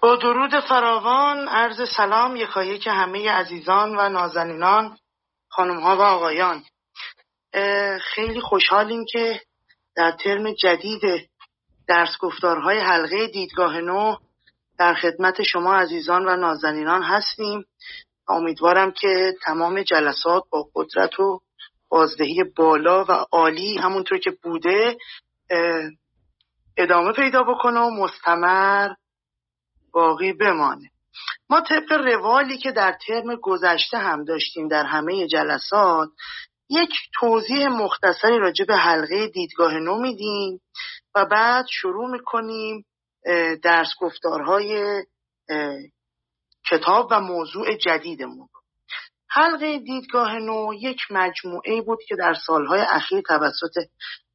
با 0.00 0.16
درود 0.16 0.60
فراوان 0.60 1.48
عرض 1.48 1.88
سلام 1.96 2.36
یکایی 2.36 2.78
که 2.78 2.90
همه 2.90 3.30
عزیزان 3.30 3.96
و 3.98 4.08
نازنینان 4.08 4.98
خانم 5.48 5.80
ها 5.80 5.96
و 5.96 6.00
آقایان. 6.00 6.62
خیلی 8.00 8.40
خوشحالیم 8.40 9.04
که 9.12 9.40
در 9.96 10.12
ترم 10.12 10.52
جدید 10.52 11.30
درس 11.88 12.18
گفتارهای 12.20 12.78
حلقه 12.78 13.26
دیدگاه 13.26 13.80
نو 13.80 14.16
در 14.78 14.94
خدمت 14.94 15.42
شما 15.42 15.74
عزیزان 15.74 16.28
و 16.28 16.36
نازنینان 16.36 17.02
هستیم. 17.02 17.64
امیدوارم 18.28 18.90
که 18.90 19.34
تمام 19.44 19.82
جلسات 19.82 20.44
با 20.50 20.68
قدرت 20.74 21.20
و 21.20 21.40
بازدهی 21.88 22.44
بالا 22.56 23.04
و 23.04 23.12
عالی 23.32 23.78
همونطور 23.78 24.18
که 24.18 24.30
بوده 24.42 24.96
ادامه 26.76 27.12
پیدا 27.12 27.42
بکنه 27.42 27.80
و 27.80 27.90
مستمر 27.90 28.88
باقی 29.98 30.32
بمانه. 30.32 30.90
ما 31.50 31.60
طبق 31.60 31.92
روالی 31.92 32.58
که 32.58 32.72
در 32.72 32.96
ترم 33.06 33.36
گذشته 33.42 33.98
هم 33.98 34.24
داشتیم 34.24 34.68
در 34.68 34.84
همه 34.84 35.26
جلسات 35.26 36.08
یک 36.70 36.90
توضیح 37.20 37.68
مختصری 37.68 38.38
راجع 38.38 38.64
به 38.64 38.76
حلقه 38.76 39.28
دیدگاه 39.28 39.74
نو 39.74 40.00
میدیم 40.00 40.60
و 41.14 41.26
بعد 41.26 41.66
شروع 41.70 42.10
می‌کنیم 42.10 42.84
درس 43.62 43.88
گفتارهای 44.00 45.02
کتاب 46.70 47.08
و 47.10 47.20
موضوع 47.20 47.76
جدیدمون 47.76 48.48
حلقه 49.30 49.78
دیدگاه 49.78 50.38
نو 50.38 50.74
یک 50.74 51.00
مجموعه 51.10 51.82
بود 51.82 51.98
که 52.08 52.16
در 52.16 52.34
سالهای 52.46 52.80
اخیر 52.80 53.20
توسط 53.20 53.88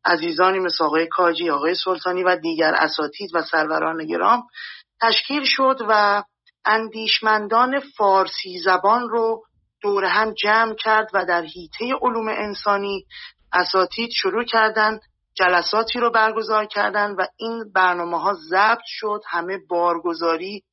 عزیزانی 0.06 0.60
مثل 0.60 0.84
آقای 0.84 1.08
کاجی، 1.08 1.50
آقای 1.50 1.76
سلطانی 1.76 2.24
و 2.24 2.36
دیگر 2.36 2.74
اساتید 2.74 3.30
و 3.34 3.42
سروران 3.42 4.06
گرام 4.06 4.44
تشکیل 5.04 5.44
شد 5.46 5.78
و 5.90 6.24
اندیشمندان 6.66 7.80
فارسی 7.80 8.60
زبان 8.66 9.10
رو 9.10 9.44
دور 9.82 10.06
هم 10.06 10.34
جمع 10.34 10.76
کرد 10.76 11.10
و 11.14 11.26
در 11.26 11.42
حیطه 11.42 11.86
علوم 12.02 12.28
انسانی 12.28 13.06
اساتید 13.54 14.10
شروع 14.12 14.44
کردند 14.44 15.02
جلساتی 15.34 16.00
رو 16.00 16.12
برگزار 16.12 16.66
کردن 16.66 17.12
و 17.12 17.26
این 17.38 17.72
برنامه 17.76 18.20
ها 18.22 18.34
ضبط 18.34 18.86
شد 18.86 19.22
همه 19.30 19.60
بارگذاری 19.70 20.64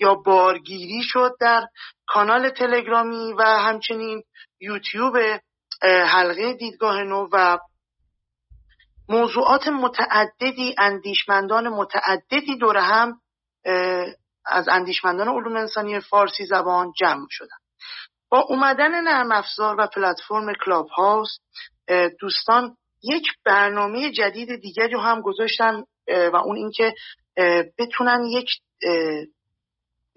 یا 0.00 0.14
بارگیری 0.14 1.02
شد 1.02 1.36
در 1.40 1.66
کانال 2.06 2.50
تلگرامی 2.50 3.32
و 3.32 3.42
همچنین 3.42 4.22
یوتیوب 4.60 5.16
حلقه 5.82 6.52
دیدگاه 6.52 7.02
نو 7.02 7.28
و 7.32 7.58
موضوعات 9.08 9.68
متعددی 9.68 10.74
اندیشمندان 10.78 11.68
متعددی 11.68 12.56
دور 12.56 12.76
هم 12.76 13.20
از 14.46 14.68
اندیشمندان 14.68 15.28
علوم 15.28 15.56
انسانی 15.56 16.00
فارسی 16.00 16.46
زبان 16.46 16.92
جمع 16.98 17.26
شدن. 17.30 17.56
با 18.28 18.40
اومدن 18.40 19.00
نرم 19.00 19.32
افزار 19.32 19.76
و 19.78 19.86
پلتفرم 19.86 20.52
کلاب 20.64 20.88
هاوس 20.88 21.38
دوستان 22.20 22.76
یک 23.02 23.26
برنامه 23.44 24.10
جدید 24.10 24.60
دیگری 24.60 24.92
رو 24.92 25.00
هم 25.00 25.20
گذاشتن 25.20 25.84
و 26.08 26.36
اون 26.36 26.56
اینکه 26.56 26.94
بتونن 27.78 28.24
یک 28.24 28.48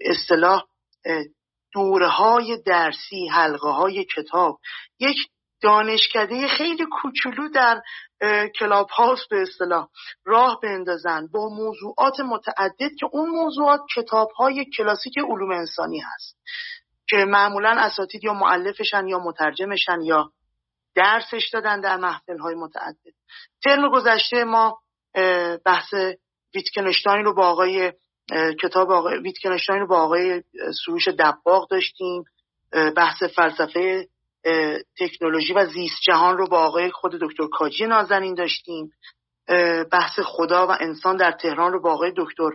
اصطلاح 0.00 0.64
دوره 1.72 2.08
های 2.08 2.62
درسی 2.66 3.28
حلقه 3.28 3.68
های 3.68 4.04
کتاب 4.16 4.58
یک 5.00 5.16
دانشکده 5.62 6.48
خیلی 6.48 6.86
کوچولو 6.92 7.48
در 7.48 7.82
کلاب 8.58 8.88
هاوس 8.90 9.26
به 9.30 9.42
اصطلاح 9.42 9.88
راه 10.24 10.60
بندازن 10.62 11.26
با 11.26 11.48
موضوعات 11.48 12.20
متعدد 12.20 12.94
که 13.00 13.06
اون 13.12 13.30
موضوعات 13.30 13.80
کتاب 13.96 14.30
های 14.30 14.64
کلاسیک 14.76 15.18
علوم 15.18 15.50
انسانی 15.50 15.98
هست 15.98 16.36
که 17.08 17.16
معمولا 17.16 17.74
اساتید 17.78 18.24
یا 18.24 18.34
معلفشن 18.34 19.06
یا 19.08 19.18
مترجمشن 19.18 20.00
یا 20.00 20.30
درسش 20.94 21.50
دادن 21.52 21.80
در 21.80 21.96
محفل 21.96 22.38
های 22.38 22.54
متعدد. 22.54 23.14
ترم 23.64 23.90
گذشته 23.90 24.44
ما 24.44 24.78
بحث 25.64 25.94
ویتکنشتاین 26.54 27.24
رو 27.24 27.34
با 27.34 27.46
آقای 27.46 27.92
کتاب 28.62 28.90
آقای 28.90 29.18
ویتکنشتاین 29.18 29.80
رو 29.80 29.86
با 29.86 30.02
آقای 30.02 30.42
سروش 30.84 31.08
دباغ 31.08 31.70
داشتیم 31.70 32.24
بحث 32.96 33.22
فلسفه 33.22 34.08
تکنولوژی 34.98 35.52
و 35.52 35.66
زیست 35.66 36.00
جهان 36.02 36.38
رو 36.38 36.48
با 36.48 36.58
آقای 36.58 36.90
خود 36.90 37.12
دکتر 37.12 37.46
کاجی 37.52 37.86
نازنین 37.86 38.34
داشتیم. 38.34 38.90
بحث 39.92 40.20
خدا 40.24 40.66
و 40.66 40.70
انسان 40.80 41.16
در 41.16 41.32
تهران 41.32 41.72
رو 41.72 41.80
با 41.80 41.92
آقای 41.92 42.12
دکتر 42.16 42.50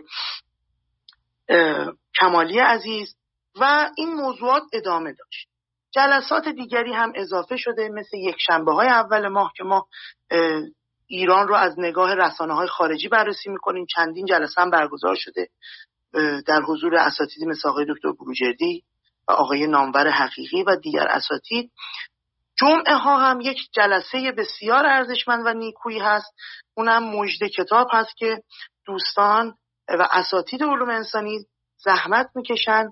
کمالی 2.20 2.58
عزیز 2.58 3.14
و 3.60 3.90
این 3.96 4.14
موضوعات 4.14 4.62
ادامه 4.72 5.12
داشت. 5.12 5.48
جلسات 5.90 6.48
دیگری 6.48 6.92
هم 6.92 7.12
اضافه 7.14 7.56
شده 7.56 7.88
مثل 7.88 8.16
یک 8.16 8.36
شنبه 8.38 8.72
های 8.72 8.88
اول 8.88 9.28
ماه 9.28 9.52
که 9.56 9.64
ما 9.64 9.88
ایران 11.06 11.48
رو 11.48 11.54
از 11.54 11.74
نگاه 11.78 12.14
رسانه 12.14 12.54
های 12.54 12.68
خارجی 12.68 13.08
بررسی 13.08 13.50
می‌کنیم. 13.50 13.86
چندین 13.96 14.26
جلسه 14.26 14.60
هم 14.60 14.70
برگزار 14.70 15.14
شده 15.18 15.48
در 16.46 16.62
حضور 16.62 16.96
اساتیدی 16.96 17.46
مثل 17.46 17.68
آقای 17.68 17.86
دکتر 17.88 18.12
بروجردی. 18.12 18.84
و 19.28 19.32
آقای 19.32 19.66
نامور 19.66 20.10
حقیقی 20.10 20.62
و 20.62 20.76
دیگر 20.76 21.08
اساتید. 21.08 21.72
جمعه 22.60 22.94
ها 22.94 23.16
هم 23.18 23.40
یک 23.40 23.58
جلسه 23.72 24.32
بسیار 24.32 24.86
ارزشمند 24.86 25.46
و 25.46 25.52
نیکویی 25.52 25.98
هست. 25.98 26.34
اونم 26.74 27.04
مجد 27.04 27.46
کتاب 27.46 27.88
هست 27.92 28.16
که 28.16 28.42
دوستان 28.86 29.54
و 29.88 30.08
اساتید 30.10 30.62
علوم 30.62 30.90
انسانی 30.90 31.38
زحمت 31.76 32.30
می‌کشن 32.34 32.88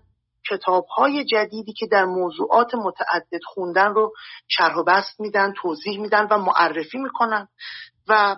کتاب 0.50 0.86
های 0.86 1.24
جدیدی 1.24 1.72
که 1.72 1.86
در 1.86 2.04
موضوعات 2.04 2.74
متعدد 2.74 3.40
خوندن 3.44 3.94
رو 3.94 4.12
شرح 4.48 4.74
و 4.74 4.84
بست 4.84 5.20
میدن 5.20 5.52
توضیح 5.52 6.00
میدن 6.00 6.26
و 6.30 6.38
معرفی 6.38 6.98
می‌کنن. 6.98 7.48
و 8.08 8.36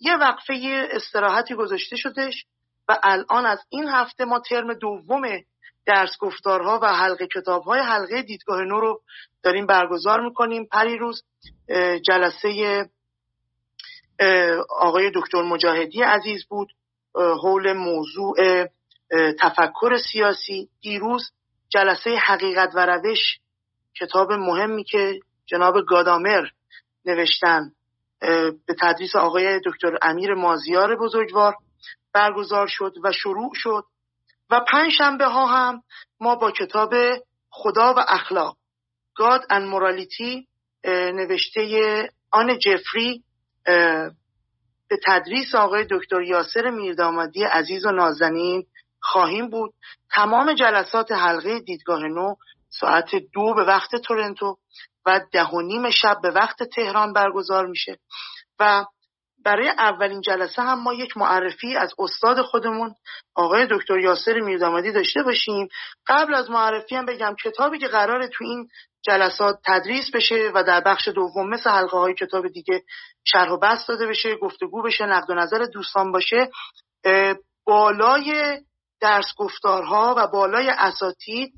یه 0.00 0.16
وقفه 0.16 0.88
استراحتی 0.90 1.54
گذاشته 1.54 1.96
شدش 1.96 2.44
و 2.88 2.98
الان 3.02 3.46
از 3.46 3.58
این 3.68 3.88
هفته 3.88 4.24
ما 4.24 4.38
ترم 4.38 4.74
دوم 4.74 5.22
درس 5.86 6.10
گفتارها 6.20 6.80
و 6.82 6.86
حلقه 6.86 7.26
کتابهای 7.26 7.80
حلقه 7.80 8.22
دیدگاه 8.22 8.64
نو 8.64 8.80
رو 8.80 9.00
داریم 9.42 9.66
برگزار 9.66 10.20
می‌کنیم. 10.20 10.66
پری 10.66 10.98
روز 10.98 11.22
جلسه 12.06 12.90
آقای 14.78 15.10
دکتر 15.14 15.42
مجاهدی 15.42 16.02
عزیز 16.02 16.44
بود. 16.48 16.68
حول 17.14 17.72
موضوع 17.72 18.36
تفکر 19.40 19.98
سیاسی. 20.12 20.68
دیروز 20.80 21.32
جلسه 21.68 22.10
حقیقت 22.10 22.70
و 22.74 22.86
روش 22.86 23.38
کتاب 24.00 24.32
مهمی 24.32 24.84
که 24.84 25.20
جناب 25.46 25.74
گادامر 25.88 26.44
نوشتن 27.04 27.72
به 28.66 28.74
تدریس 28.80 29.16
آقای 29.16 29.60
دکتر 29.64 29.98
امیر 30.02 30.34
مازیار 30.34 30.96
بزرگوار 30.96 31.54
برگزار 32.12 32.66
شد 32.66 32.92
و 33.04 33.12
شروع 33.12 33.50
شد 33.54 33.84
و 34.52 34.60
پنج 34.60 34.92
شنبه 34.92 35.26
ها 35.26 35.46
هم 35.46 35.82
ما 36.20 36.34
با 36.34 36.50
کتاب 36.50 36.94
خدا 37.50 37.94
و 37.94 38.04
اخلاق 38.08 38.56
God 39.18 39.42
and 39.50 39.64
Morality 39.72 40.46
نوشته 41.14 42.08
آن 42.30 42.58
جفری 42.58 43.24
به 44.88 44.98
تدریس 45.06 45.54
آقای 45.54 45.86
دکتر 45.90 46.22
یاسر 46.22 46.70
میردامادی 46.70 47.44
عزیز 47.44 47.86
و 47.86 47.90
نازنین 47.90 48.66
خواهیم 49.00 49.50
بود. 49.50 49.74
تمام 50.14 50.54
جلسات 50.54 51.12
حلقه 51.12 51.60
دیدگاه 51.60 52.02
نو 52.02 52.34
ساعت 52.68 53.14
دو 53.32 53.54
به 53.54 53.64
وقت 53.64 53.96
تورنتو 53.96 54.56
و 55.06 55.20
ده 55.32 55.44
و 55.44 55.60
نیم 55.60 55.90
شب 55.90 56.16
به 56.22 56.30
وقت 56.30 56.62
تهران 56.62 57.12
برگزار 57.12 57.66
میشه 57.66 57.98
و 58.60 58.84
برای 59.44 59.68
اولین 59.68 60.20
جلسه 60.20 60.62
هم 60.62 60.82
ما 60.82 60.94
یک 60.94 61.16
معرفی 61.16 61.76
از 61.76 61.94
استاد 61.98 62.42
خودمون 62.42 62.94
آقای 63.34 63.66
دکتر 63.70 63.98
یاسر 63.98 64.40
میردامادی 64.40 64.92
داشته 64.92 65.22
باشیم. 65.22 65.68
قبل 66.06 66.34
از 66.34 66.50
معرفی 66.50 66.96
هم 66.96 67.06
بگم 67.06 67.34
کتابی 67.44 67.78
که 67.78 67.88
قراره 67.88 68.28
تو 68.28 68.44
این 68.44 68.68
جلسات 69.02 69.58
تدریس 69.66 70.10
بشه 70.14 70.50
و 70.54 70.62
در 70.62 70.80
بخش 70.80 71.08
دوم 71.08 71.48
مثل 71.48 71.70
حلقه 71.70 71.98
های 71.98 72.14
کتاب 72.14 72.48
دیگه 72.48 72.82
شرح 73.24 73.50
و 73.50 73.58
بست 73.58 73.88
داده 73.88 74.06
بشه 74.06 74.36
گفتگو 74.36 74.82
بشه 74.82 75.06
نقد 75.06 75.30
و 75.30 75.34
نظر 75.34 75.64
دوستان 75.64 76.12
باشه 76.12 76.50
بالای 77.66 78.58
درس 79.00 79.26
گفتارها 79.36 80.14
و 80.18 80.26
بالای 80.26 80.70
اساتید 80.78 81.52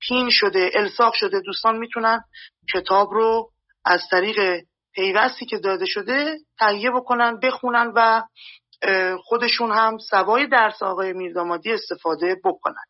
پین 0.00 0.30
شده 0.30 0.70
الساق 0.74 1.14
شده 1.14 1.40
دوستان 1.40 1.76
می‌تونن 1.78 2.20
کتاب 2.74 3.10
رو 3.10 3.50
از 3.84 4.00
طریق 4.10 4.64
پیوستی 4.94 5.46
که 5.46 5.58
داده 5.58 5.86
شده 5.86 6.38
تهیه 6.58 6.90
بکنن 6.90 7.40
بخونن 7.40 7.92
و 7.96 8.22
خودشون 9.24 9.72
هم 9.72 9.98
سوای 9.98 10.46
درس 10.46 10.82
آقای 10.82 11.12
میردامادی 11.12 11.72
استفاده 11.72 12.36
بکنن. 12.44 12.84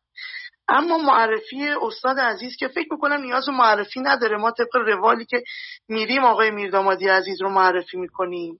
اما 0.67 0.97
معرفی 0.97 1.67
استاد 1.81 2.19
عزیز 2.19 2.55
که 2.55 2.67
فکر 2.67 2.87
می‌کنم 2.91 3.21
نیاز 3.21 3.49
معرفی 3.49 3.99
نداره. 3.99 4.37
ما 4.37 4.51
طبق 4.51 4.75
روالی 4.75 5.25
که 5.25 5.43
میریم 5.87 6.23
آقای 6.23 6.51
میردامادی 6.51 7.07
عزیز 7.07 7.41
رو 7.41 7.49
معرفی 7.49 7.97
می‌کنیم. 7.97 8.59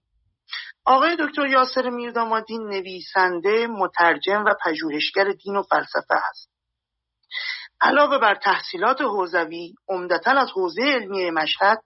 آقای 0.86 1.16
دکتر 1.20 1.46
یاسر 1.46 1.90
میردامادی 1.90 2.58
نویسنده 2.58 3.66
مترجم 3.66 4.44
و 4.44 4.54
پژوهشگر 4.64 5.24
دین 5.24 5.56
و 5.56 5.62
فلسفه 5.62 6.14
است. 6.30 6.50
علاوه 7.80 8.18
بر 8.18 8.34
تحصیلات 8.34 9.00
حوزوی 9.00 9.74
عمدتا 9.88 10.30
از 10.30 10.48
حوزه 10.54 10.82
علمی 10.82 11.30
مشهد 11.30 11.82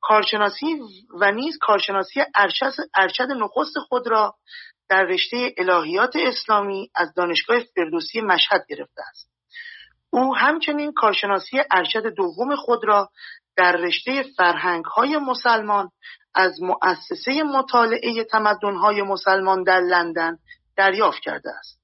کارشناسی 0.00 0.80
و 1.20 1.32
نیز 1.32 1.58
کارشناسی 1.60 2.20
ارشد, 2.94 3.32
نخست 3.36 3.78
خود 3.88 4.08
را 4.08 4.34
در 4.88 5.04
رشته 5.04 5.54
الهیات 5.58 6.16
اسلامی 6.16 6.90
از 6.94 7.14
دانشگاه 7.14 7.60
فردوسی 7.76 8.20
مشهد 8.20 8.64
گرفته 8.68 9.02
است 9.08 9.30
او 10.10 10.36
همچنین 10.36 10.92
کارشناسی 10.92 11.60
ارشد 11.70 12.14
دوم 12.14 12.56
خود 12.56 12.84
را 12.84 13.10
در 13.56 13.72
رشته 13.72 14.22
فرهنگ 14.36 14.84
های 14.84 15.16
مسلمان 15.16 15.90
از 16.34 16.62
مؤسسه 16.62 17.42
مطالعه 17.42 18.24
تمدن 18.24 18.76
های 18.76 19.02
مسلمان 19.02 19.62
در 19.62 19.80
لندن 19.80 20.38
دریافت 20.76 21.20
کرده 21.22 21.50
است. 21.58 21.80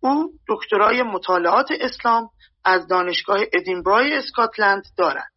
او 0.00 0.32
دکترای 0.48 1.02
مطالعات 1.02 1.68
اسلام 1.80 2.28
از 2.64 2.86
دانشگاه 2.86 3.40
ادینبرای 3.52 4.16
اسکاتلند 4.16 4.82
دارد. 4.96 5.32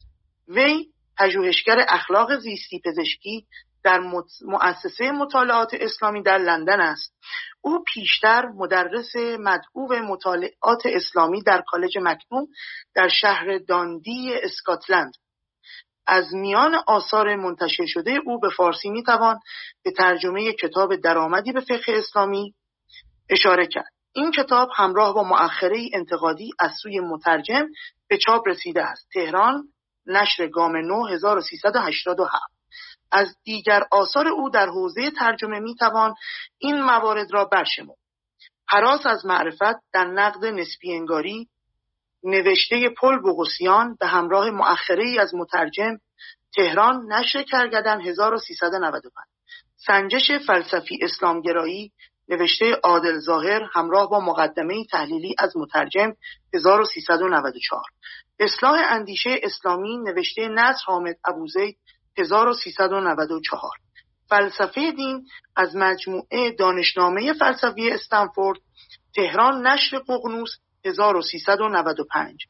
وی 0.48 0.86
پژوهشگر 1.18 1.86
اخلاق 1.90 2.40
زیستی 2.40 2.82
پزشکی 2.86 3.48
در 3.84 4.00
مؤسسه 4.46 5.12
مطالعات 5.12 5.74
اسلامی 5.74 6.24
در 6.24 6.38
لندن 6.38 6.82
است. 6.82 7.14
او 7.62 7.84
پیشتر 7.94 8.46
مدرس 8.46 9.16
مدعو 9.40 9.94
مطالعات 10.04 10.86
اسلامی 10.86 11.42
در 11.44 11.64
کالج 11.68 11.98
مکنوم 12.02 12.48
در 12.96 13.08
شهر 13.08 13.58
داندی 13.58 14.34
اسکاتلند. 14.44 15.14
از 16.08 16.34
میان 16.34 16.76
آثار 16.88 17.36
منتشر 17.36 17.86
شده 17.86 18.20
او 18.26 18.40
به 18.40 18.50
فارسی 18.50 18.90
می‌توان 18.90 19.40
به 19.84 19.92
ترجمه 19.92 20.54
کتاب 20.54 20.96
درآمدی 20.96 21.52
به 21.52 21.62
فقه 21.62 21.94
اسلامی 21.94 22.54
اشاره 23.30 23.68
کرد. 23.68 23.92
این 24.14 24.32
کتاب 24.32 24.70
همراه 24.76 25.14
با 25.14 25.24
مؤخره 25.24 25.90
انتقادی 25.94 26.52
از 26.60 26.72
سوی 26.82 27.00
مترجم 27.00 27.66
به 28.08 28.18
چاپ 28.18 28.48
رسیده 28.48 28.84
است. 28.84 29.08
تهران 29.14 29.64
نشر 30.08 30.48
گام 30.48 30.78
نو 30.78 31.08
1387 31.08 32.56
از 33.12 33.36
دیگر 33.44 33.84
آثار 33.92 34.28
او 34.28 34.50
در 34.50 34.68
حوزه 34.68 35.12
ترجمه 35.12 35.60
می‌توان 35.60 36.14
این 36.58 36.82
موارد 36.82 37.34
را 37.34 37.46
برشمرد. 37.46 37.98
حراس 38.68 39.06
از 39.06 39.26
معرفت 39.26 39.76
در 39.94 40.06
نقد 40.06 40.46
نسبی 40.46 40.94
انگاری 40.94 41.50
نوشته 42.24 42.90
پل 42.90 43.20
بوغوسیان 43.20 43.98
به 44.00 44.08
همراه 44.08 44.50
مؤخره 44.50 45.04
ای 45.04 45.20
از 45.20 45.36
مترجم 45.36 45.98
تهران 46.56 47.14
نشر 47.14 47.44
کرگدن 47.44 48.02
1395 48.02 49.12
سنجش 49.76 50.32
فلسفی 50.48 51.00
اسلامگرایی 51.02 51.92
نوشته 52.30 52.72
عادل 52.84 53.20
ظاهر 53.20 53.70
همراه 53.74 54.10
با 54.10 54.20
مقدمه 54.20 54.86
تحلیلی 54.92 55.36
از 55.40 55.58
مترجم 55.58 56.14
1394 56.54 57.82
اصلاح 58.40 58.82
اندیشه 58.90 59.40
اسلامی 59.44 59.98
نوشته 59.98 60.48
نصر 60.48 60.84
حامد 60.86 61.16
ابوزید 61.26 61.78
1394 62.18 63.72
فلسفه 64.30 64.92
دین 64.92 65.28
از 65.56 65.76
مجموعه 65.76 66.52
دانشنامه 66.52 67.34
فلسفی 67.34 67.92
استنفورد 67.92 68.60
تهران 69.16 69.68
نشر 69.68 70.00
ققنوس 70.00 70.50
1395 70.86 72.46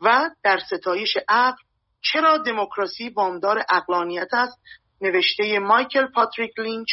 و 0.00 0.30
در 0.42 0.58
ستایش 0.58 1.16
عقل 1.28 1.62
چرا 2.00 2.38
دموکراسی 2.38 3.08
وامدار 3.08 3.64
اقلانیت 3.70 4.28
است؟ 4.34 4.58
نوشته 5.00 5.58
مایکل 5.58 6.06
پاتریک 6.06 6.58
لینچ 6.58 6.88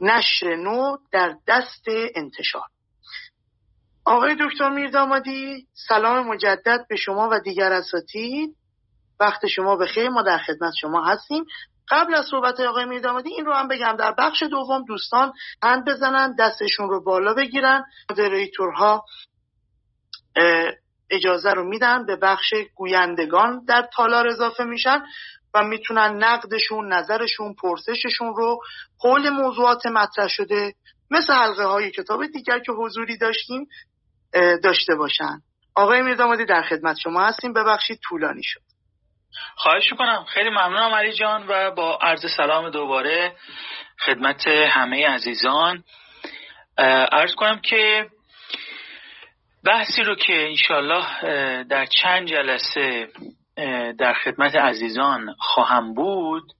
نشر 0.00 0.56
نو 0.56 0.96
در 1.12 1.36
دست 1.46 1.84
انتشار. 2.14 2.66
آقای 4.10 4.36
دکتر 4.40 4.68
میردامادی 4.68 5.66
سلام 5.88 6.26
مجدد 6.28 6.86
به 6.88 6.96
شما 6.96 7.28
و 7.32 7.40
دیگر 7.40 7.72
اساتید 7.72 8.56
وقت 9.20 9.46
شما 9.46 9.76
به 9.76 9.86
خیر 9.86 10.08
ما 10.08 10.22
در 10.22 10.38
خدمت 10.38 10.72
شما 10.80 11.04
هستیم. 11.04 11.44
قبل 11.88 12.14
از 12.14 12.26
صحبت 12.30 12.60
آقای 12.60 12.84
میردامادی 12.84 13.30
این 13.30 13.46
رو 13.46 13.52
هم 13.52 13.68
بگم. 13.68 13.96
در 13.96 14.14
بخش 14.18 14.42
دوم 14.42 14.84
دوستان 14.84 15.32
هند 15.62 15.84
بزنن 15.84 16.34
دستشون 16.38 16.88
رو 16.88 17.04
بالا 17.04 17.34
بگیرن. 17.34 17.84
مدریتورها 18.10 19.04
اجازه 21.10 21.50
رو 21.50 21.64
میدن 21.64 22.06
به 22.06 22.16
بخش 22.16 22.54
گویندگان 22.74 23.64
در 23.64 23.88
تالار 23.96 24.28
اضافه 24.28 24.64
میشن 24.64 25.02
و 25.54 25.64
می‌تونن 25.64 26.24
نقدشون 26.24 26.92
نظرشون 26.92 27.54
پرسششون 27.54 28.34
رو 28.36 28.60
حول 29.04 29.30
موضوعات 29.30 29.86
مطرح 29.86 30.28
شده. 30.28 30.74
مثل 31.10 31.32
حلقه 31.32 31.64
های 31.64 31.90
کتاب 31.90 32.26
دیگر 32.26 32.58
که 32.58 32.72
حضوری 32.72 33.18
داشتیم 33.18 33.66
داشته 34.62 34.94
باشن. 34.94 35.38
آقای 35.74 36.02
میردامادی 36.02 36.44
در 36.44 36.62
خدمت 36.62 36.96
شما 37.02 37.26
هستیم. 37.26 37.52
ببخشید 37.52 38.00
طولانی 38.08 38.42
شد. 38.42 38.60
خواهش 39.56 39.92
می‌کنم. 39.92 40.24
خیلی 40.24 40.50
ممنونم 40.50 40.94
علی 40.94 41.12
جان 41.12 41.44
و 41.48 41.70
با 41.70 41.98
عرض 42.02 42.26
سلام 42.36 42.70
دوباره 42.70 43.36
خدمت 44.06 44.46
همه 44.46 45.08
عزیزان. 45.08 45.84
عرض 47.12 47.34
کنم 47.34 47.60
که 47.60 48.06
بحثی 49.64 50.02
رو 50.02 50.14
که 50.14 50.48
انشالله 50.48 51.04
در 51.64 51.86
چند 51.86 52.28
جلسه 52.28 53.08
در 53.98 54.14
خدمت 54.24 54.54
عزیزان 54.54 55.34
خواهم 55.38 55.94
بود 55.94 56.52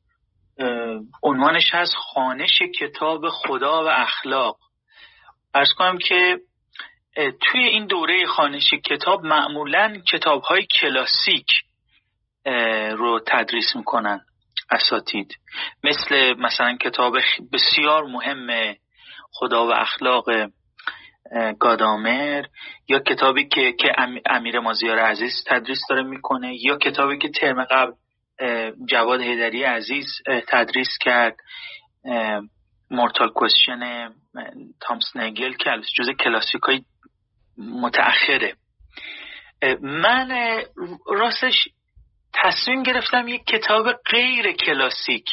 عنوانش 1.23 1.75
هست 1.75 1.95
خانش 1.95 2.63
کتاب 2.81 3.29
خدا 3.29 3.85
و 3.85 3.89
اخلاق. 3.89 4.57
ارز 5.55 5.73
کنم 5.73 5.99
که 5.99 6.39
توی 7.17 7.61
این 7.61 7.87
دوره 7.87 8.27
خانش 8.27 8.75
کتاب 8.75 9.25
معمولا 9.25 10.03
کتاب 10.13 10.43
های 10.43 10.67
کلاسیک 10.81 11.47
رو 12.93 13.21
تدریس 13.27 13.77
می‌کنن 13.77 14.21
اساتید. 14.71 15.35
مثل 15.85 16.35
مثلا 16.39 16.77
کتاب 16.77 17.17
بسیار 17.53 18.05
مهم 18.05 18.75
خدا 19.33 19.67
و 19.67 19.71
اخلاق 19.71 20.25
گادامر 21.59 22.45
یا 22.89 22.99
کتابی 22.99 23.49
که 23.49 23.73
که 23.73 23.93
امیر 24.27 24.61
مازیار 24.61 24.99
عزیز 24.99 25.45
تدریس 25.47 25.81
داره 25.89 26.03
می‌کنه 26.03 26.65
یا 26.65 26.77
کتابی 26.77 27.19
که 27.19 27.29
ترم 27.29 27.65
قبل 27.65 27.93
جواد 28.91 29.21
هیدری 29.21 29.63
عزیز 29.63 30.07
تدریس 30.49 30.99
کرد 31.01 31.37
مورتال 32.91 33.29
کوشن 33.29 34.11
تامس 34.81 35.17
نگل 35.17 35.53
که 35.53 35.71
جز 35.97 36.11
کلاسیک 36.11 36.63
های 36.63 36.83
متأخره. 37.61 38.55
من 39.81 40.61
راستش 41.07 41.69
تصمیم 42.35 42.83
گرفتم 42.83 43.29
یک 43.29 43.45
کتاب 43.45 43.93
غیر 43.93 44.53
کلاسیک 44.53 45.27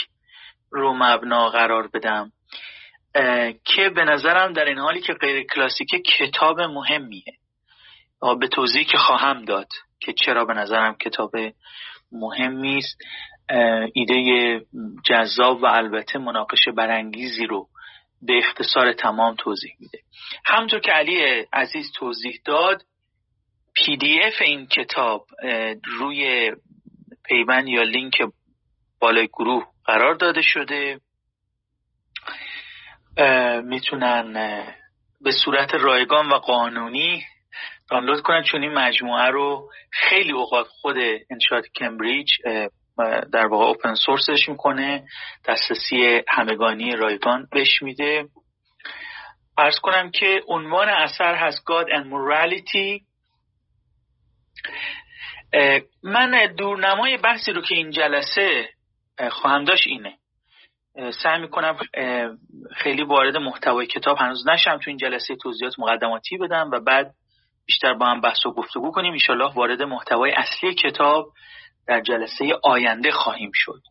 رو 0.71 0.93
مبنا 0.93 1.49
قرار 1.49 1.87
بدم 1.87 2.31
که 3.65 3.89
به 3.89 4.03
نظرم 4.03 4.53
در 4.53 4.65
این 4.65 4.77
حالی 4.77 5.01
که 5.01 5.13
غیر 5.13 5.43
کلاسیک 5.43 5.89
کتاب 6.17 6.61
مهمیه. 6.61 7.33
به 8.39 8.47
توضیحی 8.47 8.85
که 8.85 8.97
خواهم 8.97 9.45
داد 9.45 9.67
که 9.99 10.13
چرا 10.13 10.45
به 10.45 10.53
نظرم 10.53 10.95
کتاب 10.95 11.31
مهمی 12.11 12.77
است. 12.77 12.97
ایده 13.93 14.61
جذاب 15.05 15.63
و 15.63 15.65
البته 15.65 16.19
مناقشه 16.19 16.71
برانگیزی 16.71 17.45
رو 17.45 17.67
به 18.21 18.37
اختصار 18.37 18.93
تمام 18.93 19.35
توضیح 19.35 19.71
میده. 19.79 19.99
همطور 20.45 20.79
که 20.79 20.91
علی 20.91 21.45
عزیز 21.53 21.91
توضیح 21.95 22.41
داد 22.45 22.83
پی 23.75 23.97
دی 23.97 24.21
اف 24.23 24.41
این 24.41 24.67
کتاب 24.67 25.27
روی 25.83 26.51
پیوند 27.25 27.67
یا 27.67 27.83
لینک 27.83 28.21
بالای 28.99 29.27
گروه 29.27 29.67
قرار 29.85 30.15
داده 30.15 30.41
شده. 30.41 30.99
می‌تونن 33.63 34.33
به 35.21 35.31
صورت 35.31 35.73
رایگان 35.73 36.29
و 36.29 36.35
قانونی 36.35 37.23
دانلود 37.89 38.21
کنن 38.21 38.43
چون 38.43 38.63
این 38.63 38.73
مجموعه 38.73 39.27
رو 39.27 39.69
خیلی 39.91 40.31
اوقات 40.31 40.67
خود 40.67 40.95
انشاءات 41.29 41.65
کمبریج 41.75 42.27
در 43.33 43.47
واقع 43.47 43.65
اوپن 43.65 43.93
سورسش 43.93 44.49
می‌کنه. 44.49 45.07
دسترسی 45.47 46.21
همگانی 46.29 46.95
رایگان 46.95 47.47
بهش 47.51 47.81
میده. 47.81 48.25
ارز 49.57 49.79
کنم 49.79 50.11
که 50.11 50.41
عنوان 50.47 50.89
اثر 50.89 51.35
هست 51.35 51.57
God 51.57 51.85
and 51.85 52.05
Morality. 52.05 53.01
من 56.03 56.53
دورنمای 56.57 57.17
بحثی 57.17 57.51
رو 57.51 57.61
که 57.61 57.75
این 57.75 57.91
جلسه 57.91 58.69
خواهم 59.31 59.63
داشت 59.63 59.87
اینه. 59.87 60.17
سعی 61.23 61.41
می‌کنم 61.41 61.77
خیلی 62.75 63.03
وارد 63.03 63.37
محتوای 63.37 63.87
کتاب 63.87 64.17
هنوز 64.17 64.47
نشم. 64.47 64.77
تو 64.77 64.89
این 64.89 64.97
جلسه 64.97 65.35
توضیحات 65.35 65.79
مقدماتی 65.79 66.37
بدم 66.37 66.69
و 66.73 66.79
بعد 66.79 67.13
بیشتر 67.65 67.93
با 67.93 68.05
هم 68.05 68.21
بحث 68.21 68.45
و 68.45 68.53
گفتگو 68.53 68.91
کنیم. 68.91 69.13
ایشالله 69.13 69.53
وارد 69.53 69.81
محتوای 69.81 70.31
اصلی 70.31 70.73
کتاب 70.73 71.33
در 71.87 72.01
جلسه 72.01 72.45
آینده 72.63 73.11
خواهیم 73.11 73.51
شد. 73.53 73.81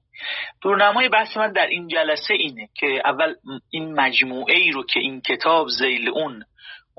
دورنمای 0.63 1.09
بحث 1.09 1.37
من 1.37 1.53
در 1.53 1.67
این 1.67 1.89
جلسه 1.89 2.35
اینه 2.35 2.69
که 2.75 3.03
اول 3.05 3.35
این 3.71 4.01
مجموعه 4.01 4.57
ای 4.57 4.71
رو 4.71 4.85
که 4.87 5.01
این 5.01 5.21
کتاب 5.21 5.69
زیل 5.69 6.09
اون 6.09 6.45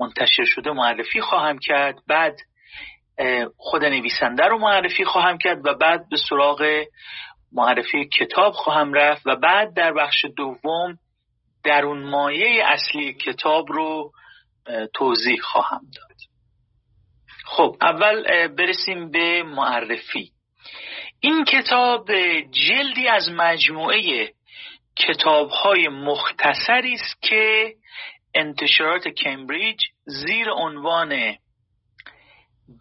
منتشر 0.00 0.44
شده 0.44 0.70
معرفی 0.70 1.20
خواهم 1.20 1.58
کرد 1.58 1.94
بعد 2.06 2.36
خود 3.56 3.84
نویسنده 3.84 4.44
رو 4.44 4.58
معرفی 4.58 5.04
خواهم 5.04 5.38
کرد 5.38 5.66
و 5.66 5.74
بعد 5.74 6.08
به 6.08 6.16
سراغ 6.28 6.84
معرفی 7.52 8.08
کتاب 8.08 8.52
خواهم 8.52 8.92
رفت 8.92 9.26
و 9.26 9.36
بعد 9.36 9.74
در 9.74 9.92
بخش 9.92 10.24
دوم 10.36 10.98
در 11.64 11.84
اون 11.84 12.10
مایه 12.10 12.64
اصلی 12.66 13.12
کتاب 13.12 13.72
رو 13.72 14.12
توضیح 14.94 15.40
خواهم 15.40 15.80
داد. 15.96 16.16
خب 17.44 17.76
اول 17.82 18.48
برسیم 18.48 19.10
به 19.10 19.42
معرفی. 19.42 20.32
این 21.20 21.44
کتاب 21.44 22.10
جلدی 22.50 23.08
از 23.08 23.30
مجموعه 23.30 24.32
کتاب 24.96 25.50
های 25.50 25.88
مختصری 25.88 26.94
است 26.94 27.22
که 27.22 27.74
انتشارات 28.34 29.08
کمبریج 29.08 29.80
زیر 30.04 30.50
عنوان 30.50 31.36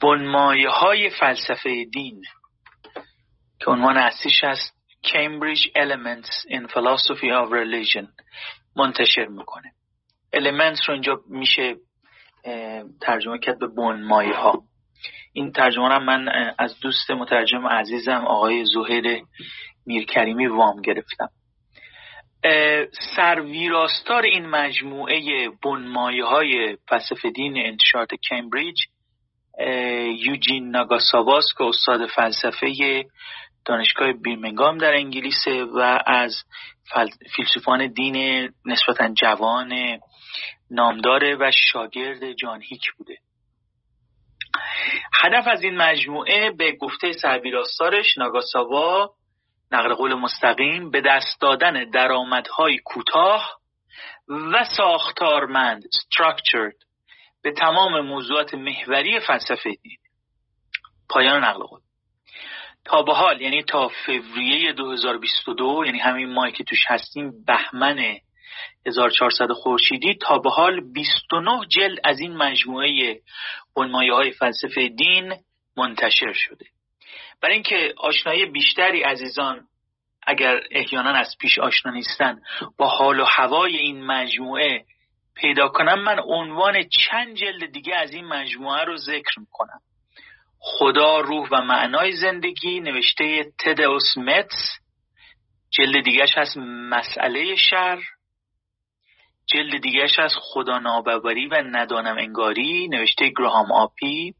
بنمایه 0.01 0.69
های 0.69 1.09
فلسفه 1.09 1.85
دین 1.93 2.21
که 3.59 3.71
عنوان 3.71 3.97
اصلیش 3.97 4.43
هست 4.43 4.77
Cambridge 5.05 5.71
Elements 5.75 6.45
in 6.49 6.67
Philosophy 6.67 7.29
of 7.31 7.51
Religion 7.51 8.07
منتشر 8.75 9.25
می‌کنه. 9.25 9.71
Elements 10.35 10.85
رو 10.87 10.93
اینجا 10.93 11.21
میشه 11.29 11.75
ترجمه 13.01 13.39
کرد 13.39 13.59
به 13.59 13.67
بنمایه 13.67 14.35
ها 14.35 14.63
این 15.37 15.51
ترجمه 15.51 15.99
من 15.99 16.53
از 16.59 16.79
دوست 16.79 17.11
مترجم 17.11 17.67
عزیزم 17.67 18.25
آقای 18.27 18.65
زهیر 18.65 19.21
میرکریمی 19.85 20.47
وام 20.47 20.81
گرفتم. 20.81 21.29
سرویراستار 23.15 24.23
این 24.23 24.45
مجموعه 24.45 25.49
بنمایه 25.63 26.25
های 26.25 26.77
فلسفه 26.87 27.29
دین 27.29 27.57
انتشارات 27.57 28.09
کمبریج 28.29 28.75
یوجین 30.25 30.69
ناگاساواس 30.69 31.45
که 31.57 31.63
استاد 31.63 32.05
فلسفه 32.05 33.05
دانشگاه 33.65 34.13
بیرمنگام 34.13 34.77
در 34.77 34.93
انگلیس 34.93 35.47
و 35.75 36.03
از 36.05 36.35
فیلسوفان 37.35 37.87
دین 37.87 38.49
نسبتا 38.65 39.13
جوان 39.13 39.99
نامداره 40.71 41.35
و 41.39 41.51
شاگرد 41.71 42.31
جان 42.31 42.61
هیک 42.61 42.91
بوده. 42.97 43.17
هدف 45.13 45.47
از 45.47 45.63
این 45.63 45.77
مجموعه 45.77 46.51
به 46.51 46.71
گفته 46.71 47.11
سربیراستارش 47.11 48.17
ناگاساوا 48.17 49.09
نقل 49.71 49.93
قول 49.93 50.13
مستقیم 50.13 50.91
به 50.91 51.01
دست 51.01 51.41
دادن 51.41 51.89
درآمدهای 51.89 52.77
کوتاه 52.85 53.57
و 54.27 54.65
ساختارمند 54.77 55.83
structured 55.83 56.87
به 57.41 57.51
تمام 57.51 58.01
موضوعات 58.01 58.53
محوری 58.53 59.19
فلسفه 59.19 59.69
دین. 59.83 59.97
پایان 61.09 61.43
نقل 61.43 61.63
قول. 61.63 61.79
تا 62.85 63.01
به 63.01 63.13
حال 63.13 63.41
یعنی 63.41 63.63
تا 63.63 63.91
فوریه 64.05 64.73
2022 64.73 65.83
یعنی 65.85 65.99
همین 65.99 66.33
ماهی 66.33 66.51
که 66.51 66.63
توش 66.63 66.85
هستیم 66.87 67.31
بهمن 67.47 68.17
1400 68.87 69.51
خورشیدی 69.51 70.13
تا 70.13 70.37
به 70.37 70.49
حال 70.49 70.93
29 70.93 71.65
جلد 71.69 71.99
از 72.03 72.19
این 72.19 72.37
مجموعه 72.37 73.19
بنمایه 73.75 74.13
های 74.13 74.31
فلسفه 74.31 74.87
دین 74.87 75.33
منتشر 75.77 76.33
شده. 76.33 76.65
برای 77.41 77.53
اینکه 77.53 77.93
آشنایی 77.97 78.45
بیشتری 78.45 79.01
عزیزان 79.01 79.67
اگر 80.23 80.61
احیانا 80.71 81.09
از 81.09 81.35
پیش 81.39 81.59
آشنا 81.59 81.91
نیستن 81.91 82.39
با 82.77 82.87
حال 82.87 83.19
و 83.19 83.25
هوای 83.25 83.77
این 83.77 84.05
مجموعه 84.05 84.85
پیدا 85.35 85.67
کنم 85.67 86.03
من 86.03 86.19
عنوان 86.19 86.83
چند 86.83 87.35
جلد 87.35 87.71
دیگه 87.71 87.95
از 87.95 88.13
این 88.13 88.25
مجموعه 88.25 88.83
رو 88.83 88.97
ذکر 88.97 89.39
می‌کنم. 89.39 89.79
خدا 90.59 91.19
روح 91.19 91.49
و 91.51 91.61
معنای 91.61 92.11
زندگی 92.11 92.79
نوشته 92.79 93.45
تدوس 93.59 94.17
متس. 94.17 94.79
جلد 95.69 96.03
دیگهش 96.03 96.37
هست 96.37 96.57
مسئله 96.89 97.55
شر. 97.55 97.99
جلد 99.47 99.81
دیگهش 99.81 100.19
از 100.19 100.33
خدا 100.41 100.79
ناباوری 100.79 101.47
و 101.47 101.63
ندانم 101.71 102.17
انگاری 102.17 102.87
نوشته 102.87 103.29
گراهام 103.29 103.71
آپی. 103.71 104.33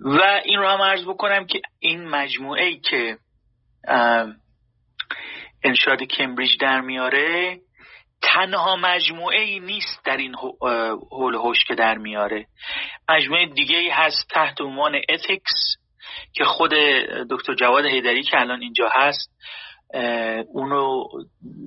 و 0.00 0.40
این 0.44 0.58
رو 0.58 0.68
هم 0.68 0.82
عرض 0.82 1.04
بکنم 1.04 1.46
که 1.46 1.60
این 1.78 2.08
مجموعه 2.08 2.64
ای 2.64 2.80
که 2.80 3.18
انشاد 5.64 6.02
کمبریج 6.02 6.50
در 6.60 6.80
میاره 6.80 7.60
تنها 8.22 8.76
مجموعه 8.76 9.40
ای 9.40 9.60
نیست 9.60 10.04
در 10.04 10.16
این 10.16 10.34
حول 11.10 11.34
هوش 11.34 11.64
که 11.64 11.74
در 11.74 11.98
میاره. 11.98 12.46
مجموعه 13.08 13.46
دیگه 13.46 13.76
ای 13.76 13.90
هست 13.90 14.28
تحت 14.30 14.60
عنوان 14.60 15.00
اتیکس 15.08 15.76
که 16.32 16.44
خود 16.44 16.70
دکتر 17.30 17.54
جواد 17.54 17.84
هیدری 17.84 18.22
که 18.22 18.40
الان 18.40 18.62
اینجا 18.62 18.88
هست 18.92 19.30
اونو 20.48 21.04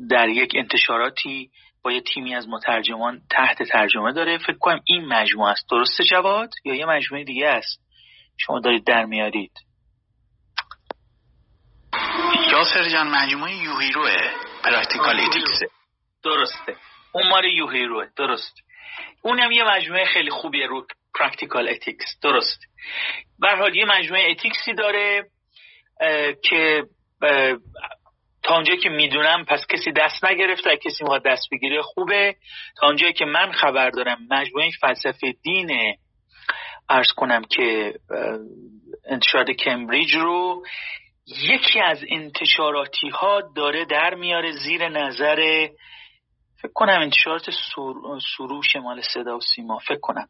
در 0.10 0.30
یک 0.30 0.52
انتشاراتی 0.56 1.52
با 1.84 1.92
یه 1.92 2.02
تیمی 2.02 2.36
از 2.36 2.48
مترجمان 2.50 3.22
تحت 3.30 3.64
ترجمه 3.64 4.14
داره. 4.14 4.38
فکر 4.38 4.58
کنم 4.58 4.82
این 4.86 5.06
مجموعه 5.06 5.52
است. 5.52 5.70
درسته 5.72 6.04
جواد؟ 6.04 6.50
یا 6.66 6.76
یه 6.76 6.86
مجموعه 6.86 7.24
دیگه 7.24 7.48
است؟ 7.48 7.82
شما 8.38 8.60
دارید 8.60 8.86
در 8.86 9.06
میارید. 9.06 9.52
یاسر 12.52 12.90
جان 12.90 13.08
مجموعه 13.08 13.56
یوهیروه. 13.56 14.16
practical 14.64 15.20
ethics 15.20 15.61
ه 15.61 15.68
درسته. 16.24 16.76
اون 17.12 17.30
مال 17.30 17.46
یوهیروه. 17.46 18.06
درست. 18.18 18.56
اونم 19.22 19.52
یه 19.52 19.64
مجموعه 19.64 20.06
خیلی 20.06 20.30
خوبیه 20.30 20.68
رو 20.68 20.86
practical 21.16 21.70
ethics 21.70 22.20
درست. 22.24 22.60
حال 23.42 23.76
یه 23.76 23.86
مجموعه 23.86 24.32
ethics 24.32 24.68
ی 24.68 24.74
داره 24.74 25.30
که 26.44 26.84
اونجایی 28.54 28.80
که 28.80 28.90
می‌دونم 28.90 29.46
پس 29.46 29.68
کسی 29.70 29.92
دست 29.92 30.26
نگرفته 30.26 30.78
کسی 30.78 31.04
می‌خواد 31.04 31.24
دست 31.26 31.50
بگیره 31.52 31.82
خوبه. 31.82 32.36
تا 32.80 32.88
اونجایی 32.88 33.14
که 33.14 33.26
من 33.26 33.52
خبر 33.52 33.90
دارم 33.90 34.18
مجموعه 34.30 34.70
فلسفه 34.82 35.36
دینه 35.44 35.98
عرض 36.90 37.12
کنم 37.12 37.42
که 37.42 37.94
انتشارات 39.10 39.52
کمبریج 39.52 40.16
رو 40.16 40.64
یکی 41.28 41.80
از 41.80 42.06
انتشاراتی 42.10 43.10
ها 43.10 43.42
داره 43.56 43.86
در 43.86 44.14
میاره 44.16 44.52
زیر 44.52 44.90
نظر 44.90 45.68
فکر 46.62 46.72
کنم 46.74 47.02
انتشارات 47.02 47.50
سروش 48.38 48.76
مال 48.76 49.02
صدا 49.02 49.38
و 49.38 49.42
سیما 49.56 49.78
فکر 49.78 50.00
کنم. 50.00 50.28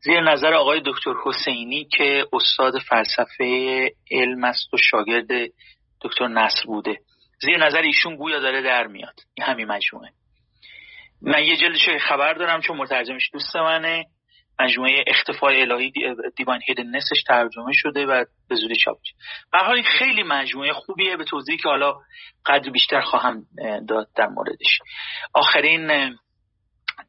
زیر 0.00 0.20
نظر 0.20 0.54
آقای 0.54 0.82
دکتر 0.86 1.14
حسینی 1.24 1.84
که 1.84 2.26
استاد 2.32 2.78
فلسفه 2.78 3.90
علم 4.10 4.44
است 4.44 4.74
و 4.74 4.76
شاگرد 4.76 5.28
دکتر 6.00 6.28
نصر 6.28 6.62
بوده. 6.66 6.98
زیر 7.42 7.66
نظر 7.66 7.82
ایشون 7.82 8.16
گویا 8.16 8.38
داره 8.38 8.62
در 8.62 8.86
میاد. 8.86 9.20
این 9.34 9.46
همین 9.46 9.66
مجموعه. 9.66 10.10
من 11.22 11.44
یه 11.44 11.56
جلدش 11.56 11.88
خبر 12.00 12.32
دارم 12.32 12.60
چون 12.60 12.76
مترجمش 12.76 13.30
دوست 13.32 13.56
منه. 13.56 14.06
مجموعه 14.60 15.04
اختفای 15.06 15.60
الهی 15.62 15.92
دیوان 16.36 16.60
هیدنسش 16.66 17.22
ترجمه 17.26 17.72
شده 17.72 18.06
و 18.06 18.24
به 18.48 18.54
زودی 18.54 18.76
چاپ 18.76 18.98
به 19.52 19.58
حال 19.58 19.82
خیلی 19.82 20.22
مجموعه 20.22 20.72
خوبیه. 20.72 21.16
به 21.16 21.24
توضیحی 21.24 21.58
که 21.58 21.68
حالا 21.68 21.94
قدر 22.46 22.70
بیشتر 22.70 23.00
خواهم 23.00 23.46
داد 23.88 24.08
در 24.16 24.26
موردش. 24.26 24.78
آخرین 25.34 26.16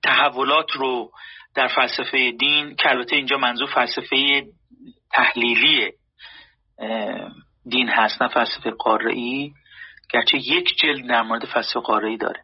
تحولات 0.03 0.71
رو 0.71 1.11
در 1.55 1.67
فلسفه 1.67 2.31
دین 2.31 2.75
که 2.75 2.89
البته 2.89 3.15
اینجا 3.15 3.38
منظور 3.38 3.69
فلسفه 3.73 4.43
تحلیلی 5.11 5.91
دین 7.65 7.89
هست 7.89 8.21
نه 8.21 8.27
فلسفه 8.27 8.71
قارعی 8.71 9.53
گرچه 10.13 10.38
یک 10.38 10.77
جلد 10.77 11.08
در 11.08 11.22
مورد 11.22 11.46
فلسفه 11.46 11.80
قارعی 11.80 12.18
داره. 12.18 12.44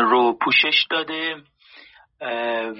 رو 0.00 0.38
پوشش 0.44 0.86
داده 0.90 1.36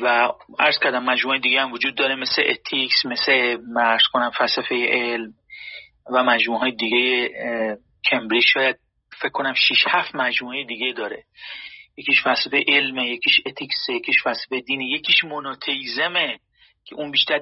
و 0.02 0.32
عرض 0.58 0.78
کردم 0.78 1.04
مجموعه 1.04 1.38
دیگه 1.38 1.60
هم 1.60 1.72
وجود 1.72 1.94
داره 1.94 2.14
مثل 2.14 2.42
ethics 2.46 3.06
مثل 3.06 3.56
عرض 3.68 4.02
کنم 4.12 4.30
فلسفه 4.30 4.86
علم 4.88 5.32
و 6.12 6.24
مجموعه 6.24 6.60
های 6.60 6.72
دیگه 6.72 7.28
کمبریج 8.10 8.44
شاید 8.44 8.76
فکر 9.20 9.28
کنم 9.28 9.54
6 9.54 9.84
هفت 9.88 10.14
مجموعه 10.14 10.64
دیگه 10.64 10.92
داره. 10.92 11.24
یکیش 11.96 12.22
فلسفه 12.22 12.64
علمه 12.68 13.06
یکیش 13.06 13.40
ethics 13.46 13.88
یکیش 13.88 14.22
فلسفه 14.22 14.60
دینی 14.60 14.90
یکیش 14.90 15.24
monotheism 15.24 16.28
ه 16.28 16.38
که 16.84 16.94
اون 16.94 17.10
بیشتر 17.10 17.40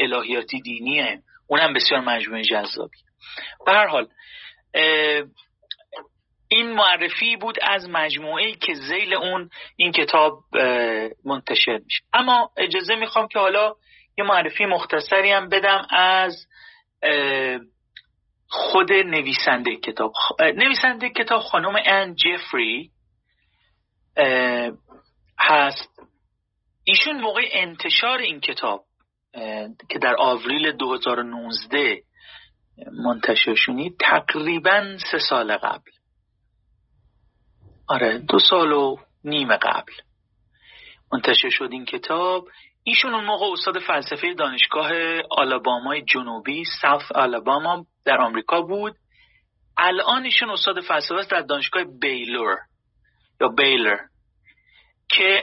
الهیاتی 0.00 0.60
دینیه. 0.60 1.22
اونم 1.46 1.72
بسیار 1.72 2.00
مجموعه 2.00 2.42
جذابی 2.42 2.98
به 3.66 3.72
هر 3.72 3.86
حال 3.86 4.08
این 6.48 6.72
معرفی 6.72 7.36
بود 7.36 7.58
از 7.62 7.88
مجموعه 7.88 8.52
که 8.54 8.74
ذیل 8.74 9.14
اون 9.14 9.50
این 9.76 9.92
کتاب 9.92 10.38
منتشر 11.24 11.78
میشه. 11.78 12.02
اما 12.12 12.50
اجازه 12.56 12.94
می‌خوام 12.94 13.28
که 13.28 13.38
حالا 13.38 13.74
یه 14.18 14.24
معرفی 14.24 14.66
مختصری 14.66 15.30
هم 15.30 15.48
بدم 15.48 15.86
از 15.90 16.46
خود 18.48 18.92
نویسنده 18.92 19.76
کتاب. 19.76 20.12
نویسنده 20.40 21.08
کتاب 21.08 21.40
خانم 21.40 21.76
ان 21.84 22.14
جفری 22.14 22.90
هست. 25.38 26.00
ایشون 26.84 27.20
موقع 27.20 27.42
انتشار 27.52 28.18
این 28.18 28.40
کتاب 28.40 28.84
که 29.90 29.98
در 30.02 30.16
آوریل 30.18 30.72
2019 30.72 32.02
منتشر 33.04 33.54
شونی 33.54 33.94
تقریبا 34.00 34.98
سه 35.10 35.18
سال 35.18 35.56
قبل. 35.56 35.90
آره 37.88 38.18
دو 38.18 38.38
سال 38.38 38.72
و 38.72 38.96
نیم 39.24 39.56
قبل. 39.56 39.92
منتشر 41.12 41.50
شد 41.50 41.68
این 41.72 41.84
کتاب. 41.84 42.48
ایشون 42.82 43.14
اون 43.14 43.24
موقع 43.24 43.52
استاد 43.52 43.78
فلسفه 43.78 44.34
دانشگاه 44.34 44.90
آلابامای 45.30 46.02
جنوبی 46.02 46.64
ساوت 46.82 47.12
آلاباما 47.12 47.86
در 48.04 48.20
آمریکا 48.20 48.62
بود. 48.62 48.94
الان 49.76 50.24
ایشون 50.24 50.50
استاد 50.50 50.80
فلسفه 50.80 51.14
است 51.14 51.30
در 51.30 51.40
دانشگاه 51.40 51.84
بیلور 52.00 52.56
یا 53.40 53.48
بیلر 53.48 53.98
که 55.08 55.42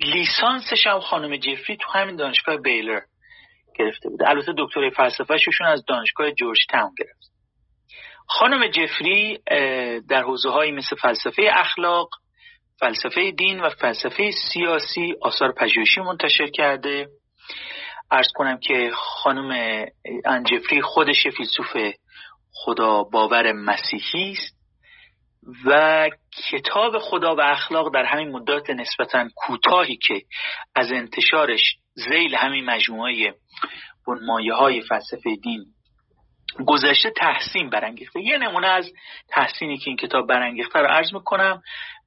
لیسانسش 0.00 0.86
هم 0.86 1.00
خانم 1.00 1.36
جفری 1.36 1.76
تو 1.76 1.90
همین 1.90 2.16
دانشگاه 2.16 2.56
بیلر 2.56 3.00
گرفته 3.78 4.08
بود. 4.08 4.22
البته 4.22 4.52
دکترای 4.58 4.90
فلسفه 4.90 5.36
شون 5.38 5.66
از 5.66 5.84
دانشگاه 5.88 6.30
جورج 6.30 6.58
تاون 6.70 6.94
گرفت. 6.98 7.31
خانم 8.28 8.66
جفری 8.66 9.38
در 10.08 10.22
حوزه 10.22 10.50
هایی 10.50 10.72
مثل 10.72 10.96
فلسفه 10.96 11.50
اخلاق 11.52 12.08
فلسفه 12.80 13.30
دین 13.30 13.60
و 13.60 13.70
فلسفه 13.70 14.30
سیاسی 14.52 15.14
آثار 15.20 15.52
پژوهشی 15.52 16.00
منتشر 16.00 16.46
کرده. 16.46 17.08
ارز 18.10 18.28
کنم 18.34 18.58
که 18.58 18.90
خانم 18.94 19.84
انجفری 20.24 20.82
خودش 20.82 21.26
فیلسوف 21.36 21.76
خدا 22.52 23.02
باور 23.02 23.52
مسیحی 23.52 24.32
است 24.32 24.56
و 25.64 26.10
کتاب 26.50 26.98
خدا 26.98 27.36
و 27.36 27.40
اخلاق 27.40 27.94
در 27.94 28.04
همین 28.04 28.28
مدت 28.28 28.70
نسبتا 28.70 29.28
کوتاهی 29.36 29.96
که 29.96 30.22
از 30.74 30.92
انتشارش 30.92 31.76
زیل 31.94 32.34
همین 32.34 32.64
مجموعه 32.64 33.34
مایه 34.06 34.54
های 34.54 34.80
فلسفه 34.80 35.36
دین 35.42 35.64
گذشته 36.66 37.10
تحسین 37.10 37.70
برانگیخته. 37.70 38.20
یه 38.20 38.38
نمونه 38.38 38.66
از 38.66 38.92
تحسینی 39.28 39.78
که 39.78 39.84
این 39.86 39.96
کتاب 39.96 40.28
برانگیخته 40.28 40.78
رو 40.78 40.86
عرض 40.86 41.14
می‌کنم. 41.14 41.62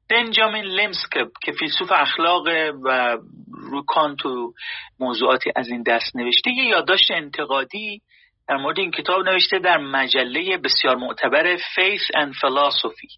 بنجامین 0.09 0.63
لمسک 0.63 1.09
که 1.43 1.51
فیلسوف 1.51 1.91
اخلاق 1.91 2.47
و 2.83 3.17
روکان 3.51 4.15
تو 4.15 4.53
موضوعاتی 4.99 5.51
از 5.55 5.67
این 5.67 5.83
دست 5.83 6.15
نوشته 6.15 6.51
یه 6.51 6.65
یادداشت 6.65 7.11
انتقادی 7.11 8.01
در 8.47 8.57
مورد 8.57 8.79
این 8.79 8.91
کتاب 8.91 9.29
نوشته 9.29 9.59
در 9.59 9.77
مجله 9.77 10.57
بسیار 10.57 10.95
معتبر 10.95 11.57
Faith 11.57 12.17
and 12.17 12.33
Philosophy 12.33 13.17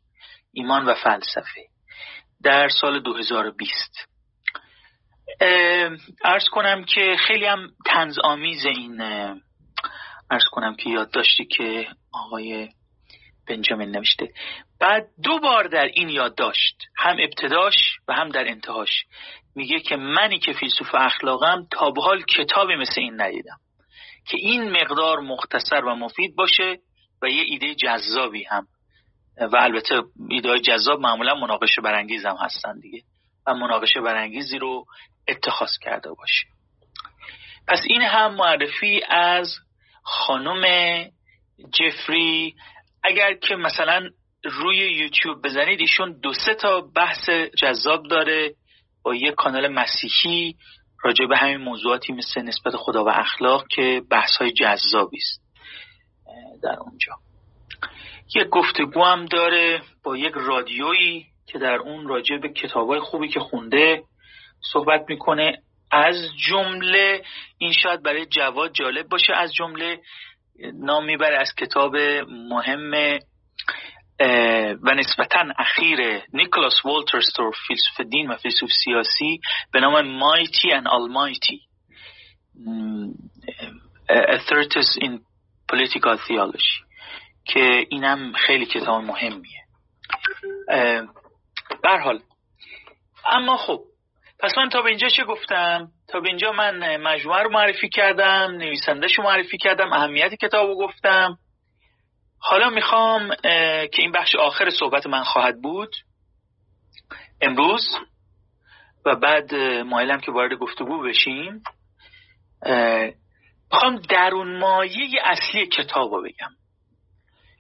ایمان 0.53 0.86
و 0.86 0.93
فلسفه 0.93 1.62
در 2.43 2.69
سال 2.69 3.00
2020 3.00 4.10
ارز 6.24 6.43
کنم 6.51 6.84
که 6.84 7.15
خیلی 7.27 7.46
هم 7.46 7.69
تنز 7.86 8.19
آمیز 8.24 8.65
این 8.65 9.01
ارز 10.31 10.43
کنم 10.51 10.75
که 10.75 10.89
یادداشتی 10.89 11.46
که 11.46 11.88
آقای 12.13 12.69
بنجامین 13.48 13.91
نوشته. 13.91 14.34
بعد 14.79 15.07
دو 15.24 15.39
بار 15.39 15.67
در 15.67 15.86
این 15.86 16.10
یادداشت 16.10 16.84
هم 16.98 17.17
ابتداش 17.19 17.75
و 18.07 18.13
هم 18.13 18.29
در 18.29 18.48
انتهاش. 18.48 19.05
میگه 19.55 19.79
که 19.79 19.96
منی 19.96 20.39
که 20.39 20.53
فیلسوف 20.53 20.96
اخلاقم 20.96 21.67
تا 21.72 21.91
به 21.91 22.01
حال 22.01 22.24
کتابی 22.24 22.75
مثل 22.75 23.01
این 23.01 23.22
ندیدم. 23.22 23.57
که 24.27 24.38
این 24.38 24.72
مقدار 24.72 25.19
مختصر 25.19 25.86
و 25.86 25.96
مفید 25.96 26.36
باشه 26.36 26.77
و 27.22 27.27
یه 27.27 27.43
ایده 27.43 27.75
جذابی 27.75 28.43
هم. 28.43 28.67
و 29.41 29.57
البته 29.57 30.03
ایده 30.29 30.60
جذاب 30.60 31.00
معمولا 31.00 31.36
مناقشه 31.36 31.81
برانگیز 31.81 32.25
هم 32.25 32.36
هستن 32.39 32.79
دیگه. 32.79 33.01
و 33.48 33.53
مناقشه 33.53 34.01
برانگیزی 34.01 34.57
رو 34.57 34.86
اتخاذ 35.27 35.72
کرده 35.81 36.10
باشه. 36.10 36.48
پس 37.67 37.82
این 37.88 38.01
هم 38.01 38.36
معرفی 38.36 39.01
از 39.10 39.56
خانم 40.08 40.63
جفری 41.74 42.56
اگر 43.04 43.34
که 43.34 43.56
مثلا 43.56 44.10
روی 44.43 44.78
یوتیوب 44.78 45.41
بزنید 45.43 45.80
ایشون 45.80 46.20
دو 46.20 46.34
سه 46.34 46.54
تا 46.54 46.82
بحث 46.82 47.30
جذاب 47.58 48.08
داره 48.08 48.54
با 49.04 49.15
یه 49.15 49.32
کانال 49.32 49.67
مسیحی 49.67 50.56
راجع 51.04 51.26
به 51.26 51.38
همین 51.38 51.58
موضوعاتی 51.58 52.13
مثل 52.13 52.41
نسبت 52.41 52.76
خدا 52.76 53.04
و 53.04 53.10
اخلاق 53.10 53.67
که 53.67 54.02
بحث 54.12 54.36
های 54.38 54.52
جذابی 54.52 55.17
است. 55.17 55.41
در 56.63 56.76
اونجا. 56.80 57.13
یه 58.36 58.43
گفتگو 58.43 59.04
هم 59.04 59.26
داره 59.26 59.82
با 60.04 60.17
یک 60.17 60.34
رادیویی 60.36 61.26
که 61.48 61.60
در 61.60 61.76
اون 61.76 62.08
راجع 62.08 62.38
به 62.38 62.50
کتابای 62.50 63.00
خوبی 63.00 63.28
که 63.28 63.39
خونده 63.39 64.04
صحبت 64.74 65.06
می‌کنه. 65.10 65.62
از 65.91 66.15
جمله 66.47 67.23
این 67.58 67.73
شاید 67.73 68.04
برای 68.04 68.26
جواد 68.26 68.73
جالب 68.73 69.08
باشه 69.10 69.34
از 69.34 69.54
جمله 69.54 70.00
نام 70.73 71.06
می‌بره 71.06 71.38
از 71.38 71.56
کتاب 71.56 71.95
مهم 72.30 73.19
و 74.84 74.93
نسبتا 74.95 75.45
اخیر 75.58 76.21
نیکلاس 76.34 76.86
والترستور 76.86 77.54
فیلسوف 77.67 78.02
دین 78.02 78.28
و 78.28 78.38
فیلسوف 78.38 78.69
سیاسی 78.84 79.39
به 79.73 79.80
نام 79.80 80.08
مایتی 80.08 80.69
and 80.71 80.88
Almighty 80.88 81.60
Authorities 84.10 84.97
in 85.02 85.19
Political 85.71 86.17
Theology 86.17 86.88
که 87.45 87.86
اینم 87.89 88.34
خیلی 88.34 88.65
کتاب 88.65 89.04
مهمیه. 89.04 89.63
حال 91.84 92.19
اما 93.26 93.58
خب 93.58 93.84
پس 94.39 94.58
من 94.58 94.69
تا 94.69 94.82
به 94.82 94.89
اینجا 94.89 95.10
چه 95.10 95.23
گفتم؟ 95.23 95.91
تا 96.08 96.19
به 96.19 96.28
اینجا 96.28 96.52
من 96.52 96.97
مجموعه 96.97 97.43
رو 97.43 97.50
معرفی 97.50 97.89
کردم 97.89 98.52
نویسندهش 98.58 99.17
رو 99.17 99.23
معرفی 99.23 99.58
کردم 99.58 99.93
اهمیت 99.93 100.34
کتاب 100.34 100.67
رو 100.67 100.76
گفتم. 100.76 101.38
حالا 102.39 102.69
می‌خوام 102.69 103.36
که 103.91 103.97
این 103.97 104.12
بخش 104.12 104.36
آخر 104.36 104.69
صحبت 104.69 105.08
من 105.08 105.23
خواهد 105.23 105.62
بود. 105.62 105.95
امروز 107.41 107.84
و 109.06 109.15
بعد 109.15 109.56
مایلم 109.86 110.19
که 110.19 110.32
وارد 110.32 110.54
گفتگو 110.54 111.02
بشیم 111.02 111.63
می‌خوام 113.71 113.95
درون 114.10 114.60
مایه 114.60 115.21
اصلی 115.23 115.67
کتاب 115.67 116.13
رو 116.13 116.23
بگم. 116.23 116.52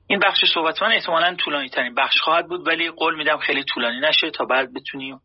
این 0.09 0.19
بخش 0.19 0.45
صحبت 0.53 0.83
من 0.83 0.91
احتمالا 0.91 1.35
طولانی 1.35 1.69
ترین 1.69 1.95
بخش 1.95 2.21
خواهد 2.21 2.47
بود 2.47 2.67
ولی 2.67 2.89
قول 2.89 3.15
میدم 3.15 3.37
خیلی 3.37 3.63
طولانی 3.63 3.99
نشه 3.99 4.31
تا 4.31 4.45
بعد 4.45 4.73
بتونیم 4.73 5.19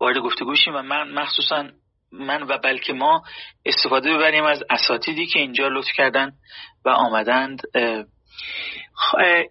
وارد 0.00 0.18
گفتگو 0.18 0.54
شیم 0.54 0.74
و 0.74 0.82
من 0.82 1.10
مخصوصا 1.10 1.68
من 2.12 2.42
و 2.42 2.58
بلکه 2.58 2.92
ما 2.92 3.22
استفاده 3.64 4.14
ببریم 4.14 4.44
از 4.44 4.62
اساتیدی 4.70 5.26
که 5.26 5.38
اینجا 5.38 5.68
لطف 5.68 5.92
کردن 5.96 6.32
و 6.84 6.88
آمدند. 6.88 7.62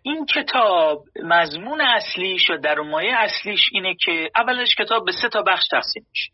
این 0.04 0.26
کتاب 0.26 1.04
مضمون 1.24 1.82
اصلیش 1.82 2.50
و 2.50 2.58
در 2.58 2.80
مایه 2.80 3.16
اصلیش 3.16 3.70
اینه 3.72 3.96
که 4.06 4.30
اولش 4.36 4.76
کتاب 4.76 5.06
به 5.06 5.12
سه 5.12 5.30
تا 5.30 5.42
بخش 5.42 5.68
تقسیم 5.72 6.06
میشه. 6.10 6.32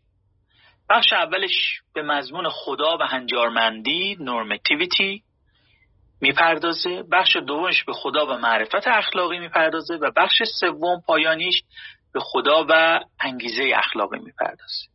بخش 0.90 1.12
اولش 1.12 1.80
به 1.94 2.02
مضمون 2.02 2.48
خدا 2.48 2.98
و 3.00 3.02
هنجارمندی 3.02 4.16
نورمتیویتی 4.20 5.22
می‌پردازه 6.20 7.02
بخش 7.12 7.36
دومش 7.36 7.84
به 7.84 7.92
خدا 7.92 8.26
و 8.26 8.38
معرفت 8.38 8.86
اخلاقی 8.86 9.38
می‌پردازه 9.38 9.94
و 9.94 10.10
بخش 10.16 10.42
سوم 10.60 11.02
پایانیش 11.06 11.62
به 12.12 12.20
خدا 12.20 12.66
و 12.68 13.00
انگیزه 13.20 13.72
اخلاقی 13.76 14.18
می‌پردازه. 14.18 14.90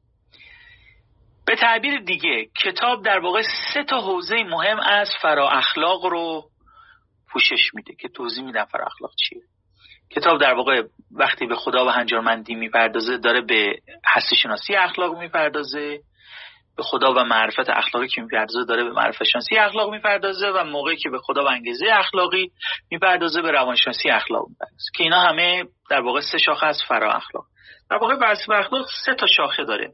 به 1.45 1.55
تعبیر 1.55 1.99
دیگه 1.99 2.47
کتاب 2.63 3.05
در 3.05 3.19
واقع 3.19 3.41
سه 3.73 3.83
تا 3.83 4.01
حوزه 4.01 4.43
مهم 4.43 4.79
از 4.79 5.09
فرا 5.21 5.49
اخلاق 5.49 6.05
رو 6.05 6.43
پوشش 7.31 7.73
میده 7.73 7.95
که 7.95 8.09
توضیح 8.09 8.43
میدم 8.43 8.65
فرا 8.65 8.85
اخلاق 8.85 9.11
چیه. 9.15 9.41
کتاب 10.11 10.41
در 10.41 10.53
واقع 10.53 10.83
وقتی 11.11 11.45
به 11.45 11.55
خدا 11.55 11.85
و 11.85 11.89
هنجارمندی 11.89 12.55
می‌پردازه 12.55 13.17
داره 13.17 13.41
به 13.41 13.79
هستی 14.05 14.35
شناسی 14.35 14.75
اخلاق 14.75 15.17
می‌پردازه. 15.17 15.99
به 16.77 16.83
خدا 16.83 17.13
و 17.13 17.23
معرفت 17.23 17.69
اخلاقی 17.69 18.07
که 18.07 18.21
می‌پردازه 18.21 18.65
داره 18.65 18.83
به 18.83 18.89
معرفت 18.89 19.23
شناسی 19.23 19.57
اخلاق 19.57 19.91
می‌پردازه 19.91 20.47
و 20.47 20.63
موقعی 20.63 20.97
که 20.97 21.09
به 21.09 21.19
خدا 21.19 21.45
و 21.45 21.47
انگیزه 21.47 21.85
اخلاقی 21.91 22.51
می‌پردازه 22.91 23.41
به 23.41 23.51
روانشناسی 23.51 24.09
اخلاق 24.09 24.47
می‌پردازه. 24.49 24.91
که 24.95 25.03
اینا 25.03 25.19
همه 25.19 25.63
در 25.89 26.01
واقع 26.01 26.21
سه 26.21 26.37
شاخه 26.37 26.67
از 26.67 26.81
فرا 26.87 27.13
اخلاق. 27.13 27.45
در 27.89 27.97
واقع 27.97 28.15
فلسفه 28.19 28.53
اخلاق 28.53 28.85
سه 29.05 29.13
تا 29.15 29.27
شاخه 29.27 29.63
داره. 29.63 29.91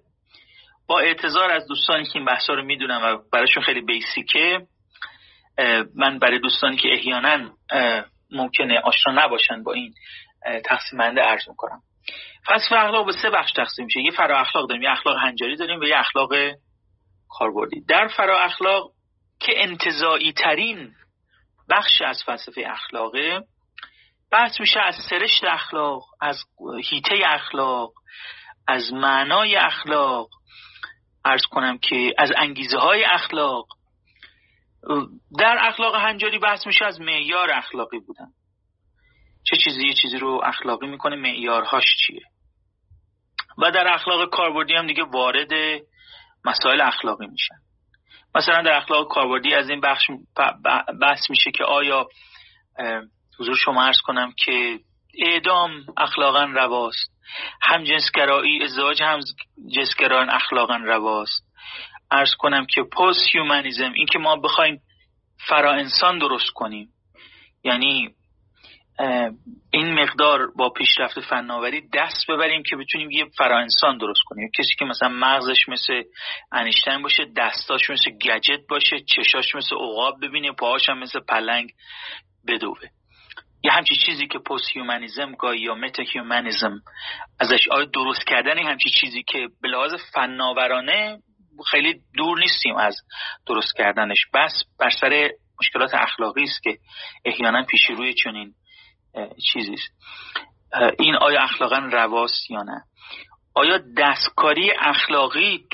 با 0.88 1.00
اعتذار 1.00 1.52
از 1.52 1.67
دوستانی 1.67 2.04
که 2.04 2.12
این 2.15 2.26
بحثا 2.26 2.54
رو 2.54 2.63
می‌دونم 2.63 3.02
و 3.04 3.17
براشون 3.34 3.63
خیلی 3.63 3.82
بیسیکه 3.82 4.62
من 5.96 6.20
برای 6.20 6.39
دوستانی 6.39 6.78
که 6.78 6.94
احیانا 6.94 7.50
ممکنه 8.32 8.80
آشنا 8.80 9.26
نباشن 9.26 9.63
با 9.63 9.74
این 9.74 9.94
تقسیم 10.65 11.00
بنده 11.00 11.22
عرض 11.22 11.50
می‌کنم. 11.50 11.82
فلسفه 12.46 12.76
اخلاق 12.76 13.06
به 13.06 13.12
سه 13.12 13.30
بخش 13.30 13.52
تقسیم 13.52 13.86
میشه. 13.86 14.00
یه 14.00 14.12
فرا 14.12 14.39
اخلاق 14.39 14.70
داریم 14.70 14.84
یه 14.84 14.91
اخلاق 14.91 15.17
هنجاری 15.17 15.56
داریم 15.56 15.80
و 15.80 15.84
یه 15.84 15.98
اخلاق 15.98 16.30
کاربردی 17.32 17.82
در 17.82 18.08
فرا 18.08 18.39
اخلاق 18.39 18.91
که 19.39 19.54
انتظایی 19.56 20.34
ترین 20.34 20.94
بخش 21.70 22.02
از 22.02 22.24
فلسفه 22.26 22.63
اخلاقه 22.67 23.44
بحث 24.32 24.60
میشه 24.60 24.80
از 24.80 24.96
سرشت 25.10 25.44
اخلاق 25.44 26.04
از 26.22 26.44
هیته 26.89 27.15
اخلاق 27.26 27.94
از 28.67 28.94
معنای 28.94 29.56
اخلاق. 29.56 30.30
ارز 31.26 31.41
کنم 31.52 31.78
که 31.78 32.13
از 32.17 32.32
انگیزه 32.38 32.78
های 32.78 33.04
اخلاق. 33.04 33.67
در 35.39 35.58
اخلاق 35.60 35.96
هنجاری 35.96 36.39
بحث 36.39 36.67
میشه 36.67 36.86
از 36.86 37.02
معیار 37.02 37.52
اخلاقی 37.52 38.00
بودن. 38.00 38.28
چه 39.44 39.58
چیزی؟ 39.58 39.88
یه 39.88 39.94
چیزی 39.94 40.17
رو 40.17 40.41
اخلاقی 40.44 40.88
می‌کنه 40.88 41.15
معیارهاش 41.15 41.86
چیه؟ 42.06 42.22
و 43.58 43.72
در 43.72 43.94
اخلاق 43.94 44.30
کاربردی 44.30 44.74
هم 44.74 44.88
دیگه 44.88 45.04
وارد 45.04 45.82
مسائل 46.45 46.82
اخلاقی 46.82 47.27
میشن. 47.27 47.56
مثلا 48.36 48.62
در 48.62 48.77
اخلاق 48.77 49.08
کاربردی 49.08 49.54
از 49.54 49.69
این 49.69 49.82
بخش 49.82 50.08
بحث 51.01 51.30
میشه 51.30 51.51
که 51.51 51.63
آیا 51.63 52.08
حضور 53.39 53.56
شما 53.56 53.86
ارز 53.86 54.01
کنم 54.01 54.34
که 54.38 54.80
اعدام 55.17 55.86
اخلاقا 55.97 56.43
رواست 56.43 57.12
هم 57.62 57.84
جنسگرایی 57.84 58.63
ازدواج 58.63 59.04
هم 59.04 59.19
جنسگرایان 59.75 60.30
اخلاقا 60.30 60.75
رواست. 60.75 61.43
ارز 62.12 62.36
کنم 62.39 62.65
که 62.65 62.84
پست 62.84 63.19
هیومنیزم 63.34 63.91
این 63.91 64.08
که 64.08 64.19
ما 64.19 64.36
بخوایم 64.36 64.82
فرا 65.47 65.71
انسان 65.71 66.19
درست 66.19 66.49
کنیم 66.54 66.89
یعنی 67.63 68.10
این 69.71 69.93
مقدار 69.93 70.51
با 70.58 70.69
پیشرفت 70.69 71.19
فناوری 71.19 71.89
دست 71.93 72.32
ببریم 72.32 72.63
که 72.63 72.75
بتونیم 72.75 73.12
یه 73.12 73.25
فرا 73.38 73.60
انسان 73.60 73.97
درست 73.97 74.21
کنیم. 74.25 74.49
کسی 74.58 74.75
که 74.80 74.86
مثلا 74.86 75.10
مغزش 75.10 75.69
مثل 75.69 76.04
انیشتین 76.51 77.01
باشه 77.01 77.25
دستاش 77.38 77.89
مثل 77.89 78.12
گجت 78.12 78.67
باشه 78.69 78.99
چشاش 78.99 79.56
مثل 79.56 79.75
عقاب 79.75 80.15
ببینه 80.21 80.51
پاهاش 80.51 80.89
هم 80.89 80.99
مثل 80.99 81.19
پلنگ 81.19 81.71
بدوه 82.47 82.80
یه 83.63 83.71
همچی 83.71 83.95
چیزی 83.95 84.27
که 84.27 84.39
posthumanism 84.39 85.36
گاهی 85.36 85.60
یا 85.60 85.75
metahumanism 85.76 86.82
ازش 87.39 87.67
آیا 87.71 87.86
درست 87.86 88.27
کردن 88.27 88.58
همچی 88.58 88.89
چیزی 88.89 89.23
که 89.23 89.47
به 89.62 89.67
لحاظ 89.67 89.93
فناورانه 90.13 91.17
خیلی 91.71 92.01
دور 92.17 92.39
نیستیم 92.39 92.75
از 92.75 92.95
درست 93.47 93.75
کردنش. 93.77 94.25
بس 94.34 94.63
بر 94.80 94.89
سر 94.89 95.30
مشکلات 95.60 95.93
اخلاقی 95.93 96.43
است 96.43 96.63
که 96.63 96.77
احیانا 97.25 97.63
پیش 97.63 97.89
روی 97.89 98.13
چنین 98.13 98.54
چیزی 99.54 99.74
است 99.74 99.91
این 101.00 101.15
آیا 101.15 101.41
اخلاقا 101.41 101.78
رواست 101.78 102.52
یا 102.52 102.63
نه؟ 102.63 102.84
آیا 103.54 103.80
دستکاری 103.97 104.71
اخلاقی 104.80 105.65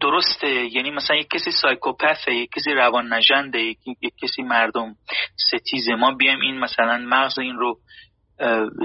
درسته؟ 0.00 0.48
یعنی 0.48 0.90
مثلا 0.90 1.16
یک 1.16 1.28
کسی 1.28 1.50
سایکوپثه 1.50 2.34
یک 2.34 2.50
کسی 2.56 2.70
روان 2.70 3.12
نجنده 3.12 3.58
یک, 3.60 3.78
کسی 4.22 4.42
مردم 4.42 4.94
ستیزه. 5.36 5.94
ما 5.94 6.14
بیایم 6.14 6.40
این 6.40 6.58
مثلا 6.58 6.98
مغز 6.98 7.38
این 7.38 7.56
رو 7.56 7.78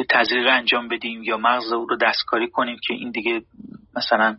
تزریق 0.09 0.47
انجام 0.47 0.87
بدیم 0.87 1.23
یا 1.23 1.37
مغز 1.37 1.71
رو 1.71 1.97
دستکاری 2.01 2.49
کنیم 2.49 2.77
که 2.87 2.93
این 2.93 3.11
دیگه 3.11 3.41
مثلا 3.95 4.37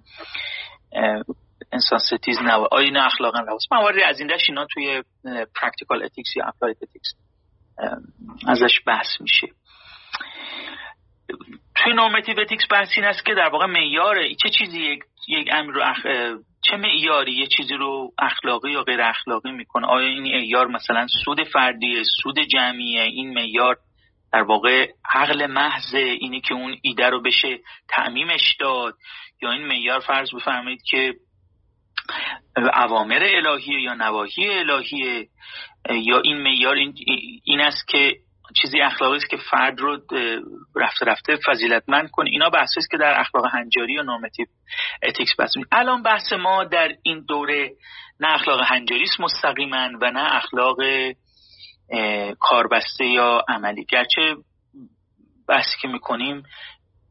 انسان 1.72 1.98
ستیز 1.98 2.38
نه 2.42 2.52
آیا 2.52 2.84
این 2.84 2.96
اخلاقا 2.96 3.40
رواست؟ 3.40 3.72
مواردی 3.72 4.02
از 4.02 4.20
این 4.20 4.28
دست 4.28 4.44
اینا 4.48 4.66
توی 4.74 5.02
practical 5.60 6.02
ethics 6.02 6.36
یا 6.36 6.44
applied 6.46 6.76
ethics 6.82 7.14
ازش 8.48 8.80
بحث 8.86 9.20
میشه. 9.20 9.46
توی 11.74 11.92
normative 11.92 12.40
ethics 12.40 12.64
بحث 12.70 12.88
این 12.96 13.04
است 13.04 13.24
که 13.24 13.34
در 13.34 13.48
واقع 13.48 13.66
معیار 13.66 14.16
چه 14.42 14.48
چیزی 14.48 14.80
یک, 14.80 15.00
یک 15.28 15.48
امر 15.52 15.72
رو 15.72 15.82
اخ... 15.84 16.06
چه 16.62 16.76
معیاری 16.76 17.32
یه 17.32 17.46
چیزی 17.46 17.74
رو 17.74 18.12
اخلاقی 18.18 18.70
یا 18.70 18.82
غیر 18.82 19.02
اخلاقی 19.02 19.52
می‌کنه؟ 19.52 19.86
آیا 19.86 20.06
این 20.06 20.22
معیار 20.22 20.66
مثلا 20.66 21.06
سود 21.24 21.44
فردیه 21.44 22.02
سود 22.22 22.38
جمعیه؟ 22.40 23.02
این 23.02 23.34
معیار 23.34 23.76
در 24.32 24.42
واقع 24.42 24.88
عقل 25.14 25.46
محض 25.46 25.94
اینی 25.94 26.40
که 26.40 26.54
اون 26.54 26.76
ایده 26.82 27.08
رو 27.08 27.22
بشه 27.22 27.58
تعمیمش 27.88 28.56
داد؟ 28.60 28.94
یا 29.42 29.52
این 29.52 29.66
معیار 29.66 30.00
فرض 30.00 30.34
بفرمایید 30.34 30.82
که 30.90 31.14
اوامر 32.56 33.22
الهیه 33.22 33.80
یا 33.80 33.94
نواهی 33.94 34.58
الهیه 34.58 35.28
یا 35.90 36.20
این 36.20 36.42
معیار 36.42 36.74
این, 36.74 36.94
این 37.44 37.60
است 37.60 37.88
که 37.88 38.16
چیزی 38.62 38.80
اخلاقی 38.80 39.16
است 39.16 39.30
که 39.30 39.36
فرد 39.36 39.80
رو 39.80 39.98
رفته 40.76 41.06
رفته 41.06 41.38
فضیلتمند 41.46 42.10
کنه. 42.10 42.30
اینا 42.30 42.50
بحثی 42.50 42.80
است 42.80 42.90
که 42.90 42.96
در 42.96 43.20
اخلاق 43.20 43.44
هنجاری 43.52 43.98
و 43.98 44.02
نورمتیو 44.02 44.46
اتیکس 45.02 45.30
بحث 45.38 45.50
الان 45.72 46.02
بحث 46.02 46.32
ما 46.32 46.64
در 46.64 46.88
این 47.02 47.24
دوره 47.28 47.70
نه 48.20 48.34
اخلاق 48.34 48.60
هنجاری 48.64 49.02
است 49.02 49.20
مستقیما 49.20 49.88
و 50.02 50.10
نه 50.10 50.36
اخلاق 50.36 50.76
کاربسته 52.40 53.06
یا 53.06 53.44
عملی. 53.48 53.84
گرچه 53.84 54.36
بحثی 55.48 55.76
که 55.82 55.88
می‌کنیم 55.88 56.42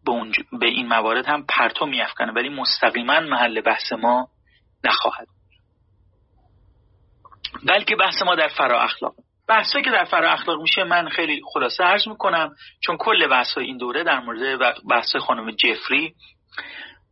به, 0.06 0.14
به 0.60 0.68
این 0.68 0.88
موارد 0.88 1.26
هم 1.26 1.46
پرتو 1.50 1.86
میافکنه 1.86 2.32
ولی 2.32 2.50
مستقیما 2.50 3.20
محل 3.20 3.62
بحث 3.62 3.94
ما 3.94 4.28
نخواهد. 4.88 5.28
بلکه 7.68 7.96
بحث 7.96 8.22
ما 8.22 8.36
در 8.36 8.48
فرا 8.48 8.82
اخلاق. 8.82 9.14
بحثایی 9.50 9.86
که 9.86 9.92
در 9.92 10.06
فرا 10.06 10.32
اخلاق 10.32 10.62
میشه 10.62 10.84
من 10.84 11.10
خیلی 11.10 11.42
خلاصه 11.54 11.84
عرض 11.84 12.08
می‌کنم 12.08 12.56
چون 12.84 12.98
کل 12.98 13.28
بحث 13.28 13.58
این 13.58 13.78
دوره 13.78 14.04
در 14.04 14.20
مورد 14.20 14.60
بحث 14.90 15.16
خانم 15.16 15.52
جفری 15.52 16.16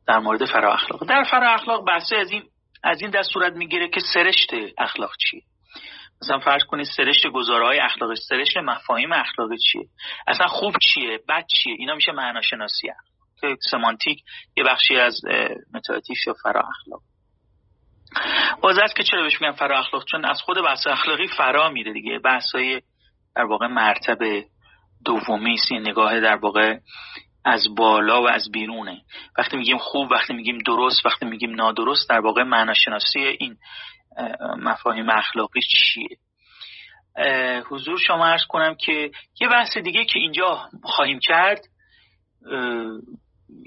در 0.08 0.20
مورد 0.20 0.46
فرا 0.46 0.74
اخلاق. 0.74 1.06
در 1.10 1.24
فرا 1.24 1.54
اخلاق 1.54 1.88
بحث 1.88 2.14
از 2.14 2.32
این 2.32 2.44
از 2.84 3.02
این 3.02 3.10
دست 3.10 3.32
صورت 3.32 3.54
می‌گیره 3.54 3.88
که 3.90 4.00
سرشت 4.14 4.50
اخلاق 4.78 5.12
چیه. 5.18 5.42
مثلا 6.22 6.40
فرض 6.40 6.64
کنید 6.64 6.88
سرشت 6.98 7.28
گزارهای 7.28 7.80
اخلاقی 7.80 8.16
سرشت 8.16 8.58
مفاهیم 8.58 9.14
اخلاقی 9.14 9.58
چیه؟ 9.58 9.88
اصلا 10.28 10.48
خوب 10.48 10.74
چیه؟ 10.82 11.20
بد 11.30 11.46
چیه؟ 11.48 11.76
اینا 11.80 11.96
میشه 11.96 12.12
معناشناسی 12.12 12.88
که 13.42 13.58
سمانتیک 13.72 14.24
یه 14.58 14.64
بخشی 14.64 14.98
از 14.98 15.22
متاتیف 15.74 16.28
یا 16.28 16.34
فرا 16.44 16.62
اخلاق. 16.62 17.02
باز 18.62 18.78
است 18.78 18.96
که 18.96 19.04
چرا 19.04 19.24
بهش 19.24 19.42
میگن 19.42 19.54
فرا 19.54 19.80
اخلاق؟ 19.80 20.06
چون 20.06 20.26
از 20.26 20.42
خود 20.42 20.58
بحث 20.66 20.88
اخلاقی 20.88 21.28
فرا 21.28 21.70
میره 21.70 21.94
دیگه. 21.94 22.20
های 22.54 22.82
در 23.36 23.44
واقع 23.44 23.68
مرتبه 23.68 24.46
دومی 25.06 25.54
است. 25.54 25.72
نگاه 25.72 26.20
در 26.20 26.36
واقع 26.36 26.78
از 27.46 27.76
بالا 27.78 28.22
و 28.22 28.30
از 28.30 28.52
بیرونه. 28.52 29.02
وقتی 29.38 29.58
میگیم 29.58 29.78
خوب 29.78 30.12
وقتی 30.12 30.34
میگیم 30.34 30.58
درست 30.58 31.06
وقتی 31.06 31.26
میگیم 31.26 31.56
نادرست 31.56 32.10
در 32.10 32.20
واقع 32.20 32.44
معناشناسی 32.44 33.20
این 33.20 33.58
مفاهیم 34.58 35.10
اخلاقی 35.10 35.62
چیه؟ 35.62 36.18
حضور 37.70 38.00
شما 38.00 38.26
ارز 38.26 38.42
کنم 38.50 38.76
که 38.76 39.12
یه 39.42 39.48
بحث 39.48 39.78
دیگه 39.78 40.06
که 40.06 40.20
اینجا 40.20 40.70
خواهیم 40.84 41.20
کرد 41.20 41.60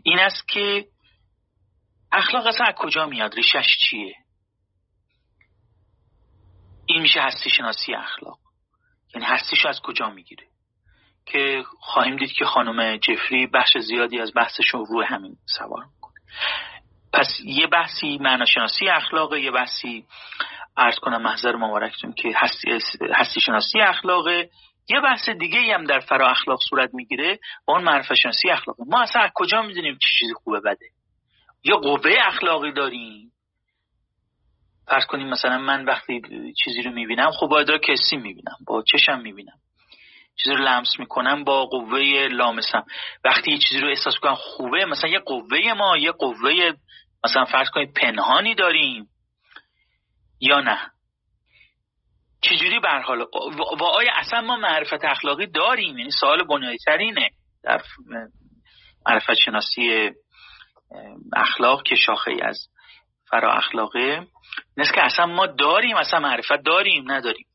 این 0.04 0.18
است 0.18 0.48
که 0.48 0.84
اخلاق 2.12 2.46
اصلا 2.46 2.66
از 2.66 2.74
کجا 2.74 3.06
میاد؟ 3.06 3.34
ریشش 3.34 3.76
چیه؟ 3.78 4.14
این 6.98 7.02
میشه 7.02 7.20
هستی 7.20 7.50
شناسی 7.50 7.94
اخلاق. 7.94 8.38
یعنی 9.14 9.26
هستیش 9.26 9.66
از 9.66 9.80
کجا 9.80 10.10
می‌گیره 10.10 10.46
که 11.26 11.64
خواهیم 11.80 12.16
دید 12.16 12.32
که 12.32 12.44
خانم 12.44 12.96
جفری 12.96 13.46
بخش 13.46 13.78
زیادی 13.78 14.20
از 14.20 14.32
بحثشون 14.34 14.86
روی 14.86 15.06
همین 15.06 15.36
سوار 15.58 15.84
می‌کنه. 15.84 16.14
پس 17.12 17.28
یه 17.44 17.66
بحثی 17.66 18.18
معناشناسی 18.18 18.88
اخلاقه 18.88 19.40
یه 19.40 19.50
بحثی 19.50 20.04
ارز 20.76 20.98
کنم 20.98 21.22
محضر 21.22 21.56
مبارکتون 21.56 22.12
که 22.12 22.32
هستی, 22.36 22.70
هستی 23.14 23.40
شناسی 23.40 23.80
اخلاقه. 23.80 24.50
یه 24.88 25.00
بحث 25.00 25.28
دیگه 25.28 25.74
هم 25.74 25.84
در 25.84 26.00
فرا 26.00 26.28
اخلاق 26.28 26.58
صورت 26.68 26.90
می‌گیره 26.94 27.38
با 27.66 27.74
اون 27.74 27.84
معرفت 27.84 28.14
شناسی 28.14 28.50
اخلاقه. 28.50 28.84
ما 28.86 29.02
اصلا 29.02 29.22
از 29.22 29.30
کجا 29.34 29.62
می‌دونیم 29.62 29.94
چه 29.94 30.08
چیزی 30.18 30.34
خوبه 30.34 30.60
بده؟ 30.60 30.86
یا 31.64 31.76
قوه 31.76 32.14
اخلاقی 32.26 32.72
داریم؟ 32.72 33.32
فرض 34.88 35.06
کنیم 35.06 35.28
مثلا 35.28 35.58
من 35.58 35.84
وقتی 35.84 36.22
چیزی 36.64 36.82
رو 36.82 36.90
می‌بینم 36.90 37.30
خب 37.30 37.46
با 37.46 37.60
ادراک 37.60 37.90
حسی 37.90 38.16
می‌بینم 38.16 38.56
با 38.66 38.82
چشم 38.82 39.20
می‌بینم. 39.20 39.58
چیزی 40.36 40.54
رو 40.56 40.64
لمس 40.64 40.98
می‌کنم 40.98 41.44
با 41.44 41.66
قوه 41.66 42.28
لامسم 42.30 42.84
وقتی 43.24 43.50
یه 43.50 43.58
چیزی 43.58 43.80
رو 43.80 43.88
احساس 43.88 44.18
کنم 44.18 44.34
خوبه 44.34 44.84
مثلا 44.84 45.10
یه 45.10 45.18
قوه 45.18 45.72
ما 45.76 45.96
یه 45.96 46.12
قوه 46.12 46.72
مثلا 47.24 47.44
فرض 47.44 47.70
کنید 47.70 47.92
پنهانی 47.92 48.54
داریم 48.54 49.08
یا 50.40 50.60
نه؟ 50.60 50.78
چجوری 52.42 52.80
به 52.80 52.88
حال؟ 52.88 53.20
و 53.80 53.84
آیا 53.84 54.12
اصلا 54.14 54.40
ما 54.40 54.56
معرفت 54.56 55.04
اخلاقی 55.04 55.46
داریم؟ 55.46 55.98
یعنی 55.98 56.10
سوال 56.10 56.44
بنیادی 56.44 56.78
ترینه 56.86 57.30
در 57.64 57.82
معرفت 59.06 59.34
شناسی 59.34 60.10
اخلاق 61.36 61.82
که 61.82 61.94
شاخه 61.94 62.36
از 62.42 62.68
فرا 63.30 63.52
اخلاقه. 63.52 64.26
نیست 64.76 64.94
که 64.94 65.04
اصلا 65.04 65.26
ما 65.26 65.46
داریم 65.46 65.96
اصلا 65.96 66.20
معرفت 66.20 66.62
داریم 66.62 67.12
نداریم. 67.12 67.46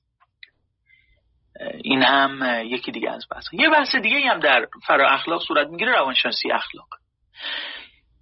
این 1.84 2.04
هم 2.04 2.62
یکی 2.66 2.92
دیگه 2.92 3.12
از 3.12 3.28
بحث. 3.32 3.44
یه 3.54 3.70
بحث 3.70 3.96
دیگه 3.96 4.30
هم 4.30 4.40
در 4.40 4.68
فرا 4.88 5.10
اخلاق 5.10 5.44
صورت 5.44 5.68
می‌گیره 5.68 5.92
روانشناسی 5.92 6.52
اخلاق. 6.52 6.88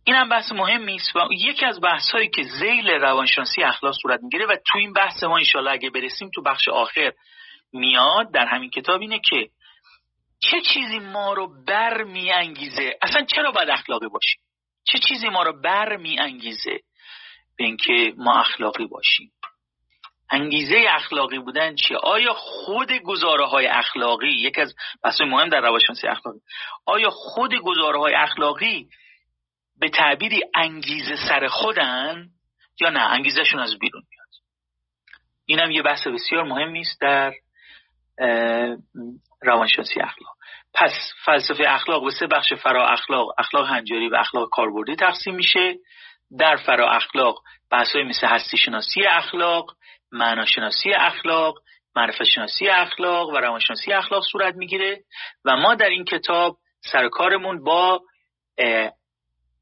این 0.04 0.16
هم 0.16 0.30
بحث 0.30 0.52
مهمی 0.52 0.96
است 0.96 1.16
و 1.16 1.20
یکی 1.32 1.66
از 1.66 1.82
بحث 1.82 2.12
هایی 2.12 2.30
که 2.30 2.44
زیل 2.44 2.90
روانشناسی 2.90 3.64
اخلاق 3.64 3.94
صورت 4.02 4.20
می‌گیره 4.24 4.46
و 4.46 4.56
تو 4.66 4.78
این 4.78 4.94
بحث 4.94 5.24
ما 5.24 5.38
انشالله 5.38 5.72
اگه 5.72 5.90
برسیم 5.90 6.30
تو 6.36 6.42
بخش 6.42 6.68
آخر 6.68 7.12
میاد 7.74 8.34
در 8.34 8.46
همین 8.46 8.70
کتاب 8.70 9.02
اینه 9.02 9.20
که 9.20 9.50
چه 10.40 10.62
چیزی 10.62 11.00
ما 11.00 11.34
رو 11.34 11.64
بر 11.68 12.06
انگیزه 12.34 12.98
اصلا 13.02 13.26
چرا 13.26 13.52
باید 13.52 13.70
اخلاقی 13.70 14.08
باشیم؟ 14.08 14.42
چه 14.84 15.00
چیزی 15.08 15.30
ما 15.30 15.44
رو 15.44 15.62
بر 15.62 15.98
انگیزه 16.20 16.72
به 16.72 16.82
اینکه 17.64 18.14
ما 18.18 18.40
اخلاقی 18.40 18.86
باشیم. 18.86 19.32
انگیزه 20.32 20.86
اخلاقی 20.90 21.40
بودن 21.40 21.76
چیه؟ 21.76 21.98
آیا 21.98 22.34
خود 22.34 22.92
گزاره 22.92 23.46
های 23.46 23.68
اخلاقی 23.68 24.30
یکی 24.30 24.62
از 24.62 24.76
بحث 25.04 25.22
مهم 25.22 25.50
در 25.50 25.62
روانشناسی 25.62 26.08
اخلاقی 26.08 26.40
آیا 26.86 27.10
خود 27.10 27.56
گزاره 27.56 28.00
های 28.00 28.14
اخلاقی 28.14 28.88
به 29.80 29.90
تعبیری 29.90 30.42
انگیزه 30.56 31.16
سر 31.16 31.48
خودن 31.48 32.30
یا 32.82 32.90
نه؟ 32.90 33.00
انگیزشون 33.00 33.60
از 33.60 33.80
بیرون 33.80 34.04
میاد. 34.10 34.28
اینم 35.46 35.72
یه 35.72 35.82
بحث 35.82 36.08
بسیار 36.08 36.44
مهمی 36.44 36.80
است 36.80 37.02
در 37.02 37.34
روانشناسی 39.42 40.00
اخلاق. 40.00 40.36
پس 40.74 40.92
فلسفه 41.26 41.64
اخلاق 41.68 42.04
به 42.06 42.12
سه 42.12 42.28
بخش 42.28 42.54
فرا 42.54 42.88
اخلاق 42.88 43.28
اخلاق 43.38 43.68
هنجاری 43.68 44.10
و 44.10 44.16
اخلاق 44.16 44.50
کاربردی 44.50 44.96
تقسیم 44.96 45.36
میشه. 45.36 45.76
در 46.40 46.56
فرا 46.56 46.92
اخلاق 46.92 47.42
بحث‌های 47.72 48.04
مثل 48.04 48.28
هستی 48.28 48.58
شناسی 48.58 49.02
اخلاق 49.06 49.76
معناشناسی 50.12 50.94
اخلاق 50.94 51.56
معرفت 51.96 52.24
شناسی 52.24 52.70
اخلاق 52.70 53.30
و 53.30 53.38
روانشناسی 53.38 53.94
اخلاق 53.94 54.24
صورت 54.32 54.56
می‌گیره 54.56 55.04
و 55.46 55.56
ما 55.56 55.76
در 55.76 55.90
این 55.90 56.06
کتاب 56.06 56.58
سرکارمون 56.92 57.64
با 57.64 58.02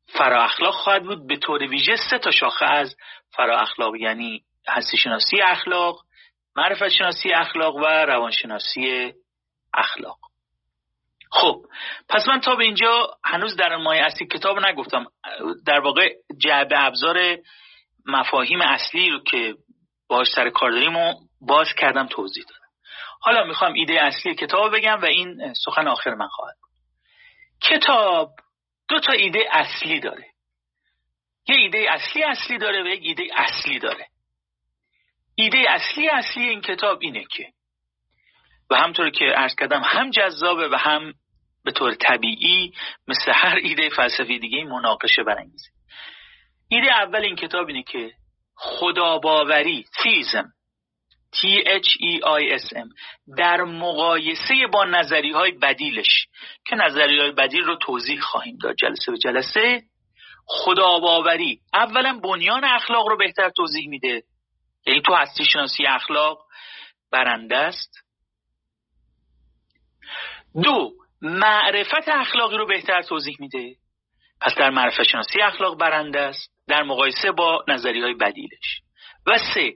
فرا 0.07 0.43
اخلاق 0.43 0.73
خواهد 0.73 1.03
بود 1.03 1.27
به 1.27 1.37
طور 1.37 1.63
ویژه 1.63 1.95
سه 2.09 2.19
تا 2.19 2.31
شاخه 2.31 2.65
از 2.65 2.95
فرا 3.35 3.59
اخلاق 3.59 3.95
یعنی 3.95 4.43
هستی 4.67 4.97
شناسی 4.97 5.41
اخلاق 5.41 5.99
معرفت 6.55 6.89
شناسی 6.89 7.33
اخلاق 7.33 7.75
و 7.75 7.85
روانشناسی 7.85 9.13
اخلاق. 9.73 10.28
خب 11.31 11.65
پس 12.09 12.27
من 12.27 12.39
تا 12.39 12.55
به 12.55 12.63
اینجا 12.63 13.17
هنوز 13.23 13.55
در 13.55 13.75
مایه 13.75 14.03
اصلی 14.03 14.27
کتاب 14.27 14.65
نگفتم. 14.65 15.05
در 15.65 15.79
واقع 15.79 16.13
جعبه 16.37 16.85
ابزار 16.85 17.37
مفاهیم 18.05 18.61
اصلی 18.61 19.09
رو 19.09 19.23
که 19.23 19.55
باش 20.07 20.27
سر 20.35 20.49
کار 20.49 20.71
داریم 20.71 20.95
و 20.95 21.13
باز 21.41 21.73
کردم 21.73 22.07
توضیح 22.07 22.43
دادم. 22.43 22.59
حالا 23.21 23.43
می‌خوام 23.43 23.73
ایده 23.73 24.01
اصلی 24.01 24.35
کتاب 24.35 24.75
بگم 24.75 25.01
و 25.01 25.05
این 25.05 25.53
سخن 25.53 25.87
آخر 25.87 26.13
من 26.13 26.27
خواهد 26.27 26.55
کتاب 27.61 28.31
دو 28.87 28.99
تا 28.99 29.11
ایده 29.11 29.47
اصلی 29.51 29.99
داره. 29.99 30.25
یه 31.47 31.55
ایده 31.55 31.85
اصلی 31.89 32.23
اصلی 32.23 32.57
داره 32.57 32.83
و 32.83 32.87
یک 32.87 32.99
ایده 33.03 33.23
اصلی 33.35 33.79
داره. 33.79 34.07
ایده 35.35 35.65
اصلی 35.69 36.09
اصلی 36.09 36.49
این 36.49 36.61
کتاب 36.61 36.99
اینه 37.01 37.25
که 37.31 37.47
و 38.69 38.75
همطور 38.75 39.09
که 39.09 39.25
ارز 39.35 39.55
کردم 39.55 39.81
هم 39.85 40.09
جذابه 40.09 40.69
و 40.69 40.75
هم 40.75 41.13
به 41.63 41.71
طور 41.71 41.95
طبیعی 41.95 42.73
مثل 43.07 43.31
هر 43.35 43.55
ایده 43.63 43.89
فلسفی 43.89 44.39
دیگه 44.39 44.63
مناقشه 44.63 45.23
برانگیزه. 45.23 45.69
ایده 46.69 46.93
اول 46.93 47.21
این 47.21 47.35
کتاب 47.35 47.67
اینه 47.67 47.83
که 47.83 48.11
خدا 48.55 49.17
باوری 49.17 49.85
تیزم 50.03 50.53
T 51.35 51.39
H 51.65 51.89
E 52.09 52.13
I 52.23 52.59
S 52.59 52.73
M 52.73 52.87
در 53.37 53.63
مقایسه 53.63 54.55
با 54.73 54.85
نظری 54.85 55.31
های 55.31 55.51
بدیلش 55.51 56.27
که 56.67 56.75
نظری 56.75 57.19
های 57.19 57.31
بدیل 57.31 57.63
رو 57.63 57.75
توضیح 57.75 58.19
خواهیم 58.19 58.57
داد 58.57 58.75
جلسه 58.75 59.11
به 59.11 59.17
جلسه 59.17 59.83
خدا 60.45 60.99
باوری 60.99 61.59
اولا 61.73 62.19
بنیان 62.23 62.63
اخلاق 62.63 63.07
رو 63.07 63.17
بهتر 63.17 63.49
توضیح 63.49 63.89
میده. 63.89 64.23
یعنی 64.85 65.01
تو 65.01 65.13
هستی 65.13 65.45
شناسی 65.45 65.85
اخلاق 65.85 66.45
برنده 67.11 67.57
است. 67.57 67.91
دو 70.63 70.91
معرفت 71.21 72.07
اخلاقی 72.07 72.57
رو 72.57 72.65
بهتر 72.65 73.01
توضیح 73.01 73.35
میده. 73.39 73.75
پس 74.41 74.55
در 74.55 74.69
معرفت 74.69 75.03
شناسی 75.03 75.41
اخلاق 75.41 75.77
برنده 75.79 76.19
است 76.19 76.51
در 76.67 76.83
مقایسه 76.83 77.31
با 77.31 77.65
نظری 77.67 78.01
های 78.01 78.13
بدیلش. 78.13 78.81
و 79.27 79.37
سه 79.53 79.75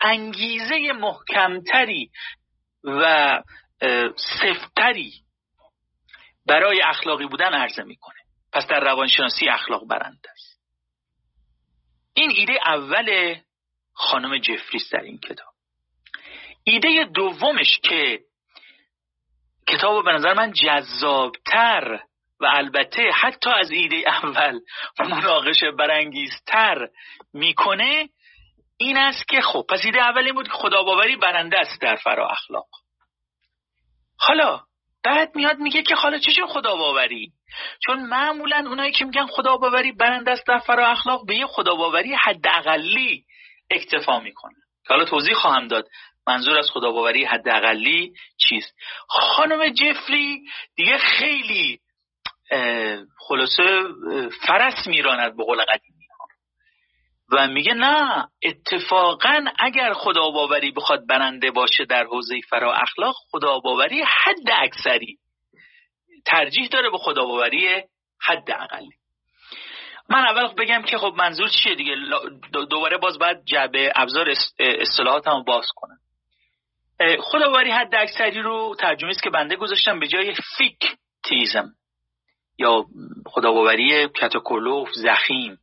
انگیزه 0.00 0.92
محکمتری 0.92 2.10
و 2.84 3.42
سفتری 4.16 5.12
برای 6.46 6.82
اخلاقی 6.82 7.26
بودن 7.26 7.54
عرضه 7.54 7.82
می‌کنه. 7.82 8.18
پس 8.52 8.66
در 8.66 8.80
روانشناسی 8.80 9.48
اخلاق 9.48 9.86
برنده 9.86 10.30
است. 10.30 10.60
این 12.14 12.30
ایده 12.30 12.58
اول 12.66 13.36
خانم 13.92 14.38
جفریس 14.38 14.92
در 14.92 15.00
این 15.00 15.18
کتاب. 15.18 15.54
ایده 16.64 17.04
دومش 17.14 17.80
که 17.82 18.20
کتاب 19.68 20.04
به 20.04 20.12
نظر 20.12 20.34
من 20.34 20.52
جذابتر 20.52 22.00
و 22.40 22.46
البته 22.46 23.10
حتی 23.14 23.50
از 23.50 23.70
ایده 23.70 23.96
اول 24.06 24.60
مناقشه 25.00 25.70
برانگیزتر 25.70 26.88
می‌کنه 27.32 28.08
این 28.76 28.96
است 28.96 29.28
که 29.28 29.40
خب 29.40 29.64
پس 29.68 29.80
ایده 29.84 30.00
اول 30.00 30.24
این 30.24 30.34
بود 30.34 30.46
که 30.46 30.52
خداباوری 30.52 31.16
برنده 31.16 31.58
است 31.58 31.80
در 31.80 31.96
فرا 31.96 32.28
اخلاق. 32.28 32.66
حالا 34.18 34.60
بعد 35.04 35.36
میاد 35.36 35.58
میگه 35.58 35.82
که 35.82 35.94
حالا 35.94 36.18
چه 36.18 36.46
خداباوری؟ 36.46 37.32
چون 37.86 38.06
معمولا 38.06 38.64
اونایی 38.68 38.92
که 38.92 39.04
میگن 39.04 39.26
خداباوری 39.26 39.92
برنده 39.92 40.30
است 40.30 40.46
در 40.46 40.58
فرا 40.58 40.86
اخلاق 40.86 41.26
به 41.26 41.36
یه 41.36 41.46
خداباوری 41.46 42.14
حداقلی 42.14 43.24
اکتفا 43.70 44.20
می‌کنه. 44.20 44.54
حالا 44.88 45.04
توضیح 45.04 45.34
خواهم 45.34 45.68
داد. 45.68 45.88
منظور 46.26 46.58
از 46.58 46.70
خداباوری 46.70 47.24
حداقلی 47.24 48.12
چیست؟ 48.36 48.74
خانم 49.08 49.68
جفری 49.68 50.42
دیگه 50.76 50.98
خیلی 50.98 51.80
خلاصه 53.18 53.62
فرس 54.46 54.86
میراند 54.86 55.36
به 55.36 55.44
قول 55.44 55.58
قدیمی 55.58 56.06
ها. 56.18 56.26
و 57.32 57.48
میگه 57.48 57.74
نه 57.74 58.28
اتفاقا 58.42 59.44
اگر 59.58 59.92
خدا 59.92 60.30
باوری 60.30 60.70
بخواد 60.70 61.06
برنده 61.06 61.50
باشه 61.50 61.84
در 61.84 62.04
حوزه 62.04 62.40
فرا 62.50 62.72
اخلاق 62.72 63.14
خدا 63.30 63.58
باوری 63.58 64.02
حد 64.02 64.50
اکثری 64.62 65.18
ترجیح 66.26 66.68
داره 66.68 66.90
به 66.90 66.98
خدا 66.98 67.24
باوری 67.24 67.68
حد 68.20 68.50
اقلی 68.50 68.90
من 70.08 70.24
اول 70.24 70.54
بگم 70.54 70.82
که 70.82 70.98
خب 70.98 71.14
منظور 71.16 71.48
چیه 71.48 71.74
دیگه؟ 71.74 71.96
دوباره 72.70 72.98
باز 72.98 73.18
باید 73.18 73.44
جعبه 73.44 73.92
ابزار 73.96 74.34
اصطلاحات 74.58 75.28
هم 75.28 75.42
باز 75.42 75.66
کنم. 75.76 75.93
خداوری 77.20 77.70
حد 77.70 77.94
اکثری 77.94 78.42
رو 78.42 78.74
ترجمه 78.78 79.10
است 79.10 79.22
که 79.22 79.30
بنده 79.30 79.56
گذاشتم 79.56 80.00
به 80.00 80.06
جای 80.06 80.34
فیک 80.58 80.96
تیزم 81.24 81.68
یا 82.58 82.84
خداباوری 83.26 84.08
کتاکولوف 84.08 84.88
زخیم. 84.92 85.58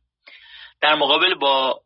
در 0.80 0.94
مقابل 0.94 1.34
با 1.34 1.80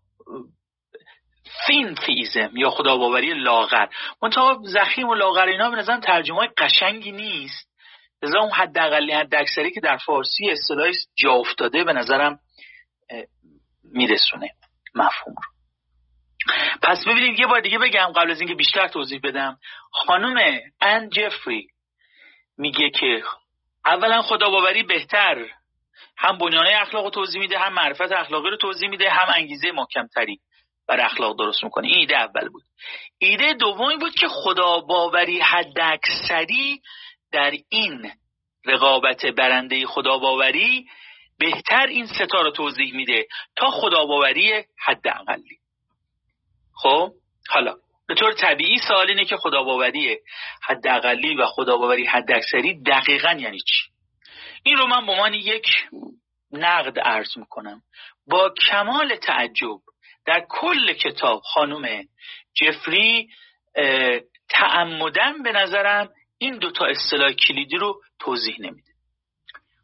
فیزم 2.07 2.51
یا 2.57 2.71
خداباوری 2.71 3.35
لاغر. 3.35 3.87
منتها 4.23 4.61
زخیم 4.65 5.09
و 5.09 5.15
لاغر 5.15 5.47
اینا 5.47 5.71
به 5.71 5.77
نظرم 5.77 6.01
ترجمه 6.01 6.37
های 6.37 6.49
قشنگی 6.57 7.13
نیست. 7.13 7.69
لذا 8.23 8.41
اون 8.41 8.51
حد 8.51 8.79
اقلی 8.79 9.13
حد 9.13 9.35
اکثری 9.35 9.71
که 9.71 9.81
در 9.81 9.97
فارسی 9.97 10.51
اصطلاحی 10.51 10.93
جا 11.17 11.33
افتاده 11.33 11.85
به 11.85 11.93
نظرم 11.93 12.39
میرسونه. 13.85 14.51
مفهوم 14.95 15.35
رو. 15.35 15.56
پس 16.83 17.05
ببینید 17.07 17.41
یه 17.41 17.47
بار 17.47 17.61
دیگه 17.61 17.79
بگم 17.79 18.13
قبل 18.17 18.31
از 18.31 18.41
اینکه 18.41 18.55
بیشتر 18.55 18.89
توضیح 18.89 19.21
بدم. 19.25 19.59
خانم 19.93 20.61
ان 20.81 21.09
جفری 21.09 21.69
میگه 22.59 22.91
که 22.91 23.23
اولا 23.85 24.23
خدا 24.23 24.51
باوری 24.51 24.83
بهتر. 24.83 25.47
هم 26.19 26.39
بنیانه 26.39 26.71
اخلاق 26.81 27.05
رو 27.05 27.11
توضیح 27.11 27.41
میده 27.41 27.59
هم 27.59 27.73
معرفت 27.73 28.13
اخلاقی 28.13 28.51
رو 28.51 28.57
توضیح 28.57 28.89
میده 28.89 29.11
هم 29.11 29.33
انگیزه 29.35 29.73
محکمتری 29.73 30.39
بر 30.89 31.01
اخلاق 31.01 31.39
درست 31.39 31.65
می‌کنه. 31.65 31.89
این 31.89 31.99
ایده 31.99 32.19
اول 32.19 32.49
بود. 32.49 32.63
ایده 33.19 33.53
دومی 33.53 33.97
بود 33.97 34.15
که 34.15 34.29
خدا 34.29 34.81
باوری 34.81 35.41
حد 35.41 35.81
اکثری 35.81 36.81
در 37.33 37.53
این 37.69 38.11
رقابت 38.65 39.27
برنده 39.27 39.87
خدا 39.87 40.19
باوری 40.19 40.87
بهتر 41.39 41.87
این 41.87 42.07
ستا 42.07 42.43
رو 42.43 42.51
توضیح 42.51 42.95
میده 42.95 43.27
تا 43.57 43.71
خدا 43.71 44.07
باوری 44.07 44.65
حد 44.85 45.09
اقلی 45.09 45.59
خب 46.77 47.13
حالا. 47.49 47.77
به 48.09 48.15
طور 48.15 48.33
طبیعی 48.33 48.79
سوال 48.79 49.09
اینه 49.09 49.25
که 49.25 49.37
خداباوری 49.37 50.19
حداقلی 50.63 51.35
و 51.35 51.47
خداباوری 51.47 52.07
حداکثری 52.07 52.83
دقیقا 52.83 53.33
یعنی 53.33 53.59
چی؟ 53.61 53.83
این 54.63 54.77
رو 54.77 54.87
من 54.87 55.07
به 55.07 55.13
عنوان 55.13 55.35
یک 55.35 55.67
نقد 56.53 56.99
عرض 56.99 57.39
می‌کنم. 57.39 57.83
با 58.27 58.55
کمال 58.71 59.17
تعجب 59.17 59.79
در 60.27 60.47
کل 60.49 60.93
کتاب 60.93 61.41
خانم 61.41 62.05
جفری 62.55 63.29
تعمدن 64.49 65.43
به 65.43 65.53
نظرم 65.53 66.09
این 66.39 66.59
دوتا 66.59 66.87
اصطلاح 66.87 67.33
کلیدی 67.33 67.77
رو 67.77 68.03
توضیح 68.19 68.57
نمیده. 68.61 68.93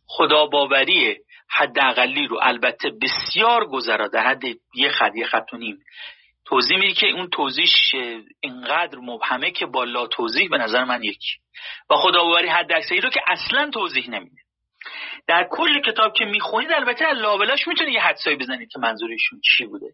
خدا 0.06 0.46
باوری 0.46 1.16
حداقلی 1.48 2.26
رو 2.26 2.38
البته 2.42 2.90
بسیار 3.02 3.66
گذرا 3.66 4.08
در 4.08 4.26
حد 4.26 4.44
یه 4.74 4.88
خط 4.88 5.16
یه 5.16 5.26
خط 5.26 5.46
و 5.52 5.56
توضیح 6.46 6.78
میده 6.78 6.94
که 6.94 7.06
اون 7.06 7.30
توضیح 7.30 7.66
اینقدر 8.40 8.98
مبهمه 8.98 9.50
که 9.50 9.66
با 9.66 9.84
لا 9.84 10.06
توضیح 10.06 10.48
به 10.50 10.58
نظر 10.58 10.84
من 10.84 11.02
یکی. 11.02 11.36
و 11.90 11.94
خداوری 11.96 12.48
حد 12.48 12.72
اکثری 12.72 13.00
رو 13.00 13.10
که 13.10 13.20
اصلا 13.26 13.70
توضیح 13.70 14.10
نمیده. 14.10 14.36
در 15.26 15.48
کل 15.50 15.80
کتاب 15.80 16.12
که 16.12 16.24
می‌خونید 16.24 16.72
البته 16.72 17.12
لابلاش 17.12 17.68
می‌تونید 17.68 17.94
یه 17.94 18.00
حدسایی 18.00 18.36
بزنید 18.36 18.68
که 18.72 18.78
منظورشون 18.78 19.40
چی 19.40 19.66
بوده. 19.66 19.86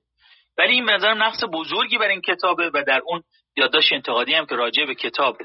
ولی 0.59 0.73
این 0.73 0.91
نظرم 0.91 1.23
نقص 1.23 1.45
بزرگی 1.53 1.99
بر 1.99 2.09
این 2.09 2.21
کتابه 2.21 2.71
و 2.75 2.85
در 2.87 3.01
اون 3.07 3.23
یادداشت 3.57 3.93
انتقادی 3.93 4.35
هم 4.35 4.47
که 4.47 4.55
راجع 4.55 4.85
به 4.85 4.95
کتاب 4.95 5.39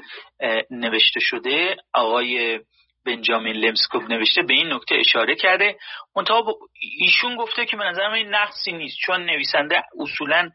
نوشته 0.70 1.20
شده 1.20 1.76
آقای 1.92 2.60
بنجامین 3.06 3.56
لمسکوب 3.56 4.02
نوشته 4.02 4.42
به 4.42 4.54
این 4.54 4.72
نکته 4.72 4.94
اشاره 4.94 5.34
کرده. 5.34 5.76
منتها 6.16 6.56
ایشون 7.00 7.36
گفته 7.36 7.66
که 7.66 7.76
به 7.76 7.84
نظرم 7.84 8.12
این 8.12 8.28
نقصی 8.28 8.72
نیست 8.72 8.96
چون 8.98 9.24
نویسنده 9.24 9.82
اصولا 10.00 10.50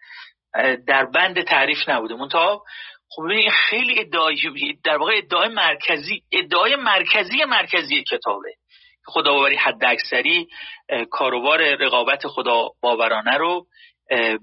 در 0.88 1.06
بند 1.06 1.42
تعریف 1.42 1.90
نبوده. 1.90 2.16
منتها 2.16 2.64
خب 3.12 3.22
این 3.24 3.52
خیلی 3.52 4.00
ادعای 4.00 4.36
در 4.84 4.98
واقع 4.98 5.18
ادعای 5.18 5.50
مرکزی 5.50 6.24
ادعای 6.32 6.76
مرکزی 6.76 7.44
مرکزی 7.46 8.04
کتابه. 8.04 8.54
خدا 9.06 9.34
باوری 9.34 9.56
حد 9.56 9.86
اکثری 9.86 10.48
کاروبار 11.12 11.76
رقابت 11.76 12.28
خدا 12.28 12.70
باورانه 12.82 13.38
رو 13.38 13.66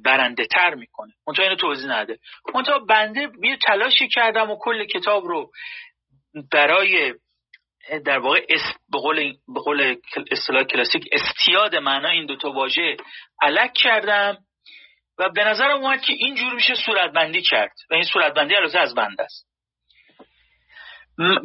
برنده 0.04 0.46
تر 0.46 0.74
می‌کنه. 0.74 1.12
منتها 1.26 1.44
اینو 1.44 1.56
توضیح 1.56 1.90
نده. 1.90 2.18
منتها 2.54 2.78
بنده 2.78 3.28
یه 3.42 3.58
تلاشی 3.66 4.08
کردم 4.08 4.50
و 4.50 4.56
کل 4.60 4.84
کتاب 4.84 5.24
رو 5.24 5.50
برای 6.52 7.14
در 8.04 8.18
واقع 8.18 8.40
به 8.92 8.98
قول 8.98 9.34
به 9.54 9.60
قول 9.60 9.96
اصطلاح 10.30 10.62
کلاسیک 10.62 11.08
استیاد 11.12 11.76
معنا 11.76 12.08
این 12.08 12.26
دوتا 12.26 12.50
واژه 12.52 12.96
علک 13.42 13.72
کردم. 13.72 14.38
و 15.18 15.29
به 15.29 15.44
نظرم 15.44 15.85
اومد 15.85 16.00
که 16.00 16.12
اینجور 16.12 16.55
میشه 16.55 16.74
صورتبندی 16.74 17.42
کرد 17.42 17.72
و 17.90 17.94
این 17.94 18.05
صورتبندی 18.05 18.55
البته 18.55 18.79
از 18.79 18.94
بنده 18.94 19.22
است. 19.22 19.46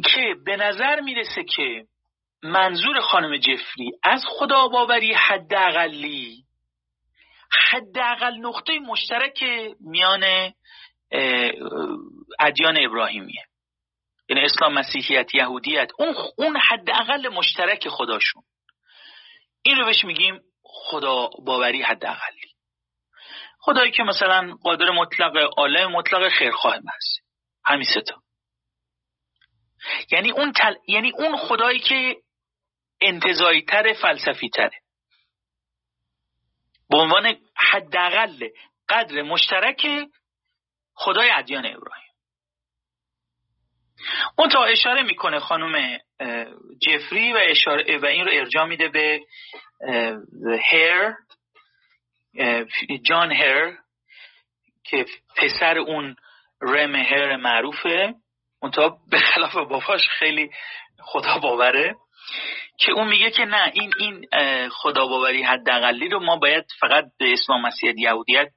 که 0.04 0.34
به 0.44 0.56
نظر 0.56 1.00
می‌رسه 1.00 1.44
که 1.44 1.84
منظور 2.42 3.00
خانم 3.00 3.36
جفری 3.36 3.90
از 4.02 4.24
خدا 4.28 4.68
باوری 4.68 5.14
حداقلی 5.14 6.44
حداقل 7.70 8.34
نقطه 8.34 8.78
مشترک 8.78 9.44
میان 9.80 10.52
ادیان 12.40 12.84
ابراهیمیه. 12.84 13.44
یعنی 14.28 14.44
اسلام 14.44 14.72
مسیحیت 14.72 15.34
یهودیت 15.34 15.90
اون 15.98 16.14
اون 16.38 16.56
حداقل 16.56 17.28
مشترک 17.28 17.88
خداشون. 17.88 18.42
این 19.62 19.76
رو 19.76 19.84
بهش 19.84 20.04
میگیم 20.04 20.40
خدا 20.62 21.30
باوری 21.46 21.82
حداقلی. 21.82 22.51
خدایی 23.64 23.90
که 23.90 24.02
مثلا 24.02 24.54
قادر 24.62 24.90
مطلق 24.90 25.36
عالم 25.56 25.92
مطلق 25.92 26.28
خیرخواه 26.28 26.74
هست 26.74 27.20
همین 27.64 27.84
ستا 27.84 28.22
یعنی 30.10 30.30
اون 30.30 30.52
تل... 30.52 30.74
یعنی 30.88 31.12
اون 31.18 31.36
خدایی 31.36 31.78
که 31.78 32.16
انتظایی 33.00 33.62
تر 33.62 33.92
فلسفی 33.92 34.48
تره 34.48 34.80
به 36.90 36.98
عنوان 36.98 37.36
حداقل 37.56 38.48
قدر 38.88 39.22
مشترک 39.22 39.86
خدای 40.94 41.30
ادیان 41.30 41.66
ابراهیم. 41.66 42.12
اون 44.38 44.48
تا 44.48 44.64
اشاره 44.64 45.02
می‌کنه 45.02 45.38
خانم 45.40 45.98
جفری 46.80 47.32
و 47.32 47.40
اشاره 47.42 47.98
و 47.98 48.06
این 48.06 48.24
رو 48.24 48.30
ارجاع 48.32 48.66
میده 48.66 48.88
به 48.88 49.20
هر 50.72 51.14
جان 53.02 53.32
هر 53.32 53.72
که 54.84 55.06
پسر 55.36 55.78
اون 55.78 56.16
رم 56.62 56.94
هر 56.94 57.36
معروفه 57.36 58.14
اونتا 58.62 58.96
به 59.10 59.18
خلاف 59.18 59.54
باباش 59.54 60.08
خیلی 60.18 60.50
خدا 60.98 61.38
باوره 61.38 61.94
که 62.78 62.92
اون 62.92 63.08
میگه 63.08 63.30
که 63.30 63.44
نه 63.44 63.70
این 63.74 63.92
این 63.98 64.26
خدا 64.70 65.06
باوری 65.06 65.42
حداقلی 65.42 66.08
رو 66.08 66.20
ما 66.20 66.36
باید 66.36 66.64
فقط 66.80 67.04
به 67.18 67.32
اسلام 67.32 67.62
مسیحیت 67.62 67.98
یهودیت 67.98 68.48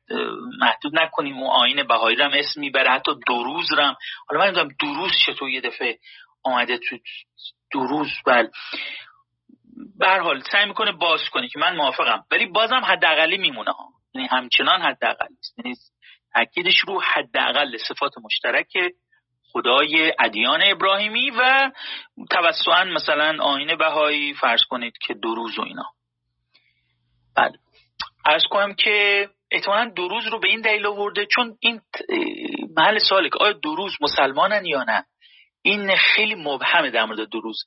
محدود 0.59 0.99
نکنیم. 0.99 1.43
و 1.43 1.49
آین 1.49 1.83
بهایی 1.83 2.21
هم 2.21 2.31
اسم 2.33 2.59
می‌بره. 2.59 2.91
حتی 2.91 3.11
دروز 3.27 3.73
رم 3.77 3.95
حالا 4.29 4.41
من 4.41 4.45
نمی‌دونم 4.45 4.75
دروز 4.81 5.11
چطور 5.25 5.49
یه 5.49 5.61
دفعه 5.61 5.97
آمده 6.43 6.77
تو 6.77 6.97
دروز 7.73 8.09
بل 8.25 8.47
به 9.99 10.07
حال 10.07 10.43
سعی 10.51 10.65
می‌کنه 10.65 10.91
باز 10.91 11.29
کنه 11.31 11.47
که 11.47 11.59
من 11.59 11.75
موافقم. 11.75 12.25
ولی 12.31 12.45
بازم 12.45 12.81
حداقلی 12.85 13.37
میمونه 13.37 13.71
ها. 13.71 13.89
یعنی 14.13 14.27
همچنان 14.27 14.81
حداقلی 14.81 15.35
است. 15.39 15.59
یعنی 15.59 15.75
تاکیدش 16.33 16.79
رو 16.87 17.01
حداقل 17.01 17.77
صفات 17.77 18.11
مشترک 18.23 18.73
خدای 19.51 20.13
ادیان 20.19 20.61
ابراهیمی 20.65 21.31
و 21.31 21.71
توسعا 22.31 22.83
مثلا 22.83 23.43
آین 23.43 23.77
بهایی 23.77 24.33
فرض 24.33 24.61
کنید 24.69 24.97
که 24.97 25.13
دروز 25.13 25.59
و 25.59 25.61
اینا. 25.61 25.85
بعد 27.35 27.51
ارز 28.25 28.43
کنم 28.49 28.73
که 28.73 29.27
احتمالا 29.51 29.89
دروز 29.89 30.27
رو 30.27 30.39
به 30.39 30.47
این 30.47 30.61
دلیل 30.61 30.85
آورده 30.85 31.25
چون 31.25 31.57
این 31.59 31.81
محل 32.77 32.99
سواله 32.99 33.29
که 33.29 33.37
آیا 33.39 33.53
دروز 33.53 33.93
مسلمانن 34.01 34.65
یا 34.65 34.83
نه؟ 34.83 35.05
این 35.61 35.95
خیلی 35.95 36.35
مبهمه 36.35 36.89
در 36.89 37.05
مورد 37.05 37.29
دروز 37.29 37.57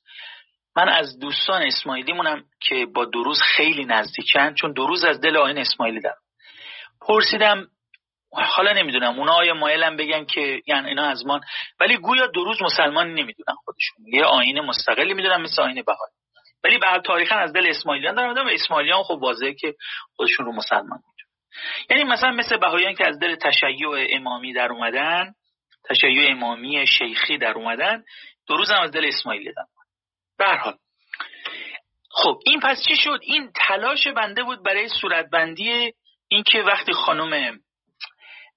من 0.75 0.89
از 0.89 1.19
دوستان 1.19 1.61
اسماعیلی 1.61 2.13
مونم 2.13 2.43
که 2.59 2.85
با 2.85 3.05
دروز 3.05 3.39
خیلی 3.55 3.85
نزدیکن 3.85 4.53
چون 4.53 4.73
دروز 4.73 5.05
از 5.05 5.21
دل 5.21 5.37
آین 5.37 5.57
اسماعیلی 5.57 6.01
دارم. 6.01 6.17
پرسیدم 7.01 7.67
حالا 8.31 8.73
نمی‌دونم 8.73 9.19
اونا 9.19 9.33
آیا 9.33 9.53
مایلم 9.53 9.97
بگن 9.97 10.25
که 10.25 10.61
یعنی 10.67 10.87
اینا 10.87 11.05
از 11.05 11.25
من 11.25 11.39
ولی 11.79 11.97
گویا 11.97 12.27
دو 12.27 12.43
روز 12.43 12.61
مسلمان 12.61 13.07
نمی‌دونن 13.07 13.55
خودشون. 13.65 14.05
یه 14.13 14.23
آین 14.23 14.61
مستقلی 14.61 15.13
می‌دونن 15.13 15.41
مثل 15.41 15.61
آین 15.61 15.83
بهایی. 15.87 16.13
ولی 16.63 16.77
به 16.77 17.01
تاریخا 17.05 17.35
از 17.35 17.53
دل 17.53 17.67
اسماعیلیان 17.69 18.15
دارم. 18.15 18.45
و 18.45 18.49
اسماعیلیان 18.49 19.03
خب 19.03 19.19
واضحه 19.21 19.53
که 19.53 19.75
خودشون 20.15 20.45
رو 20.45 20.51
مسلمان 20.51 20.99
می‌دونن. 21.07 21.29
یعنی 21.89 22.03
مثلا 22.03 22.31
مثل 22.31 22.57
بهاییان 22.57 22.95
که 22.95 23.07
از 23.07 23.19
دل 23.19 23.35
تشیع 23.35 23.89
امامی 24.09 24.53
در 24.53 24.71
اومدن 24.71 25.33
تشیع 25.89 26.31
امامی 26.31 26.87
شیخی 26.87 27.37
در 27.37 27.51
اومدن 27.51 28.03
دو 28.47 28.57
روز 28.57 28.71
هم 28.71 28.81
از 28.81 28.91
دل 28.91 29.05
اسماعیلی 29.05 29.45
به 29.45 29.61
حال. 30.45 30.77
خب 32.11 32.39
این 32.45 32.59
پس 32.59 32.83
چی 32.87 32.95
شد؟ 32.95 33.19
این 33.21 33.51
تلاش 33.55 34.07
بنده 34.07 34.43
بود 34.43 34.63
برای 34.63 34.89
صورتبندی 34.89 35.93
اینکه 36.27 36.61
وقتی 36.61 36.93
خانم 36.93 37.59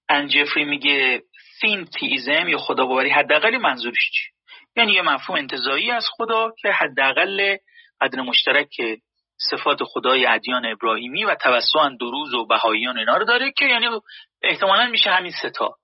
انجفری 0.09 0.65
میگه 0.65 1.23
سینتیزم 1.61 2.49
یا 2.49 2.59
خدا 2.59 2.87
باوری 2.87 3.11
حداقل 3.11 3.57
منظورش 3.57 4.11
چی؟ 4.11 4.31
یعنی 4.77 4.93
یه 4.93 5.03
مفهوم 5.03 5.39
انتظایی 5.39 5.91
از 5.91 6.07
خدا 6.11 6.51
که 6.59 6.73
حداقل 6.73 7.57
قدر 8.01 8.21
مشترک 8.21 8.69
صفات 9.51 9.85
خدای 9.85 10.27
ادیان 10.27 10.67
ابراهیمی 10.67 11.25
و 11.25 11.35
توسعا 11.35 11.89
دروز 12.01 12.35
و 12.35 12.47
بهاییان 12.47 12.99
اینا 12.99 13.17
رو 13.17 13.25
داره 13.25 13.53
که 13.53 13.65
یعنی 13.65 13.87
احتمالا 14.43 14.87
میشه 14.87 15.11
همین 15.11 15.33
ستا 15.33 15.77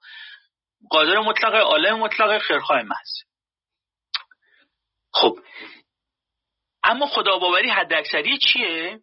قادر 0.90 1.18
مطلق 1.18 1.54
عالم 1.54 1.98
مطلق 1.98 2.38
خیرخواه 2.38 2.82
محض. 2.82 3.28
خب 5.12 5.38
اما 6.88 7.06
خدا 7.06 7.38
باوری 7.38 7.70
حد 7.70 7.92
اکثری 7.92 8.38
چیه؟ 8.38 8.98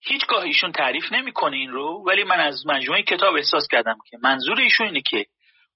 هیچگاه 0.00 0.42
ایشون 0.42 0.72
تعریف 0.72 1.12
نمی‌کنه 1.12 1.56
این 1.56 1.70
رو 1.70 2.04
ولی 2.06 2.24
من 2.24 2.40
از 2.40 2.66
مجموعه 2.66 3.02
کتاب 3.02 3.34
احساس 3.34 3.68
کردم 3.70 3.96
که 4.10 4.18
منظور 4.22 4.60
ایشون 4.60 4.86
اینه 4.86 5.02
که 5.10 5.26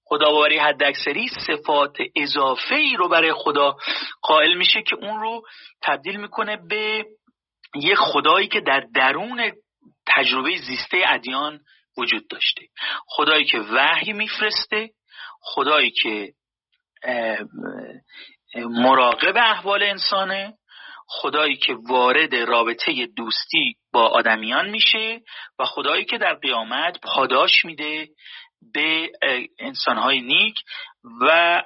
خداواری 0.05 0.59
حداکثری 0.59 1.29
صفات 1.47 1.97
اضافه 2.17 2.75
ای 2.75 2.97
رو 2.97 3.09
برای 3.09 3.33
خدا 3.33 3.77
قائل 4.23 4.55
میشه 4.55 4.83
که 4.83 4.97
اون 4.97 5.21
رو 5.21 5.43
تبدیل 5.83 6.17
می‌کنه 6.17 6.57
به 6.69 7.05
یک 7.75 7.99
خدایی 7.99 8.49
که 8.49 8.61
در 8.61 8.85
درون 8.95 9.53
تجربه 10.07 10.57
زیسته 10.57 11.03
ادیان 11.07 11.61
وجود 11.99 12.29
داشته. 12.29 12.63
خدایی 13.07 13.45
که 13.45 13.59
وحی 13.59 14.13
میفرسته 14.13 14.91
خدایی 15.41 15.91
که 15.91 16.33
مراقب 18.55 19.37
احوال 19.37 19.83
انسانه 19.83 20.55
خدایی 21.13 21.57
که 21.57 21.75
وارد 21.89 22.35
رابطه 22.35 23.07
دوستی 23.17 23.75
با 23.93 24.09
آدمیان 24.09 24.71
میشه 24.71 25.21
و 25.59 25.65
خدایی 25.65 26.05
که 26.05 26.19
در 26.19 26.35
قیامت 26.35 27.01
پاداش 27.03 27.65
میده 27.65 28.09
به 28.75 29.13
انسانهای 29.59 30.21
نیک 30.21 30.55
و 31.21 31.63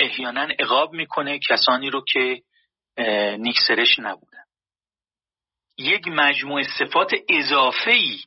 احیانا 0.00 0.48
اقاب 0.58 0.92
می‌کنه 0.92 1.38
کسانی 1.38 1.90
رو 1.90 2.04
که 2.12 2.42
نیک 3.38 3.56
سرش 3.68 3.98
نبودن. 3.98 4.44
یک 5.78 6.08
مجموعه 6.08 6.64
صفات 6.78 7.12
اضافه 7.28 7.90
ای 7.90 8.20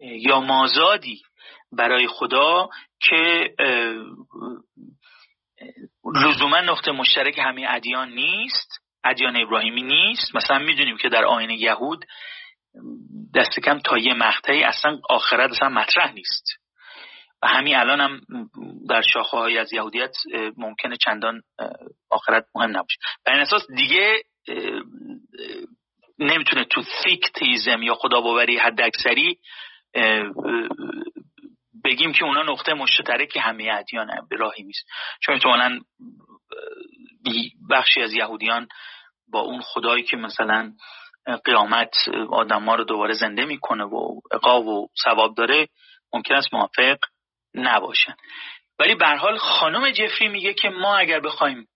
یا 0.00 0.40
مازادی 0.40 1.22
برای 1.72 2.06
خدا 2.06 2.68
که 3.00 3.54
لزوما 6.14 6.60
نقطه 6.60 6.92
مشترک 6.92 7.38
همه 7.38 7.66
ادیان 7.68 8.12
نیست. 8.12 8.85
ادیان 9.10 9.36
ابراهیمی 9.36 9.82
نیست. 9.82 10.36
مثلا 10.36 10.58
می‌دونیم 10.58 10.96
که 10.96 11.08
در 11.08 11.24
آین 11.24 11.50
یهود 11.50 12.04
دست 13.34 13.60
کم 13.60 13.78
تا 13.78 13.98
یه 13.98 14.14
مقطعی 14.14 14.64
اصلا 14.64 14.98
آخرت 15.10 15.50
اصلا 15.50 15.68
مطرح 15.68 16.12
نیست. 16.12 16.44
و 17.42 17.46
همین 17.46 17.76
الان 17.76 18.00
هم 18.00 18.20
در 18.88 19.02
شاخه 19.02 19.36
های 19.36 19.58
از 19.58 19.72
یهودیت 19.72 20.16
ممکنه 20.56 20.96
چندان 20.96 21.42
آخرت 22.10 22.44
مهم 22.54 22.70
نباشه. 22.70 22.98
بر 23.26 23.32
این 23.32 23.42
اساس 23.42 23.62
دیگه 23.76 24.22
نمی‌تونه 26.18 26.64
تو 26.64 26.82
سیک 27.04 27.32
تیزم 27.34 27.82
یا 27.82 27.94
خدا 27.94 28.20
باوری 28.20 28.58
حد 28.58 28.80
اکثری 28.80 29.38
بگیم 31.84 32.12
که 32.12 32.24
اونا 32.24 32.42
نقطه 32.42 32.74
مشترک 32.74 33.36
همه 33.40 33.68
ادیان 33.72 34.08
به 34.30 34.36
راهی 34.36 34.62
نیست 34.62 34.86
چون 35.22 35.34
احتمالا 35.34 35.80
بخشی 37.70 38.02
از 38.02 38.12
یهودیان 38.12 38.68
با 39.28 39.40
اون 39.40 39.60
خدایی 39.60 40.02
که 40.02 40.16
مثلا 40.16 40.72
قیامت 41.44 41.94
آدم 42.30 42.64
ها 42.64 42.74
رو 42.74 42.84
دوباره 42.84 43.14
زنده 43.14 43.44
می‌کنه 43.44 43.84
و 43.84 44.20
اقاب 44.32 44.66
و 44.66 44.88
ثواب 45.04 45.34
داره 45.34 45.68
ممکن 46.12 46.34
است 46.34 46.54
موافق 46.54 46.98
نباشن 47.54 48.14
ولی 48.78 48.94
به 48.94 49.06
حال 49.06 49.38
خانم 49.38 49.90
جفری 49.90 50.28
میگه 50.28 50.54
که 50.54 50.68
ما 50.68 50.96
اگر 50.96 51.20
بخوایم 51.20 51.68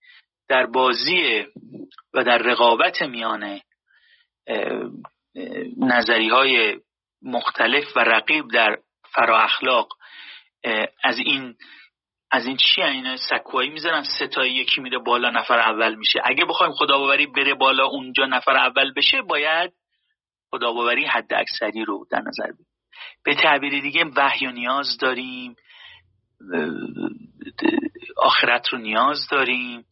در 0.49 0.65
بازی 0.65 1.45
و 2.13 2.23
در 2.23 2.37
رقابت 2.37 3.01
میانه 3.01 3.61
نظری 5.77 6.29
های 6.29 6.79
مختلف 7.21 7.97
و 7.97 7.99
رقیب 7.99 8.45
در 8.53 8.77
فرا 9.13 9.39
اخلاق 9.39 9.87
از 11.03 11.17
این 11.17 11.55
از 12.31 12.45
این 12.45 12.57
چی 12.57 12.81
اینا 12.81 13.17
سکوایی 13.17 13.69
می‌ذارن؟ 13.69 14.03
ستایی 14.03 14.53
یکی 14.53 14.81
میره 14.81 14.97
بالا 14.97 15.29
نفر 15.29 15.59
اول 15.59 15.95
میشه. 15.95 16.21
اگه 16.23 16.45
بخوایم 16.45 16.73
خداباوری 16.73 17.27
بره 17.27 17.53
بالا 17.53 17.85
اونجا 17.85 18.25
نفر 18.25 18.57
اول 18.57 18.93
بشه 18.93 19.21
باید 19.21 19.71
خداباوری 20.51 21.05
حد 21.05 21.33
اکثری 21.33 21.85
رو 21.85 22.05
در 22.11 22.19
نظر 22.19 22.51
بگیریم 22.51 22.71
به 23.23 23.35
تعبیر 23.35 23.81
دیگه 23.81 24.05
وحی 24.15 24.47
و 24.47 24.51
نیاز 24.51 24.97
داریم. 25.01 25.55
آخرت 28.17 28.67
رو 28.67 28.77
نیاز 28.77 29.27
داریم. 29.31 29.85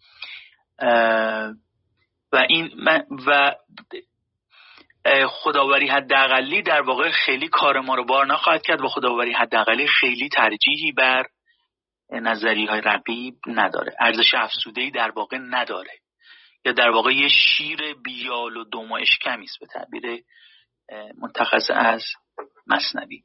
و 2.31 2.45
این 2.49 2.69
و 3.27 3.55
خداوری 5.27 5.87
حداقلی 5.87 6.61
در 6.61 6.81
واقع 6.81 7.11
خیلی 7.11 7.47
کار 7.47 7.79
ما 7.79 7.95
رو 7.95 8.05
بار 8.05 8.25
نخواهد 8.25 8.61
کرد 8.61 8.81
و 8.81 8.87
خداوری 8.87 9.33
حداقلی 9.33 9.87
خیلی 9.87 10.29
ترجیحی 10.29 10.91
بر 10.91 11.25
نظری 12.11 12.65
های 12.65 12.81
رقیب 12.81 13.33
نداره. 13.47 13.95
ارزش 13.99 14.33
افسوده 14.33 14.89
در 14.89 15.11
واقع 15.11 15.37
نداره. 15.37 15.91
یا 16.65 16.71
در 16.71 16.89
واقع 16.89 17.11
یه 17.11 17.27
شیر 17.27 17.93
بیال 17.93 18.57
و 18.57 18.63
دم 18.63 18.91
است 18.91 19.59
به 19.59 19.65
تعبیر 19.65 20.23
منتخص 21.21 21.69
از 21.69 22.03
مصنوی. 22.67 23.23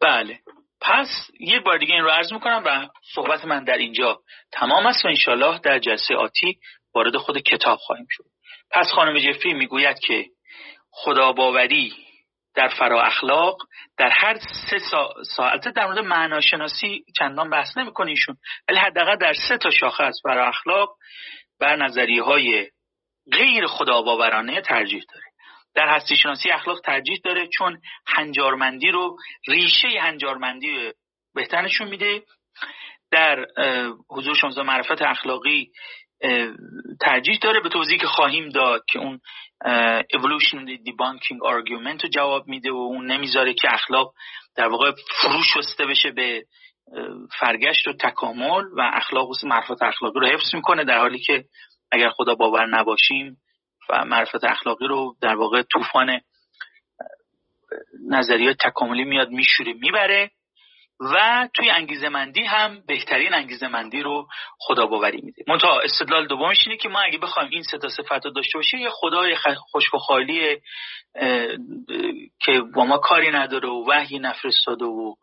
بله. 0.00 0.38
پس 0.80 1.30
یه 1.40 1.60
بار 1.60 1.78
دیگه 1.78 1.94
این 1.94 2.02
رو 2.02 2.10
عرض 2.10 2.32
می‌کنم 2.32 2.62
و 2.66 2.88
صحبت 3.14 3.44
من 3.44 3.64
در 3.64 3.76
اینجا 3.76 4.20
تمام 4.52 4.86
است 4.86 5.04
و 5.04 5.08
انشالله 5.08 5.58
در 5.58 5.78
جلسه 5.78 6.14
آتی 6.14 6.58
وارد 6.94 7.16
خود 7.16 7.38
کتاب 7.38 7.78
خواهیم 7.78 8.06
شد. 8.10 8.24
پس 8.70 8.86
خانم 8.86 9.18
جفری 9.18 9.54
می‌گوید 9.54 9.98
که 9.98 10.26
خدا 10.90 11.32
باوری 11.32 11.92
در 12.54 12.68
فرا 12.68 13.02
اخلاق 13.02 13.56
در 13.96 14.10
هر 14.10 14.38
سه 14.70 14.78
ساعت 15.36 15.68
در 15.68 15.86
مورد 15.86 15.98
معناشناسی 15.98 17.04
چندان 17.18 17.50
بحث 17.50 17.76
نمی‌کنه 17.76 18.10
ایشون 18.10 18.36
ولی 18.68 18.78
حداقل 18.78 19.16
در 19.16 19.34
سه 19.48 19.58
تا 19.58 19.70
شاخه 19.70 20.04
از 20.04 20.20
فرا 20.22 20.48
اخلاق 20.48 20.96
بر 21.60 21.76
نظریه 21.76 22.22
های 22.22 22.70
غیر 23.32 23.66
خدا 23.66 24.02
باورانه 24.02 24.60
ترجیح 24.60 25.02
داره. 25.12 25.26
در 25.74 25.88
هستی 25.88 26.16
شناسی 26.16 26.50
اخلاق 26.50 26.80
ترجیح 26.80 27.20
داره 27.24 27.48
چون 27.58 27.80
هنجارمندی 28.06 28.90
رو 28.90 29.16
ریشه 29.48 29.88
هنجارمندی 30.00 30.92
بهتر 31.34 31.62
نشون 31.62 31.88
میده. 31.88 32.22
در 33.10 33.46
حضور 34.10 34.34
شما 34.34 34.62
معرفت 34.62 35.02
اخلاقی 35.02 35.70
ترجیح 37.00 37.38
داره 37.42 37.60
به 37.60 37.68
توضیحی 37.68 37.98
که 37.98 38.06
خواهیم 38.06 38.48
داد 38.48 38.84
که 38.88 38.98
اون 38.98 39.20
evolution 40.16 40.68
debunking 40.86 41.38
argument 41.44 42.02
رو 42.02 42.08
جواب 42.08 42.48
میده 42.48 42.72
و 42.72 42.76
اون 42.76 43.06
نمی‌ذاره 43.06 43.54
که 43.54 43.68
اخلاق 43.74 44.14
در 44.56 44.68
واقع 44.68 44.92
فرو 45.22 45.42
شسته 45.42 45.86
بشه 45.86 46.10
به 46.10 46.44
فرگشت 47.38 47.88
و 47.88 47.92
تکامل 47.92 48.64
و 48.76 48.90
اخلاق 48.92 49.28
و 49.28 49.34
معرفت 49.44 49.82
اخلاقی 49.82 50.20
رو 50.20 50.26
حفظ 50.26 50.54
می‌کنه 50.54 50.84
در 50.84 50.98
حالی 50.98 51.18
که 51.18 51.44
اگر 51.92 52.10
خدا 52.10 52.34
باور 52.34 52.66
نباشیم 52.66 53.36
و 53.88 54.04
معرفت 54.04 54.44
اخلاقی 54.44 54.86
رو 54.86 55.16
در 55.20 55.34
واقع 55.34 55.62
طوفان 55.62 56.20
نظریات 58.08 58.56
تکاملی 58.66 59.04
میاد 59.04 59.28
میشوره 59.28 59.72
می‌بره 59.72 60.30
و 61.00 61.48
توی 61.54 61.70
انگیزه 61.70 62.08
مندی 62.08 62.42
هم 62.42 62.82
بهترین 62.86 63.34
انگیزه 63.34 63.68
مندی 63.68 64.02
رو 64.02 64.28
خدا 64.58 64.86
باوری 64.86 65.20
میده. 65.20 65.44
منتها 65.48 65.80
استدلال 65.80 66.26
دومش 66.26 66.66
اینه 66.66 66.78
که 66.78 66.88
ما 66.88 67.00
اگه 67.00 67.18
بخوایم 67.18 67.48
این 67.52 67.62
سه 67.62 67.78
تا 67.78 67.88
صفت 67.88 68.24
رو 68.24 68.30
داشته 68.30 68.58
باشیم 68.58 68.80
یه 68.80 68.90
خدای 68.90 69.36
خوش 69.56 69.94
و 69.94 69.98
خالی 69.98 70.60
که 72.40 72.60
با 72.74 72.84
ما 72.84 72.98
کاری 72.98 73.30
نداره 73.30 73.68
و 73.68 73.84
وحی 73.88 74.18
نفرستاده 74.18 74.84
و 74.84 75.14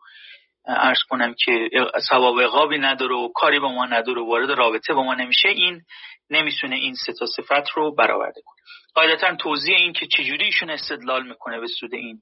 ارز 0.66 0.98
کنم 1.08 1.34
که 1.44 1.68
ثواب 2.08 2.40
عقابی 2.40 2.78
نداره 2.78 3.14
و 3.14 3.28
کاری 3.34 3.58
با 3.58 3.72
ما 3.72 3.86
نداره 3.86 4.20
و 4.22 4.26
وارد 4.26 4.50
رابطه 4.50 4.94
با 4.94 5.02
ما 5.02 5.14
نمیشه 5.14 5.48
این 5.48 5.82
نمی‌تونه 6.30 6.76
این 6.76 6.94
سه 6.94 7.12
تا 7.12 7.26
صفت 7.26 7.70
رو 7.74 7.94
برآورده 7.94 8.40
کنه. 8.44 8.56
قاعدتا 8.94 9.36
توضیح 9.36 9.76
این 9.76 9.92
که 9.92 10.06
چجوری 10.06 10.44
ایشون 10.44 10.70
استدلال 10.70 11.28
می‌کنه 11.28 11.60
به 11.60 11.66
سود 11.66 11.94
این 11.94 12.20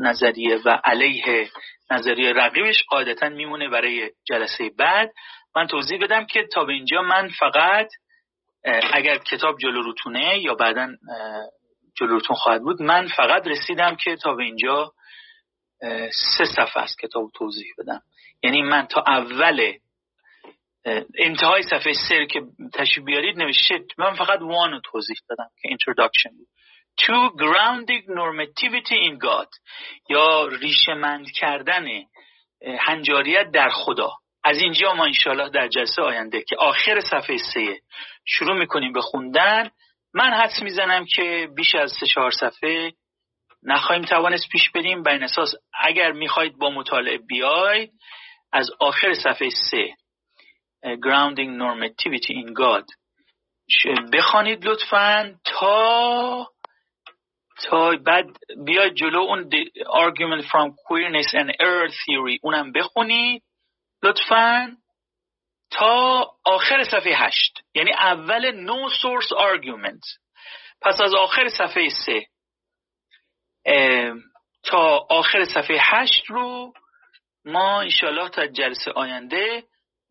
نظریه 0.00 0.58
و 0.64 0.80
علیه 0.84 1.50
نظریه 1.90 2.32
رقیبش 2.32 2.84
قاعدتا 2.88 3.28
میمونه 3.28 3.68
برای 3.68 4.10
جلسه 4.24 4.70
بعد. 4.78 5.12
من 5.56 5.66
توضیح 5.66 6.00
بدم 6.02 6.26
که 6.26 6.46
تا 6.52 6.64
به 6.64 6.72
اینجا 6.72 7.02
من 7.02 7.28
فقط 7.28 7.88
اگر 8.92 9.18
کتاب 9.18 9.58
جلو 9.58 9.82
روتونه 9.82 10.38
یا 10.38 10.54
بعدا 10.54 10.88
جلو 11.96 12.08
روتون 12.08 12.36
خواهد 12.36 12.62
بود 12.62 12.82
من 12.82 13.08
فقط 13.08 13.46
رسیدم 13.46 13.96
که 13.96 14.16
تا 14.16 14.34
به 14.34 14.42
اینجا 14.42 14.92
سه 16.10 16.44
صفحه 16.56 16.82
از 16.82 16.96
کتاب 17.02 17.30
توضیح 17.34 17.72
بدم. 17.78 18.02
یعنی 18.42 18.62
من 18.62 18.86
تا 18.86 19.04
اول 19.06 19.72
انتهای 21.18 21.62
صفحه 21.62 21.92
سر 22.08 22.24
که 22.24 22.42
تشریف 22.74 23.04
بیارید 23.06 23.38
نوشته 23.38 23.84
من 23.98 24.14
فقط 24.14 24.40
وان 24.40 24.70
رو 24.70 24.80
توضیح 24.84 25.16
دادم 25.28 25.48
که 25.62 25.68
introduction 25.68 26.32
بود. 26.36 26.48
To 27.04 27.30
grounding 27.42 28.04
normativity 28.20 28.98
in 29.08 29.18
God. 29.18 29.48
یا 30.08 30.46
ریشمند 30.46 31.30
کردن 31.30 31.86
هنجاریت 32.78 33.50
در 33.50 33.68
خدا. 33.68 34.12
از 34.44 34.58
اینجا 34.58 34.94
ما 34.94 35.04
انشاءالله 35.04 35.48
در 35.50 35.68
جلسه 35.68 36.02
آینده 36.02 36.42
که 36.42 36.56
آخر 36.56 37.00
صفحه 37.00 37.36
سه 37.54 37.80
شروع 38.24 38.58
می‌کنیم 38.58 38.92
به 38.92 39.00
خوندن. 39.00 39.70
من 40.14 40.30
حدس 40.34 40.62
می‌زنم 40.62 41.04
که 41.04 41.48
بیش 41.56 41.74
از 41.74 41.92
سه 42.00 42.06
چهار 42.06 42.30
صفحه 42.30 42.92
نخواهیم 43.62 44.04
توانست 44.04 44.48
پیش 44.48 44.70
بریم. 44.70 45.02
بر 45.02 45.24
اساس 45.24 45.54
اگر 45.74 46.12
می‌خواهید 46.12 46.58
با 46.58 46.70
مطالعه 46.70 47.18
بیاید 47.18 47.90
از 48.52 48.70
آخر 48.80 49.14
صفحه 49.14 49.50
سه 49.70 49.94
grounding 50.84 51.52
normativity 51.62 52.32
in 52.32 52.52
God. 52.54 52.84
بخوانید 54.12 54.66
لطفا 54.66 55.34
تا 55.44 56.46
تا 57.62 57.90
بعد 58.06 58.26
بیا 58.66 58.88
جلو 58.88 59.20
اون 59.20 59.50
argument 59.86 60.44
from 60.44 60.70
queerness 60.70 61.34
and 61.34 61.50
error 61.50 61.88
theory 61.88 62.38
اونم 62.42 62.72
بخونید 62.72 63.42
لطفا 64.02 64.76
تا 65.70 66.26
آخر 66.44 66.84
صفحه 66.84 67.14
هشت. 67.16 67.62
یعنی 67.74 67.92
اول 67.92 68.66
no 68.66 68.90
source 68.92 69.30
argument. 69.30 70.18
پس 70.82 71.00
از 71.00 71.14
آخر 71.14 71.48
صفحه 71.48 71.88
سه. 72.06 72.26
تا 74.62 75.06
آخر 75.10 75.44
صفحه 75.44 75.78
هشت 75.80 76.24
رو 76.26 76.72
ما 77.44 77.80
انشالله 77.80 78.28
تا 78.28 78.46
جلسه 78.46 78.90
آینده 78.90 79.62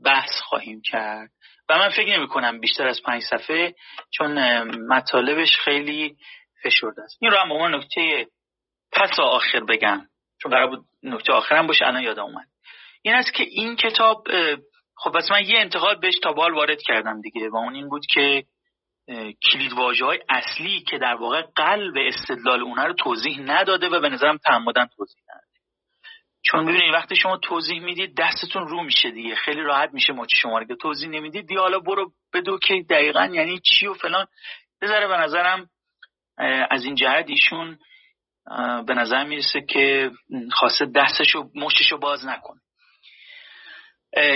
بحث 0.06 0.32
خواهیم 0.42 0.82
کرد. 0.82 1.32
و 1.70 1.78
من 1.78 1.90
فکر 1.90 2.18
نمی 2.18 2.28
کنم 2.28 2.60
بیشتر 2.60 2.88
از 2.88 3.02
پنج 3.02 3.24
صفحه 3.24 3.76
چون 4.12 4.62
مطالبش 4.88 5.58
خیلی 5.58 6.18
فشرده 6.66 7.02
است. 7.02 7.18
این 7.22 7.32
رو 7.32 7.38
هم 7.38 7.50
به 7.50 7.78
نکته 7.78 8.28
پس 8.92 9.20
آخر 9.20 9.60
بگم 9.60 10.02
چون 10.42 10.52
قرار 10.52 10.68
بود 10.68 10.86
نکته 11.04 11.34
آخرم 11.34 11.68
باشه 11.68 11.86
الان 11.88 12.04
یادم 12.04 12.24
اومد. 12.24 12.48
این 13.02 13.14
است 13.14 13.34
که 13.34 13.44
این 13.44 13.76
کتاب 13.76 14.28
خب 14.98 15.12
پس 15.12 15.32
من 15.32 15.46
یه 15.46 15.60
انتقاد 15.60 16.00
بهش 16.00 16.20
تا 16.20 16.34
بال 16.34 16.54
وارد 16.54 16.82
کردم 16.82 17.22
دیگه 17.22 17.50
و 17.50 17.56
اون 17.56 17.76
این 17.76 17.90
بود 17.90 18.06
که 18.14 18.44
کلید 19.52 19.72
های 20.02 20.20
اصلی 20.30 20.80
که 20.80 20.98
در 20.98 21.16
واقع 21.16 21.42
قلب 21.42 21.94
استدلال 21.98 22.62
اونها 22.62 22.86
رو 22.86 22.94
توضیح 22.94 23.40
نداده 23.40 23.90
و 23.90 24.00
به 24.00 24.10
نظرم 24.10 24.38
تعمدن 24.38 24.86
توضیح 24.86 25.24
نداده. 25.30 25.46
چون 26.46 26.66
ببینید 26.66 26.94
وقتی 26.94 27.16
شما 27.16 27.38
توضیح 27.38 27.80
می‌دید 27.82 28.18
دستتون 28.18 28.68
رو 28.68 28.84
میشه 28.84 29.12
دیگه 29.12 29.36
خیلی 29.36 29.62
راحت 29.62 29.90
میشه 29.94 30.14
مچ 30.14 30.36
شما 30.36 30.60
رو 30.60 30.76
توضیح 30.76 31.10
نمی‌دید 31.10 31.48
دی 31.48 31.56
حالا 31.56 31.80
برو 31.80 32.12
بدو 32.34 32.60
که 32.60 32.86
دقیقا 32.90 33.26
یعنی 33.26 33.60
چی 33.60 33.88
و 33.88 33.94
فلان. 33.94 34.28
بذاره 34.82 35.08
به 35.08 35.18
نظرم 35.18 35.70
از 36.70 36.86
این 36.86 36.96
جهت 36.96 37.26
ایشون 37.28 37.80
به 38.88 38.94
نظر 38.94 39.24
می‌رسه 39.24 39.62
که 39.62 40.12
خواسته 40.52 40.86
دستشو 40.96 41.50
مشتشو 41.56 41.98
باز 41.98 42.26
نکنه 42.26 42.62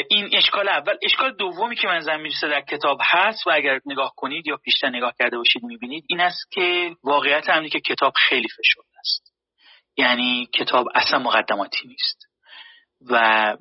این 0.10 0.30
اشکال 0.34 0.70
اول 0.70 0.96
اشکال 1.04 1.36
دومی 1.36 1.76
که 1.76 1.88
من 1.88 2.22
می‌رسه 2.22 2.48
در 2.48 2.62
کتاب 2.62 2.98
هست 3.04 3.48
و 3.48 3.50
اگر 3.54 3.80
نگاه 3.86 4.14
کنید 4.16 4.48
یا 4.48 4.58
پیشتر 4.58 4.90
نگاه 4.90 5.14
کرده 5.20 5.38
باشید 5.38 5.64
می‌بینید 5.64 6.04
این 6.08 6.20
است 6.20 6.52
که 6.52 6.96
واقعیت 7.04 7.50
همینه 7.50 7.70
که 7.70 7.80
کتاب 7.80 8.14
خیلی 8.16 8.48
فشرده 8.48 9.00
است. 9.00 9.34
یعنی 9.98 10.50
کتاب 10.54 10.88
اصلا 10.96 11.20
مقدماتی 11.20 11.88
نیست. 11.88 12.30
و 13.10 13.56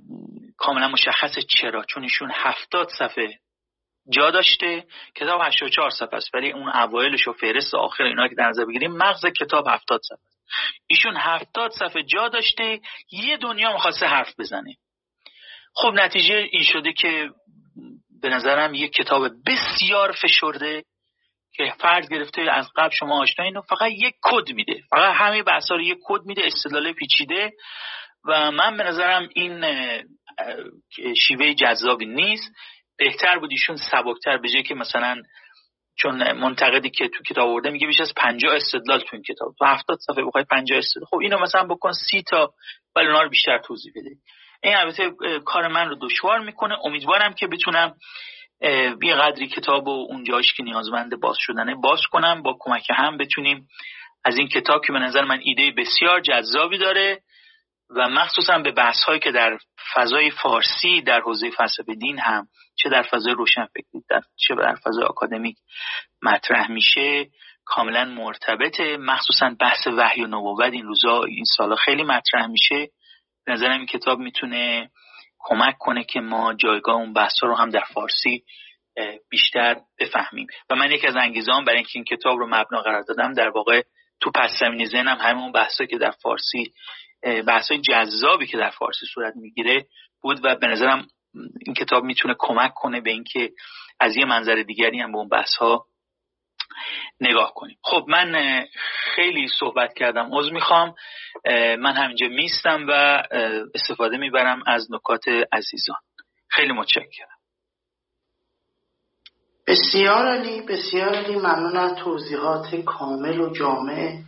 کاملا 0.57 0.89
مشخص 0.89 1.39
چرا؟ 1.39 1.85
چون 1.85 2.03
ایشون 2.03 2.31
هفتاد 2.35 2.89
صفحه 2.99 3.39
جا 4.11 4.31
داشته. 4.31 4.85
کتاب 5.17 5.41
84 5.45 5.91
صفحه 5.91 6.15
است 6.15 6.35
ولی 6.35 6.53
اون 6.53 6.69
اوایلش 6.69 7.29
و 7.29 7.33
فهرست 7.33 7.75
آخر 7.75 8.05
اینا 8.05 8.29
که 8.29 8.35
در 8.35 8.49
نظر 8.49 8.65
بگیریم 8.65 8.93
مغز 8.93 9.27
کتاب 9.27 9.69
70 9.69 10.01
صفحه 10.09 10.29
ایشون 10.87 11.17
70 11.17 11.71
صفحه 11.71 12.03
جا 12.03 12.29
داشته 12.29 12.81
یه 13.13 13.37
دنیا 13.37 13.73
می‌خواسته 13.73 14.07
حرف 14.07 14.41
بزنه. 14.41 14.75
خب 15.75 15.93
نتیجه 15.95 16.35
این 16.35 16.63
شده 16.63 16.93
که 16.93 17.31
به 18.23 18.29
نظرم 18.29 18.75
یک 18.75 18.93
کتاب 18.93 19.31
بسیار 19.47 20.13
فشرده 20.13 20.85
که 21.53 21.75
فرد 21.79 22.11
گرفته 22.11 22.43
از 22.43 22.69
قبل 22.77 22.95
شما 22.95 23.23
آشنا 23.23 23.45
اینو 23.45 23.61
فقط 23.61 23.91
یک 23.91 24.15
کد 24.23 24.53
میده. 24.53 24.83
فقط 24.91 25.15
همه 25.15 25.43
بحثا 25.43 25.75
رو 25.75 25.83
یک 25.83 25.99
کد 26.05 26.21
میده 26.25 26.43
استدلال 26.47 26.93
پیچیده. 26.93 27.53
و 28.25 28.51
من 28.51 28.77
به 28.77 28.85
نظرم 28.85 29.29
این 29.35 29.65
شیوه 31.17 31.55
جذابی 31.55 32.07
نیست. 32.07 32.53
بهتر 32.99 33.39
بود 33.39 33.51
ایشون 33.51 33.77
سبکتر 33.77 34.37
به 34.37 34.63
که 34.63 34.75
مثلا 34.75 35.23
چون 35.99 36.33
منتقدی 36.33 36.91
که 36.91 37.09
تو 37.09 37.23
کتاب 37.23 37.49
آورده 37.49 37.71
میگه 37.71 37.87
بیش 37.87 38.01
از 38.01 38.13
50 38.17 38.55
استدلال 38.55 39.01
تو 39.01 39.09
این 39.13 39.23
کتاب. 39.23 39.55
تو 39.59 39.65
70 39.65 39.99
صفحه 40.07 40.25
بخوای 40.25 40.45
50 40.51 40.79
استدلال. 40.79 41.07
خب 41.07 41.17
اینو 41.17 41.39
مثلا 41.39 41.65
بکن 41.65 41.93
30 41.93 42.23
تا 42.23 42.53
ولی 42.97 43.07
اونا 43.07 43.23
رو 43.23 43.29
بیشتر 43.29 43.59
توضیح 43.59 43.93
بده. 43.97 44.11
این 44.63 44.77
البته 44.77 45.11
کار 45.45 45.69
من 45.69 45.89
رو 45.89 45.97
دشوار 46.01 46.41
می‌کنه. 46.41 46.77
امیدوارم 46.85 47.35
که 47.35 47.47
بتونم 47.47 47.95
یه 49.03 49.15
قدری 49.15 49.49
کتاب 49.49 49.89
و 49.89 50.07
اون 50.11 50.25
جاش 50.25 50.55
که 50.55 50.63
نیازمند 50.63 51.21
باز 51.21 51.37
شدنه 51.39 51.75
باز 51.75 52.01
کنم 52.13 52.43
با 52.43 52.57
کمک 52.61 52.87
هم 52.91 53.17
بتونیم. 53.17 53.69
از 54.25 54.39
این 54.39 54.49
کتاب 54.49 54.85
که 54.87 54.93
به 54.93 54.99
نظر 54.99 55.25
من 55.25 55.41
ایده 55.43 55.71
بسیار 55.71 56.21
جذابی 56.21 56.79
داره. 56.79 57.21
و 57.91 58.09
مخصوصا 58.09 58.59
به 58.59 58.73
بحث 58.73 59.03
هایی 59.03 59.21
که 59.21 59.31
در 59.31 59.59
فضای 59.95 60.31
فارسی 60.31 61.03
در 61.03 61.21
حوزه 61.21 61.51
فلسفه 61.51 61.95
دین 61.95 62.19
هم 62.19 62.47
چه 62.75 62.89
در 62.89 63.03
فضای 63.03 63.35
روشنفکری 63.35 64.03
در 64.11 64.21
چه 64.37 64.55
در 64.55 64.75
فضای 64.75 65.05
آکادمیک 65.05 65.57
مطرح 66.23 66.71
میشه 66.71 67.27
کاملا 67.69 68.05
مرتبطه. 68.05 68.97
مخصوصا 68.97 69.57
بحث 69.61 69.87
وحی 69.87 70.23
و 70.23 70.27
نبوت 70.27 70.73
این 70.73 70.87
روزا 70.87 71.23
این 71.23 71.45
سالا 71.45 71.77
خیلی 71.77 72.03
مطرح 72.03 72.47
میشه. 72.47 72.89
نظرم 73.47 73.79
این 73.79 73.87
کتاب 73.87 74.19
می‌تونه 74.19 74.91
کمک 75.39 75.79
کنه 75.79 76.05
که 76.05 76.21
ما 76.21 76.55
جایگاه 76.55 76.95
اون 76.95 77.13
بحث 77.13 77.43
رو 77.43 77.55
هم 77.55 77.71
در 77.71 77.85
فارسی 77.95 78.45
بیشتر 79.31 79.77
بفهمیم. 80.01 80.47
و 80.71 80.75
من 80.75 80.91
یکی 80.91 81.07
از 81.07 81.17
انگیزان 81.17 81.65
برای 81.65 81.77
اینکه 81.77 81.93
این 81.95 82.05
کتاب 82.05 82.39
رو 82.39 82.47
مبنا 82.47 82.83
قرار 82.83 83.03
دادم 83.03 83.33
در 83.33 83.49
واقع 83.49 83.83
تو 84.21 84.31
پس 84.31 84.51
زمینی 84.61 84.87
ذهنم 84.87 85.19
همون 85.21 85.53
بحثایی 85.53 85.89
که 85.89 85.99
در 85.99 86.11
فارسی 86.11 86.73
بحثای 87.23 87.81
جذابی 87.81 88.47
که 88.47 88.57
در 88.57 88.71
فارسی 88.71 89.07
صورت 89.15 89.37
می‌گیره 89.37 89.87
بود 90.21 90.41
و 90.45 90.57
به 90.57 90.67
نظرم 90.67 91.07
این 91.67 91.75
کتاب 91.75 92.05
می‌تونه 92.05 92.35
کمک 92.39 92.73
کنه 92.75 93.01
به 93.01 93.11
اینکه 93.11 93.51
از 94.01 94.17
یه 94.17 94.25
منظر 94.25 94.55
دیگری 94.55 95.01
هم 95.01 95.13
به 95.13 95.19
اون 95.19 95.29
بحث 95.29 95.55
ها 95.55 95.87
نگاه 97.21 97.53
کنیم. 97.55 97.79
خب 97.83 98.05
من 98.09 98.65
خیلی 99.15 99.49
صحبت 99.49 99.95
کردم 99.95 100.31
عضو 100.33 100.53
می‌خوام. 100.53 100.95
من 101.79 101.93
همینجا 101.93 102.29
میستم 102.29 102.87
و 102.89 103.23
استفاده 103.75 104.17
می‌برم 104.17 104.63
از 104.67 104.93
نکات 104.93 105.29
عزیزان. 105.53 105.99
خیلی 106.49 106.73
متشکرم. 106.73 107.39
بسیار 109.67 110.27
علی 110.27 110.63
بسیار 110.63 111.15
علی 111.15 111.37
ممنون 111.37 111.77
از 111.77 111.95
توضیحات 111.95 112.75
کامل 112.75 113.41
و 113.41 113.53
جامع. 113.53 114.19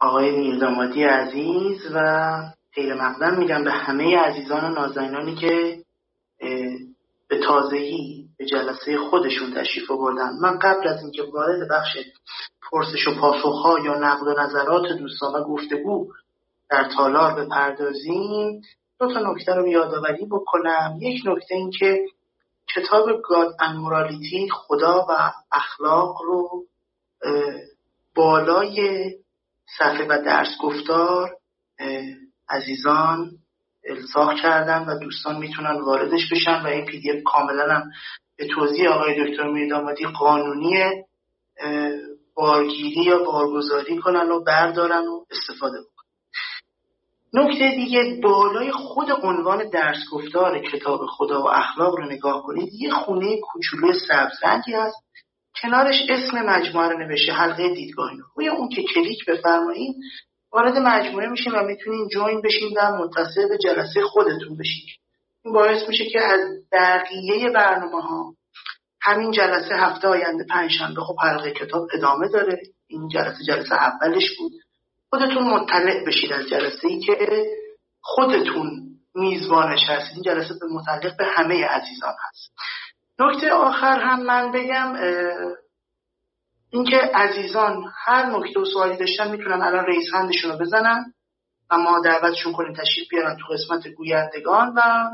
آقای 0.00 0.30
میردامادی 0.30 1.04
عزیز 1.04 1.78
و 1.94 2.30
خیر 2.74 2.94
مقدم 2.94 3.38
میگم 3.38 3.64
به 3.64 3.72
همه 3.72 4.18
عزیزان 4.18 4.64
و 4.64 4.68
نازنینانی 4.68 5.34
که 5.34 5.82
به 7.28 7.38
تازگی 7.38 8.28
به 8.38 8.44
جلسه 8.44 8.98
خودشون 8.98 9.54
تشریف 9.54 9.90
آوردن. 9.90 10.30
من 10.42 10.58
قبل 10.58 10.88
از 10.88 11.02
اینکه 11.02 11.22
وارد 11.22 11.68
بخش 11.70 11.96
پرسش 12.70 13.08
و 13.08 13.20
پاسخها 13.20 13.78
یا 13.78 13.98
نقد 13.98 14.26
و 14.26 14.40
نظرات 14.40 14.92
دوستان 14.98 15.34
و 15.34 15.44
گفتگو 15.44 16.08
در 16.70 16.88
تالار 16.96 17.44
بپردازیم 17.44 18.62
دو 19.00 19.14
تا 19.14 19.20
نکته 19.32 19.54
رو 19.54 19.68
یادآوری 19.68 20.26
بکنم. 20.26 20.98
یک 21.00 21.22
نکته 21.26 21.54
این 21.54 21.70
که 21.70 22.06
کتاب 22.74 23.06
گاد 23.28 23.54
ان 23.60 23.76
مورالیتی 23.76 24.48
خدا 24.52 25.06
و 25.08 25.32
اخلاق 25.52 26.22
رو 26.22 26.64
بالای 28.14 29.10
صفحه 29.78 30.06
و 30.08 30.22
درس 30.24 30.48
گفتار 30.62 31.30
عزیزان 32.48 33.30
الزاق 33.88 34.34
کردن 34.34 34.84
و 34.88 34.98
دوستان 34.98 35.38
می‌تونن 35.38 35.80
واردش 35.80 36.32
بشن 36.32 36.62
و 36.62 36.66
این 36.66 36.84
پی 36.84 37.00
دی 37.00 37.22
کاملا 37.22 37.74
هم 37.74 37.90
به 38.36 38.46
توضیح 38.46 38.88
آقای 38.88 39.30
دکتر 39.30 39.50
میردامادی 39.50 40.06
قانونی 40.06 41.04
بارگیری 42.34 43.02
یا 43.02 43.24
بارگذاری 43.24 43.98
کنن 43.98 44.30
و 44.30 44.44
بردارن 44.44 45.08
و 45.08 45.24
استفاده 45.30 45.78
بکنن. 45.80 46.00
نکته 47.32 47.70
دیگه 47.70 48.20
بالای 48.22 48.72
خود 48.72 49.10
عنوان 49.22 49.68
درس 49.68 49.98
گفتار 50.12 50.58
کتاب 50.58 51.00
خدا 51.06 51.42
و 51.42 51.48
اخلاق 51.48 51.94
رو 51.94 52.04
نگاه 52.04 52.42
کنید 52.42 52.72
یه 52.72 52.90
خونه 52.90 53.40
کوچولوی 53.40 53.98
سبز 54.08 54.44
رنگی 54.44 54.72
هست. 54.72 54.96
کنارش 55.62 55.96
اسم 56.08 56.42
مجموعه 56.46 56.88
رو 56.88 56.98
نوشته 56.98 57.32
حلقه 57.32 57.74
دیدگاهی. 57.74 58.16
روی 58.36 58.48
اون 58.48 58.68
که 58.68 58.82
کلیک 58.94 59.24
بفرمایید 59.24 59.96
وارد 60.52 60.78
مجموعه 60.78 61.26
میشین 61.28 61.52
و 61.52 61.62
می‌تونین 61.62 62.08
جوین 62.08 62.40
بشین 62.42 62.70
و 62.76 62.96
متصل 62.96 63.48
به 63.48 63.58
جلسه 63.58 64.02
خودتون 64.02 64.56
بشین. 64.56 64.86
این 65.44 65.54
باعث 65.54 65.88
میشه 65.88 66.04
که 66.04 66.20
از 66.20 66.40
بقیه 66.72 67.50
برنامه 67.50 68.02
ها 68.02 68.34
همین 69.02 69.30
جلسه 69.30 69.74
هفته 69.74 70.08
آینده 70.08 70.44
پنجشنبه 70.50 71.00
خب 71.00 71.16
حلقه 71.22 71.50
کتاب 71.50 71.88
ادامه 71.94 72.28
داره. 72.28 72.62
این 72.86 73.08
جلسه 73.08 73.44
جلسه 73.44 73.74
اولش 73.74 74.38
بود. 74.38 74.52
خودتون 75.10 75.42
مطلع 75.42 76.04
بشید 76.06 76.32
از 76.32 76.48
جلسه 76.48 76.88
ای 76.88 77.00
که 77.00 77.46
خودتون 78.00 78.90
میزبانش 79.14 79.80
هستید. 79.88 80.14
این 80.14 80.22
جلسه 80.22 80.54
به 80.60 80.66
متعلق 80.70 81.16
به 81.16 81.24
همه 81.24 81.64
عزیزان 81.64 82.14
هست. 82.28 82.52
نکته 83.20 83.52
آخر 83.52 84.00
هم 84.00 84.22
من 84.22 84.52
بگم 84.52 84.94
اینکه 86.70 86.96
عزیزان 86.96 87.84
هر 88.04 88.26
نکته 88.26 88.60
و 88.60 88.64
سوالی 88.64 88.96
داشتن 88.96 89.30
می‌تونن 89.30 89.62
الان 89.62 89.84
رئیس 89.84 90.04
هندشون 90.14 90.52
رو 90.52 90.58
بزنن 90.58 91.14
و 91.70 91.78
ما 91.78 92.00
دعوتشون 92.04 92.52
کنیم 92.52 92.72
تشریف 92.72 93.08
بیارن 93.10 93.36
تو 93.36 93.54
قسمت 93.54 93.88
گویندگان 93.88 94.74
و 94.76 95.10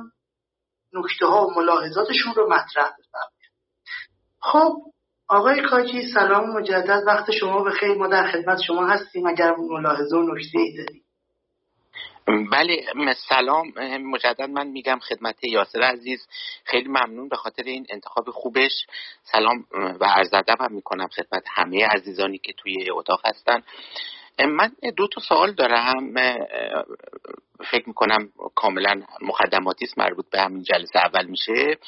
نکته 0.92 1.26
ها 1.26 1.46
و 1.46 1.54
ملاحظاتشون 1.56 2.34
رو 2.34 2.46
مطرح 2.46 2.90
بفرمایید. 2.98 3.52
خب 4.40 4.76
آقای 5.28 5.62
کاجی 5.62 6.12
سلام 6.14 6.50
مجدد 6.50 7.02
وقت 7.06 7.30
شما 7.30 7.62
به 7.62 7.70
خیلی 7.70 7.94
ما 7.94 8.06
در 8.06 8.32
خدمت 8.32 8.58
شما 8.66 8.86
هستیم. 8.86 9.26
اگر 9.26 9.54
ملاحظه 9.56 10.16
و 10.16 10.34
نکته 10.34 10.58
ای 10.58 10.76
دارید. 10.76 11.05
بله 12.26 12.86
سلام. 13.28 13.72
مجدد 13.98 14.42
من 14.42 14.66
میگم 14.66 14.98
خدمت 14.98 15.44
یاسر 15.44 15.82
عزیز. 15.82 16.28
خیلی 16.64 16.88
ممنون 16.88 17.28
به 17.28 17.36
خاطر 17.36 17.62
این 17.62 17.86
انتخاب 17.90 18.30
خوبش. 18.30 18.86
سلام 19.22 19.64
و 20.00 20.04
عرض 20.04 20.34
ادب 20.34 20.60
هم 20.60 20.72
می‌کنم 20.72 21.08
خدمت 21.08 21.44
همه 21.46 21.86
عزیزانی 21.86 22.38
که 22.38 22.52
توی 22.52 22.90
اتاق 22.90 23.20
هستن. 23.24 23.62
من 24.38 24.72
دو 24.96 25.08
تا 25.08 25.20
سوال 25.20 25.52
دارم. 25.52 26.14
فکر 27.70 27.88
می‌کنم 27.88 28.28
کاملا 28.54 29.02
مقدماتی 29.22 29.84
است 29.84 29.98
مربوط 29.98 30.30
به 30.30 30.40
همین 30.40 30.62
جلسه 30.62 30.98
اول 30.98 31.26
میشه. 31.26 31.78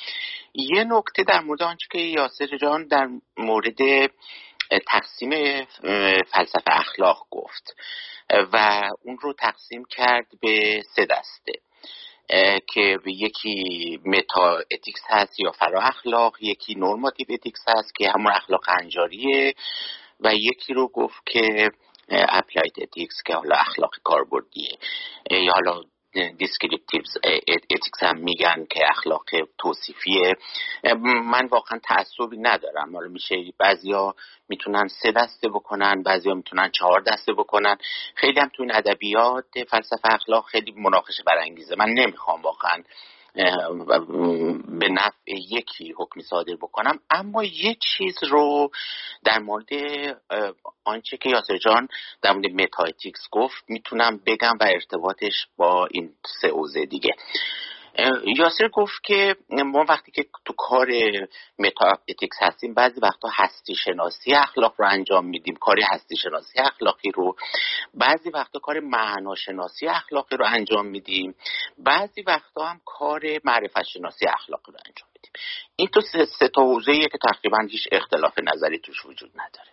یه 0.55 0.85
نکته 0.85 1.23
در 1.23 1.41
مورد 1.41 1.63
آنچه 1.63 1.87
که 1.91 1.99
یاسر 1.99 2.57
جان 2.57 2.87
در 2.87 3.09
مورد 3.39 4.11
تقسیم 4.87 5.65
فلسفه 6.33 6.71
اخلاق 6.81 7.27
گفت. 7.31 7.77
و 8.53 8.83
اون 9.03 9.19
رو 9.21 9.33
تقسیم 9.33 9.85
کرد 9.85 10.27
به 10.41 10.83
سه 10.97 11.07
دسته. 11.07 11.53
که 12.67 12.99
یکی 13.07 13.99
metaethics 14.05 15.01
هست 15.09 15.41
یا 15.41 15.51
فرا 15.51 15.83
اخلاق 15.83 16.37
یکی 16.41 16.75
normative 16.75 17.27
ethics 17.31 17.61
هست 17.69 17.95
که 17.95 18.11
همون 18.11 18.33
اخلاق 18.33 18.65
هنجاریه 18.81 19.55
و 20.21 20.35
یکی 20.35 20.75
رو 20.75 20.89
گفت 20.89 21.27
که 21.27 21.71
applied 22.11 22.73
ethics 22.83 23.23
که 23.27 23.35
حالا 23.35 23.57
اخلاق 23.57 23.91
کاربردیه. 24.05 24.79
یا 25.31 25.53
حالا 25.55 25.83
descriptive 26.13 27.17
ethics 27.49 28.03
هم 28.03 28.19
میگن 28.19 28.67
که 28.71 28.81
اخلاق 28.91 29.25
توصیفیه. 29.59 30.37
من 31.05 31.47
واقعا 31.47 31.79
تعصبی 31.85 32.37
ندارم. 32.37 32.97
حالا 32.97 33.09
میشه 33.09 33.37
بعضیا 33.59 34.15
می‌تونن 34.49 34.89
سه 35.03 35.13
دسته 35.13 35.49
بکنن 35.49 36.03
بعضیا 36.03 36.35
می‌تونن 36.35 36.71
چهار 36.71 37.01
دسته 37.01 37.33
بکنن. 37.33 37.77
خیلی 38.15 38.41
هم 38.41 38.51
تو 38.57 38.63
این 38.63 38.75
ادبیات 38.75 39.45
فلسفه 39.71 40.15
اخلاق 40.15 40.47
خیلی 40.47 40.73
مناقشه 40.73 41.23
برانگیزه. 41.27 41.75
من 41.79 41.89
نمی‌خوام 41.89 42.43
واقعا 42.43 42.83
به 44.69 44.89
نفع 44.89 45.33
یکی 45.51 45.95
حکمی 45.99 46.23
صادر 46.23 46.55
بکنم. 46.55 47.01
اما 47.11 47.45
یه 47.45 47.77
چیز 47.81 48.25
رو 48.31 48.71
در 49.25 49.39
مورد 49.39 49.67
آنچه 50.85 51.17
که 51.17 51.31
یاسر 51.31 51.57
جان 51.57 51.89
در 52.23 52.33
مورد 52.33 52.47
metaethics 52.47 53.21
گفت 53.31 53.65
می‌تونم 53.69 54.21
بگم 54.27 54.59
و 54.61 54.65
ارتباطش 54.65 55.47
با 55.57 55.89
این 55.91 56.15
سه 56.41 56.49
حوزه 56.49 56.87
دیگه. 56.87 57.11
یاسر 58.39 58.69
گفت 58.69 59.05
که 59.05 59.37
ما 59.51 59.85
وقتی 59.89 60.13
که 60.13 60.27
تو 60.45 60.53
کار 60.57 60.89
meta 61.59 61.87
ethics 62.09 62.37
هستیم 62.41 62.75
بعضی 62.75 63.01
وقتا 63.01 63.29
هستی 63.33 63.75
شناسی 63.75 64.35
اخلاق 64.35 64.75
رو 64.79 64.89
انجام 64.89 65.27
میدیم. 65.27 65.57
کار 65.57 65.77
هستی 65.93 66.17
شناسی 66.17 66.59
اخلاقی 66.59 67.11
رو. 67.11 67.37
بعضی 67.95 68.31
وقتا 68.31 68.59
کار 68.59 68.81
معنا 68.81 69.35
شناسی 69.35 69.87
اخلاقی 69.87 70.37
رو 70.37 70.47
انجام 70.47 70.87
میدیم. 70.87 71.35
بعضی 71.79 72.23
وقتا 72.23 72.67
هم 72.67 72.81
کار 72.85 73.23
معرفت 73.45 73.83
شناسی 73.83 74.27
اخلاقی 74.27 74.73
رو 74.73 74.79
انجام 74.87 75.09
میدیم. 75.15 75.33
این 75.77 75.89
تو 75.89 76.01
سه 76.39 76.49
تا 76.49 76.81
که 76.87 77.19
تقریبا 77.23 77.59
هیچ 77.71 77.89
اختلاف 77.93 78.39
نظری 78.39 78.79
توش 78.79 79.07
وجود 79.07 79.31
نداره. 79.35 79.69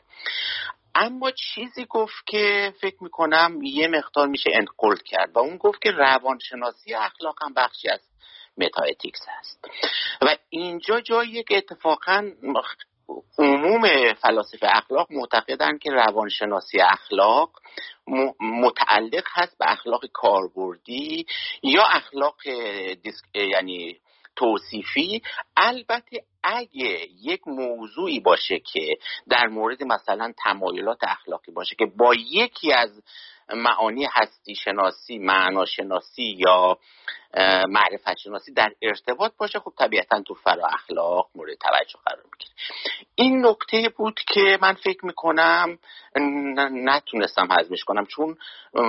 اما 0.95 1.31
چیزی 1.31 1.85
گفت 1.89 2.25
که 2.25 2.73
فکر 2.81 3.03
می‌کنم 3.03 3.59
یه 3.63 3.87
مقدار 3.87 4.27
میشه 4.27 4.49
انقلد 4.53 5.03
کرد 5.03 5.35
و 5.35 5.39
اون 5.39 5.57
گفت 5.57 5.81
که 5.81 5.91
روانشناسی 5.91 6.93
اخلاق 6.93 7.35
هم 7.41 7.53
بخشی 7.53 7.89
از 7.89 7.99
متااتیکس 8.57 9.19
هست. 9.27 9.65
و 10.21 10.37
اینجا 10.49 11.01
جایی 11.01 11.43
که 11.43 11.57
اتفاقا 11.57 12.31
عموم 13.37 14.13
فلاسفه 14.13 14.67
اخلاق 14.69 15.11
معتقدند 15.11 15.79
که 15.79 15.91
روانشناسی 15.91 16.81
اخلاق 16.81 17.51
متعلق 18.39 19.23
هست 19.31 19.57
به 19.57 19.71
اخلاق 19.71 20.05
کاربردی 20.13 21.25
یا 21.63 21.83
اخلاق 21.83 22.35
یعنی 23.35 23.99
توصیفی. 24.35 25.21
البته 25.57 26.23
اگه 26.45 27.07
یک 27.21 27.47
موضوعی 27.47 28.19
باشه 28.19 28.59
که 28.59 28.97
در 29.29 29.47
مورد 29.47 29.83
مثلا 29.83 30.33
تمایلات 30.43 30.97
اخلاقی 31.01 31.51
باشه 31.51 31.75
که 31.75 31.85
با 31.85 32.13
یکی 32.15 32.73
از 32.73 33.01
معانی 33.53 34.07
هستی 34.11 34.55
شناسی 34.55 35.17
معنا 35.17 35.65
شناسی 35.65 36.35
یا 36.37 36.77
معرفت 37.69 38.17
شناسی 38.17 38.53
در 38.53 38.73
ارتباط 38.81 39.31
باشه 39.37 39.59
خب 39.59 39.73
طبیعتا 39.77 40.21
تو 40.21 40.33
فرا 40.33 40.67
اخلاق 40.67 41.29
مورد 41.35 41.57
توجه 41.57 41.99
قرار 42.05 42.23
می‌گیره. 42.23 42.51
این 43.15 43.45
نکته 43.45 43.89
بود 43.97 44.19
که 44.33 44.57
من 44.61 44.73
فکر 44.73 45.05
می‌کنم 45.05 45.79
نتونستم 46.71 47.47
حزمش 47.59 47.83
کنم 47.83 48.05
چون 48.05 48.37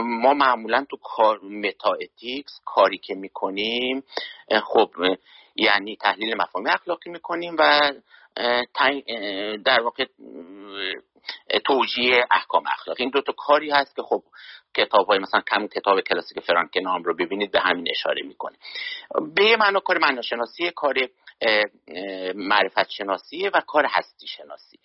ما 0.05 0.35
معمولا 0.35 0.87
تو 0.91 0.97
کار 0.97 1.41
متا 1.45 1.97
کاری 2.65 2.99
که 2.99 3.15
می‌کنیم 3.15 4.05
خب 4.65 4.91
یعنی 5.57 5.97
تحلیل 5.97 6.35
مفاهیم 6.37 6.69
اخلاقی 6.69 7.11
می‌کنیم 7.11 7.57
و 7.59 7.93
در 9.65 9.81
واقع 9.83 10.05
توجیه 11.65 12.25
احکام 12.31 12.65
اخلاقی. 12.67 13.03
این 13.03 13.11
دو 13.11 13.23
تا 13.23 13.33
کاری 13.33 13.71
هست 13.71 13.97
که 13.97 14.03
خب 14.03 14.23
کتاب 14.75 15.07
های 15.07 15.19
مثلا 15.19 15.41
کم 15.41 15.67
کتاب 15.67 16.01
کلاسیک 16.01 16.41
فرانکنام 16.41 17.03
رو 17.03 17.15
ببینید 17.15 17.51
به 17.51 17.61
همین 17.61 17.87
اشاره 17.91 18.23
می‌کنه. 18.23 18.57
به 19.35 19.45
یه 19.45 19.57
معنا 19.57 19.81
کار 19.81 19.99
معناشناسی 19.99 20.71
کار 20.71 20.95
معرفت 22.35 22.91
شناسی 22.91 23.49
و 23.49 23.61
کار 23.67 23.87
هستی 23.91 24.27
شناسی 24.27 24.79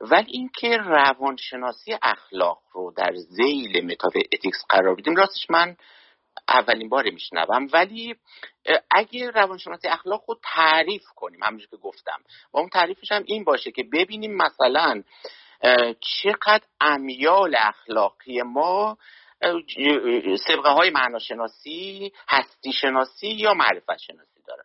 ولی 0.00 0.32
اینکه 0.32 0.76
روانشناسی 0.76 1.96
اخلاق 2.02 2.58
رو 2.72 2.92
در 2.96 3.14
زیل 3.14 3.86
متاف 3.86 4.12
قرار 4.68 4.94
بدیم 4.94 5.16
راستش 5.16 5.50
من 5.50 5.76
اولین 6.48 6.88
بار 6.88 7.10
میشنوم. 7.10 7.68
ولی 7.72 8.14
اگه 8.90 9.30
روانشناسی 9.30 9.88
اخلاق 9.88 10.24
رو 10.28 10.38
تعریف 10.54 11.04
کنیم 11.16 11.42
همونجور 11.42 11.68
که 11.68 11.76
گفتم. 11.76 12.20
و 12.52 12.58
اون 12.58 12.68
تعریفش 12.68 13.12
هم 13.12 13.22
این 13.26 13.44
باشه 13.44 13.70
که 13.70 13.82
ببینیم 13.92 14.36
مثلا 14.36 15.02
چقدر 16.00 16.64
امیال 16.80 17.54
اخلاقی 17.58 18.42
ما 18.42 18.98
سبقه 20.46 20.68
های 20.68 20.90
معناشناسی 20.90 22.12
هستی 22.28 22.72
شناسی 22.72 23.28
یا 23.28 23.54
معرفت 23.54 23.98
شناسی 23.98 24.42
دارن. 24.46 24.64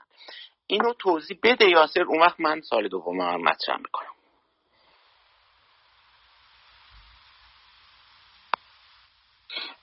اینو 0.68 0.94
توضیح 0.94 1.40
بده 1.44 1.70
یاسر. 1.70 2.02
اون 2.02 2.20
وقت 2.20 2.40
من 2.40 2.62
سال 2.62 2.88
دوم 2.88 3.18
مطرح 3.18 3.78
می‌کنم. 3.78 4.11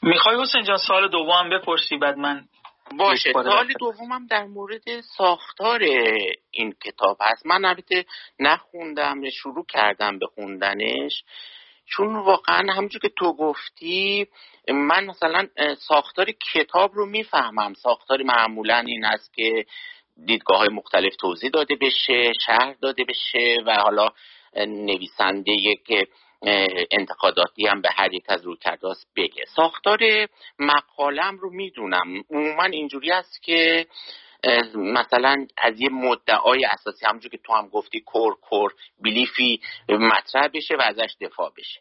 می‌خوای 0.03 0.43
حسین 0.43 0.63
جان 0.65 0.77
سال 0.77 1.09
دوم 1.09 1.51
بپرسی 1.51 1.97
بعد 1.97 2.17
من 2.17 2.45
باشه. 2.99 3.33
سال 3.33 3.73
دومم 3.79 4.27
در 4.27 4.45
مورد 4.45 5.01
ساختار 5.01 5.83
این 6.51 6.75
کتاب 6.85 7.17
هست. 7.21 7.47
من 7.47 7.65
البته 7.65 8.05
نخوندم 8.41 9.31
شروع 9.31 9.67
کردم 9.69 10.19
به 10.19 10.27
خوندنش. 10.27 11.25
چون 11.87 12.17
واقعا 12.17 12.73
همونجور 12.73 13.01
که 13.01 13.09
تو 13.19 13.33
گفتی 13.33 14.27
من 14.69 15.05
مثلا 15.05 15.47
ساختار 15.79 16.27
کتاب 16.55 16.95
رو 16.95 17.07
می‌فهمم. 17.07 17.75
ساختار 17.75 18.23
معمولا 18.23 18.79
این 18.79 19.05
است 19.05 19.35
که 19.35 19.65
دیدگاه 20.27 20.59
های 20.59 20.69
مختلف 20.69 21.17
توضیح 21.17 21.51
داده 21.51 21.77
بشه 21.81 22.33
شهر 22.47 22.75
داده 22.83 23.05
بشه 23.05 23.57
و 23.67 23.75
حالا 23.75 24.09
نویسنده 24.67 25.57
که 25.87 26.07
انتقاداتی 26.91 27.67
هم 27.67 27.81
به 27.81 27.89
هر 27.93 28.15
یک 28.15 28.25
از 28.29 28.45
رویکرداست 28.45 29.07
بگه. 29.17 29.45
ساختار 29.57 29.99
مقالم 30.59 31.39
رو 31.39 31.51
می‌دونم. 31.51 32.25
عموما 32.31 32.65
اینجوری 32.65 33.13
است 33.13 33.43
که 33.43 33.87
مثلا 34.75 35.47
از 35.59 35.81
یه 35.81 35.89
مدعای 35.89 36.65
اساسی 36.65 37.07
همونجور 37.07 37.31
که 37.31 37.39
تو 37.45 37.53
هم 37.53 37.69
گفتی 37.69 38.01
کور 38.01 38.35
کور 38.35 38.75
بیلیفی 39.03 39.61
مطرح 39.89 40.49
بشه 40.55 40.77
و 40.77 40.81
ازش 40.81 41.17
دفاع 41.21 41.53
بشه. 41.57 41.81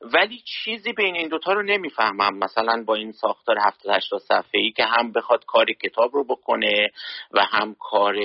ولی 0.00 0.42
چیزی 0.44 0.92
بین 0.92 1.16
این 1.16 1.28
دوتا 1.28 1.52
رو 1.52 1.62
نمی‌فهمم. 1.62 2.38
مثلا 2.38 2.84
با 2.86 2.94
این 2.94 3.12
ساختار 3.12 3.56
70 3.58 3.94
80 3.96 4.20
صفحه 4.20 4.60
ای 4.60 4.70
که 4.70 4.84
هم 4.84 5.12
بخواد 5.12 5.44
کار 5.44 5.66
کتاب 5.66 6.14
رو 6.14 6.24
بکنه 6.24 6.90
و 7.32 7.44
هم 7.44 7.76
کار 7.78 8.16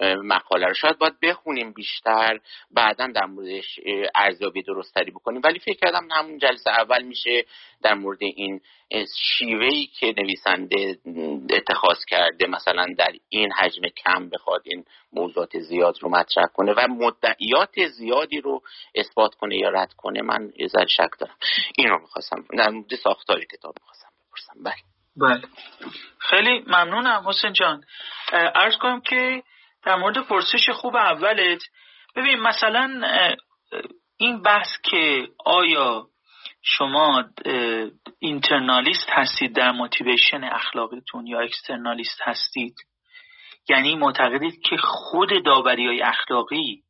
مقاله 0.00 0.66
رو. 0.66 0.74
شاید 0.74 0.98
باید 0.98 1.20
بخونیم 1.20 1.72
بیشتر 1.72 2.38
بعدا 2.70 3.06
در 3.06 3.26
موردش 3.26 3.80
ارزیابی 4.14 4.62
درستری 4.62 5.10
بکنیم. 5.10 5.40
ولی 5.44 5.58
فکر 5.58 5.78
کردم 5.78 6.08
همون 6.10 6.38
جلسه 6.38 6.70
اول 6.70 7.02
میشه 7.02 7.44
در 7.82 7.94
مورد 7.94 8.18
این 8.20 8.60
شیوه 9.16 9.66
ای 9.66 9.86
که 9.86 10.14
نویسنده 10.18 10.98
اتخاذ 11.50 12.04
کرده. 12.08 12.46
مثلا 12.46 12.86
در 12.98 13.12
این 13.28 13.52
حجم 13.52 13.82
کم 14.04 14.28
بخواد 14.28 14.62
این 14.64 14.84
موضوعات 15.12 15.58
زیاد 15.58 16.02
رو 16.02 16.08
مطرح 16.08 16.46
کنه 16.54 16.72
و 16.72 16.86
مدعیات 16.88 17.86
زیادی 17.88 18.40
رو 18.40 18.62
اثبات 18.94 19.34
کنه 19.34 19.56
یا 19.56 19.68
رد 19.68 19.92
کنه. 19.92 20.22
من 20.22 20.52
یه 20.56 20.66
شک 20.96 21.10
دارم. 21.20 21.36
این 21.78 21.88
رو 21.88 22.00
می‌خواستم 22.00 22.44
در 22.58 22.70
مورد 22.70 22.94
ساختار 22.94 23.44
کتاب 23.44 23.74
می‌خواستم 23.80 24.08
بپرسم. 24.28 24.62
بله. 24.62 24.74
بله. 25.16 25.42
خیلی 26.18 26.64
ممنونم 26.66 27.28
حسین 27.28 27.52
جان. 27.52 27.84
ارز 28.32 28.76
کنم 28.76 29.00
که 29.00 29.42
در 29.84 29.96
مورد 29.96 30.18
پرسش 30.18 30.70
خوب 30.70 30.96
اولت 30.96 31.62
ببین 32.16 32.40
مثلا 32.40 33.00
این 34.16 34.42
بحث 34.42 34.68
که 34.82 35.28
آیا 35.44 36.06
شما 36.62 37.24
اینترنالیست 38.18 39.10
هستید 39.10 39.56
در 39.56 39.72
موتیویشن 39.72 40.44
اخلاقیتون 40.44 41.26
یا 41.26 41.40
اکسترنالیست 41.40 42.20
هستید؟ 42.22 42.74
یعنی 43.68 43.94
معتقدید 43.94 44.60
که 44.60 44.76
خود 44.76 45.44
داوری 45.44 45.86
های 45.86 46.02
اخلاقی 46.02 46.82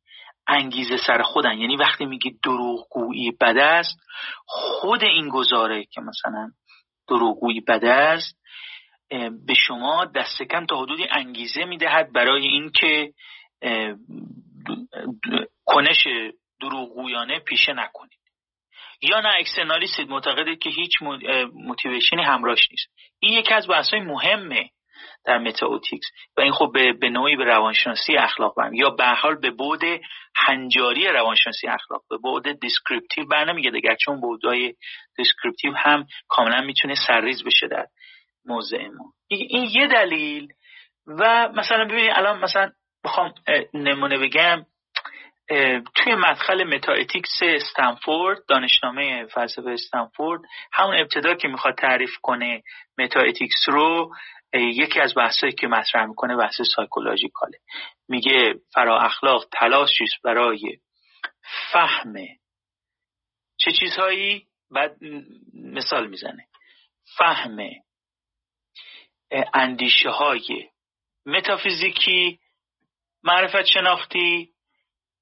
انگیزه 0.47 0.97
سر 0.97 1.21
خودن. 1.21 1.57
یعنی 1.57 1.75
وقتی 1.75 2.05
میگید 2.05 2.39
دروغگویی 2.43 3.31
بده 3.41 3.63
است 3.63 3.99
خود 4.45 5.03
این 5.03 5.29
گزاره 5.29 5.85
که 5.85 6.01
مثلا 6.01 6.51
دروغگویی 7.07 7.61
بده 7.61 7.91
است 7.91 8.37
به 9.45 9.53
شما 9.67 10.05
دست 10.05 10.43
کم 10.43 10.65
تا 10.65 10.81
حدودی 10.81 11.07
انگیزه 11.11 11.65
می‌دهد 11.65 12.13
برای 12.13 12.47
اینکه 12.47 13.13
کنش 15.65 16.07
دروغگویانه 16.61 17.39
پیشه 17.39 17.73
نکنید. 17.73 18.17
یا 19.01 19.19
نه 19.19 19.29
externalist 19.39 19.98
ید 19.98 20.09
معتقدید 20.09 20.59
که 20.59 20.69
هیچ 20.69 20.91
motivation 21.53 22.17
ی 22.17 22.23
همراهش 22.23 22.67
نیست. 22.71 22.87
این 23.19 23.33
یکی 23.33 23.53
از 23.53 23.67
بحث‌های 23.67 24.01
مهمه. 24.01 24.69
در 25.25 25.37
metaethics. 25.37 26.07
و 26.37 26.41
این 26.41 26.51
خب 26.51 26.71
به, 26.99 27.09
نوعی 27.09 27.35
به 27.35 27.43
روانشناسی 27.43 28.17
اخلاق 28.17 28.55
برم 28.57 28.73
یا 28.73 28.89
به 28.89 28.97
هر 28.97 29.05
حال 29.05 29.35
به 29.35 29.51
بعد 29.51 29.81
هنجاری 30.35 31.07
روانشناسی 31.07 31.67
اخلاق 31.67 32.01
به 32.09 32.17
بعد 32.17 32.47
descriptive 32.47 33.25
بر 33.25 33.45
نمیگرده 33.45 33.71
دیگه 33.71 33.97
چون 34.05 34.21
بعدهای 34.21 34.73
descriptive 35.17 35.73
هم 35.73 36.05
کاملا 36.27 36.61
می‌تونه 36.61 36.95
سرریز 37.07 37.43
بشه 37.43 37.67
در 37.67 37.85
موضع 38.45 38.87
ما. 38.87 39.13
این 39.27 39.69
یه 39.71 39.87
دلیل. 39.87 40.47
و 41.07 41.49
مثلا 41.55 41.85
ببینید 41.85 42.11
الان 42.15 42.39
مثلا 42.39 42.71
بخوام 43.03 43.33
نمونه 43.73 44.17
بگم. 44.17 44.65
توی 45.95 46.15
مدخل 46.15 46.63
metaethics 46.63 47.39
استنفورد 47.41 48.37
دانشنامه 48.47 49.25
فلسفه 49.25 49.69
استنفورد 49.69 50.41
همون 50.73 50.95
ابتدا 50.95 51.35
که 51.35 51.47
می‌خواد 51.47 51.75
تعریف 51.75 52.17
کنه 52.21 52.63
metaethics 52.97 53.69
رو 53.69 54.11
یکی 54.53 54.99
از 54.99 55.13
بحثایی 55.15 55.53
که 55.53 55.67
مطرح 55.67 56.05
می‌کنه 56.05 56.35
بحث 56.35 56.61
psychological 56.75 57.46
ه. 57.46 57.57
میگه 58.07 58.53
فرا 58.73 58.99
اخلاق 58.99 59.45
تلاشی 59.51 60.05
برای 60.23 60.79
فهم 61.71 62.13
چه 63.57 63.71
چیزهایی؟ 63.71 64.47
بعد 64.71 64.97
مثال 65.53 66.07
می‌زنه. 66.07 66.47
فهم 67.17 67.57
اندیشه 69.53 70.09
های 70.09 70.69
متافیزیکی 71.25 72.39
معرفت 73.23 73.65
شناختی 73.65 74.53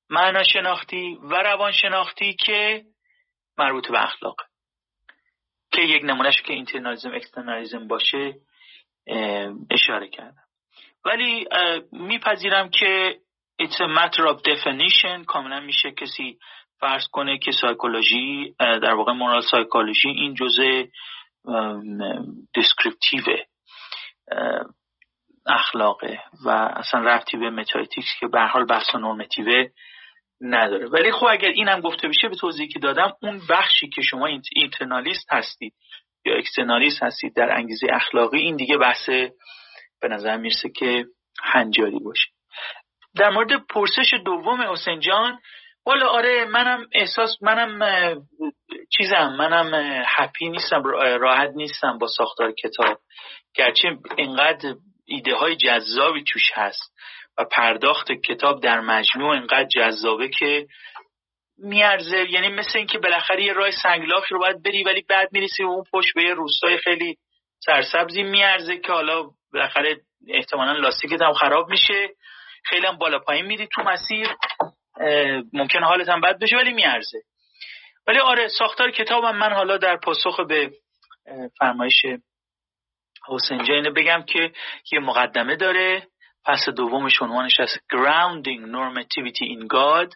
معنا 0.10 0.44
شناختی 0.44 1.16
و 1.22 1.36
روان 1.36 1.72
شناختی 1.72 2.34
که 2.34 2.86
مربوط 3.58 3.92
به 3.92 4.04
اخلاق. 4.04 4.36
که 5.72 5.82
یک 5.82 6.04
نمونهش 6.04 6.42
که 6.42 6.54
internalism 6.54 7.12
externalism 7.16 7.88
باشه 7.88 8.36
اشاره 9.72 10.08
کردم. 10.08 10.44
ولی 11.06 11.48
میپذیرم 11.92 12.70
که 12.70 13.20
it's 13.62 13.76
a 13.76 13.88
matter 13.88 14.26
of 14.28 14.42
definition. 14.42 15.26
کاملا 15.26 15.60
میشه 15.60 15.92
کسی 15.92 16.40
فرض 16.80 17.08
کنه 17.08 17.38
که 17.38 17.52
psychology 17.52 18.56
در 18.60 18.94
واقع 18.94 19.14
moral 19.14 19.42
psychology 19.42 20.10
این 20.10 20.34
جزء 20.34 20.84
descriptive 22.54 23.24
اخلاقه 25.48 26.20
و 26.46 26.50
اصلا 26.50 27.00
ربطی 27.00 27.38
به 27.38 27.50
metaethics 27.50 28.08
که 28.20 28.28
به 28.28 28.35
هر 28.35 28.42
حال 28.42 28.66
بحث 28.66 28.96
normative 28.96 29.61
ه 29.61 29.68
نداره. 30.42 30.88
ولی 30.88 31.12
خب 31.12 31.26
اگر 31.30 31.50
اینم 31.50 31.82
گفته 31.82 32.08
بشه 32.08 32.30
به 32.30 32.36
توضیحی 32.36 32.68
که 32.68 32.80
دادم 32.80 33.14
اون 33.22 33.42
بخشی 33.50 33.90
که 33.90 34.02
شما 34.02 34.28
internalist 34.56 35.34
هستید. 35.34 35.74
یا 36.26 36.38
اکسترنالیست 36.38 37.04
هستید 37.04 37.36
در 37.36 37.52
انگیزه 37.52 37.88
اخلاقی 37.92 38.40
این 38.40 38.56
دیگه 38.56 38.78
بحث 38.78 39.10
به 40.02 40.08
نظر 40.10 40.38
می‌رسه 40.38 40.70
که 40.70 41.06
هنجاری 41.44 42.00
باشه. 42.00 42.30
در 43.16 43.30
مورد 43.30 43.68
پرسش 43.70 44.14
دوم 44.26 44.62
حسین 44.62 45.00
جان 45.00 45.40
والا 45.86 46.08
آره 46.08 46.46
منم 46.46 46.88
احساس 46.92 47.38
منم 47.42 47.80
چیزم 48.98 49.36
منم 49.40 50.04
هپی 50.08 50.50
نیستم 50.50 50.84
راحت 51.20 51.50
نیستم 51.56 51.98
با 51.98 52.08
ساختار 52.08 52.52
کتاب. 52.52 52.98
گرچه 53.56 53.98
اینقدر 54.18 54.76
ایده 55.06 55.36
های 55.36 55.56
جذابی 55.56 56.24
توش 56.24 56.52
هست 56.54 56.96
و 57.38 57.46
پرداخت 57.52 58.12
کتاب 58.12 58.62
در 58.62 58.80
مجموع 58.80 59.32
اینقدر 59.32 59.68
جذابه 59.68 60.30
که 60.30 60.68
میارزه. 61.58 62.26
یعنی 62.30 62.48
مثل 62.50 62.78
اینکه 62.78 62.98
بالاخره 62.98 63.44
یه 63.44 63.54
راه 63.54 63.72
سنگلاخی 63.72 64.34
رو 64.34 64.40
باید 64.40 64.64
بری 64.64 64.84
ولی 64.84 65.02
بعد 65.10 65.30
می‌رسی 65.32 65.64
و 65.64 65.68
اون 65.68 65.84
پشت 65.94 66.14
به 66.16 66.24
یه 66.24 66.34
روستای 66.34 66.78
خیلی 66.78 67.18
سرسبزی 67.60 68.24
میارزه 68.24 68.78
که 68.78 68.92
حالا 68.92 69.24
بالاخره 69.54 70.02
احتمالا 70.28 70.72
لاستیکت 70.72 71.22
هم 71.22 71.34
خراب 71.34 71.70
میشه. 71.70 72.10
خیلی 72.66 72.88
هم 72.88 72.98
بالا 72.98 73.20
پایین 73.20 73.46
میری 73.46 73.68
تو 73.76 73.82
مسیر. 73.84 74.28
ممکن 75.54 75.84
حالت 75.84 76.10
هم 76.10 76.22
بد 76.22 76.40
بشه 76.40 76.58
ولی 76.58 76.74
میارزه. 76.74 77.22
ولی 78.08 78.20
آره 78.20 78.48
ساختار 78.48 78.92
کتابم 78.92 79.38
من 79.38 79.54
حالا 79.54 79.78
در 79.78 79.98
پاسخ 79.98 80.40
به 80.40 80.72
فرمایش 81.60 82.06
حسین 83.28 83.64
جینه 83.64 83.90
بگم 83.90 84.24
که 84.28 84.52
یه 84.92 85.00
مقدمه 85.00 85.56
داره. 85.56 86.08
پس 86.46 86.70
دومش 86.70 87.22
عنوانش 87.22 87.60
از 87.60 87.70
Grounding 87.94 88.62
Normativity 88.76 89.46
in 89.56 89.68
God. 89.68 90.16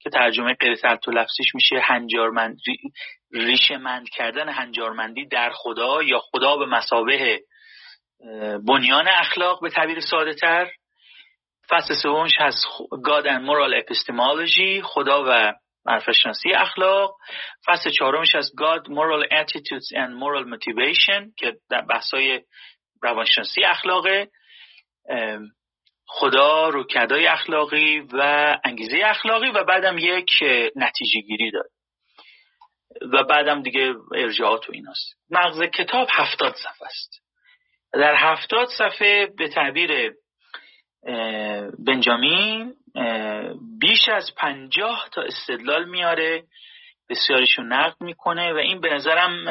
که 0.00 0.10
ترجمه 0.10 0.54
غیر 0.54 0.74
تحت 0.74 1.08
لفظیش 1.08 1.54
میشه 1.54 1.80
هنجارمند 1.84 2.58
ریشه 3.32 3.76
مند 3.76 4.08
کردن 4.08 4.48
هنجارمندی 4.48 5.26
در 5.26 5.50
خدا 5.54 6.02
یا 6.02 6.18
خدا 6.18 6.56
به 6.56 6.66
مسابه 6.66 7.40
بنیان 8.68 9.08
اخلاق 9.08 9.60
به 9.60 9.70
تعبیر 9.70 10.00
ساده 10.00 10.34
تر 10.34 10.70
فصل 11.70 11.94
سومش 12.02 12.32
هست 12.38 12.66
God 12.92 13.24
and 13.24 13.42
Moral 13.46 13.72
Epistemology 13.82 14.82
خدا 14.84 15.24
و 15.26 15.52
معرفت 15.86 16.12
شناسی 16.12 16.52
اخلاق. 16.52 17.16
فصل 17.66 17.90
چهارمش 17.90 18.34
از 18.34 18.52
God 18.56 18.88
Moral 18.88 19.26
Attitudes 19.32 19.92
and 19.96 20.12
Moral 20.20 20.44
Motivation 20.54 21.34
که 21.38 21.56
در 21.70 21.80
بحثای 21.80 22.40
روانشناسی 23.02 23.64
اخلاقه. 23.64 24.28
خدا 26.12 26.68
روکدای 26.68 27.26
اخلاقی 27.26 28.00
و 28.00 28.56
انگیزه 28.64 29.00
اخلاقی 29.04 29.48
و 29.48 29.64
بعدم 29.64 29.98
یک 29.98 30.30
نتیجه 30.76 31.20
گیری 31.20 31.50
داره. 31.50 31.68
و 33.12 33.24
بعدم 33.24 33.62
دیگه 33.62 33.94
ارجاعات 34.14 34.68
و 34.70 34.72
ایناست. 34.72 35.14
مغز 35.30 35.62
کتاب 35.62 36.08
هفتاد 36.12 36.54
صفحه 36.54 36.86
است. 36.86 37.22
در 37.92 38.14
هفتاد 38.14 38.68
صفحه 38.78 39.26
به 39.38 39.48
تعبیر 39.48 40.12
بنجامین 41.86 42.74
بیش 43.80 44.08
از 44.08 44.34
پنجاه 44.36 45.08
تا 45.12 45.22
استدلال 45.22 45.84
میاره. 45.84 46.42
بسیارشون 47.10 47.72
نقد 47.72 47.96
می‌کنه 48.00 48.52
و 48.52 48.56
این 48.56 48.80
به 48.80 48.94
نظرم 48.94 49.48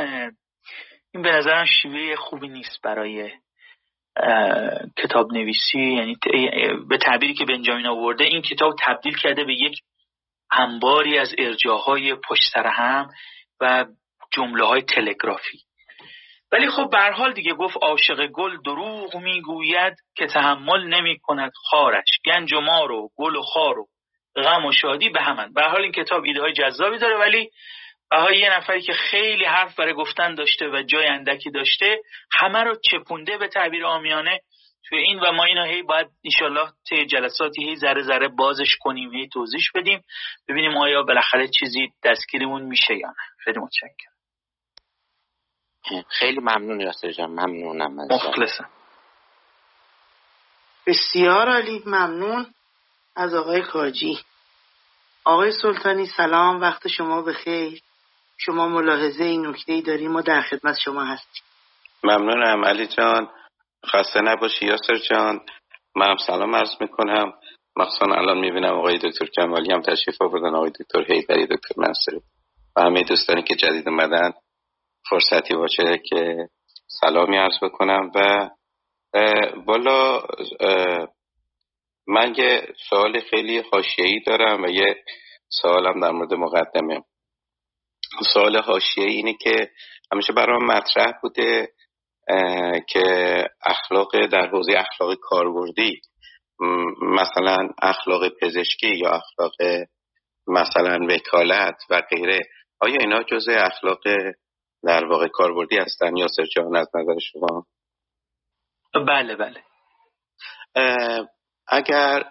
این 1.14 1.24
به 1.24 1.32
نظرم 1.32 1.66
شیوه 1.66 2.16
خوبی 2.16 2.47
نیست 2.47 2.82
برای 2.84 3.32
کتاب 4.97 5.34
نویسی 5.34 5.80
یعنی 5.80 6.17
به 6.89 6.97
تعبیری 6.97 7.34
که 7.34 7.45
بنجامین 7.45 7.88
آورده 7.88 8.24
این 8.24 8.41
کتاب 8.41 8.76
تبدیل 8.84 9.17
کرده 9.17 9.43
به 9.43 9.53
یک 9.53 9.80
انباری 10.51 11.17
از 11.17 11.36
ارجاهای 11.38 12.15
پشت 12.15 12.51
سر 12.53 12.67
هم 12.67 13.09
و 13.61 13.86
جمله 14.32 14.65
های 14.65 14.82
تلگرافی. 14.82 15.59
ولی 16.51 16.70
خب 16.70 16.89
به 16.91 17.11
حال 17.11 17.34
دیگه 17.34 17.53
گفت 17.53 17.78
عاشق 17.82 18.28
گل 18.28 18.57
دروغ 18.65 19.17
می‌گوید 19.17 19.93
که 20.15 20.28
تحمل 20.28 20.88
نمی 20.88 21.20
کند 21.20 21.51
خارش. 21.70 22.20
گنج 22.26 22.53
و 22.53 22.61
مار 22.61 22.91
و 22.91 23.09
گل 23.15 23.36
و 23.36 23.41
خار 23.41 23.80
و 23.80 23.88
غم 24.36 24.65
و 24.65 24.72
شادی 24.72 25.09
به 25.09 25.22
همن 25.22 25.53
به 25.53 25.61
حال 25.61 25.82
این 25.82 25.91
کتاب 25.91 26.24
ایده 26.24 26.41
های 26.41 26.53
جذابی 26.53 26.97
داره 26.97 27.17
ولی 27.17 27.49
به 28.10 28.38
یه 28.38 28.57
نفری 28.57 28.82
که 28.82 28.93
خیلی 28.93 29.45
حرف 29.45 29.76
برای 29.76 29.93
گفتن 29.93 30.36
داشته 30.36 30.70
و 30.70 30.82
جای 30.82 31.07
اندکی 31.07 31.51
داشته 31.51 32.01
همه 32.32 32.64
رو 32.64 32.76
چپونده 32.91 33.38
به 33.38 33.47
تعبیر 33.47 33.86
آمیانه. 33.86 34.41
توی 34.89 34.99
این 34.99 35.20
و 35.20 35.32
ما 35.32 35.43
اینو 35.43 35.64
هی 35.64 35.82
باید 35.82 36.07
انشالله 36.24 36.72
طی 36.89 37.05
جلساتی 37.05 37.64
هی 37.70 37.76
ذره 37.76 38.01
ذره 38.01 38.28
بازش 38.28 38.78
کنیم 38.80 39.14
هی 39.14 39.28
توضیح 39.28 39.62
بدیم. 39.76 40.03
ببینیم 40.47 40.78
آیا 40.78 41.03
بالاخره 41.03 41.47
چیزی 41.47 41.93
دستگیرمون 42.03 42.62
میشه 42.62 42.93
یا 42.97 43.07
نه. 43.07 43.16
خیلی 43.38 43.60
متشکرم. 43.60 44.14
خیلی 46.10 46.39
ممنون 46.39 46.82
یاسر 46.82 47.12
جان. 47.12 47.30
ممنونم 47.30 47.95
مخلصم. 47.95 48.70
بسیار 50.88 51.49
عالی. 51.49 51.84
ممنون 51.86 52.53
از 53.16 53.34
آقای 53.34 53.62
کاجی 53.62 54.20
آقای 55.24 55.51
سلطانی 55.51 56.05
سلام. 56.05 56.62
وقت 56.62 56.88
شما 56.88 57.22
بخیر. 57.22 57.82
شما 58.42 58.68
ملاحظه 58.68 59.24
این 59.24 59.48
نکته 59.48 59.74
ای 59.74 59.82
داریم 59.82 60.12
ما 60.12 60.22
در 60.22 60.42
خدمت 60.42 60.76
شما 60.86 61.04
هستیم. 61.04 61.44
ممنونم. 62.04 62.66
علی 62.66 62.88
جان 62.88 63.30
خسته 63.86 64.22
نباشی. 64.22 64.66
یاسر 64.66 64.98
جان 65.10 65.40
منم 65.96 66.18
سلام 66.28 66.56
عرض 66.56 66.70
می‌کنم. 66.82 67.34
مخصوصا 67.76 68.06
الان 68.06 68.38
می‌بینم 68.38 68.74
آقای 68.74 68.98
دکتر 68.98 69.26
کمالی 69.26 69.74
هم 69.74 69.82
تشریف 69.82 70.22
آوردن 70.22 70.56
آقای 70.56 70.72
دکتر 70.80 71.14
هیدری 71.14 71.46
دکتر 71.46 71.76
منصری 71.78 72.22
و 72.76 72.82
همه 72.82 73.02
دوستانی 73.02 73.44
که 73.44 73.56
جدید 73.56 73.90
اومدن 73.90 74.32
فرصتی 75.10 75.56
باشه 75.56 76.02
که 76.10 76.50
سلامی 76.88 77.38
عرض 77.38 77.60
بکنم. 77.62 78.12
و 78.16 78.50
بالا 79.66 80.22
من 82.08 82.34
یه 82.38 82.74
سوال 82.90 83.20
خیلی 83.20 83.64
حاشیه‌ای 83.72 84.20
دارم 84.28 84.64
و 84.64 84.68
یه 84.68 84.96
سوالم 85.50 86.02
در 86.02 86.12
مورد 86.12 86.34
مقدمه. 86.34 87.04
سوال 88.34 88.57
حاشیه 88.57 89.05
اینه 89.05 89.34
که 89.34 89.72
همیشه 90.14 90.34
برام 90.34 90.66
مطرح 90.66 91.12
بوده 91.22 91.74
که 92.88 93.03
اخلاق 93.66 94.26
در 94.26 94.47
حوزه 94.47 94.74
اخلاق 94.78 95.16
کاربردی 95.22 96.01
مثلا 97.01 97.57
اخلاق 97.82 98.30
پزشکی 98.41 98.95
یا 98.95 99.10
اخلاق 99.10 99.55
مثلا 100.47 100.97
وکالت 101.10 101.78
و 101.89 102.01
غیره 102.01 102.39
آیا 102.80 102.97
اینا 102.99 103.24
جزء 103.24 103.51
اخلاق 103.51 103.99
در 104.84 105.05
واقع 105.05 105.28
کاربردی 105.28 105.78
هستن 105.78 106.18
یا 106.18 106.28
جان 106.55 106.76
از 106.76 106.88
نظر 106.95 107.20
شما؟ 107.20 107.66
بله 109.07 109.36
بله. 109.36 109.64
اگر 111.68 112.24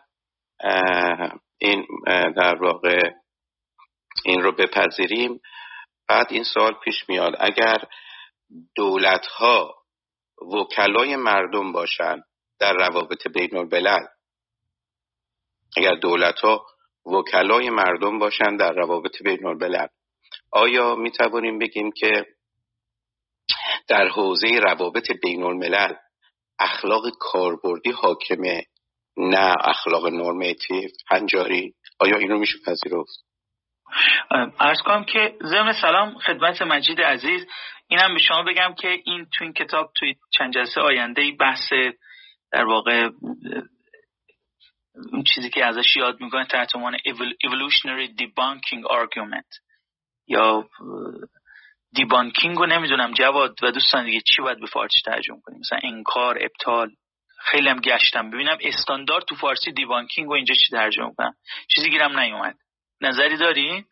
این 1.58 1.86
در 2.36 2.54
واقع 2.62 3.10
این 4.24 4.42
رو 4.42 4.52
بپذیریم 4.52 5.40
بعد 6.08 6.26
این 6.30 6.44
سوال 6.44 6.74
پیش 6.84 7.08
میاد. 7.08 7.32
اگر 7.38 7.84
دولت 8.76 9.26
ها 9.26 9.74
وکلای 10.54 11.16
مردم 11.16 11.72
باشن 11.72 12.22
در 12.58 12.72
روابط 12.72 13.28
بین 13.28 13.56
الملل 13.56 14.06
اگر 15.76 15.94
دولت 15.94 16.40
ها 16.40 16.66
وکلای 17.06 17.70
مردم 17.70 18.18
باشن 18.18 18.56
در 18.56 18.72
روابط 18.72 19.22
بین 19.22 19.46
الملل 19.46 19.86
آیا 20.52 20.94
می 20.94 21.10
توانیم 21.10 21.58
بگیم 21.58 21.92
که 21.92 22.26
در 23.88 24.08
حوزه 24.08 24.48
روابط 24.62 25.12
بین 25.22 25.42
الملل 25.42 25.94
اخلاق 26.58 27.04
کاربردی 27.20 27.90
حاکمه 27.90 28.62
نه 29.16 29.54
اخلاق 29.60 30.06
نورمیتیو 30.06 30.90
هنجاری 31.06 31.74
آیا 31.98 32.16
این 32.16 32.28
رو 32.28 32.38
میشه 32.38 32.58
پذیرفت؟ 32.66 33.27
ارز 34.60 34.78
کنم 34.84 35.04
که 35.04 35.36
ضمن 35.42 35.72
سلام 35.72 36.18
خدمت 36.18 36.62
مجید 36.62 37.00
عزیز. 37.00 37.46
اینم 37.88 38.14
به 38.14 38.20
شما 38.20 38.42
بگم 38.42 38.74
که 38.78 38.88
این 39.04 39.26
تو 39.32 39.44
این 39.44 39.52
کتاب 39.52 39.92
توی 39.96 40.14
چند 40.30 40.54
جلسه 40.54 40.80
آینده 40.80 41.32
بحث 41.40 41.72
در 42.52 42.64
واقع 42.64 43.08
اون 45.12 45.22
چیزی 45.34 45.50
که 45.50 45.64
ازش 45.64 45.96
یاد 45.96 46.20
می‌کنه 46.20 46.44
تحت 46.44 46.76
عنوان 46.76 46.96
evolutionary 47.44 48.22
debunking 48.22 48.84
argument 48.90 49.60
یا 50.26 50.68
دیبانکینگ 51.92 52.58
رو 52.58 52.66
نمی‌دونم 52.66 53.12
جواد 53.12 53.62
و 53.62 53.70
دوستان 53.70 54.04
دیگه 54.04 54.20
چی 54.20 54.42
باید 54.42 54.60
به 54.60 54.66
فارسی 54.66 55.00
ترجمه 55.04 55.40
کنیم. 55.42 55.58
مثلا 55.58 55.78
انکار 55.82 56.38
ابطال. 56.40 56.90
خیلی 57.40 57.68
هم 57.68 57.80
گشتم. 57.80 58.30
ببینم 58.30 58.58
استاندارد 58.60 59.24
تو 59.24 59.34
فارسی 59.34 59.72
دیبانکینگ 59.72 60.28
و 60.28 60.32
اینجا 60.32 60.54
چی 60.54 60.70
ترجمه 60.70 61.14
کنم. 61.16 61.34
چیزی 61.74 61.90
گیرم 61.90 62.18
نیومد. 62.18 62.56
نظری 63.00 63.36
داری؟ 63.36 63.84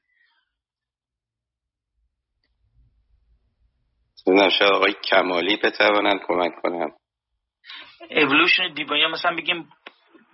شاید 4.58 4.72
آقای 4.72 4.94
کمالی 5.10 5.56
بتوانند 5.56 6.20
کمک 6.26 6.52
کنم. 6.62 6.90
اولوشن 8.10 8.72
دیبان 8.74 8.98
یا 8.98 9.08
مثلا 9.08 9.36
بگیم 9.36 9.68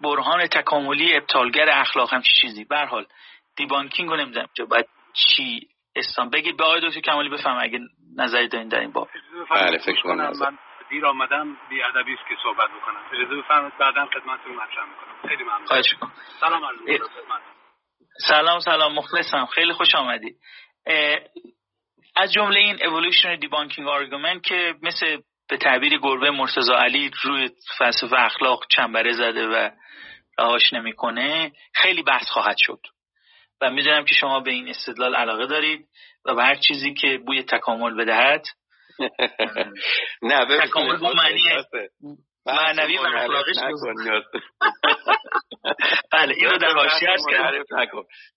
برهان 0.03 0.47
تکاملی 0.47 1.17
ابطالگر 1.17 1.71
اخلاق 1.71 2.15
هم 2.15 2.23
چی 2.23 2.41
چیزی 2.41 2.65
برحال 2.65 3.07
دیبانکینگ 3.57 4.11
رو 4.11 4.17
نمی‌دونم 4.17 4.49
باید 4.71 4.87
چی 5.13 5.69
استان. 5.97 6.31
بگید 6.31 6.57
به 6.57 6.65
آقای 6.65 6.81
دکتر 6.89 7.01
کمالی 7.01 7.29
بفهم 7.29 7.59
اگه 7.61 7.79
نظری 8.17 8.49
دارین 8.49 8.69
در 8.69 8.81
این 8.81 8.93
باب. 8.93 9.09
بله 9.51 9.79
فکر 9.79 10.03
کنم 10.03 10.33
من 10.41 10.59
دیر 10.91 11.07
آمدم 11.07 11.57
بی 11.71 11.83
ادبی 11.83 12.13
است 12.13 12.29
که 12.29 12.35
صحبت 12.43 12.71
بکنم. 12.71 13.01
اجازه 13.13 13.43
بفرمایید 13.43 13.79
بعدا 13.79 14.07
خدمتتون 14.07 14.55
مطرح 14.55 14.85
می‌کنم. 14.89 15.29
خیلی 15.29 15.45
ممنون. 15.45 15.67
خواهش 15.67 15.95
سلام 16.41 16.65
علیکم 16.65 17.05
سلام 18.19 18.61
سلام. 18.61 18.95
مخلصم. 18.95 19.47
خیلی 19.47 19.73
خوش 19.73 19.95
آمدی. 19.95 20.35
از 22.17 22.33
جمله 22.33 22.61
این 22.61 22.77
evolutionary 22.77 23.41
debunking 23.41 23.87
argument 23.87 24.41
که 24.41 24.75
مثل 24.83 25.21
به 25.49 25.57
تعبیر 25.57 25.99
گربه 25.99 26.31
مرتضی 26.31 26.73
علی 26.73 27.11
روی 27.23 27.51
فلسفه 27.79 28.17
اخلاق 28.19 28.65
چنبره 28.71 29.13
زده 29.13 29.47
و 29.47 29.71
رهاش 30.39 30.73
نمی‌کنه 30.73 31.53
خیلی 31.75 32.03
بحث 32.03 32.27
خواهد 32.29 32.57
شد. 32.59 32.81
و 33.61 33.71
می‌دونم 33.71 34.05
که 34.05 34.15
شما 34.15 34.41
به 34.41 34.51
این 34.51 34.69
استدلال 34.69 35.15
علاقه 35.15 35.47
دارید 35.47 35.87
و 36.25 36.35
به 36.35 36.43
هر 36.43 36.55
چیزی 36.55 36.95
که 36.95 37.19
بوی 37.27 37.43
تکامل 37.43 37.95
بدهد. 37.97 38.45
نه 40.23 40.59
تکامل 40.67 40.97
با 40.97 41.13
معنی 41.13 41.43
معنوی 42.47 42.99
و 42.99 43.03
اخلاقیش 43.03 43.57
بله 46.13 46.35
اینو 46.37 46.59
در 46.59 46.75
حاشیه 46.75 47.09
کردم 47.31 47.65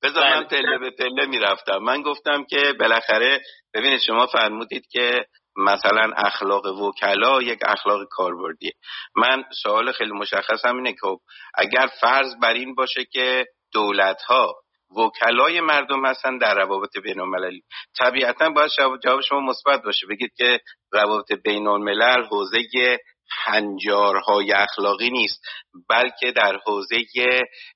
بذار 0.03 0.23
من 0.23 0.43
بله. 0.43 0.61
پله 0.61 0.77
به 0.77 0.91
پله 0.91 1.25
می‌رفتم. 1.25 1.77
من 1.77 2.01
گفتم 2.01 2.43
که 2.43 2.73
بالاخره 2.79 3.41
ببینید 3.73 3.99
شما 3.99 4.27
فرمودید 4.27 4.87
که 4.91 5.25
مثلا 5.57 6.11
اخلاق 6.17 6.65
وکلا 6.65 7.41
یک 7.41 7.59
اخلاق 7.65 8.07
کاربردیه. 8.09 8.71
من 9.15 9.43
سوال 9.63 9.91
خیلی 9.91 10.11
مشخص 10.11 10.65
هم 10.65 10.75
اینه 10.75 10.91
که 10.93 10.99
خب، 11.01 11.19
اگر 11.53 11.89
فرض 12.01 12.35
بر 12.41 12.53
این 12.53 12.75
باشه 12.75 13.05
که 13.05 13.45
دولت 13.73 14.21
ها 14.21 14.55
وکلای 14.97 15.61
مردم 15.61 16.05
هستن 16.05 16.37
در 16.37 16.55
روابط 16.55 16.97
بین 16.97 17.19
المللی 17.19 17.61
طبیعتا 17.97 18.49
باید 18.49 18.71
جواب 19.03 19.21
شما 19.21 19.39
مثبت 19.39 19.81
باشه. 19.83 20.07
بگید 20.07 20.33
که 20.35 20.59
روابط 20.91 21.31
بین 21.31 21.67
الملل 21.67 22.23
حوزه 22.23 22.59
هنجارهای 23.31 24.51
اخلاقی 24.51 25.09
نیست 25.09 25.41
بلکه 25.89 26.31
در 26.31 26.59
حوزه 26.65 26.97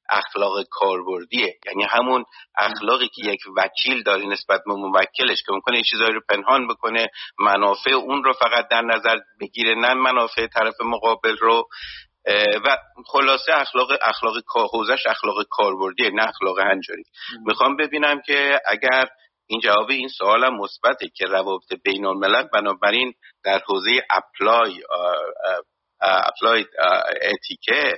اخلاق 0.10 0.64
کاربردیه. 0.72 1.56
یعنی 1.66 1.84
همون 1.90 2.26
اخلاقی 2.58 3.08
که 3.08 3.22
یک 3.26 3.42
وکیل 3.58 4.04
داره 4.04 4.26
نسبت 4.26 4.62
به 4.66 4.74
موکلش 4.74 5.44
که 5.46 5.52
ممکنه 5.52 5.78
یه 5.78 5.84
چیزایی 5.84 6.14
رو 6.14 6.22
پنهان 6.30 6.68
بکنه 6.68 7.08
منافع 7.40 7.92
اون 7.92 8.24
رو 8.24 8.34
فقط 8.34 8.68
در 8.72 8.82
نظر 8.82 9.20
بگیره 9.42 9.76
نه 9.76 9.94
منافع 9.94 10.48
طرف 10.48 10.76
مقابل 10.82 11.38
رو. 11.38 11.68
و 12.66 12.78
خلاصه 13.06 13.54
اخلاق 13.54 13.92
اخلاق 14.02 14.34
حوزش 14.74 15.06
اخلاق 15.08 15.36
کاربردی 15.50 16.10
نه 16.10 16.28
اخلاق 16.28 16.60
هنجاری. 16.60 17.04
می‌خوام 17.46 17.76
ببینم 17.76 18.22
که 18.22 18.62
اگر 18.66 19.08
این 19.50 19.60
جواب 19.60 19.90
این 19.90 20.08
سوال 20.08 20.44
هم 20.44 20.58
مثبته 20.58 21.10
که 21.16 21.26
روابط 21.26 21.74
بین 21.84 22.06
الملل 22.06 22.48
بنابراین 22.54 23.14
در 23.44 23.62
حوزه 23.68 24.02
applied 24.10 24.84
applied 26.02 26.66
ethic 27.22 27.85
ه 27.85 27.98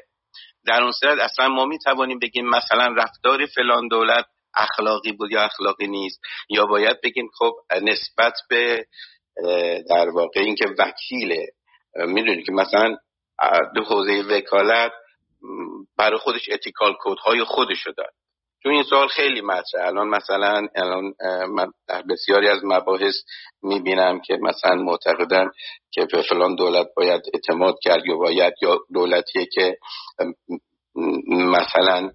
در 0.67 0.83
اون 0.83 0.91
صورت 0.91 1.19
اصلا 1.19 1.47
ما 1.47 1.65
می 1.65 1.79
توانیم 1.79 2.19
بگیم 2.19 2.49
مثلا 2.49 2.95
رفتار 2.97 3.45
فلان 3.45 3.87
دولت 3.87 4.25
اخلاقی 4.55 5.11
بود 5.11 5.31
یا 5.31 5.41
اخلاقی 5.41 5.87
نیست 5.87 6.19
یا 6.49 6.65
باید 6.65 7.01
بگیم 7.01 7.29
خب 7.37 7.53
نسبت 7.81 8.33
به 8.49 8.85
در 9.89 10.09
واقع 10.09 10.41
اینکه 10.41 10.65
وکیله 10.79 11.47
می‌دونید 11.95 12.45
که 12.45 12.51
مثلا 12.51 12.97
دو 13.75 13.83
حوزه 13.83 14.21
وکالت 14.21 14.91
برای 15.97 16.19
خودش 16.19 16.49
اتیکال 16.51 16.93
کود 16.93 17.19
های 17.19 17.43
خودش 17.43 17.87
تو 18.63 18.69
این 18.69 18.83
سوال 18.83 19.07
خیلی 19.07 19.41
مطرحه 19.41 19.87
الان 19.87 20.07
مثلا 20.07 20.67
الان 20.75 21.13
من 21.49 21.71
در 21.87 22.01
بسیاری 22.01 22.47
از 22.47 22.59
مباحث 22.63 23.15
می‌بینم 23.63 24.19
که 24.19 24.37
مثلا 24.41 24.75
معتقدن 24.75 25.49
که 25.91 26.05
به 26.05 26.21
فلان 26.21 26.55
دولت 26.55 26.87
باید 26.95 27.21
اعتماد 27.33 27.75
کرد 27.81 28.05
یا 28.05 28.17
باید 28.17 28.53
یا 28.61 28.79
دولتیه 28.93 29.45
که 29.45 29.77
مثلا 31.27 32.11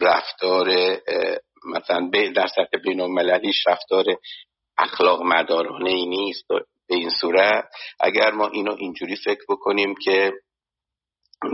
رفتار 0.00 0.68
مثلا 1.74 2.10
در 2.34 2.46
سطح 2.46 2.78
بین 2.84 3.00
المللیش 3.00 3.66
رفتار 3.66 4.04
اخلاق 4.78 5.22
مدارانه 5.22 5.90
ای 5.90 6.06
نیست. 6.06 6.44
به 6.88 6.94
این 6.94 7.10
صورت 7.10 7.64
اگر 8.00 8.30
ما 8.30 8.48
اینو 8.48 8.74
اینجوری 8.78 9.16
فکر 9.16 9.40
بکنیم 9.48 9.94
که 10.04 10.32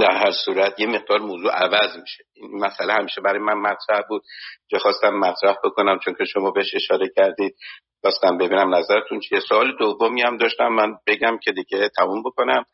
در 0.01 0.17
هر 0.17 0.33
صورت 0.45 0.81
یه 0.81 0.87
مقدار 0.87 1.19
موضوع 1.19 1.53
عوض 1.53 1.97
میشه. 1.97 2.25
این 2.35 2.51
مسئله 2.65 2.93
همیشه 2.93 3.21
برای 3.21 3.39
من 3.39 3.55
مطرح 3.55 4.01
بود. 4.09 4.23
که 4.69 4.79
خواستم 4.79 5.15
مطرح 5.15 5.57
بکنم 5.65 5.99
چون 5.99 6.15
که 6.15 6.25
شما 6.25 6.51
بهش 6.51 6.75
اشاره 6.75 7.09
کردید. 7.17 7.55
خواستم 8.01 8.39
ببینم 8.39 8.75
نظرتون 8.75 9.21
چیه. 9.21 9.41
سوال 9.41 9.77
دومی 9.79 10.23
هم 10.23 10.37
داشتم. 10.37 10.69
من 10.69 10.95
بگم 11.07 11.39
که 11.43 11.53
دیگه 11.53 11.89
تموم 11.97 12.23
بکنم. 12.23 12.65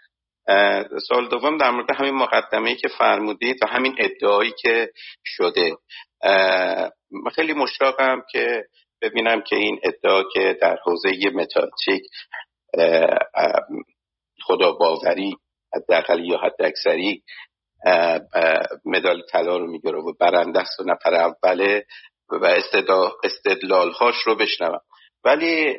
سوال 1.08 1.28
دوم 1.28 1.58
در 1.58 1.70
مورد 1.70 1.90
همین 1.90 2.14
مقدمه 2.14 2.74
که 2.74 2.88
فرمودید 2.88 3.56
و 3.62 3.66
همین 3.66 3.96
ادعایی 3.98 4.52
که 4.62 4.90
شده. 5.24 5.76
خیلی 7.34 7.52
مشتاقم 7.52 8.22
که 8.30 8.64
ببینم 9.02 9.42
که 9.42 9.56
این 9.56 9.80
ادعا 9.82 10.22
که 10.32 10.58
در 10.60 10.78
حوزه 10.84 11.10
متاتیک 11.34 12.02
خدا 14.42 14.72
باوری 14.72 15.36
حداقل 15.76 16.24
یا 16.24 16.38
حد 16.38 16.62
اکثری 16.62 17.22
مدال 18.84 19.22
طلا 19.32 19.56
رو 19.56 19.70
می‌گیره 19.70 19.98
و 19.98 20.12
برنده 20.20 20.60
است 20.60 20.80
و 20.80 20.84
نفر 20.86 21.14
اوله 21.14 21.84
و 22.30 22.56
استدلال 23.24 23.90
هاش 23.90 24.14
رو 24.26 24.36
بشنوم. 24.36 24.80
ولی 25.24 25.78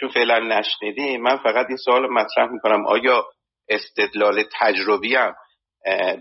چون 0.00 0.08
فعلا 0.08 0.38
نشنیدیم 0.38 1.22
من 1.22 1.36
فقط 1.36 1.66
این 1.68 1.76
سوال 1.76 2.10
مطرح 2.10 2.50
می‌کنم. 2.52 2.86
آیا 2.86 3.24
استدلال 3.68 4.44
تجربی 4.60 5.14
هم 5.14 5.34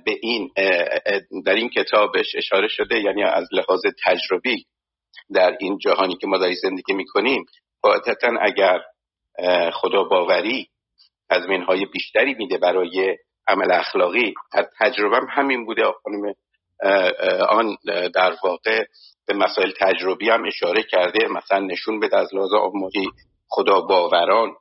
به 0.05 0.19
این 0.21 0.51
در 1.45 1.53
این 1.53 1.69
کتابش 1.69 2.35
اشاره 2.35 2.67
شده؟ 2.67 2.99
یعنی 2.99 3.23
از 3.23 3.47
لحاظ 3.51 3.81
تجربی 4.05 4.65
در 5.33 5.57
این 5.59 5.77
جهانی 5.77 6.15
که 6.15 6.27
ما 6.27 6.37
در 6.37 6.53
زندگی 6.53 6.93
می‌کنیم 6.93 7.45
قاعدتا 7.81 8.31
اگر 8.41 8.81
خدا 9.73 10.03
باوری 10.03 10.67
از 11.29 11.41
های 11.67 11.85
بیشتری 11.85 12.33
میده 12.33 12.57
برای 12.57 13.17
عمل 13.47 13.71
اخلاقی. 13.71 14.33
از 14.53 14.65
تجربه 14.79 15.19
همین 15.29 15.65
بوده. 15.65 15.83
خانم 16.03 16.33
آن 17.49 17.77
در 18.13 18.35
واقع 18.43 18.85
به 19.27 19.33
مسائل 19.33 19.71
تجربی 19.79 20.29
هم 20.29 20.45
اشاره 20.47 20.83
کرده. 20.83 21.27
مثلا 21.27 21.59
نشون 21.59 21.99
بده 21.99 22.17
از 22.17 22.35
لحاظ 22.35 22.53
آماری 22.53 23.09
خدا 23.47 23.81
باوران. 23.81 24.55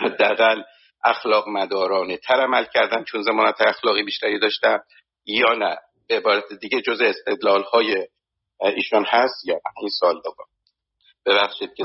حداقل 0.00 0.62
اخلاق 1.04 1.48
مدارانه 1.48 2.16
تر 2.16 2.40
عمل 2.40 2.64
کردن 2.74 3.04
چون 3.04 3.22
زمانت 3.22 3.60
اخلاقی 3.60 4.02
بیشتری 4.02 4.38
داشتن 4.38 4.78
یا 5.26 5.54
نه. 5.54 5.76
به 6.08 6.16
عبارت 6.16 6.44
دیگه 6.60 6.80
جز 6.80 7.00
استدلال 7.00 7.62
های 7.62 8.06
ایشان 8.60 9.04
هست 9.08 9.46
یا 9.48 9.60
این 9.80 9.88
سال 10.00 10.20
دوم 10.24 10.46
ببخشید 11.28 11.70
که 11.76 11.84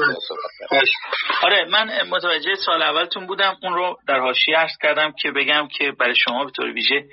آره 1.44 1.66
من 1.66 2.10
متوجه 2.10 2.56
سال 2.56 2.82
اولتون 2.82 3.28
بودم. 3.28 3.58
اون 3.64 3.74
رو 3.74 3.98
در 4.08 4.20
حاشیه 4.20 4.58
عرض 4.58 4.78
کردم 4.82 5.12
که 5.12 5.32
بگم 5.32 5.68
که 5.68 5.92
برای 5.92 6.16
شما 6.16 6.46
به 6.46 6.52
طور 6.52 6.66
ویژه 6.66 7.06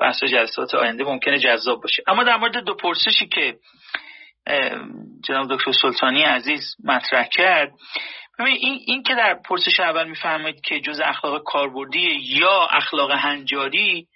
بحث 0.00 0.24
جلسات 0.24 0.74
آینده 0.74 1.04
ممکنه 1.04 1.38
جذاب 1.38 1.82
باشه. 1.82 2.02
اما 2.06 2.24
در 2.24 2.36
مورد 2.36 2.56
دو 2.56 2.74
پرسشی 2.74 3.26
که 3.26 3.56
جناب 5.24 5.56
دکتر 5.56 5.72
سلطانی 5.72 6.22
عزیز 6.22 6.76
مطرح 6.84 7.28
کرد 7.32 7.72
ببین 8.38 8.56
این, 8.60 8.80
این 8.86 9.02
که 9.02 9.14
در 9.14 9.38
پرسش 9.48 9.80
اول 9.80 10.08
می‌فهمید 10.08 10.60
که 10.60 10.80
جز 10.80 11.00
اخلاق 11.04 11.42
کاربردی 11.42 12.18
یا 12.20 12.68
اخلاق 12.70 13.10
هنجاری 13.10 14.06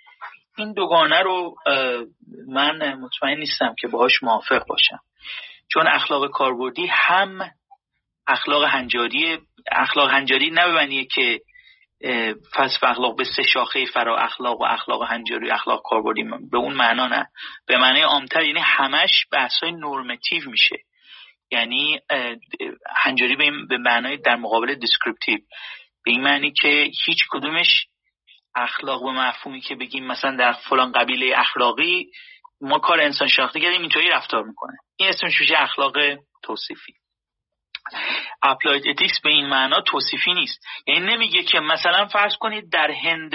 این 0.59 0.73
دوگانه 0.73 1.21
رو 1.23 1.55
من 2.49 2.95
مطمئن 2.95 3.39
نیستم 3.39 3.75
که 3.79 3.89
باهاش 3.89 4.23
موافق 4.23 4.67
باشم. 4.67 4.99
چون 5.73 5.87
اخلاق 5.87 6.31
کاربردی 6.31 6.87
هم 6.87 7.51
اخلاق 8.29 8.65
هنجاری 8.65 9.39
اخلاق 9.73 10.11
هنجاری 10.11 10.51
نه 10.51 11.05
که 11.05 11.41
فلسفه 12.55 12.91
اخلاق 12.91 13.17
به 13.17 13.25
سه 13.25 13.43
شاخه 13.43 13.85
فرا 13.85 14.19
اخلاق 14.19 14.61
و 14.61 14.65
اخلاق 14.65 15.03
هنجاری 15.03 15.51
و 15.51 15.53
اخلاق 15.53 15.83
کاربردی 15.85 16.25
به 16.51 16.59
اون 16.59 16.75
معنا 16.75 17.07
نه. 17.07 17.27
به 17.67 17.79
معنی 17.79 18.01
عامتر 18.01 18.43
یعنی 18.43 18.61
همش 18.61 19.27
بحث 19.33 19.53
های 19.63 19.73
normative 19.73 20.51
میشه. 20.51 20.77
یعنی 21.51 22.01
هنجاری 22.97 23.37
به 23.69 23.79
معنای 23.79 24.17
در 24.17 24.37
مقابل 24.37 24.75
descriptive 24.75 25.39
به 26.05 26.11
این 26.11 26.21
معنی 26.21 26.53
که 26.53 26.91
هیچ 27.05 27.25
کدومش 27.31 27.87
اخلاق 28.55 29.03
و 29.03 29.13
مفهومی 29.13 29.61
که 29.61 29.75
بگیم 29.75 30.07
مثلا 30.07 30.37
در 30.37 30.53
فلان 30.53 30.93
قبیله 30.93 31.33
اخلاقی 31.37 32.11
ما 32.61 32.79
کار 32.79 33.01
انسان 33.01 33.29
شناختی 33.29 33.61
کردیم 33.61 33.81
اینطوری 33.81 34.09
رفتار 34.09 34.45
می‌کنه. 34.45 34.77
این 34.97 35.09
اسمش 35.09 35.41
میشه 35.41 35.55
اخلاق 35.57 35.93
توصیفی. 36.43 36.93
applied 38.43 38.89
ethics 38.89 39.21
به 39.21 39.31
این 39.31 39.47
معنا 39.47 39.81
توصیفی 39.81 40.33
نیست. 40.33 40.67
یعنی 40.87 41.01
نمیگه 41.01 41.43
که 41.43 41.61
مثلا 41.61 42.07
فرض 42.07 42.37
کنید 42.37 42.73
در 42.73 42.91
هند 42.91 43.35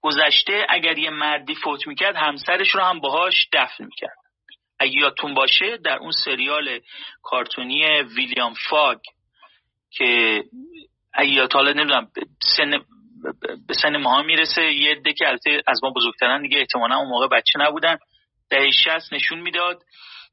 گذشته 0.00 0.66
اگر 0.68 0.98
یه 0.98 1.10
مردی 1.10 1.54
فوت 1.54 1.86
می‌کرد 1.86 2.16
همسرش 2.16 2.74
رو 2.74 2.80
هم 2.80 3.00
باهاش 3.00 3.48
دفن 3.52 3.84
می‌کرد. 3.84 4.16
اگه 4.80 4.98
یادتون 4.98 5.34
باشه 5.34 5.76
در 5.76 5.98
اون 5.98 6.12
سریال 6.24 6.80
کارتونی 7.22 8.02
ویلیام 8.02 8.54
فاگ 8.70 8.98
که 9.90 10.42
اگه 11.14 11.48
حالا 11.52 11.72
نمی‌دونم 11.72 12.08
سن 12.56 12.70
به 13.68 13.74
سن 13.74 13.96
ماها 13.96 14.22
می‌رسه 14.22 14.72
یه 14.72 14.90
عده 14.90 15.12
که 15.12 15.26
از 15.66 15.80
ما 15.82 15.90
بزرگترن 15.90 16.42
دیگه 16.42 16.58
احتمالا 16.58 16.96
اون 16.96 17.08
موقع 17.08 17.28
بچه 17.28 17.58
نبودن 17.58 17.98
دهه 18.50 18.70
60 18.70 19.12
نشون 19.12 19.40
می‌داد 19.40 19.82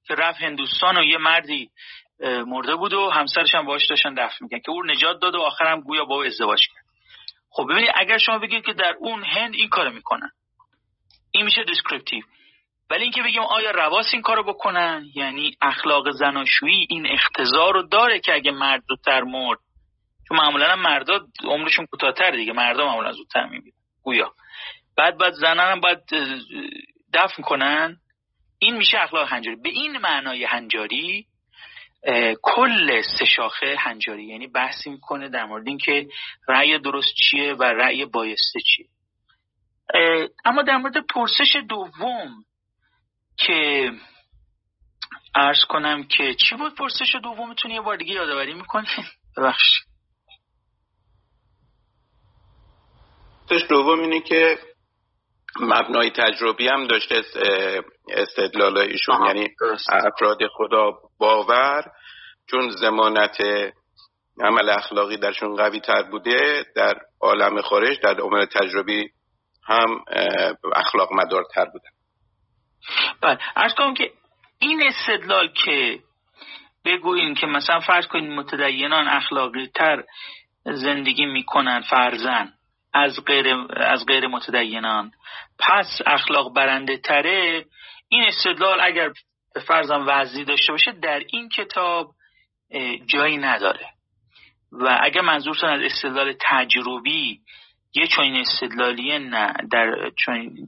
که 0.07 0.15
رفت 0.15 0.41
هندوستان 0.41 0.97
و 0.97 1.03
یه 1.03 1.17
مردی 1.17 1.69
مرده 2.19 2.75
بود 2.75 2.93
و 2.93 3.09
همسرش 3.09 3.55
هم 3.55 3.65
باش 3.65 3.87
داشتن 3.87 4.13
دفن 4.13 4.37
میکردن 4.41 4.59
که 4.59 4.71
اون 4.71 4.91
نجات 4.91 5.19
داد 5.21 5.35
و 5.35 5.41
آخرم 5.41 5.81
گویا 5.81 6.05
با 6.05 6.15
او 6.15 6.23
ازدواج 6.23 6.67
کرد. 6.67 6.85
خب 7.49 7.65
ببینید 7.69 7.91
اگر 7.95 8.17
شما 8.17 8.39
بگید 8.39 8.65
که 8.65 8.73
در 8.73 8.95
اون 8.99 9.23
هند 9.23 9.53
این 9.53 9.69
کارو 9.69 9.91
می‌کنن 9.91 10.31
این 11.31 11.45
میشه 11.45 11.63
descriptive 11.63 12.23
ولی 12.89 13.03
اینکه 13.03 13.21
بگیم 13.21 13.41
آیا 13.41 13.71
رواس 13.71 14.05
این 14.13 14.21
کارو 14.21 14.43
بکنن؟ 14.43 15.05
یعنی 15.15 15.57
اخلاق 15.61 16.11
زناشویی 16.11 16.87
این 16.89 17.07
اقتضا 17.07 17.73
رو 17.73 17.83
داره 17.83 18.19
که 18.19 18.33
اگه 18.33 18.51
مرد 18.51 18.83
زودتر 18.89 19.21
مرد 19.21 19.59
چون 20.27 20.37
معمولا 20.37 20.75
مردا 20.75 21.27
عمرشون 21.43 21.85
کوتاهتر 21.85 22.31
دیگه 22.31 22.53
مردا 22.53 22.85
معمولا 22.85 23.11
زودتر 23.11 23.45
میمیرن 23.45 23.77
گویا. 24.03 24.33
بعد 24.97 25.17
بعد 25.17 25.33
زنان 25.33 25.71
هم 25.71 25.79
باید 25.79 25.99
دفن 27.13 27.43
کنن. 27.43 27.97
این 28.59 28.77
میشه 28.77 28.97
اخلاق 29.01 29.27
هنجاری. 29.27 29.55
به 29.55 29.69
این 29.69 29.97
معنای 29.97 30.45
هنجاری 30.45 31.25
کل 32.41 33.01
سه 33.01 33.25
شاخه 33.25 33.75
هنجاری. 33.79 34.23
یعنی 34.23 34.47
بحثی 34.47 34.89
می‌کنه 34.89 35.29
در 35.29 35.45
مورد 35.45 35.67
اینکه 35.67 36.07
رأی 36.47 36.79
درست 36.79 37.13
چیه 37.15 37.53
و 37.53 37.63
رأی 37.63 38.05
بایسته 38.05 38.59
چیه. 38.59 38.87
اما 40.45 40.61
در 40.61 40.77
مورد 40.77 41.05
پرسش 41.05 41.55
دوم 41.69 42.45
که 43.37 43.91
ارز 45.35 45.65
کنم 45.69 46.03
که 46.03 46.33
چی 46.33 46.55
بود 46.55 46.75
پرسش 46.75 47.15
دومتون 47.23 47.71
یه 47.71 47.81
بار 47.81 47.97
دیگه 47.97 48.13
یادآوری 48.13 48.53
می‌کنه 48.53 48.87
ببخش 49.37 49.81
پرسش 53.49 53.67
دوم 53.69 53.99
اینه 53.99 54.19
که 54.19 54.57
مبنای 55.59 56.09
تجربی 56.09 56.67
هم 56.67 56.87
داشته 56.87 57.23
استدلال 58.11 58.77
ایشون 58.77 59.25
یعنی 59.25 59.49
افراد 59.89 60.37
خدا 60.53 60.91
باور 61.19 61.83
چون 62.51 62.69
زمانت 62.69 63.37
عمل 64.43 64.69
اخلاقی 64.69 65.17
درشون 65.17 65.55
قوی 65.55 65.79
تر 65.79 66.03
بوده 66.03 66.65
در 66.75 66.95
عالم 67.21 67.61
خارج 67.61 67.99
در 67.99 68.21
عمل 68.21 68.45
تجربی 68.45 69.09
هم 69.67 70.03
اخلاق 70.75 71.09
مدارتر 71.13 71.65
بودن. 71.65 71.89
بله 73.21 73.39
ارز 73.55 73.73
کنم 73.73 73.93
که 73.93 74.11
این 74.59 74.83
استدلال 74.87 75.53
که 75.65 75.99
بگوییم 76.85 77.35
که 77.35 77.47
مثلا 77.47 77.79
فرض 77.79 78.07
کنید 78.07 78.31
متدینان 78.31 79.07
اخلاقی 79.07 79.67
تر 79.75 80.03
زندگی 80.65 81.25
می‌کنن 81.25 81.81
فرزن 81.81 82.53
از 82.93 83.25
غیر, 83.25 83.55
از 83.77 84.05
غیر 84.05 84.27
متدینان 84.27 85.11
پس 85.59 85.99
اخلاق 86.05 86.53
برنده 86.53 86.97
تره 86.97 87.65
این 88.09 88.23
استدلال 88.23 88.81
اگر 88.81 89.09
به 89.53 89.61
فرضم 89.61 90.05
وضعی 90.07 90.45
داشته 90.45 90.71
باشه 90.71 90.91
در 90.91 91.23
این 91.33 91.49
کتاب 91.49 92.15
جایی 93.05 93.37
نداره. 93.37 93.89
و 94.71 94.99
اگر 95.01 95.21
منظورتون 95.21 95.69
از 95.69 95.81
استدلال 95.81 96.33
تجربی 96.41 97.39
یه 97.93 98.07
چنین 98.07 98.35
استدلالی 98.35 99.19
نه 99.19 99.53
در 99.71 100.11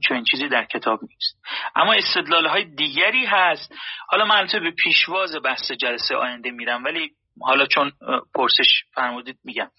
چنین 0.08 0.24
چیزی 0.30 0.48
در 0.48 0.64
کتاب 0.64 1.00
نیست. 1.02 1.38
اما 1.76 1.92
استدلال 1.92 2.46
های 2.46 2.64
دیگری 2.64 3.26
هست. 3.26 3.74
حالا 4.08 4.24
من 4.24 4.46
به 4.52 4.70
پیشواز 4.70 5.36
بحث 5.44 5.72
جلسه 5.72 6.16
آینده 6.16 6.50
میرم 6.50 6.84
ولی 6.84 7.10
حالا 7.40 7.66
چون 7.66 7.92
پرسش 8.34 8.84
فرمودید 8.94 9.38
میگم. 9.44 9.70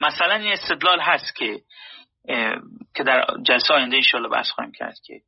مثلا 0.00 0.34
این 0.34 0.52
استدلال 0.52 1.00
هست 1.00 1.36
که 1.36 1.60
که 2.94 3.02
در 3.04 3.26
جلسه 3.42 3.74
آینده 3.74 3.96
انشالله 3.96 4.28
بحث 4.28 4.50
خواهیم 4.50 4.72
کرد 4.72 4.96
که 5.06 5.20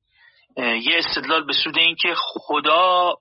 یه 0.56 0.98
استدلال 0.98 1.44
به 1.44 1.52
سود 1.52 1.78
این 1.78 1.96
که 1.96 2.14
خدا 2.16 3.14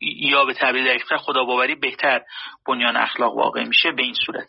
یا 0.00 0.44
به 0.44 0.54
تعبیر 0.54 0.84
دقیقتر 0.84 1.16
خدا 1.16 1.44
باوری 1.44 1.74
بهتر 1.74 2.22
بنیان 2.66 2.96
اخلاق 2.96 3.36
واقع 3.36 3.64
میشه 3.64 3.92
به 3.92 4.02
این 4.02 4.14
صورت. 4.26 4.48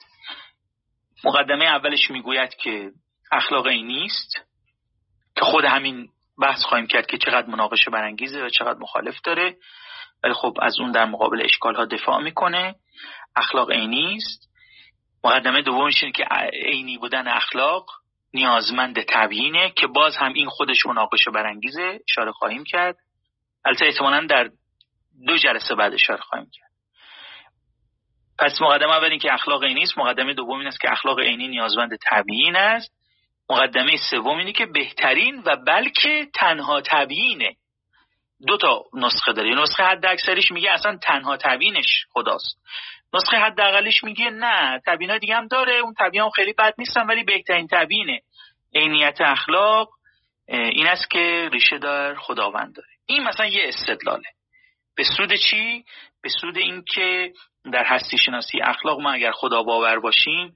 مقدمه 1.23 1.65
اولش 1.65 2.11
می‌گوید 2.11 2.55
که 2.55 2.91
اخلاق 3.31 3.65
این 3.65 3.87
نیست 3.87 4.35
که 5.35 5.45
خود 5.45 5.65
همین 5.65 6.09
بحث 6.41 6.63
خواهیم 6.63 6.87
کرد 6.87 7.05
که 7.05 7.17
چقدر 7.17 7.47
مناقشه 7.47 7.91
برانگیزه 7.91 8.41
و 8.45 8.49
چقدر 8.49 8.79
مخالف 8.79 9.21
داره. 9.23 9.57
ولی 10.23 10.33
خب 10.33 10.53
از 10.61 10.79
اون 10.79 10.91
در 10.91 11.05
مقابل 11.05 11.41
اشکال 11.45 11.75
ها 11.75 11.85
دفاع 11.85 12.21
می‌کنه. 12.21 12.75
اخلاق 13.35 13.71
عینی 13.71 14.15
است. 14.15 14.51
مقدمه 15.23 15.61
دومش 15.61 16.03
اینه 16.03 16.13
که 16.13 16.25
عینی 16.65 16.97
بودن 16.97 17.27
اخلاق 17.27 17.85
نیازمند 18.33 19.01
تبیینه 19.01 19.69
که 19.69 19.87
باز 19.87 20.17
هم 20.17 20.33
این 20.33 20.49
خودش 20.49 20.85
مناقشه 20.85 21.31
برانگیزه 21.31 21.99
اشاره 22.09 22.31
خواهیم 22.31 22.63
کرد. 22.63 22.95
البته 23.65 23.85
احتمالا 23.85 24.25
در 24.25 24.49
دو 25.27 25.37
جلسه 25.37 25.75
بعد 25.75 25.93
اشاره 25.93 26.21
خواهیم 26.21 26.49
کرد. 26.53 26.71
پس 28.39 28.61
مقدمه 28.61 28.91
اول 28.91 29.17
که 29.17 29.33
اخلاق 29.33 29.63
عینی 29.63 29.83
است 29.83 29.97
مقدمه 29.97 30.33
دوم 30.33 30.59
این 30.59 30.67
است 30.67 30.79
که 30.79 30.91
اخلاق 30.91 31.19
عینی 31.19 31.47
نیازمند 31.47 31.91
تبیین 32.09 32.55
است. 32.55 32.91
مقدمه 33.49 33.97
سوم 34.09 34.37
اینه 34.37 34.51
که 34.51 34.65
بهترین 34.65 35.43
و 35.45 35.57
بلکه 35.67 36.27
تنها 36.35 36.81
تبیینه. 36.81 37.55
دو 38.47 38.57
تا 38.57 38.83
نسخه 38.93 39.33
داره. 39.33 39.61
نسخه 39.61 39.83
حد 39.83 40.05
اکثریش 40.05 40.51
میگه 40.51 40.71
اصلا 40.71 40.97
تنها 40.97 41.37
تبیینش 41.37 42.05
خداست. 42.09 42.57
نسخه 43.13 43.37
حداقلش 43.37 44.03
میگه 44.03 44.29
نه 44.29 44.81
تبیین 44.87 45.17
دیگه 45.17 45.35
هم 45.35 45.47
داره 45.47 45.73
اون 45.73 45.93
تبیین 45.99 46.29
خیلی 46.35 46.53
بد 46.53 46.73
نیستن 46.77 47.07
ولی 47.07 47.23
بهترین 47.23 47.67
تبیینه. 47.71 48.21
عینیت 48.75 49.21
اخلاق 49.21 49.89
این 50.47 50.87
است 50.87 51.11
که 51.11 51.49
ریشه 51.51 51.77
در 51.77 52.15
خداوند 52.15 52.75
داره. 52.75 52.87
این 53.05 53.23
مثلا 53.23 53.45
یه 53.45 53.61
استدلاله. 53.67 54.27
به 54.95 55.03
سود 55.17 55.33
چی؟ 55.33 55.83
به 56.23 56.29
سود 56.41 56.57
اینکه 56.57 57.33
در 57.73 57.83
هستی 57.85 58.17
شناسی 58.17 58.61
اخلاق 58.61 58.99
ما 58.99 59.11
اگر 59.11 59.31
خدا 59.31 59.63
باور 59.63 59.99
باشیم 59.99 60.55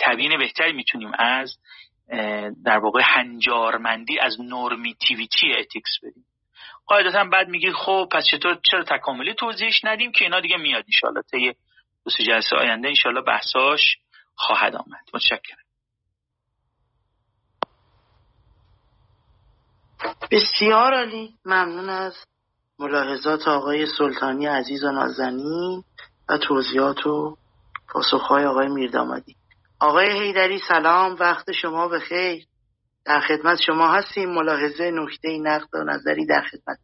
تبیین 0.00 0.38
بهتری 0.38 0.72
می‌تونیم 0.72 1.12
از 1.18 1.58
در 2.64 2.78
واقع 2.78 3.02
هنجارمندی 3.04 4.18
از 4.18 4.40
نورمیتیویتی 4.40 5.52
اتیکس 5.52 5.90
بدیم. 6.02 6.24
قاعدتا 6.86 7.24
بعد 7.24 7.48
میگید 7.48 7.72
خب 7.72 8.08
پس 8.12 8.24
چطور؟ 8.30 8.58
چرا 8.70 8.84
تکاملی 8.84 9.34
توضیحش 9.34 9.84
ندیم 9.84 10.12
که 10.12 10.24
اینا 10.24 10.40
دیگه 10.40 10.56
میاد؟ 10.56 10.84
انشالله 10.86 11.22
طی 11.22 11.52
دو 12.04 12.24
جلسه 12.24 12.56
آینده 12.56 12.88
انشالله 12.88 13.20
بحثاش 13.20 13.96
خواهد 14.34 14.76
آمد. 14.76 15.04
متشکرم. 15.14 15.66
بسیار 20.30 20.94
عالی. 20.94 21.34
ممنون 21.44 21.90
از 21.90 22.16
ملاحظات 22.78 23.48
آقای 23.48 23.86
سلطانی 23.86 24.46
عزیز 24.46 24.84
و 24.84 24.90
نازنین 24.90 25.84
و 26.28 26.38
توضیحات 26.38 27.06
و 27.06 27.36
پاسخهای 27.88 28.44
آقای 28.44 28.68
میردامادی. 28.68 29.36
آقای 29.80 30.10
هیدری 30.10 30.58
سلام. 30.68 31.16
وقت 31.20 31.52
شما 31.52 31.88
بخیر. 31.88 32.46
در 33.06 33.20
خدمت 33.20 33.60
شما 33.60 33.88
هستیم. 33.88 34.30
ملاحظه 34.30 34.90
نکته 34.90 35.38
نقد 35.38 35.68
و 35.74 35.84
نظری 35.84 36.26
در 36.26 36.42
خدمت. 36.42 36.78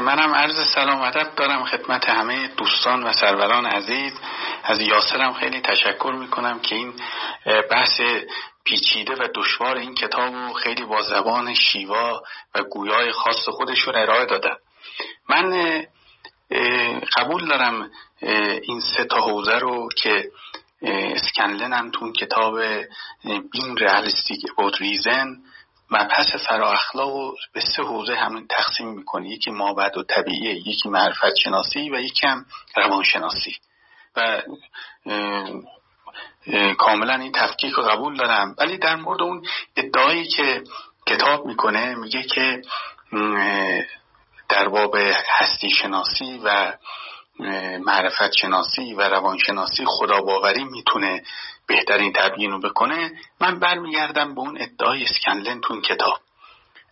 منم 0.00 0.34
عرض 0.34 0.74
سلام 0.74 1.00
ادب 1.00 1.34
دارم 1.36 1.64
خدمت 1.64 2.08
همه 2.08 2.48
دوستان 2.48 3.02
و 3.02 3.12
سروران 3.12 3.66
عزیز. 3.66 4.12
از 4.64 4.80
یاسرم 4.80 5.32
خیلی 5.32 5.60
تشکر 5.60 6.12
می‌کنم 6.18 6.60
که 6.60 6.74
این 6.74 6.92
بحث 7.70 8.00
پیچیده 8.64 9.14
و 9.14 9.28
دشوار 9.34 9.76
این 9.76 9.94
کتاب 9.94 10.34
رو 10.34 10.52
خیلی 10.52 10.84
با 10.84 11.02
زبان 11.02 11.54
شیوا 11.54 12.22
و 12.54 12.62
گویای 12.62 13.12
خاص 13.12 13.48
خودشون 13.48 13.94
ارائه 13.96 14.26
دادم 14.26 14.56
من 15.28 15.82
قبول 17.16 17.48
دارم 17.48 17.90
این 18.62 18.80
سه 18.80 19.04
تا 19.04 19.20
حوزه 19.20 19.58
رو 19.58 19.88
که 19.96 20.30
اسکنلن 20.86 21.72
هم 21.72 21.90
تو 21.90 22.12
کتاب 22.12 22.60
بین 23.24 23.76
ریالیستیک 23.76 24.52
بود 24.56 24.76
ریزن 24.80 25.36
مبحث 25.90 26.36
فرا 26.48 26.72
اخلاق 26.72 27.34
به 27.52 27.60
سه 27.60 27.82
حوزه 27.82 28.14
همین 28.14 28.46
تقسیم 28.46 28.88
می‌کنه 28.88 29.28
یکی 29.28 29.50
مابعد 29.50 29.98
و 29.98 30.02
طبیعی 30.02 30.62
یکی 30.66 30.88
معرفت 30.88 31.36
شناسی 31.36 31.90
و 31.90 32.00
یکی 32.00 32.26
هم 32.26 32.46
روانشناسی. 32.76 33.56
و 34.16 34.42
کاملا 36.78 37.14
این 37.14 37.32
تفکیک 37.32 37.72
رو 37.72 37.82
قبول 37.82 38.16
دارم. 38.16 38.54
ولی 38.58 38.78
در 38.78 38.96
مورد 38.96 39.22
اون 39.22 39.46
ادعایی 39.76 40.24
که 40.24 40.64
کتاب 41.06 41.46
می‌کنه 41.46 41.94
میگه 41.94 42.22
که 42.22 42.62
در 44.48 44.68
باب 44.68 44.96
هستی 45.28 45.70
شناسی 45.70 46.40
و 46.44 46.72
معرفت 47.78 48.32
شناسی 48.36 48.94
و 48.94 49.00
روانشناسی 49.00 49.84
خدا 49.86 50.20
باوری 50.20 50.64
می‌تونه 50.64 51.22
بهترین 51.66 52.12
تبیین 52.12 52.50
رو 52.50 52.60
بکنه 52.60 53.12
من 53.40 53.58
برمیگردم 53.58 54.34
به 54.34 54.40
اون 54.40 54.58
ادعای 54.60 55.04
اسکنلن 55.04 55.60
تو 55.60 55.80
کتاب. 55.80 56.18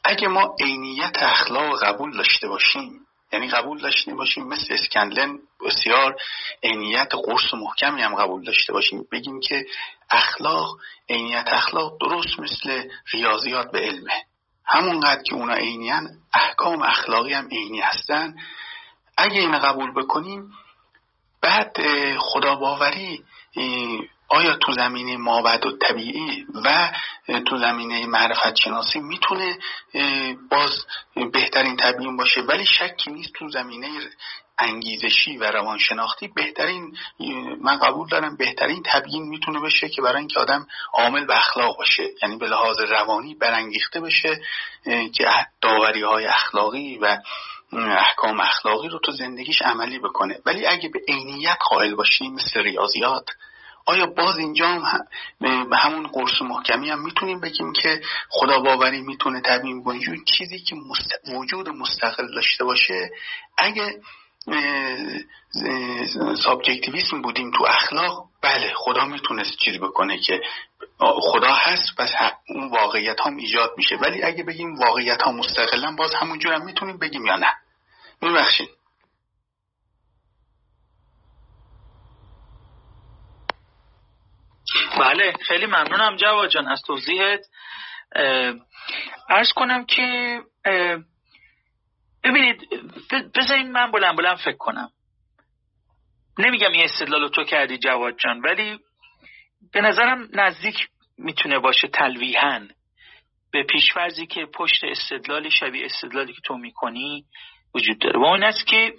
اگه 0.04 0.28
ما 0.28 0.56
عینیت 0.60 1.22
اخلاق 1.22 1.84
قبول 1.84 2.16
داشته 2.16 2.48
باشیم 2.48 3.06
یعنی 3.32 3.48
قبول 3.48 3.78
داشته 3.78 4.14
باشیم 4.14 4.44
مثل 4.44 4.74
اسکنلن 4.74 5.38
بسیار 5.66 6.16
عینیت 6.62 7.14
قرص 7.14 7.54
و 7.54 7.56
محکمی 7.56 8.02
هم 8.02 8.14
قبول 8.14 8.44
داشته 8.44 8.72
باشیم 8.72 9.06
بگیم 9.12 9.40
که 9.40 9.64
اخلاق 10.10 10.76
عینیت 11.08 11.44
اخلاق 11.46 11.98
درست 12.00 12.40
مثل 12.40 12.88
ریاضیات 13.12 13.70
به 13.70 13.78
علمه. 13.78 14.24
همونقدر 14.66 15.22
که 15.22 15.34
اونا 15.34 15.54
عینیان 15.54 16.08
احکام 16.34 16.82
اخلاقی 16.82 17.32
هم 17.32 17.48
عینی 17.48 17.80
هستن 17.80 18.34
اگه 19.22 19.40
این 19.40 19.58
قبول 19.58 19.92
بکنیم 19.94 20.52
بعد 21.40 21.76
خدا 22.18 22.54
باوری 22.54 23.24
آیا 24.28 24.56
تو 24.56 24.72
زمینه 24.72 25.16
مابد 25.16 25.66
و 25.66 25.76
طبیعی 25.78 26.46
و 26.64 26.92
تو 27.46 27.56
زمینه 27.56 28.06
معرفت 28.06 28.56
شناسی 28.56 29.00
می‌تونه 29.00 29.58
باز 30.50 30.86
بهترین 31.32 31.76
تبیین 31.76 32.16
باشه؟ 32.16 32.40
ولی 32.40 32.66
شکی 32.66 33.10
نیست 33.10 33.32
تو 33.34 33.48
زمینه 33.48 33.88
انگیزشی 34.58 35.36
و 35.38 35.44
روانشناختی 35.44 36.28
بهترین 36.28 36.96
من 37.60 37.76
قبول 37.76 38.08
دارم 38.08 38.36
بهترین 38.36 38.82
تبیین 38.86 39.28
می‌تونه 39.28 39.60
بشه 39.60 39.88
که 39.88 40.02
برای 40.02 40.18
اینکه 40.18 40.40
آدم 40.40 40.66
عامل 40.92 41.26
به 41.26 41.38
اخلاق 41.38 41.76
باشه. 41.78 42.04
یعنی 42.22 42.36
به 42.36 42.46
لحاظ 42.46 42.80
روانی 42.80 43.34
برانگیخته 43.34 44.00
بشه 44.00 44.40
که 44.84 45.24
داوری 45.60 46.02
های 46.02 46.26
اخلاقی 46.26 46.98
و 46.98 47.18
احکام 47.72 48.40
اخلاقی 48.40 48.88
رو 48.88 48.98
تو 48.98 49.12
زندگیش 49.12 49.62
عملی 49.62 49.98
بکنه. 49.98 50.38
ولی 50.46 50.66
اگه 50.66 50.88
به 50.88 51.00
عینیت 51.08 51.58
قائل 51.70 51.94
باشیم 51.94 52.34
مثل 52.34 52.60
ریاضیات 52.60 53.30
آیا 53.86 54.06
باز 54.06 54.38
اینجا 54.38 54.66
هم 54.68 55.06
به 55.40 55.76
همون 55.76 56.06
قرص 56.06 56.42
محکمی 56.42 56.90
هم 56.90 57.02
می‌تونیم 57.04 57.40
بگیم 57.40 57.72
که 57.72 58.00
خدا 58.28 58.60
باوری 58.60 59.00
می‌تونه 59.00 59.40
تبیین 59.40 59.82
کنه؟ 59.82 60.24
چیزی 60.24 60.58
که 60.58 60.76
وجود 61.34 61.68
مستقل 61.68 62.34
داشته 62.34 62.64
باشه. 62.64 63.10
اگه 63.58 64.00
سابجکتیویسم 66.44 67.22
بودیم 67.22 67.50
تو 67.50 67.64
اخلاق 67.68 68.28
بله 68.42 68.72
خدا 68.74 69.04
می‌تونست 69.04 69.58
چیزی 69.58 69.78
بکنه 69.78 70.18
که 70.18 70.42
خدا 70.98 71.52
هست 71.52 71.96
پس 71.98 72.10
اون 72.48 72.70
واقعیت 72.70 73.16
هم 73.26 73.36
ایجاد 73.36 73.74
میشه. 73.76 73.96
ولی 73.96 74.22
اگه 74.22 74.42
بگیم 74.44 74.74
واقعیت 74.74 75.22
ها 75.22 75.32
مستقلا 75.32 75.94
باز 75.98 76.14
همونجور 76.14 76.52
هم 76.52 76.64
می‌تونیم 76.64 76.98
بگیم 76.98 77.26
یا 77.26 77.36
نه؟ 77.36 77.54
میبخشید. 78.22 78.68
بله 84.98 85.32
خیلی 85.32 85.66
ممنونم 85.66 86.16
جواد 86.16 86.50
جان 86.50 86.68
از 86.68 86.82
توضیحت. 86.82 87.40
ارز 89.28 89.52
کنم 89.56 89.84
که 89.86 90.40
ببینید 92.24 92.68
بذارین 93.34 93.72
من 93.72 93.90
بلند 93.90 94.16
بلند 94.16 94.36
فکر 94.36 94.56
کنم. 94.56 94.90
نمیگم 96.38 96.72
این 96.72 96.84
استدلال 96.84 97.28
تو 97.28 97.44
کردی 97.44 97.78
جواد 97.78 98.18
جان 98.18 98.40
ولی 98.40 98.78
به 99.72 99.80
نظرم 99.80 100.28
نزدیک 100.32 100.88
می‌تونه 101.18 101.58
باشه 101.58 101.88
تلویحا. 101.88 102.68
به 103.52 103.62
پیشورزی 103.62 104.26
که 104.26 104.46
پشت 104.54 104.84
استدلالی 104.84 105.50
شبیه 105.50 105.84
استدلالی 105.84 106.32
که 106.32 106.40
تو 106.44 106.56
می‌کنی 106.56 107.24
وجود 107.74 107.98
داره. 107.98 108.20
و 108.20 108.24
اون 108.24 108.42
است 108.42 108.66
که 108.66 108.94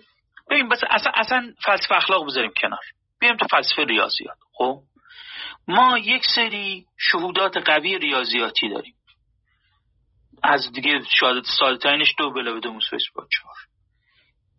ببین 0.49 0.69
بس 0.69 0.79
اصلا, 0.89 1.11
اصلا 1.15 1.53
فلسفه 1.65 1.95
اخلاق 1.95 2.25
بذاریم 2.27 2.51
کنار. 2.61 2.83
بیایم 3.19 3.37
تو 3.37 3.47
فلسفه 3.51 3.83
ریاضیات. 3.83 4.37
خب؟ 4.53 4.79
ما 5.67 5.97
یک 5.97 6.23
سری 6.35 6.85
شهودات 6.99 7.57
قوی 7.57 7.97
ریاضیاتی 7.97 8.69
داریم. 8.69 8.95
از 10.43 10.71
دیگه 10.71 10.99
شهادت 11.19 11.45
سادترینش 11.59 12.15
دو 12.17 12.31
بلا 12.31 12.59
دو 12.59 12.73
موسویس 12.73 13.03
با 13.15 13.27
چهار. 13.31 13.55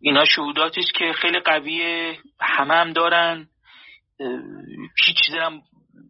اینا 0.05 0.25
شهوداتی 0.25 0.81
است 0.81 0.93
که 0.93 1.13
خیلی 1.13 1.39
قویه 1.39 2.19
همه 2.41 2.73
هم 2.73 2.93
دارن. 2.93 3.47
هیچ 5.05 5.17
چیزی 5.25 5.37
هم 5.37 5.61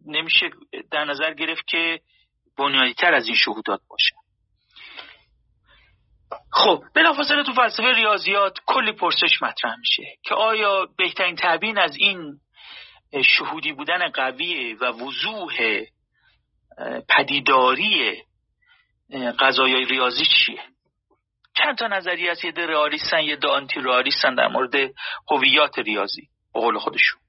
نمیشه 0.06 0.50
در 0.90 1.04
نظر 1.04 1.34
گرفت 1.34 1.66
که 1.66 2.00
بنیادی 2.58 2.94
تر 2.94 3.14
از 3.14 3.26
این 3.26 3.36
شهودات 3.36 3.80
باشه. 3.88 4.14
خب 6.52 6.84
بلافاصله 6.94 7.42
تو 7.42 7.52
فلسفه 7.52 7.92
ریاضیات 7.92 8.58
کلی 8.66 8.92
پرسش 8.92 9.42
مطرح 9.42 9.76
میشه 9.76 10.02
که 10.22 10.34
آیا 10.34 10.88
بهترین 10.98 11.36
تبیین 11.38 11.78
از 11.78 11.96
این 11.96 12.40
شهودی 13.24 13.72
بودن 13.72 14.08
قوی 14.08 14.74
و 14.74 14.92
وضوح 14.92 15.82
پدیداری 17.08 18.22
قضایای 19.38 19.84
ریاضی 19.84 20.24
چیه؟ 20.24 20.75
چند 21.58 21.78
تا 21.78 21.86
نظریه 21.86 22.30
هست 22.30 22.44
یه 22.44 22.52
رئالیستن 22.56 23.20
یه 23.20 23.36
ده 23.36 23.48
آنتی 23.48 23.80
رئالیستن 23.80 24.34
در 24.34 24.48
مورد 24.48 24.74
هویات 25.30 25.78
ریاضی 25.78 26.22
به 26.54 26.60
قول 26.60 26.78
خودشون. 26.78 27.20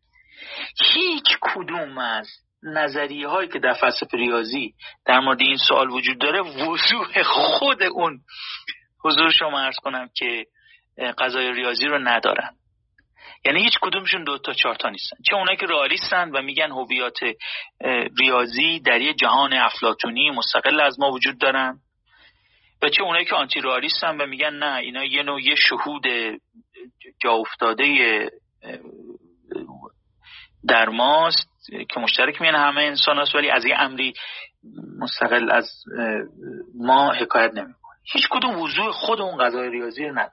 هیچ 0.93 1.37
کدوم 1.41 1.97
از 1.97 2.27
نظریه 2.63 3.27
هایی 3.27 3.49
که 3.49 3.59
در 3.59 3.73
فلسفه 3.73 4.17
ریاضی 4.17 4.73
در 5.05 5.19
مورد 5.19 5.41
این 5.41 5.57
سوال 5.57 5.89
وجود 5.89 6.19
داره 6.19 6.41
وضوح 6.41 7.23
خود 7.23 7.83
اون 7.83 8.19
حضور 9.03 9.31
شما 9.31 9.59
ارز 9.59 9.75
کنم 9.75 10.09
که 10.15 10.45
قضای 11.17 11.51
ریاضی 11.53 11.85
رو 11.85 11.99
ندارن. 11.99 12.49
یعنی 13.45 13.63
هیچ 13.63 13.73
کدومشون 13.81 14.23
دو 14.23 14.37
تا 14.37 14.53
چهار 14.53 14.75
تا 14.75 14.89
نیستن. 14.89 15.17
چه 15.29 15.35
اونایی 15.35 15.57
که 15.57 15.65
رئالیستن 15.65 16.29
و 16.29 16.41
میگن 16.41 16.71
هویات 16.71 17.19
ریاضی 18.19 18.79
در 18.79 19.01
یه 19.01 19.13
جهان 19.13 19.53
افلاتونی 19.53 20.29
مستقل 20.29 20.79
از 20.79 20.99
ما 20.99 21.11
وجود 21.11 21.37
دارن. 21.37 21.79
و 22.81 22.89
چه 22.89 23.03
اونایی 23.03 23.25
که 23.25 23.35
آنتی 23.35 23.61
رئالیستن 23.61 24.21
و 24.21 24.25
میگن 24.25 24.53
نه 24.53 24.75
اینا 24.75 25.03
یه 25.03 25.23
نوع 25.23 25.41
یه 25.41 25.55
شهود 25.55 26.03
جا 27.23 27.31
افتاده 27.31 28.29
در 30.67 30.89
ماست 30.89 31.49
که 31.89 31.99
مشترک 31.99 32.41
میان 32.41 32.55
همه 32.55 32.81
انسان 32.81 33.19
هست 33.19 33.35
ولی 33.35 33.49
از 33.49 33.65
یه 33.65 33.75
امری 33.79 34.13
مستقل 34.99 35.51
از 35.51 35.83
ما 36.75 37.11
حکایت 37.11 37.53
نمی‌کنه 37.53 37.97
هیچ 38.13 38.27
کدوم 38.29 38.59
وضوع 38.61 38.91
خود 38.91 39.21
اون 39.21 39.37
قضای 39.37 39.69
ریاضی 39.69 40.05
رو 40.05 40.29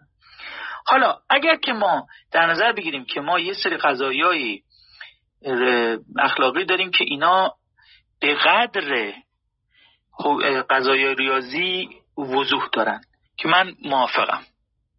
حالا 0.86 1.18
اگر 1.30 1.56
که 1.56 1.72
ما 1.72 2.06
در 2.32 2.46
نظر 2.46 2.72
بگیریم 2.72 3.04
که 3.04 3.20
ما 3.20 3.40
یه 3.40 3.52
سری 3.52 3.76
قضایی 3.76 4.62
اخلاقی 6.18 6.64
داریم 6.64 6.90
که 6.90 7.04
اینا 7.04 7.54
به 8.20 8.34
قدر 8.34 9.12
قضای 10.70 11.14
ریاضی 11.14 11.88
وضوح 12.18 12.68
دارن 12.72 13.00
که 13.36 13.48
من 13.48 13.74
موافقم 13.84 14.42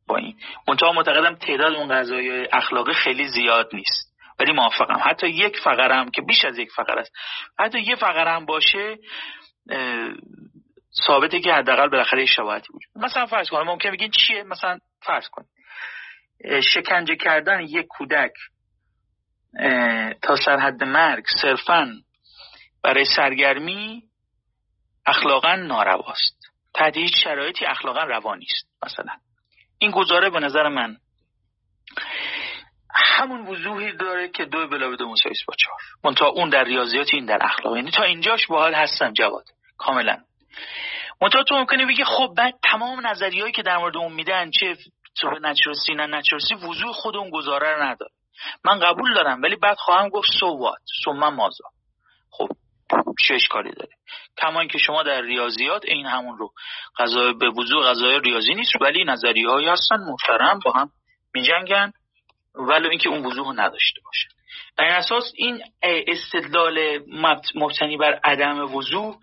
با 0.08 0.18
این. 0.18 0.38
منتها 0.68 0.92
معتقدم 0.92 1.36
تعداد 1.36 1.74
اون 1.74 1.88
قضای 2.00 2.48
اخلاقی 2.52 2.94
خیلی 2.94 3.28
زیاد 3.28 3.70
نیست 3.74 4.16
ولی 4.40 4.52
موافقم. 4.52 5.00
حتی 5.04 5.28
یک 5.28 5.58
فقره 5.58 5.96
هم 5.96 6.12
که 6.12 6.22
بیش 6.22 6.46
از 6.46 6.58
یک 6.58 6.72
فقره 6.72 7.02
است. 7.02 7.12
حتی 7.60 7.80
یه 7.80 7.96
فقره 7.96 8.32
هم 8.32 8.46
باشه 8.46 8.98
ثابته 11.08 11.40
که 11.40 11.54
حداقل 11.54 11.90
بالاخره 11.90 12.26
شباهتی 12.26 12.68
وجود 12.74 13.04
مثلا 13.04 13.26
فرض 13.26 13.50
کنیم 13.50 13.68
ممکن 13.68 13.92
بگین 13.92 14.12
چیه؟ 14.12 14.44
مثلا 14.44 14.80
فرض 15.02 15.30
کن 15.30 15.46
شکنجه 16.74 17.16
کردن 17.16 17.62
یک 17.62 17.86
کودک 17.90 18.32
تا 20.22 20.36
سرحد 20.36 20.84
مرگ 20.84 21.24
صرفا 21.42 21.94
برای 22.84 23.06
سرگرمی 23.06 24.04
اخلاقا 25.06 25.56
نارواست. 25.56 26.45
هیچ 26.96 27.24
شرایطی 27.24 27.66
اخلاقا 27.66 28.04
روا 28.04 28.36
نیست 28.36 28.68
مثلا. 28.86 29.14
این 29.78 29.92
گزاره 29.92 30.30
به 30.30 30.40
نظر 30.40 30.68
من 30.68 30.98
همون 32.96 33.48
وضوحی 33.48 33.92
داره 33.92 34.28
که 34.28 34.46
دو 34.46 34.68
بلا 34.68 34.96
دو 34.96 35.10
مساویس 35.10 35.44
با 35.48 35.54
چهار. 35.58 35.80
منتها 36.04 36.28
اون 36.28 36.50
در 36.50 36.64
ریاضیات 36.64 37.14
این 37.14 37.26
در 37.26 37.40
اخلاق. 37.42 37.76
یعنی 37.76 37.92
تا 37.92 38.04
اینجاش 38.04 38.48
باحال 38.48 38.74
هستم 38.74 39.14
جواد. 39.14 39.46
کاملا. 39.78 40.18
منتها 41.22 41.44
تو 41.44 41.56
ممکنه 41.56 41.86
بگی 41.86 42.04
خب 42.04 42.34
بعد 42.38 42.54
تمام 42.64 43.08
نظریهایی 43.08 43.54
که 43.54 43.62
در 43.62 43.78
مورد 43.78 43.98
اون 43.98 44.14
میدن 44.14 44.52
چه 44.52 44.78
تو 45.16 45.30
نچرسی 45.42 45.94
نه 45.94 46.08
نچرسی 46.08 46.56
وضوح 46.56 46.92
خود 46.92 47.16
اون 47.16 47.30
گزاره 47.30 47.76
رو 47.76 47.84
نداره. 47.84 48.12
من 48.66 48.80
قبول 48.80 49.14
دارم 49.14 49.42
ولی 49.42 49.56
بعد 49.56 49.78
خواهم 49.78 50.10
گفت 50.10 50.30
سو 50.40 50.48
وات 50.48 50.82
سومن 51.04 51.34
مازا 51.34 51.66
خب 52.30 52.48
چه 53.28 53.34
اشکالی 53.34 53.72
داره. 53.72 53.94
کما 54.38 54.66
که 54.66 54.78
شما 54.78 55.04
در 55.04 55.22
ریاضیات 55.22 55.86
این 55.86 56.06
همون 56.06 56.38
رو 56.38 56.52
غذای 56.98 57.34
به 57.34 57.50
وضوع 57.50 57.84
غذای 57.84 58.20
ریاضی 58.20 58.54
نیست 58.54 58.82
ولی 58.82 59.04
نظریه 59.04 59.50
هایی 59.50 59.68
هستن 59.68 59.96
محترم 59.96 60.60
با 60.66 60.72
هم 60.72 60.92
میجنگن 61.34 61.92
ولی 62.56 62.90
اینکه 62.90 63.10
اون 63.10 63.26
وضوح 63.26 63.54
نداشته 63.56 64.02
باشه 64.06 64.28
در 64.78 64.86
اساس 64.86 65.34
این 65.36 65.62
استدلال 65.84 67.00
مبتنی 67.56 67.98
بر 67.98 68.20
عدم 68.24 68.76
وضوح 68.76 69.16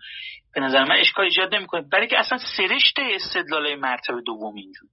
به 0.55 0.61
نظر 0.61 0.83
من 0.83 0.95
اشکال 0.95 1.25
ایجاد 1.25 1.55
نمی‌کنه 1.55 1.81
برای 1.91 2.07
که 2.07 2.19
اصلا 2.19 2.37
سرشت 2.57 2.99
استدلال 2.99 3.75
مرتبه 3.75 4.21
دوم 4.25 4.55
اینجور 4.55 4.89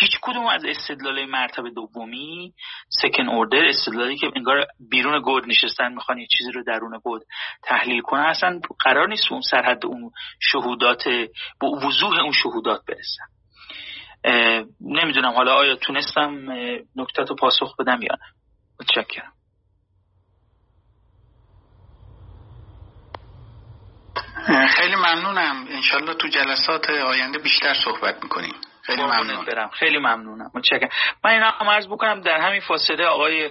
هیچ 0.00 0.18
کدوم 0.22 0.46
از 0.46 0.64
استدلال 0.64 1.24
مرتبه 1.24 1.70
دومی 1.70 2.54
سکن 2.88 3.28
اوردر 3.28 3.64
استدلالی 3.66 4.16
که 4.16 4.30
انگار 4.36 4.66
بیرون 4.90 5.20
گود 5.20 5.48
نشستن 5.48 5.92
می‌خوان 5.92 6.18
یه 6.18 6.26
چیزی 6.38 6.52
رو 6.52 6.62
درون 6.62 6.98
گود 6.98 7.22
تحلیل 7.62 8.00
کنن 8.00 8.20
اصلا 8.22 8.60
قرار 8.80 9.08
نیست 9.08 9.32
اون 9.32 9.40
سرحد 9.40 9.86
اون 9.86 10.10
شهودات 10.40 11.08
به 11.60 11.66
وضوح 11.86 12.20
اون 12.20 12.32
شهودات 12.32 12.82
برسن. 12.88 13.24
نمی‌دونم 14.80 15.32
حالا 15.32 15.54
آیا 15.54 15.76
تونستم 15.76 16.52
نکته 16.96 17.22
رو 17.22 17.36
پاسخ 17.36 17.76
بدم 17.76 18.02
یا 18.02 18.12
نه؟ 18.12 18.26
متشکرم. 18.80 19.32
خیلی 24.68 24.96
ممنونم. 24.96 25.66
انشالله 25.68 26.14
تو 26.14 26.28
جلسات 26.28 26.90
آینده 26.90 27.38
بیشتر 27.38 27.74
صحبت 27.84 28.22
می‌کنیم. 28.22 28.54
خیلی 28.86 29.02
ممنون. 29.02 29.44
برم. 29.44 29.68
خیلی 29.68 29.98
ممنونم. 29.98 30.50
متشکرم. 30.54 30.88
من 31.24 31.30
اینا 31.30 31.50
هم 31.50 31.68
عرض 31.68 31.86
بکنم 31.86 32.20
در 32.20 32.40
همین 32.40 32.60
فاصله 32.60 33.06
آقای 33.06 33.50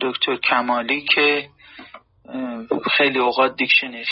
دکتر 0.00 0.36
کمالی 0.36 1.00
که 1.00 1.48
خیلی 2.96 3.18
اوقات 3.18 3.56
دیکشنری 3.56 4.04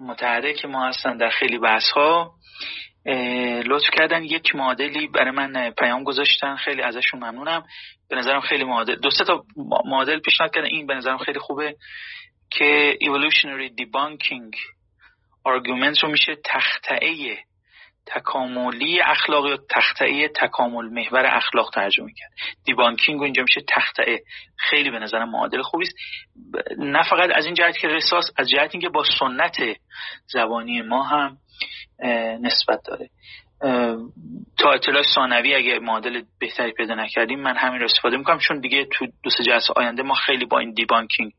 متحرک 0.00 0.64
ما 0.64 0.88
هستن 0.88 1.16
در 1.16 1.30
خیلی 1.30 1.58
بحث 1.58 1.90
ها 1.90 2.34
لطف 3.66 3.90
کردن. 3.92 4.24
یک 4.24 4.54
معادلی 4.54 5.06
برای 5.06 5.30
من 5.30 5.70
پیام 5.70 6.04
گذاشتن. 6.04 6.56
خیلی 6.56 6.82
ازشون 6.82 7.20
ممنونم. 7.20 7.64
به 8.10 8.16
نظرم 8.16 8.40
خیلی 8.40 8.64
معادل 8.64 8.94
دو 8.96 9.10
تا 9.10 9.44
معادل 9.84 10.20
پیشنهاد 10.20 10.54
کردن. 10.54 10.66
این 10.66 10.86
به 10.86 10.94
نظرم 10.94 11.18
خیلی 11.18 11.38
خوبه 11.38 11.76
که 12.50 12.98
evolutionary 13.02 13.82
debunking 13.82 14.56
argument 15.48 16.02
رو 16.02 16.08
میشه 16.08 16.36
تختعه 16.44 17.38
تکاملی 18.14 19.00
اخلاق 19.00 19.46
یا 19.46 19.58
تختعه 19.70 20.28
تکامل 20.28 20.88
محور 20.88 21.26
اخلاق 21.26 21.70
ترجمه 21.74 22.12
کرد 22.16 22.30
دیبانکینگ 22.64 23.22
اینجا 23.22 23.42
میشه 23.42 23.60
تختعه 23.68 24.22
خیلی 24.56 24.90
به 24.90 24.98
نظرم 24.98 25.30
معادل 25.30 25.62
خوبی 25.62 25.84
است. 25.84 25.96
نه 26.78 27.02
فقط 27.02 27.30
از 27.34 27.44
این 27.44 27.54
جهت 27.54 27.78
که 27.78 27.88
رساس 27.88 28.24
از 28.36 28.50
جهت 28.50 28.70
اینکه 28.72 28.88
با 28.88 29.04
سنت 29.18 29.56
زبانی 30.26 30.82
ما 30.82 31.02
هم 31.02 31.36
نسبت 32.40 32.80
داره. 32.84 33.10
تا 34.58 34.72
اطلاع 34.72 35.02
ثانوی 35.14 35.54
اگه 35.54 35.78
معادل 35.78 36.22
بهتری 36.38 36.72
پیدا 36.72 36.94
نکردیم 36.94 37.40
من 37.40 37.56
همین 37.56 37.78
رو 37.78 37.84
استفاده 37.84 38.16
می‌کنم. 38.16 38.38
چون 38.38 38.60
دیگه 38.60 38.86
تو 38.92 39.06
دو 39.22 39.30
سه 39.30 39.44
جلسه 39.44 39.72
آینده 39.76 40.02
ما 40.02 40.14
خیلی 40.14 40.44
با 40.44 40.58
این 40.58 40.72
debunking 40.72 41.32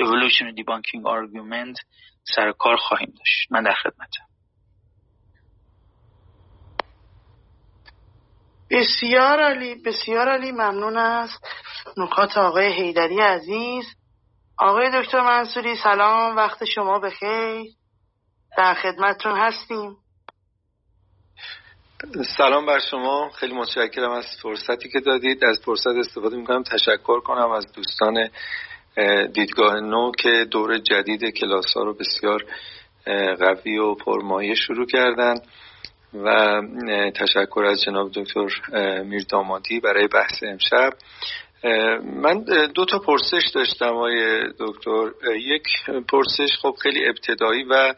evolution 0.00 0.50
debunking 0.50 1.06
argument 1.06 1.76
سر 2.24 2.52
کار 2.52 2.76
خواهیم 2.76 3.14
داشت. 3.18 3.52
من 3.52 3.62
در 3.62 3.74
خدمتم 3.74 4.27
بسیار 8.70 9.40
علی 9.40 9.74
بسیار 9.74 10.28
علی 10.28 10.52
ممنون 10.52 10.96
است 10.96 11.46
نکات 11.96 12.38
آقای 12.38 12.72
حیدری 12.72 13.20
عزیز. 13.20 13.84
آقای 14.58 15.02
دکتر 15.02 15.20
منصوری 15.20 15.76
سلام 15.76 16.36
وقت 16.36 16.64
شما 16.64 16.98
بخیر 16.98 17.66
در 18.58 18.74
خدمتتون 18.74 19.40
هستیم. 19.40 19.96
سلام 22.36 22.66
بر 22.66 22.78
شما. 22.78 23.30
خیلی 23.30 23.54
متشکرم 23.54 24.10
از 24.10 24.26
فرصتی 24.42 24.88
که 24.88 25.00
دادید. 25.00 25.44
از 25.44 25.60
فرصت 25.64 25.86
استفاده 25.86 26.36
می‌کنم. 26.36 26.62
تشکر 26.62 27.20
کنم 27.20 27.50
از 27.50 27.72
دوستان 27.72 28.28
دیدگاه 29.34 29.80
نو 29.80 30.12
که 30.18 30.46
دور 30.50 30.78
جدید 30.78 31.24
کلاس 31.24 31.76
ها 31.76 31.82
رو 31.82 31.94
بسیار 31.94 32.44
قوی 33.38 33.78
و 33.78 33.94
پرمایه 33.94 34.54
شروع 34.54 34.86
کردن. 34.86 35.34
و 36.14 36.60
تشکر 37.14 37.64
از 37.64 37.82
جناب 37.82 38.10
دکتر 38.14 38.48
میردامادی 39.02 39.80
برای 39.80 40.06
بحث 40.08 40.42
امشب. 40.42 40.92
من 42.04 42.44
دو 42.74 42.84
تا 42.84 42.98
پرسش 42.98 43.42
داشتم 43.54 43.86
آقای 43.86 44.42
دکتر. 44.58 45.10
یک 45.36 45.62
پرسش 46.08 46.58
خب 46.62 46.74
خیلی 46.82 47.06
ابتدایی 47.06 47.64
و 47.64 47.94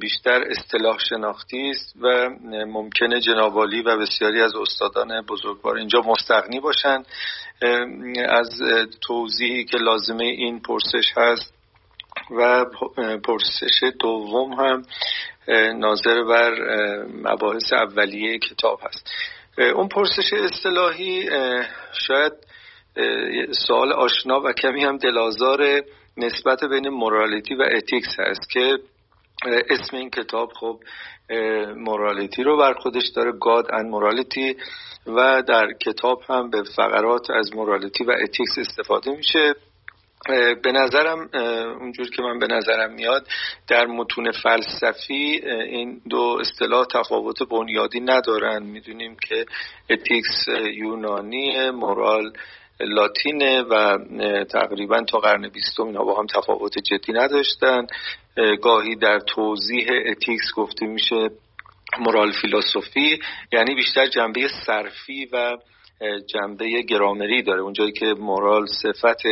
بیشتر 0.00 0.42
اصطلاح 0.50 0.98
شناختی 0.98 1.70
است 1.70 1.94
و 2.00 2.30
ممکنه 2.66 3.20
جنابالی 3.20 3.82
و 3.82 3.96
بسیاری 3.96 4.40
از 4.40 4.54
استادان 4.54 5.22
بزرگوار 5.22 5.76
اینجا 5.76 6.00
مستغنی 6.00 6.60
باشند 6.60 7.06
از 8.28 8.50
توضیحی 9.00 9.64
که 9.64 9.78
لازمه 9.78 10.24
این 10.24 10.60
پرسش 10.60 11.12
هست 11.16 11.57
و 12.30 12.64
پرسش 13.24 13.92
دوم 14.00 14.52
هم 14.52 14.82
ناظر 15.78 16.22
بر 16.22 16.52
مباحث 17.24 17.72
اولیه 17.72 18.38
کتاب 18.38 18.80
هست. 18.82 19.10
اون 19.74 19.88
پرسش 19.88 20.32
اصطلاحی 20.32 21.28
شاید 21.92 22.32
سوال 23.66 23.92
آشنا 23.92 24.40
و 24.40 24.52
کمی 24.52 24.84
هم 24.84 24.96
دلازار 24.96 25.82
نسبت 26.16 26.64
بین 26.64 26.88
morality 26.88 27.54
و 27.54 27.62
ethics 27.62 28.18
هست 28.18 28.50
که 28.50 28.78
اسم 29.70 29.96
این 29.96 30.10
کتاب 30.10 30.52
خب 30.60 30.80
morality 31.76 32.42
رو 32.42 32.56
بر 32.56 32.72
خودش 32.72 33.08
داره 33.16 33.32
God 33.32 33.66
and 33.72 33.88
Morality 33.88 34.56
و 35.06 35.42
در 35.42 35.66
کتاب 35.72 36.22
هم 36.28 36.50
به 36.50 36.62
فقرات 36.76 37.30
از 37.30 37.54
morality 37.54 38.04
و 38.04 38.10
ethics 38.10 38.58
استفاده 38.58 39.10
میشه. 39.10 39.54
به 40.62 40.72
نظرم 40.72 41.28
اونجور 41.80 42.10
که 42.10 42.22
من 42.22 42.38
به 42.38 42.46
نظرم 42.46 42.92
میاد 42.92 43.28
در 43.68 43.86
متون 43.86 44.32
فلسفی 44.32 45.40
این 45.46 46.00
دو 46.10 46.38
اصطلاح 46.40 46.86
تفاوت 46.86 47.42
بنیادی 47.42 48.00
ندارن. 48.00 48.62
می‌دونیم 48.62 49.16
که 49.28 49.44
ethics 49.90 50.48
یونانی 50.74 51.70
moral 51.70 52.32
لاتینه 52.80 53.62
و 53.62 53.98
تقریبا 54.44 55.02
تا 55.02 55.18
قرن 55.18 55.48
بیستم 55.48 55.86
اینا 55.86 56.04
با 56.04 56.18
هم 56.18 56.26
تفاوت 56.26 56.78
جدی 56.78 57.12
نداشتن. 57.12 57.86
گاهی 58.62 58.96
در 58.96 59.18
توضیح 59.18 59.86
ethics 60.06 60.54
گفته 60.56 60.86
میشه 60.86 61.30
moral 62.00 62.32
philosophy 62.32 63.18
یعنی 63.52 63.74
بیشتر 63.74 64.06
جنبه 64.06 64.48
صرفی 64.66 65.28
و 65.32 65.56
جنبه 66.26 66.82
grammarی 66.82 67.42
داره. 67.42 67.60
اونجایی 67.60 67.92
که 67.92 68.06
moral 68.06 68.66
صفت 68.66 69.22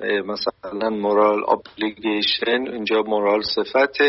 مثلا 0.00 0.90
moral 0.90 1.44
obligation 1.48 2.72
اینجا 2.72 3.02
moral 3.02 3.42
صفت 3.42 4.00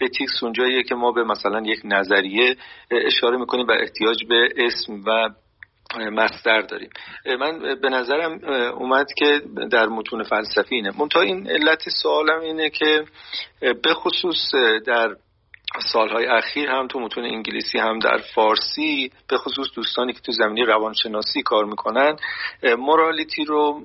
ethics 0.00 0.42
اونجاییه 0.42 0.82
که 0.82 0.94
ما 0.94 1.12
به 1.12 1.24
مثلا 1.24 1.62
یک 1.66 1.80
نظریه 1.84 2.56
اشاره 2.90 3.36
می‌کنیم 3.36 3.66
و 3.66 3.72
احتیاج 3.72 4.24
به 4.28 4.48
اسم 4.56 5.02
و 5.06 5.28
مصدر 6.00 6.60
داریم. 6.60 6.90
من 7.40 7.58
به 7.82 7.88
نظرم 7.88 8.44
اومد 8.78 9.06
که 9.18 9.40
در 9.70 9.86
متون 9.86 10.22
فلسفی 10.22 10.74
اینه. 10.74 11.00
منتها 11.00 11.22
این 11.22 11.50
علت 11.50 11.88
سوالم 12.02 12.40
اینه 12.40 12.70
که 12.70 13.04
به 13.60 13.94
خصوص 13.94 14.54
در 14.86 15.16
سالهای 15.80 16.26
اخیر 16.26 16.70
هم 16.70 16.86
تو 16.86 17.00
متون 17.00 17.24
انگلیسی 17.24 17.78
هم 17.78 17.98
در 17.98 18.20
فارسی 18.34 19.10
به 19.28 19.38
خصوص 19.38 19.66
دوستانی 19.74 20.12
که 20.12 20.20
تو 20.20 20.32
زمینی 20.32 20.62
روانشناسی 20.62 21.42
کار 21.42 21.64
می‌کنن 21.64 22.16
مورالیتی 22.78 23.44
رو 23.44 23.80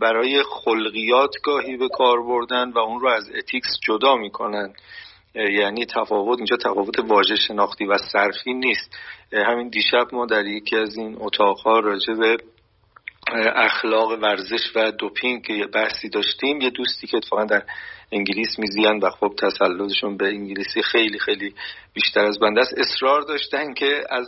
برای 0.00 0.42
خلقیات 0.42 1.34
گاهی 1.42 1.76
به 1.76 1.88
کار 1.88 2.22
بردن 2.22 2.70
و 2.70 2.78
اون 2.78 3.00
رو 3.00 3.08
از 3.08 3.30
اتیکس 3.34 3.68
جدا 3.82 4.16
می‌کنن. 4.16 4.72
یعنی 5.34 5.86
تفاوت 5.86 6.38
اینجا 6.38 6.56
تفاوت 6.56 6.98
واژه 6.98 7.36
شناختی 7.36 7.84
و 7.84 7.98
صرفی 8.12 8.54
نیست. 8.54 8.96
همین 9.32 9.68
دیشب 9.68 10.06
ما 10.12 10.26
در 10.26 10.46
یکی 10.46 10.76
از 10.76 10.96
این 10.96 11.16
اتاقها 11.20 11.78
راجع 11.78 12.14
به 12.14 12.36
اخلاق 13.56 14.10
ورزش 14.22 14.76
و 14.76 14.92
دوپینگ 14.92 15.46
که 15.46 15.66
بحثی 15.74 16.08
داشتیم 16.08 16.60
یه 16.60 16.70
دوستی 16.70 17.06
که 17.06 17.16
اتفاقا 17.16 17.44
در 17.44 17.62
انگلیس 18.12 18.58
میزیان 18.58 18.98
و 18.98 19.10
خب 19.10 19.32
تسلطشون 19.38 20.16
به 20.16 20.26
انگلیسی 20.26 20.82
خیلی 20.82 21.18
خیلی 21.18 21.54
بیشتر 21.92 22.24
از 22.24 22.38
بنده 22.38 22.60
است. 22.60 22.74
اصرار 22.78 23.22
داشتن 23.22 23.74
که 23.74 24.04
از 24.10 24.26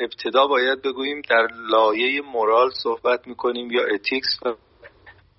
ابتدا 0.00 0.46
باید 0.46 0.82
بگوییم 0.82 1.22
در 1.28 1.48
لایه 1.70 2.22
مورال 2.22 2.70
صحبت 2.82 3.28
می‌کنیم 3.28 3.70
یا 3.70 3.82
اتیکس. 3.94 4.40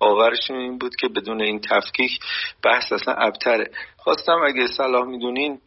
باورشون 0.00 0.56
این 0.56 0.78
بود 0.78 0.96
که 1.00 1.08
بدون 1.08 1.42
این 1.42 1.60
تفکیک 1.60 2.10
بحث 2.64 2.92
اصلا 2.92 3.14
ابتره. 3.14 3.70
خواستم 3.96 4.40
اگه 4.46 4.66
صلاح 4.66 5.06
می‌دونین 5.06 5.60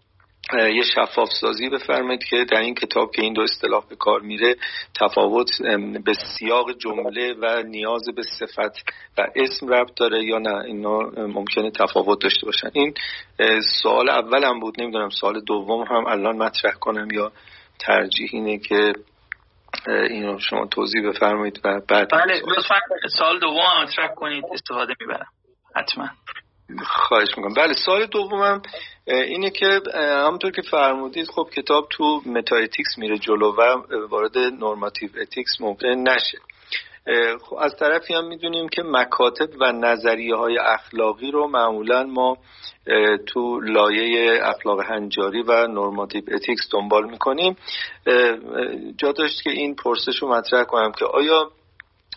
یه 0.53 0.83
شفاف 0.83 1.29
سازی 1.41 1.69
بفرمایید 1.69 2.23
که 2.23 2.45
در 2.51 2.59
این 2.59 2.75
کتاب 2.75 3.11
که 3.11 3.21
این 3.21 3.33
دو 3.33 3.41
اصطلاح 3.41 3.85
به 3.89 3.95
کار 3.95 4.21
میره 4.21 4.55
تفاوت 4.99 5.61
به 6.05 6.13
سیاق 6.13 6.77
جمله 6.77 7.33
و 7.33 7.63
نیاز 7.63 8.01
به 8.15 8.23
صفت 8.23 8.89
و 9.17 9.27
اسم 9.35 9.67
ربط 9.73 9.95
داره 9.95 10.23
یا 10.23 10.37
نه 10.37 10.55
اینا 10.55 10.99
ممکنه 11.17 11.71
تفاوت 11.71 12.21
داشته 12.21 12.45
باشن. 12.45 12.69
این 12.73 12.93
سوال 13.83 14.09
اولم 14.09 14.59
بود 14.59 14.81
نمی‌دونم 14.81 15.09
سوال 15.09 15.41
دوم 15.41 15.81
هم 15.81 16.05
الان 16.07 16.37
مطرح 16.37 16.73
کنم 16.73 17.07
یا 17.11 17.31
ترجیح 17.79 18.29
اینه 18.33 18.57
که 18.57 18.93
اینو 19.87 20.39
شما 20.39 20.65
توضیح 20.65 21.09
بفرمایید 21.09 21.61
و 21.63 21.81
بعد 21.89 22.09
بله 22.11 22.41
سال 23.17 23.39
دوم 23.39 23.83
مطرح 23.83 24.07
کنید 24.15 24.43
استفاده 24.53 24.93
می‌برم. 24.99 25.27
حتما. 25.75 26.09
خواهش 26.85 27.37
می‌کنم. 27.37 27.53
بله 27.53 27.73
سال 27.73 28.05
دومم 28.05 28.61
اینه 29.07 29.49
که 29.49 29.81
همونطور 29.95 30.51
که 30.51 30.61
فرمودید 30.61 31.27
خب 31.27 31.49
کتاب 31.57 31.87
تو 31.89 32.21
meta 32.25 32.55
ethics 32.55 32.97
میره 32.97 33.17
جلو 33.17 33.55
و 33.55 33.61
وارد 34.09 34.37
normative 34.37 35.09
ethics 35.21 35.61
ممکن 35.61 35.87
نشه. 35.87 36.37
خب 37.41 37.55
از 37.55 37.75
طرفی 37.79 38.13
هم 38.13 38.27
می‌دونیم 38.27 38.69
که 38.69 38.83
مکاتب 38.85 39.49
و 39.59 39.71
نظریه 39.71 40.35
های 40.35 40.57
اخلاقی 40.57 41.31
رو 41.31 41.47
معمولا 41.47 42.03
ما 42.03 42.37
تو 43.27 43.59
لایه 43.59 44.39
اخلاق 44.43 44.79
هنجاری 44.81 45.41
و 45.41 45.67
نورماتیو 45.67 46.23
اتیکس 46.31 46.69
دنبال 46.71 47.09
می‌کنیم. 47.09 47.55
جا 48.97 49.11
داشت 49.11 49.43
که 49.43 49.49
این 49.49 49.75
پرسش 49.75 50.17
رو 50.21 50.33
مطرح 50.33 50.63
کنم 50.63 50.91
که 50.91 51.05
آیا 51.05 51.51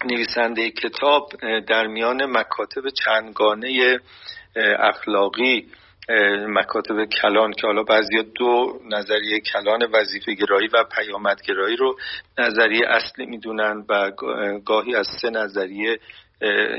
نویسنده 0.05 0.70
کتاب 0.70 1.28
در 1.68 1.86
میان 1.86 2.24
مکاتب 2.24 2.82
چندگانه 3.05 4.01
اخلاقی 4.78 5.66
مکاتب 6.48 7.05
کلان 7.05 7.52
که 7.52 7.66
حالا 7.66 7.82
بعضی 7.82 8.22
دو 8.22 8.81
نظریه 8.90 9.40
کلان 9.40 9.82
وظیفه 9.93 10.35
گرایی 10.35 10.68
و 10.68 10.85
پیامدگرایی 10.97 11.76
رو 11.76 11.97
نظریه 12.39 12.81
اصلی 12.89 13.26
می‌دونن 13.26 13.85
و 13.89 14.10
گاهی 14.64 14.94
از 14.94 15.06
سه 15.22 15.31
نظریه 15.31 15.98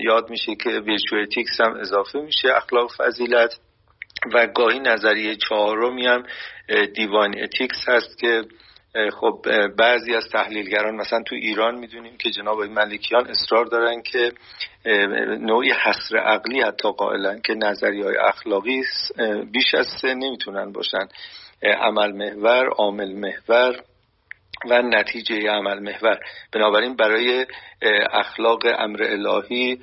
یاد 0.04 0.30
میشه 0.30 0.56
که 0.56 0.70
virtue 0.70 1.16
ethics 1.16 1.62
هم 1.62 1.74
اضافه 1.74 2.20
میشه 2.20 2.48
اخلاق 2.56 2.92
فضیلت 2.98 3.60
و 4.34 4.48
گاهی 4.48 4.80
نظریه 4.80 5.36
چهارمی 5.36 6.08
هم 6.08 6.24
divine 6.96 7.44
ethics 7.44 7.78
هست 7.88 8.20
که 8.20 8.44
خب 9.14 9.46
بعضی 9.78 10.16
از 10.16 10.24
تحلیلگران 10.34 10.96
مثلا 10.96 11.24
تو 11.24 11.36
ایران 11.36 11.76
می‌دونیم 11.76 12.18
که 12.18 12.30
جناب 12.30 12.62
ملکیان 12.62 13.28
اصرار 13.28 13.66
دارن 13.66 14.02
که 14.02 14.32
نوعی 15.40 15.72
حصر 15.72 16.18
عقلی 16.18 16.62
حتی 16.62 16.92
قائلن 16.92 17.42
که 17.42 17.54
نظری 17.54 18.02
های 18.02 18.18
اخلاقی 18.18 18.84
بیش 19.52 19.76
از 19.76 19.88
سه 20.02 20.14
نمی‌تونن 20.14 20.72
باشن. 20.72 21.08
عمل 21.64 22.12
محور 22.12 22.68
عامل 22.68 23.14
محور 23.14 23.76
و 24.70 24.82
نتیجه 24.82 25.50
عمل 25.50 25.80
محور. 25.80 26.20
بنابراین 26.54 26.96
برای 26.96 27.46
اخلاق 28.12 28.62
امر 28.78 29.04
الهی 29.04 29.80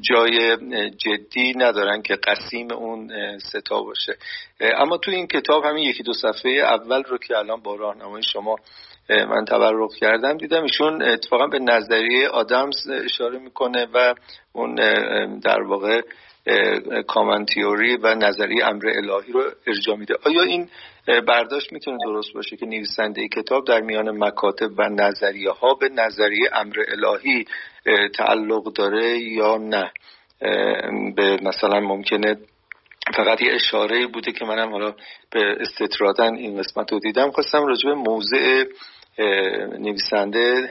جای 0.00 0.56
جدی 0.96 1.54
ندارن 1.56 2.02
که 2.02 2.14
قسیم 2.14 2.72
اون 2.72 3.10
ستا 3.38 3.82
باشه. 3.82 4.16
اما 4.60 4.96
تو 4.96 5.10
این 5.10 5.26
کتاب 5.26 5.64
همین 5.64 5.84
یکی 5.84 6.02
دو 6.02 6.12
صفحه 6.12 6.52
اول 6.52 7.02
رو 7.02 7.18
که 7.18 7.38
الان 7.38 7.60
با 7.60 7.74
راهنمای 7.74 8.22
شما 8.22 8.56
من 9.08 9.44
تبرک 9.44 9.90
کردم 10.00 10.36
دیدم 10.36 10.62
ایشون 10.62 11.02
اتفاقا 11.02 11.46
به 11.46 11.58
نظریه 11.58 12.28
آدمز 12.28 12.90
اشاره 13.04 13.38
می‌کنه 13.38 13.86
و 13.94 14.14
اون 14.52 14.74
در 15.38 15.62
واقع 15.62 16.00
کامن 17.06 17.44
تیوری 17.44 17.96
و 17.96 18.14
نظریه 18.14 18.66
امر 18.66 18.88
الهی 18.88 19.32
رو 19.32 19.44
ارجا 19.66 19.96
میده. 19.96 20.14
آیا 20.26 20.42
این 20.42 20.68
برداشت 21.26 21.72
می‌تونه 21.72 21.98
درست 22.04 22.32
باشه 22.34 22.56
که 22.56 22.66
نویسنده 22.66 23.28
کتاب 23.28 23.66
در 23.66 23.80
میان 23.80 24.24
مکاتب 24.24 24.70
و 24.78 24.88
نظریه 24.88 25.50
ها 25.50 25.74
به 25.74 25.88
نظریه 25.88 26.48
امر 26.52 26.76
الهی 26.88 27.44
تعلق 28.14 28.72
داره 28.72 29.18
یا 29.18 29.56
نه؟ 29.56 29.92
به 31.16 31.38
مثلا 31.42 31.80
ممکنه 31.80 32.36
فقط 33.16 33.42
یه 33.42 33.54
اشاره 33.54 34.06
بوده 34.06 34.32
که 34.32 34.44
منم 34.44 34.70
حالا 34.72 34.94
به 35.30 35.56
استطرادن 35.60 36.34
این 36.34 36.58
قسمت 36.58 36.92
رو 36.92 36.98
دیدم. 36.98 37.30
خواستم 37.30 37.66
راجع 37.66 37.88
به 37.88 37.94
موضع 37.94 38.64
نویسنده 39.78 40.70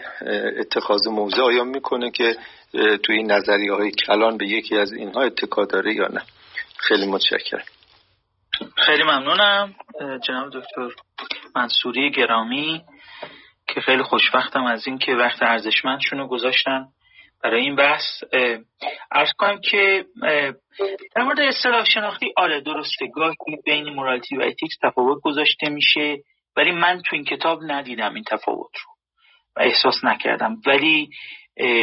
اتخاذ 0.60 1.08
موضع. 1.08 1.42
آیا 1.42 1.64
می‌کنه 1.64 2.12
که 2.12 2.36
توی 2.74 3.16
این 3.16 3.32
نظریه 3.32 3.74
های 3.74 3.92
کلان 3.92 4.38
به 4.38 4.48
یکی 4.48 4.78
از 4.78 4.94
اینها 4.94 5.22
اتکا 5.22 5.66
داره 5.66 5.94
یا 5.94 6.08
نه. 6.08 6.22
خیلی 6.78 7.08
متشکرم. 7.08 7.66
خیلی 8.86 9.04
ممنونم 9.04 9.76
جناب 10.28 10.50
دکتر 10.54 10.90
منصوری 11.56 12.12
گرامی 12.12 12.82
که 13.68 13.82
خیلی 13.82 14.04
خوشبختم 14.04 14.66
از 14.66 14.88
اینکه 14.88 15.16
وقت 15.16 15.44
ارزشمندشون 15.44 16.20
رو 16.20 16.28
گذاشتن 16.28 16.86
برای 17.44 17.62
این 17.62 17.76
بحث. 17.76 18.24
ارز 19.12 19.30
کنم 19.38 19.60
که 19.72 20.06
در 21.16 21.24
مورد 21.24 21.40
اصطلاح 21.40 21.86
شناختی 21.86 22.34
آره 22.38 22.62
درسته. 22.62 23.08
گاهی 23.16 23.36
بین 23.66 23.90
مورالتی 23.90 24.38
و 24.38 24.42
اتیکس 24.42 24.76
تفاوت 24.84 25.22
گذاشته 25.24 25.70
میشه 25.70 26.18
ولی 26.58 26.72
من 26.72 27.02
تو 27.02 27.16
این 27.16 27.26
کتاب 27.26 27.60
ندیدم 27.64 28.14
این 28.14 28.24
تفاوت 28.24 28.72
رو 28.86 28.94
و 29.56 29.60
احساس 29.60 30.04
نکردم. 30.04 30.58
ولی 30.66 31.10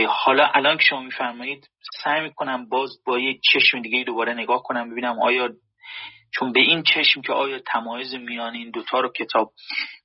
حالا 0.09 0.47
الان 0.55 0.77
که 0.77 0.85
شما 0.85 1.01
میفرمایید 1.01 1.69
سعی 2.05 2.21
می‌کنم 2.21 2.69
باز 2.69 2.91
با 3.07 3.19
یک 3.19 3.41
چشم 3.53 3.83
دیگه 3.83 4.05
دوباره 4.05 4.35
نگاه 4.35 4.63
کنم 4.63 4.91
ببینم 4.91 5.23
آیا 5.23 5.49
چون 6.35 6.53
به 6.53 6.61
این 6.61 6.83
چشم 6.83 7.21
که 7.21 7.33
آیا 7.33 7.59
تمایز 7.59 8.15
میان 8.15 8.55
این 8.55 8.71
دوتا 8.71 9.01
رو 9.01 9.13
کتاب 9.13 9.53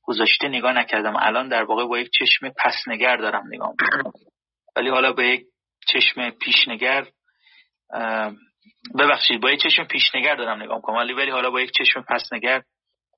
گذاشته 0.04 0.48
نگاه 0.48 0.74
نکردم. 0.74 1.16
الان 1.16 1.50
در 1.50 1.64
واقع 1.64 1.86
با 1.86 2.00
یک 2.00 2.10
چشم 2.20 2.50
پسنگر 2.50 3.18
دارم 3.18 3.44
نگاه 3.48 3.74
می‌کنم. 3.82 4.12
ولی 4.76 4.90
حالا 4.90 5.14
با 5.14 5.24
یک 5.24 5.46
چشم 5.88 6.30
پیشنگر 6.30 7.08
ببخشید 9.00 9.42
با 9.42 9.52
یک 9.52 9.60
چشم 9.64 9.84
پیشنگر 9.84 10.36
دارم 10.36 10.64
نگاه 10.64 10.76
می‌کنم. 10.76 10.96
ولی 10.96 11.14
ولی 11.14 11.32
حالا 11.32 11.50
با 11.50 11.62
یک 11.62 11.72
چشم 11.72 12.02
پسنگر 12.10 12.62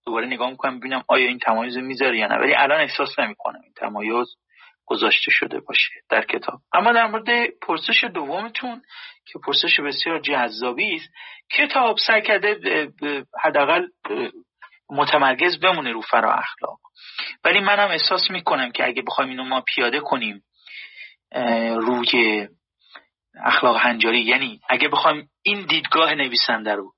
دوباره 0.05 0.27
نگاه 0.27 0.49
می‌کنم 0.49 0.79
ببینم 0.79 1.03
آیا 1.07 1.27
این 1.27 1.39
تمایز 1.39 1.77
می‌ذاره 1.77 2.17
یا 2.17 2.27
نه. 2.27 2.35
ولی 2.35 2.55
الان 2.55 2.79
احساس 2.79 3.19
نمی‌کنم 3.19 3.61
این 3.63 3.73
تمایز. 3.75 4.27
گذاشته 4.87 5.31
شده 5.31 5.59
باشه 5.59 5.89
در 6.09 6.25
کتاب. 6.25 6.59
اما 6.73 6.91
در 6.91 7.07
مورد 7.07 7.49
پرسش 7.61 8.03
دومتون 8.03 8.81
که 9.25 9.39
پرسش 9.45 9.79
بسیار 9.79 10.19
جذابی 10.19 10.95
است 10.95 11.09
کتاب 11.51 11.97
سعی 12.07 12.21
کرده 12.21 12.57
حداقل 13.43 13.87
متمرکز 14.89 15.59
بمونه 15.59 15.91
رو 15.91 16.01
فرا 16.01 16.33
اخلاق. 16.33 16.79
ولی 17.43 17.59
منم 17.59 17.89
احساس 17.89 18.31
می‌کنم 18.31 18.71
که 18.71 18.87
اگه 18.87 19.01
بخوایم 19.01 19.29
اینو 19.29 19.43
ما 19.43 19.61
پیاده 19.61 19.99
کنیم 19.99 20.43
روی 21.75 22.47
اخلاق 23.43 23.77
هنجاری 23.77 24.21
یعنی 24.21 24.59
اگه 24.69 24.87
بخوایم 24.87 25.29
این 25.43 25.65
دیدگاه 25.65 26.15
نویسنده 26.15 26.75
رو 26.75 26.93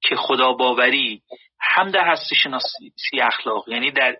که 0.00 0.16
خدا 0.16 0.52
باوری 0.52 1.22
هم 1.60 1.90
در 1.90 2.10
هستی 2.10 2.34
شناسی 2.34 2.92
اخلاق 3.22 3.68
یعنی 3.68 3.90
در 3.90 4.16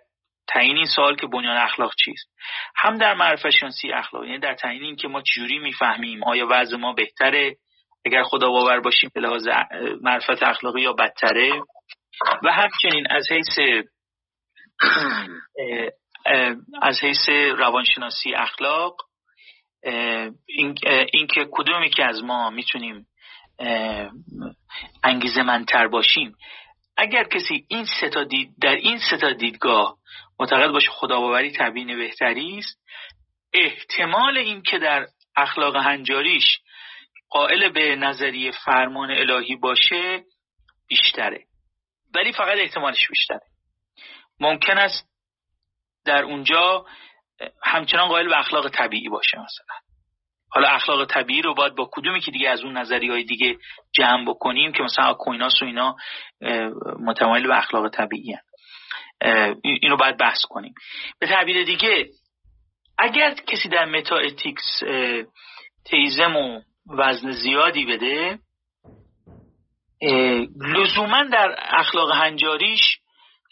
تعیین 0.47 0.77
این 0.77 0.85
سوال 0.85 1.15
که 1.15 1.27
بنیان 1.27 1.57
اخلاق 1.57 1.93
چیست؟ 2.05 2.27
هم 2.75 2.97
در 2.97 3.13
معرفت 3.13 3.49
شناسی 3.49 3.91
اخلاق 3.91 4.23
یعنی 4.23 4.39
در 4.39 4.53
تعیین 4.53 4.83
این 4.83 4.95
که 4.95 5.07
ما 5.07 5.21
چجوری 5.21 5.59
می‌فهمیم 5.59 6.23
آیا 6.23 6.47
وضع 6.49 6.77
ما 6.77 6.93
بهتره؟ 6.93 7.55
اگر 8.05 8.23
خدا 8.23 8.49
باور 8.49 8.79
باشیم 8.79 9.09
به 9.13 9.21
لحاظ 9.21 9.47
معرفت 10.01 10.43
اخلاقی 10.43 10.81
یا 10.81 10.93
بدتره. 10.93 11.61
و 12.43 12.51
همچنین 12.51 13.07
از 13.09 13.31
حیث 13.31 13.59
از 16.81 16.99
حیث 17.03 17.29
روانشناسی 17.57 18.33
اخلاق 18.33 18.95
این, 20.47 20.75
این 21.13 21.27
کدومی 21.51 21.89
که 21.89 22.05
از 22.05 22.23
ما 22.23 22.49
می‌تونیم 22.49 23.07
انگیزه 25.03 25.43
منتر 25.43 25.87
باشیم 25.87 26.35
اگر 26.97 27.23
کسی 27.23 27.65
این 27.67 27.85
ستا 27.85 28.23
دید 28.23 28.49
در 28.61 28.75
این 28.75 28.99
ستا 28.99 29.33
دیدگاه 29.33 29.97
معتقد 30.39 30.71
باشه 30.71 30.91
خداباوری 30.91 31.51
تبیین 31.51 31.97
بهتری 31.97 32.57
است 32.57 32.79
احتمال 33.53 34.37
این 34.37 34.61
که 34.61 34.79
در 34.79 35.07
اخلاق 35.35 35.75
هنجاریش 35.75 36.59
قائل 37.29 37.69
به 37.69 37.95
نظریه 37.95 38.51
فرمان 38.51 39.11
الهی 39.11 39.55
باشه 39.55 40.23
بیشتره. 40.87 41.45
ولی 42.15 42.33
فقط 42.33 42.57
احتمالش 42.57 43.07
بیشتره. 43.07 43.41
ممکن 44.39 44.77
است 44.77 45.09
در 46.05 46.23
اونجا 46.23 46.85
همچنان 47.63 48.07
قائل 48.07 48.27
به 48.27 48.39
اخلاق 48.39 48.69
طبیعی 48.69 49.09
باشه 49.09 49.37
مثلا. 49.37 49.86
حالا 50.57 50.69
اخلاق 50.69 51.05
طبیعی 51.05 51.41
رو 51.41 51.53
باید 51.53 51.75
با 51.75 51.89
کدومی 51.91 52.19
که 52.19 52.31
دیگه 52.31 52.49
از 52.49 52.63
اون 52.63 52.77
نظری 52.77 53.09
های 53.09 53.23
دیگه 53.23 53.57
جمع 53.93 54.25
بکنیم 54.25 54.71
که 54.71 54.83
مثلا 54.83 55.13
کویناس 55.13 55.61
و 55.61 55.65
اینا 55.65 55.95
متمایل 56.99 57.47
به 57.47 57.57
اخلاق 57.57 57.89
طبیعی 57.89 58.33
هن. 58.33 58.41
اینو 59.63 59.97
باید 59.97 60.17
بحث 60.17 60.41
کنیم. 60.49 60.73
به 61.19 61.27
تعبیر 61.27 61.63
دیگه 61.63 62.05
اگر 62.97 63.33
کسی 63.33 63.69
در 63.69 63.85
متا 63.85 64.17
اتیکس 64.17 64.83
تیزم 65.85 66.35
و 66.35 66.61
وزن 66.97 67.31
زیادی 67.31 67.85
بده 67.85 68.39
لزوما 70.61 71.23
در 71.23 71.55
اخلاق 71.57 72.11
هنجاریش 72.11 72.97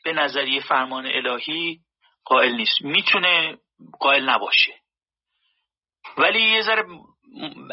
به 0.04 0.14
نظریه 0.14 0.62
فرمان 0.62 1.06
الهی 1.06 1.80
قائل 2.26 2.56
نیست. 2.56 2.82
می‌تونه 2.82 3.58
قائل 4.00 4.30
نباشه. 4.30 4.74
ولی 6.18 6.42
یه 6.42 6.62
ذره 6.62 6.84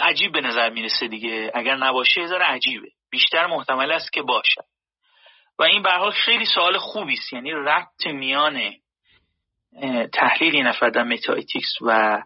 عجیب 0.02 0.32
به 0.32 0.40
نظر 0.40 0.70
می‌رسه 0.70 1.08
دیگه. 1.08 1.50
اگر 1.54 1.76
نباشه 1.76 2.20
یه 2.20 2.26
ذره 2.26 2.44
عجیبه. 2.44 2.88
بیشتر 3.10 3.46
محتمل 3.46 3.92
است 3.92 4.12
که 4.12 4.22
باشه. 4.22 4.62
و 5.58 5.62
این 5.62 5.82
به 5.82 5.90
خیلی 6.10 6.46
سوال 6.46 6.78
خوبی 6.78 7.14
است. 7.14 7.32
یعنی 7.32 7.52
ربط 7.52 8.06
میان 8.06 8.72
تحلیل 10.12 10.66
نفر 10.66 10.88
در 10.88 11.02
متااتیکس 11.02 11.72
و 11.80 12.22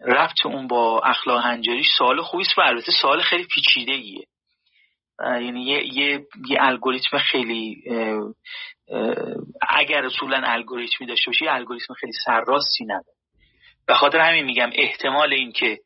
ربط 0.00 0.46
اون 0.46 0.66
با 0.66 1.00
اخلاق 1.00 1.44
هنجاریش 1.44 1.86
سوال 1.98 2.22
خوبی 2.22 2.44
است 2.44 2.58
و 2.58 2.60
البته 2.60 2.92
سوال 3.02 3.20
خیلی 3.20 3.44
پیچیده 3.44 3.92
ایه 3.92 4.26
یعنی 5.20 5.64
یه, 5.64 5.94
یه،, 5.94 6.26
یه 6.48 6.58
الگوریتم 6.60 7.18
خیلی 7.18 7.82
اگر 9.68 10.06
اصولا 10.06 10.42
الگوریتمی 10.44 11.06
داشته 11.06 11.30
باشه 11.30 11.44
یه 11.44 11.52
الگوریتم 11.52 11.94
خیلی 11.94 12.12
سرراستی 12.24 12.84
نداره. 12.84 13.15
به 13.86 13.94
خاطر 13.94 14.18
همین 14.18 14.44
میگم 14.44 14.70
احتمال 14.74 15.32
اینکه 15.32 15.80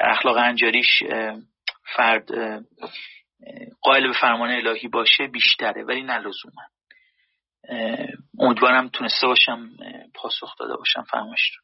اخلاق 0.00 0.36
انجاریش 0.36 1.02
فرد 1.96 2.28
قائل 3.80 4.06
به 4.06 4.12
فرمان 4.20 4.50
الهی 4.50 4.88
باشه 4.88 5.26
بیشتره 5.26 5.84
ولی 5.84 6.02
نه 6.02 6.18
لزوما. 6.18 6.62
امیدوارم 8.38 8.88
تونسته 8.88 9.26
باشم 9.26 9.70
پاسخ 10.14 10.58
داده 10.58 10.76
باشم 10.76 11.02
فهمش 11.02 11.58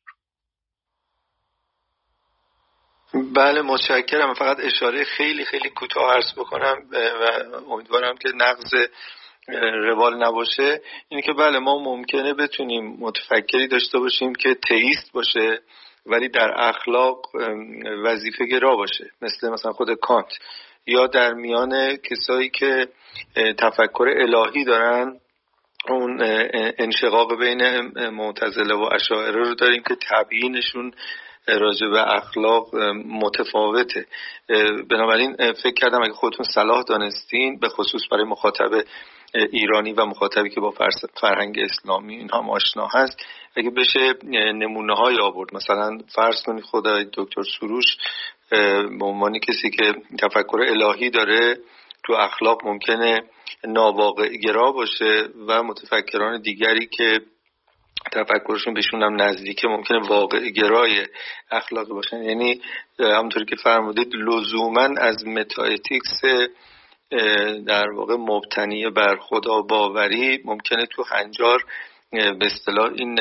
بله 3.35 3.63
متشکرم. 3.63 4.35
فقط 4.35 4.57
اشاره 4.61 5.05
خیلی 5.05 5.45
خیلی 5.45 5.71
کوتاه 5.71 6.15
عرض 6.15 6.33
بکنم 6.39 6.77
و 6.93 7.27
امیدوارم 7.73 8.17
که 8.17 8.29
نقض 8.35 8.75
روال 9.57 10.25
نباشه 10.25 10.81
اینه 11.09 11.23
که 11.23 11.33
بله 11.33 11.59
ما 11.59 11.79
ممکنه 11.79 12.35
بتونیم 12.35 12.97
متفکری 13.01 13.69
داشته 13.69 13.99
باشیم 13.99 14.35
که 14.35 14.55
تئیست 14.55 15.13
باشه 15.13 15.61
ولی 16.07 16.29
در 16.29 16.51
اخلاق 16.57 17.27
وظیفه 18.05 18.47
گرا 18.47 18.77
باشه 18.77 19.11
مثل 19.23 19.49
مثلا 19.49 19.73
خود 19.73 19.95
کانت. 19.95 20.33
یا 20.87 21.07
در 21.07 21.35
میان 21.35 21.97
کسایی 21.97 22.49
که 22.49 22.89
تفکر 23.59 24.09
الهی 24.17 24.65
دارن 24.65 25.21
اون 25.89 26.19
انشقاق 26.79 27.39
بین 27.39 27.81
معتزله 28.09 28.75
و 28.75 28.89
اشاعره 28.93 29.49
رو 29.49 29.55
داریم 29.55 29.83
که 29.83 29.97
تبیینشون 30.11 30.93
راجع 31.49 31.87
به 31.87 32.15
اخلاق 32.15 32.75
متفاوته. 33.07 34.07
بنابراین 34.91 35.37
فکر 35.37 35.75
کردم 35.75 36.03
اگه 36.03 36.13
خودتون 36.13 36.47
صلاح 36.55 36.83
دانستین 36.83 37.59
به 37.59 37.69
خصوص 37.69 38.03
برای 38.11 38.25
مخاطب 38.25 38.85
ایرانی 39.35 39.93
و 39.93 40.07
مخاطبی 40.07 40.51
که 40.51 40.61
با 40.61 40.75
فرهنگ 41.21 41.59
اسلامی 41.59 42.17
اینها 42.17 42.53
آشنا 42.53 42.89
هست 42.95 43.27
اگه 43.57 43.71
بشه 43.71 44.15
نمونه 44.53 44.95
های 44.95 45.21
آورد. 45.21 45.55
مثلا 45.55 45.99
فرض 46.15 46.43
کنید 46.43 46.65
خدای 46.65 47.07
دکتر 47.13 47.43
سروش 47.61 47.97
به 48.99 49.05
عنوان 49.05 49.39
کسی 49.39 49.71
که 49.71 49.95
تفکر 50.19 50.61
الهی 50.69 51.11
داره 51.11 51.57
تو 52.05 52.13
اخلاق 52.13 52.67
ممکنه 52.67 53.21
ناواقع 53.65 54.29
گرا 54.29 54.73
باشه 54.73 55.29
و 55.49 55.63
متفکران 55.63 56.41
دیگری 56.41 56.87
که 56.87 57.21
تفکرشون 58.13 58.75
بهشون 58.75 59.03
هم 59.03 59.23
نزدیکه 59.23 59.69
ممکنه 59.69 59.99
واقع 60.09 60.51
گرای 60.51 61.07
اخلاقی 61.51 61.93
باشن. 61.93 62.23
یعنی 62.23 62.61
همونطوری 62.99 63.45
که 63.45 63.57
فرمودید 63.57 64.15
لزوما 64.15 64.89
از 64.99 65.27
متااتیکس 65.27 66.21
در 67.67 67.91
واقع 67.91 68.15
مبتنی 68.15 68.91
بر 68.91 69.17
خدا 69.17 69.63
باوری 69.63 70.43
ممکنه 70.45 70.87
تو 70.87 71.05
هنجار 71.05 71.65
به 72.11 72.47
اصطلاح 72.47 72.93
این 72.93 73.21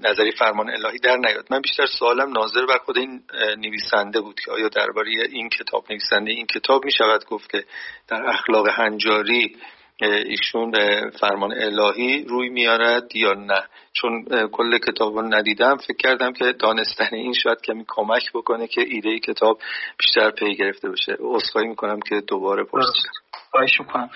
نظری 0.00 0.32
فرمان 0.38 0.70
الهی 0.70 0.98
در 0.98 1.16
نیاد. 1.16 1.46
من 1.50 1.60
بیشتر 1.60 1.86
سوالم 1.86 2.32
ناظر 2.32 2.66
بر 2.66 2.78
خود 2.78 2.98
این 2.98 3.22
نویسنده 3.58 4.20
بود 4.20 4.40
که 4.40 4.50
آیا 4.50 4.68
درباره 4.68 5.10
این 5.32 5.48
کتاب 5.48 5.84
نویسنده 5.90 6.30
این 6.30 6.46
کتاب 6.46 6.84
می 6.84 6.92
شود 6.92 7.24
گفت 7.24 7.50
که 7.50 7.64
در 8.08 8.26
اخلاق 8.28 8.68
هنجاری 8.68 9.56
ایشون 10.00 10.72
فرمان 11.10 11.52
الهی 11.52 12.24
روی 12.24 12.48
میارد 12.48 13.16
یا 13.16 13.34
نه. 13.34 13.62
چون 13.92 14.24
کل 14.52 14.78
کتاب 14.78 15.14
رو 15.18 15.22
ندیدم 15.22 15.76
فکر 15.76 15.96
کردم 15.96 16.32
که 16.32 16.52
دانستن 16.52 17.08
این 17.12 17.32
شاید 17.32 17.60
کمی 17.60 17.84
کمک 17.88 18.32
بکنه 18.34 18.66
که 18.66 18.80
ایده 18.80 19.18
کتاب 19.18 19.58
بیشتر 19.98 20.30
پی 20.30 20.54
گرفته 20.54 20.88
بشه 20.90 21.16
اصخایی 21.34 21.68
می‌کنم 21.68 22.00
که 22.00 22.20
دوباره 22.20 22.64
پرسیدم. 22.64 23.10
خواهش 23.50 23.80
می‌کنم. 23.80 24.10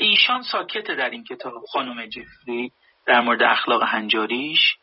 ایشان 0.00 0.42
ساکته 0.42 0.94
در 0.94 1.10
این 1.10 1.24
کتاب 1.24 1.52
خانم 1.72 2.06
جفری 2.06 2.72
در 3.06 3.20
مورد 3.20 3.42
اخلاق 3.42 3.82
هنجاریش؟ 3.82 4.76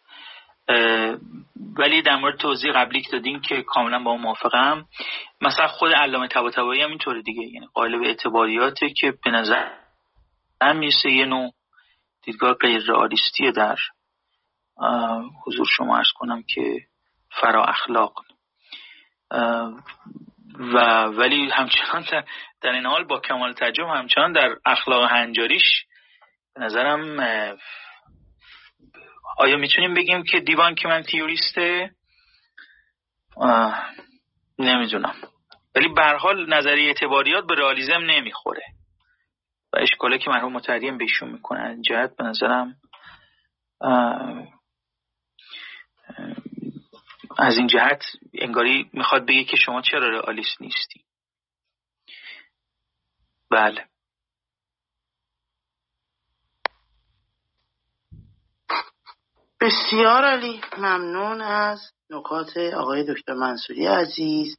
ولی 1.77 2.01
در 2.01 2.15
مورد 2.15 2.37
توضیح 2.37 2.71
قبلی 2.71 3.01
که 3.01 3.11
دادین 3.11 3.41
که 3.41 3.61
کاملا 3.61 3.99
با 3.99 4.15
موافقم 4.15 4.85
مثلا 5.41 5.67
خود 5.67 5.91
علامه 5.91 6.27
طباطبایی 6.27 6.81
هم 6.81 6.89
اینطوره 6.89 7.21
دیگه 7.21 7.41
یعنی 7.41 7.67
قالب 7.73 8.03
اعتباریاته 8.03 8.89
که 8.89 9.13
به 9.23 9.31
نظر 9.31 9.69
هم 10.61 10.83
یه 11.05 11.25
نوع 11.25 11.53
دیدگاه 12.23 12.53
غیر 12.53 12.83
رئالیستی 12.87 13.51
در 13.51 13.77
حضور 15.45 15.65
شما 15.77 15.97
ارز 15.97 16.11
کنم 16.15 16.43
که 16.43 16.79
فرا 17.29 17.65
اخلاق. 17.65 18.13
و 20.59 21.03
ولی 21.03 21.49
همچنان 21.49 22.05
در, 22.61 22.71
این 22.71 22.85
حال 22.85 23.03
با 23.03 23.19
کمال 23.19 23.53
تجربه 23.53 23.91
همچنان 23.91 24.31
در 24.31 24.55
اخلاق 24.65 25.11
هنجاریش 25.11 25.85
به 26.55 26.61
نظرم 26.61 27.19
آیا 29.37 29.57
می‌تونیم 29.57 29.93
بگیم 29.93 30.23
که 30.23 30.39
دیوان 30.39 30.75
که 30.75 30.87
من 30.87 31.01
تیوریسته؟ 31.01 31.95
نمی‌دونم. 34.59 35.15
ولی 35.75 35.87
حال 36.19 36.53
نظریه 36.53 36.87
اعتباریات 36.87 37.45
به 37.47 37.55
رئالیسم 37.55 38.01
نمی‌خوره. 38.01 38.63
و 39.73 39.77
اشکاله 39.81 40.17
که 40.17 40.29
مرحوم 40.29 40.53
متریم 40.53 40.97
بهشون 40.97 41.29
می‌کنن 41.29 41.81
جهت 41.81 42.15
به 42.15 42.23
نظرم 42.23 42.75
از 47.37 47.57
این 47.57 47.67
جهت 47.67 48.03
انگاری 48.33 48.89
می‌خواد 48.93 49.25
بگه 49.25 49.43
که 49.43 49.57
شما 49.57 49.81
چرا 49.81 50.09
رئالیست 50.09 50.61
نیستی. 50.61 51.05
بله. 53.51 53.87
بسیار 59.63 60.25
علی 60.25 60.61
ممنون 60.77 61.41
از 61.41 61.91
نکات 62.09 62.57
آقای 62.57 63.13
دکتر 63.13 63.33
منصوری 63.33 63.85
عزیز. 63.85 64.57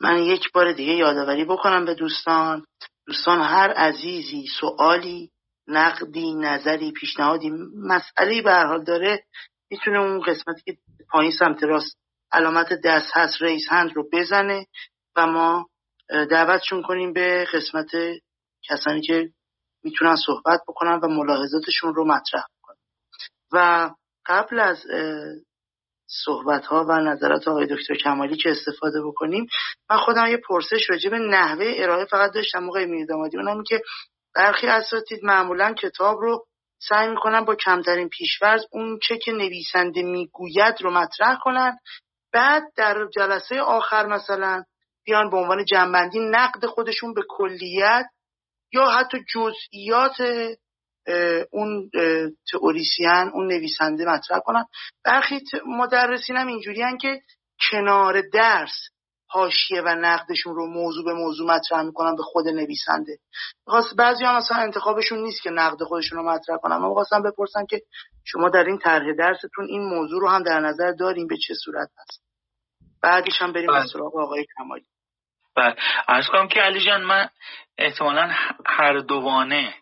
من 0.00 0.18
یک 0.18 0.52
بار 0.52 0.72
دیگه 0.72 0.92
یادآوری 0.92 1.44
بکنم 1.44 1.84
به 1.84 1.94
دوستان. 1.94 2.64
دوستان 3.06 3.40
هر 3.40 3.72
عزیزی 3.72 4.46
سوالی 4.60 5.30
نقدی 5.68 6.34
نظری 6.34 6.92
پیشنهادی 6.92 7.50
مسئله 7.76 8.42
به 8.42 8.54
حال 8.54 8.84
داره 8.84 9.24
می‌تونه 9.70 9.98
اون 9.98 10.20
قسمتی 10.20 10.62
که 10.64 10.78
پایین 11.10 11.32
سمت 11.38 11.62
راست 11.62 11.96
علامت 12.32 12.68
دست 12.84 13.10
هست 13.14 13.42
رئیس 13.42 13.62
هند 13.68 13.92
رو 13.96 14.08
بزنه 14.12 14.66
و 15.16 15.26
ما 15.26 15.66
دعوتشون 16.30 16.82
کنیم 16.82 17.12
به 17.12 17.46
قسمت 17.52 17.90
کسانی 18.68 19.00
که 19.00 19.30
می‌تونن 19.84 20.16
صحبت 20.16 20.60
بکنن 20.68 21.00
و 21.02 21.08
ملاحظاتشون 21.08 21.94
رو 21.94 22.04
مطرح 22.04 22.44
کنن 22.62 22.76
و 23.52 23.90
قبل 24.28 24.60
از 24.60 24.78
صحبت 26.24 26.66
ها 26.66 26.84
و 26.88 26.92
نظرات 26.92 27.48
آقای 27.48 27.66
دکتر 27.66 27.94
کمالی 27.94 28.36
که 28.36 28.50
استفاده 28.50 29.02
بکنیم 29.02 29.46
من 29.90 29.96
خودم 29.96 30.26
یه 30.26 30.36
پرسش 30.36 30.90
راجع 30.90 31.10
به 31.10 31.18
نحوه 31.18 31.72
ارائه 31.76 32.04
فقط 32.04 32.32
داشتم 32.32 32.58
موقع 32.58 32.84
میردامادی. 32.84 33.36
اونم 33.36 33.62
که 33.62 33.82
برخی 34.34 34.66
اساتید 34.66 35.20
معمولا 35.24 35.74
کتاب 35.74 36.18
رو 36.18 36.46
سعی 36.88 37.08
می‌کنن 37.08 37.44
با 37.44 37.54
کمترین 37.54 38.08
پیشورز 38.08 38.64
اون 38.72 38.98
چه 39.02 39.18
که 39.18 39.32
نویسنده 39.32 40.02
می‌گوید 40.02 40.82
رو 40.82 40.90
مطرح 40.90 41.38
کنن. 41.42 41.78
بعد 42.32 42.62
در 42.76 43.06
جلسه 43.16 43.60
آخر 43.60 44.06
مثلا 44.06 44.62
بیان 45.04 45.30
به 45.30 45.36
عنوان 45.36 45.64
جنبندی 45.64 46.18
نقد 46.18 46.66
خودشون 46.66 47.14
به 47.14 47.22
کلیت 47.28 48.06
یا 48.72 48.86
حتی 48.86 49.18
جزئیات 49.34 50.16
اون 51.50 51.90
تئوریسین 52.52 53.30
اون 53.34 53.46
نویسنده 53.46 54.04
مطرح 54.04 54.38
کنن. 54.38 54.64
برخی 55.04 55.40
مدرسین 55.66 56.36
هم 56.36 56.46
اینجوری 56.46 56.82
که 57.00 57.20
کنار 57.70 58.22
درس 58.32 58.88
حاشیه 59.28 59.82
و 59.82 59.88
نقدشون 59.88 60.54
رو 60.54 60.66
موضوع 60.66 61.04
به 61.04 61.14
موضوع 61.14 61.48
مطرح 61.48 61.82
می‌کنن 61.82 62.16
به 62.16 62.22
خود 62.22 62.48
نویسنده. 62.48 63.18
بعضی 63.98 64.24
هم 64.24 64.36
مثلا 64.36 64.56
انتخابشون 64.56 65.18
نیست 65.18 65.42
که 65.42 65.50
نقد 65.50 65.82
خودشون 65.82 66.18
رو 66.18 66.30
مطرح 66.30 66.56
کنن. 66.56 66.76
من 66.76 66.92
خواستم 66.92 67.22
بپرسم 67.22 67.66
که 67.66 67.82
شما 68.24 68.48
در 68.48 68.64
این 68.64 68.78
طرح 68.78 69.12
درستون 69.18 69.66
این 69.68 69.82
موضوع 69.82 70.20
رو 70.20 70.28
هم 70.28 70.42
در 70.42 70.60
نظر 70.60 70.92
داریم 70.92 71.26
به 71.26 71.36
چه 71.36 71.54
صورت 71.64 71.88
هست؟ 71.98 72.22
بعدش 73.02 73.42
هم 73.42 73.52
بریم 73.52 73.66
به 73.66 73.72
بله. 73.72 73.86
سراغ 73.86 74.16
آقای 74.16 74.46
کمالی. 74.56 74.86
بله. 75.56 75.76
ارز 76.08 76.26
کنم 76.26 76.48
که 76.48 76.60
علی 76.60 76.84
جان 76.84 77.02
من 77.02 77.28
احتمالا 77.78 78.30
هر 78.66 78.98
دوانه 78.98 79.74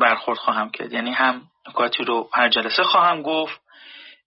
برخورد 0.00 0.38
خواهم 0.38 0.70
کرد. 0.70 0.92
یعنی 0.92 1.10
هم 1.10 1.42
نکاتی 1.68 2.04
رو 2.04 2.30
هر 2.34 2.48
جلسه 2.48 2.82
خواهم 2.82 3.22
گفت 3.22 3.60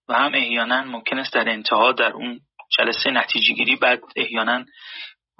و 0.09 0.13
هم 0.13 0.31
احیانا 0.33 0.83
ممکن 0.83 1.19
است 1.19 1.33
در 1.33 1.49
انتها 1.49 1.91
در 1.91 2.11
اون 2.11 2.39
جلسه 2.77 3.11
نتیجه 3.11 3.53
گیری 3.53 3.75
بعد 3.75 4.01
احیانا 4.15 4.65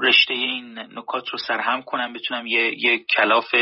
رشته 0.02 0.34
این 0.34 0.80
نکات 0.80 1.30
رو 1.30 1.38
سرهم 1.38 1.82
کنم. 1.82 2.14
بتونم 2.14 2.48
یه, 2.48 2.84
یه 2.84 3.06
کلاف 3.18 3.56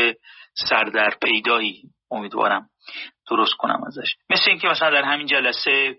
سردر 0.54 1.10
پیدایی 1.22 1.82
امیدوارم 2.10 2.68
درست 3.30 3.54
کنم 3.54 3.84
ازش. 3.86 4.16
مثل 4.30 4.44
اینکه 4.46 4.68
مثلا 4.68 4.90
در 4.90 5.02
همین 5.04 5.26
جلسه 5.26 5.96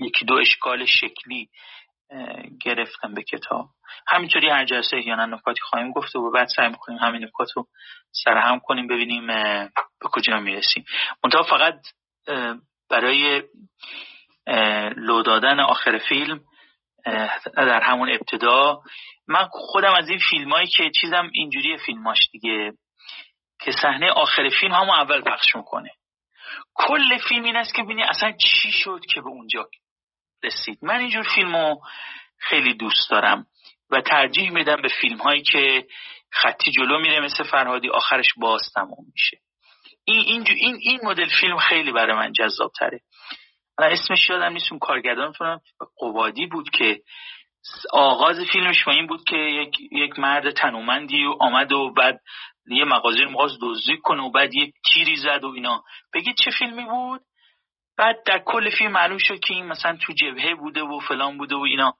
یکی 0.00 0.24
دو 0.24 0.34
اشکال 0.34 0.84
شکلی 0.84 1.48
گرفتم 2.60 3.14
به 3.14 3.22
کتاب. 3.22 3.68
همینطوری 4.08 4.48
هر 4.48 4.64
جلسه 4.64 4.96
احیانا 4.96 5.26
نکاتی 5.26 5.60
خواهیم 5.60 5.92
گفت 5.92 6.16
و 6.16 6.30
بعد 6.30 6.48
سعی 6.56 6.68
می‌کنیم 6.68 6.98
همین 6.98 7.24
نکات 7.24 7.48
رو 7.56 7.66
سرهم 8.24 8.60
کنیم 8.60 8.86
ببینیم 8.86 9.26
به 9.26 10.08
کجا 10.12 10.40
می‌رسیم. 10.40 10.84
منتها 11.24 11.42
فقط 11.42 11.74
برای 12.90 13.42
لو 14.96 15.22
دادن 15.22 15.60
آخر 15.60 15.98
فیلم 16.08 16.40
در 17.56 17.80
همون 17.80 18.10
ابتدا 18.10 18.80
من 19.28 19.48
خودم 19.50 19.94
از 19.94 20.08
این 20.08 20.20
فیلم 20.30 20.52
هایی 20.52 20.66
که 20.66 20.90
چیزم 21.00 21.30
اینجوری 21.32 21.78
فیلماش 21.78 22.28
دیگه 22.32 22.72
که 23.60 23.72
صحنه 23.82 24.10
آخر 24.10 24.48
فیلم 24.60 24.72
همون 24.72 24.94
اول 24.94 25.20
پخش 25.20 25.56
می‌کنه. 25.56 25.90
کل 26.74 27.18
فیلم 27.28 27.44
این 27.44 27.56
است 27.56 27.74
که 27.74 27.82
ببینی 27.82 28.02
اصلا 28.02 28.32
چی 28.32 28.72
شد 28.72 29.00
که 29.14 29.20
به 29.20 29.28
اونجا 29.28 29.68
رسید 30.44 30.78
من 30.82 30.98
اینجور 30.98 31.26
فیلمو 31.34 31.80
خیلی 32.38 32.74
دوست 32.74 33.10
دارم 33.10 33.46
و 33.90 34.00
ترجیح 34.00 34.50
میدم 34.50 34.82
به 34.82 34.88
فیلم 35.00 35.16
هایی 35.18 35.42
که 35.42 35.86
خطی 36.32 36.70
جلو 36.70 36.98
میره 36.98 37.20
مثل 37.20 37.44
فرهادی 37.44 37.88
آخرش 37.88 38.32
باز 38.36 38.72
تموم 38.74 39.06
میشه. 39.12 39.38
این, 40.04 40.22
این, 40.26 40.44
این, 40.56 40.78
این 40.80 41.00
مدل 41.02 41.28
فیلم 41.40 41.58
خیلی 41.58 41.92
برای 41.92 42.16
من 42.16 42.32
جذاب 42.32 42.72
تره 42.78 43.00
من 43.80 43.86
اسمش 43.86 44.30
یادم 44.30 44.52
نیست 44.52 44.72
اون 44.72 44.78
کارگردان 44.78 45.32
قوادی 45.96 46.46
بود 46.46 46.70
که 46.70 47.00
آغاز 47.92 48.36
فیلمش 48.52 48.84
با 48.84 48.92
این 48.92 49.06
بود 49.06 49.24
که 49.24 49.36
یک, 49.36 49.76
یک 49.92 50.18
مرد 50.18 50.50
تنومندی 50.50 51.24
و 51.24 51.36
آمد 51.40 51.72
و 51.72 51.92
بعد 51.92 52.20
یه 52.66 52.84
مغازه 52.84 53.22
رو 53.22 53.30
مغاز 53.30 53.58
دزدی 53.62 53.96
کنه 53.96 54.22
و 54.22 54.30
بعد 54.30 54.54
یه 54.54 54.72
تیری 54.94 55.16
زد 55.16 55.44
و 55.44 55.48
اینا. 55.48 55.84
بگید 56.14 56.36
چه 56.44 56.50
فیلمی 56.50 56.84
بود؟ 56.84 57.20
بعد 57.98 58.16
در 58.26 58.42
کل 58.46 58.70
فیلم 58.70 58.92
معلوم 58.92 59.18
شد 59.18 59.38
که 59.40 59.54
این 59.54 59.66
مثلا 59.66 59.96
تو 59.96 60.12
جبهه 60.12 60.54
بوده 60.54 60.82
و 60.82 60.98
فلان 60.98 61.38
بوده 61.38 61.56
و 61.56 61.60
اینا. 61.60 61.94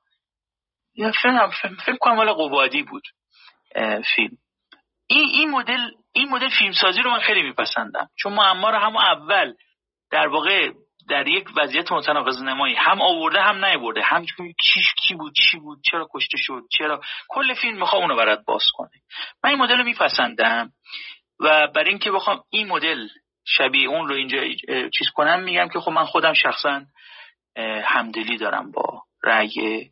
یا 0.94 1.12
فیلم 1.22 1.50
فکر 1.86 1.96
کنم 2.00 2.16
والا 2.16 2.34
قوادی 2.34 2.82
بود. 2.82 3.02
فیلم. 4.14 4.36
این 5.06 5.28
این 5.32 5.50
مدل 5.50 5.90
این 6.12 6.28
مدل 6.28 6.48
فیلمسازی 6.58 7.02
رو 7.02 7.10
من 7.10 7.20
خیلی 7.20 7.42
میپسندم. 7.42 8.08
چون 8.18 8.32
معما 8.32 8.70
رو 8.70 8.78
همون 8.78 9.02
اول 9.02 9.54
در 10.10 10.26
واقع 10.26 10.70
در 11.08 11.28
یک 11.28 11.48
وضعیت 11.56 11.92
متناقض 11.92 12.42
نمایی 12.42 12.74
هم 12.74 13.02
آورده 13.02 13.42
هم 13.42 13.64
نیاورده 13.64 14.02
هم 14.02 14.26
کی 14.26 14.82
کی 15.02 15.14
بود 15.14 15.32
چی 15.34 15.58
بود 15.58 15.78
چرا 15.90 16.08
کشته 16.14 16.38
شد 16.38 16.62
چرا. 16.78 17.00
کل 17.28 17.54
فیلم 17.54 17.78
می‌خوام 17.78 18.02
اونو 18.02 18.16
برات 18.16 18.44
باز 18.46 18.64
کنه 18.74 18.90
من 19.44 19.50
این 19.50 19.58
مدل 19.58 19.78
رو 19.78 19.84
میپسندم 19.84 20.72
و 21.40 21.68
برای 21.74 21.88
اینکه 21.88 22.10
بخوام 22.10 22.42
این 22.50 22.68
مدل 22.68 23.08
شبیه 23.46 23.88
اون 23.88 24.08
رو 24.08 24.14
اینجا 24.14 24.38
چیز 24.88 25.08
کنم 25.14 25.42
میگم 25.42 25.68
که 25.68 25.80
خب 25.80 25.90
من 25.90 26.04
خودم 26.04 26.32
شخصا 26.32 26.84
همدلی 27.84 28.36
دارم 28.36 28.70
با 28.70 29.02
رأی 29.22 29.90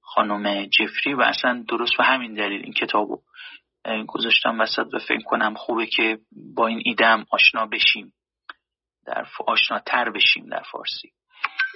خانم 0.00 0.66
جفری 0.66 1.14
و 1.14 1.20
اصلا 1.20 1.64
درست 1.68 1.96
به 1.98 2.04
همین 2.04 2.34
دلیل 2.34 2.62
این 2.62 2.72
کتابو 2.72 3.22
گذاشتم 4.06 4.60
وسط 4.60 4.86
و 4.92 4.98
فکر 4.98 5.22
کنم 5.22 5.54
خوبه 5.54 5.86
که 5.86 6.18
با 6.54 6.66
این 6.66 6.82
ایدم 6.84 7.26
آشنا 7.30 7.66
بشیم. 7.66 8.12
در 9.06 9.26
آشناتر 9.46 10.10
بشیم 10.10 10.46
در 10.48 10.62
فارسی. 10.72 11.12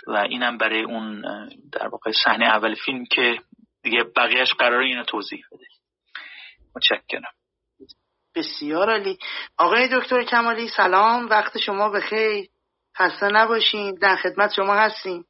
و 0.06 0.16
اینم 0.16 0.58
برای 0.58 0.82
اون 0.82 1.22
در 1.72 1.88
واقع 1.88 2.12
صحنه 2.24 2.46
اول 2.46 2.74
فیلم 2.74 3.04
که 3.04 3.38
دیگه 3.82 4.04
بقیهش 4.16 4.52
قراره 4.52 4.86
اینو 4.86 5.04
توضیح 5.04 5.44
بده. 5.52 5.66
متشکرم. 6.76 7.32
بسیار 8.36 8.90
علی 8.90 9.18
آقای 9.58 9.88
دکتر 9.88 10.22
کمالی 10.22 10.68
سلام. 10.68 11.26
وقت 11.26 11.58
شما 11.58 11.88
بخیر. 11.88 12.46
خسته 12.98 13.26
نباشین. 13.26 13.94
در 14.02 14.16
خدمت 14.16 14.52
شما 14.56 14.74
هستیم. 14.74 15.24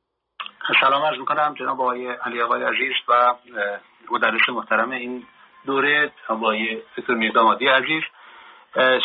سلام 0.81 1.03
عرض 1.03 1.19
می‌کنم 1.19 1.55
جناب 1.59 1.81
آقای 1.81 2.09
علی 2.09 2.43
آقای 2.43 2.63
عزیز 2.63 2.93
و 3.09 3.35
مدرس 4.11 4.49
محترم 4.49 4.91
این 4.91 5.27
دوره 5.67 6.13
آقای 6.29 6.83
دکتر 6.99 7.15
میردامادی 7.15 7.69
عزیز. 7.69 8.03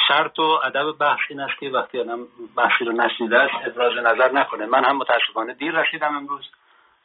شرط 0.08 0.40
و 0.40 0.60
ادب 0.64 0.98
بحث 1.00 1.20
این 1.30 1.48
که 1.60 1.70
وقتی 1.70 2.00
آدم 2.00 2.20
بحثی 2.58 2.86
رو 2.86 2.92
نشنیده 2.92 3.38
است 3.38 3.54
ابراز 3.68 3.94
نظر 3.98 4.32
نکنه. 4.32 4.66
من 4.66 4.86
هم 4.86 4.98
متاسفانه 4.98 5.54
دیر 5.54 5.72
رسیدم 5.72 6.16
امروز 6.16 6.46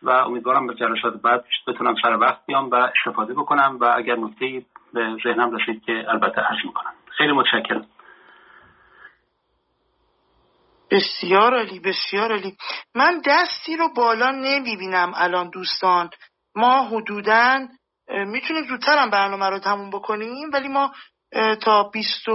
و 0.03 0.11
امیدوارم 0.11 0.67
به 0.67 0.75
جلسات 0.75 1.15
بعد 1.23 1.45
بتونم 1.67 1.95
سر 2.03 2.17
وقت 2.17 2.47
بیام 2.47 2.71
و 2.71 2.75
استفاده 2.75 3.35
بکنم 3.35 3.79
و 3.81 3.93
اگر 3.97 4.17
نکته 4.17 4.63
به 4.95 5.17
ذهنم 5.25 5.57
رسید 5.57 5.85
که 5.85 5.93
البته 6.09 6.41
عرض 6.41 6.65
می‌کنم. 6.65 6.95
خیلی 7.19 7.33
متشکرم. 7.33 7.87
بسیار 10.91 11.55
علی 11.59 11.81
بسیار 11.81 12.33
علی 12.33 12.57
من 12.95 13.23
دستی 13.27 13.77
رو 13.77 13.89
بالا 13.97 14.31
نمی‌بینم 14.31 15.13
الان 15.17 15.51
دوستان. 15.51 16.11
ما 16.55 16.83
حدودا 16.85 17.69
می‌تونیم 18.09 18.67
زودتر 18.69 19.09
برنامه 19.09 19.51
رو 19.51 19.59
تموم 19.59 19.91
بکنیم 19.91 20.51
ولی 20.53 20.69
ما 20.69 20.93
تا 21.63 21.83
20 21.83 22.27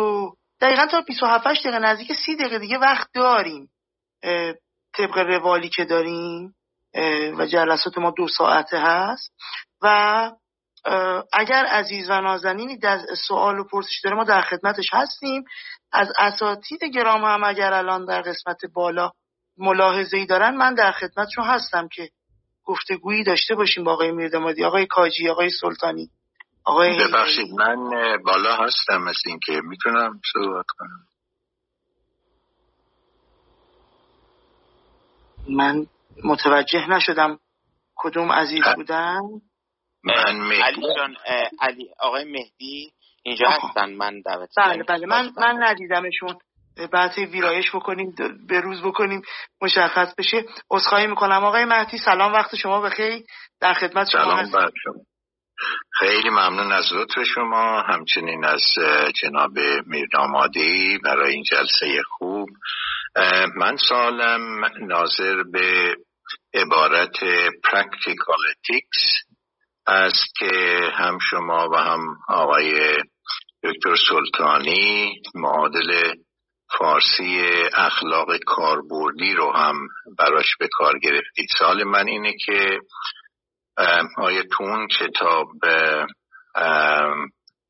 دقیقا 0.62 0.86
تا 0.86 1.02
27 1.02 1.48
دقیقه 1.48 1.80
نزدیک 1.80 2.14
30 2.14 2.36
دقیقه 2.36 2.60
دیگه 2.60 2.78
وقت 2.78 3.08
داریم 3.14 3.70
طبق 4.94 5.18
روالی 5.18 5.70
که 5.70 5.86
داریم 5.86 6.56
و 7.38 7.46
جلسات 7.46 7.98
ما 7.98 8.14
دو 8.18 8.28
ساعته 8.28 8.80
هست. 8.80 9.34
و 9.82 10.32
اگر 11.34 11.66
عزیز 11.66 12.10
و 12.10 12.22
نازنینی 12.22 12.80
سوال 13.28 13.60
و 13.60 13.64
پرسش 13.64 14.02
داره 14.04 14.16
ما 14.16 14.24
در 14.24 14.42
خدمتش 14.42 14.90
هستیم. 14.94 15.44
از 15.92 16.08
اساتید 16.18 16.84
گرام 16.84 17.24
هم 17.24 17.44
اگر 17.44 17.74
الان 17.74 18.06
در 18.06 18.22
قسمت 18.22 18.66
بالا 18.74 19.12
ملاحظه 19.58 20.18
ای 20.18 20.26
دارن 20.26 20.56
من 20.56 20.74
در 20.74 20.92
خدمتشون 20.92 21.44
هستم 21.46 21.88
که 21.88 22.10
گفتگویی 22.66 23.24
داشته 23.24 23.56
باشیم 23.56 23.84
با 23.84 23.94
آقای 23.94 24.12
میردمادی 24.12 24.64
آقای 24.64 24.86
کاجی 24.86 25.30
آقای 25.30 25.50
سلطانی 25.50 26.10
آقای 26.66 27.08
ببخشید 27.08 27.54
من 27.54 27.90
بالا 28.26 28.56
هستم 28.56 29.02
مثل 29.02 29.22
اینکه 29.26 29.62
می‌تونم 29.64 30.22
صحبت 30.34 30.66
کنم. 30.78 31.06
من 35.50 35.86
متوجه 36.24 36.90
نشدم 36.90 37.40
کدوم 37.96 38.32
عزیز 38.32 38.64
بودن. 38.76 39.20
من 40.04 40.40
مهدی. 40.40 40.62
علی 40.62 40.96
جان 40.98 41.16
علی 41.62 41.90
آقای 42.00 42.24
مهدی 42.24 42.92
اینجا 43.24 43.50
هستن 43.50 43.94
من 43.94 44.22
دعوت 44.26 44.50
بله 44.58 44.84
بله 44.84 45.06
من 45.06 45.32
من 45.38 45.64
ندیدمشون. 45.64 46.38
بعد 46.92 47.18
ویرایش 47.18 47.76
بکنیم 47.76 48.16
به 48.48 48.60
روز 48.60 48.84
بکنیم 48.84 49.22
مشخص 49.62 50.16
بشه. 50.18 50.46
عذرخواهی 50.72 51.08
می‌کنم. 51.08 51.44
آقای 51.44 51.66
مهدی 51.66 51.98
سلام 51.98 52.34
وقت 52.34 52.56
شما 52.56 52.82
بخیر. 52.82 53.24
در 53.62 53.74
خدمت 53.74 54.10
شما 54.10 54.22
سلام 54.22 54.72
شما. 54.84 54.94
خیلی 56.00 56.30
ممنون 56.30 56.72
از 56.72 56.94
لطف 56.94 57.24
شما. 57.24 57.82
همچنین 57.82 58.46
از 58.46 58.64
جناب 59.22 59.52
میردامادی 59.86 60.98
برای 61.04 61.34
این 61.34 61.44
جلسه 61.44 62.02
خوب. 62.10 62.50
من 63.56 63.78
سالم 63.90 64.66
ناظر 64.88 65.44
به 65.44 65.96
عبارت 66.54 67.16
practical 67.68 68.42
است 69.90 70.36
که 70.38 70.80
هم 70.94 71.18
شما 71.32 71.70
و 71.70 71.76
هم 71.76 72.00
آقای 72.28 72.98
دکتر 73.64 73.96
سلطانی 74.10 75.22
معادل 75.36 76.14
فارسی 76.78 77.42
اخلاق 77.74 78.38
کاربردی 78.48 79.34
رو 79.34 79.52
هم 79.52 79.76
براش 80.18 80.58
به 80.60 80.68
کار 80.72 81.00
گرفتید. 81.00 81.48
سوال 81.60 81.84
من 81.84 82.08
اینه 82.08 82.34
که 82.46 82.80
آیا 84.18 84.44
تو 84.58 84.88
کتاب 85.00 85.48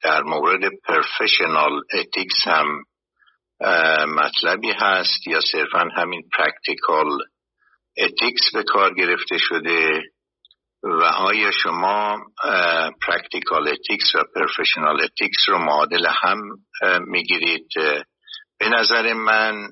در 0.04 0.22
مورد 0.22 0.62
professional 0.88 1.81
ethics 1.94 2.48
هم 2.48 2.84
مطلبی 4.16 4.72
هست 4.72 5.28
یا 5.28 5.40
صرفا 5.52 5.90
همین 5.96 6.30
practical 6.38 7.18
ethics 7.98 8.53
به 8.54 8.64
کار 8.64 8.94
گرفته 8.94 9.38
شده؟ 9.38 10.02
و 10.84 11.03
آیا 11.03 11.51
شما 11.51 12.18
practical 13.07 13.68
ethics 13.68 14.15
و 14.15 14.19
professional 14.36 15.02
ethics 15.02 15.49
رو 15.49 15.57
معادل 15.57 16.07
هم 16.07 16.38
می‌گیرید؟ 17.07 17.68
به 18.60 18.69
نظر 18.69 19.14
من 19.14 19.68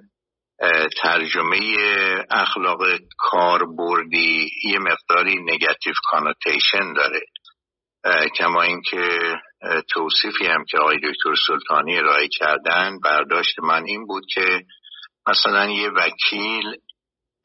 ترجمه 1.01 1.59
اخلاق 2.31 2.79
کاربردی 3.17 4.49
یه 4.63 4.79
مقداری 4.79 5.35
نگاتیو 5.43 5.93
کانوتیشن 6.11 6.93
داره. 6.93 7.19
کما 8.35 8.61
اینکه 8.61 9.19
توصیفی 9.93 10.45
هم 10.45 10.65
که 10.69 10.77
آقای 10.77 10.97
دکتر 10.97 11.35
سلطانی 11.47 11.97
ارائه 11.97 12.27
کردن 12.27 12.99
برداشت 13.03 13.59
من 13.59 13.83
این 13.85 14.07
بود 14.07 14.23
که 14.33 14.61
مثلا 15.27 15.65
یه 15.71 15.89
وکیل 15.89 16.63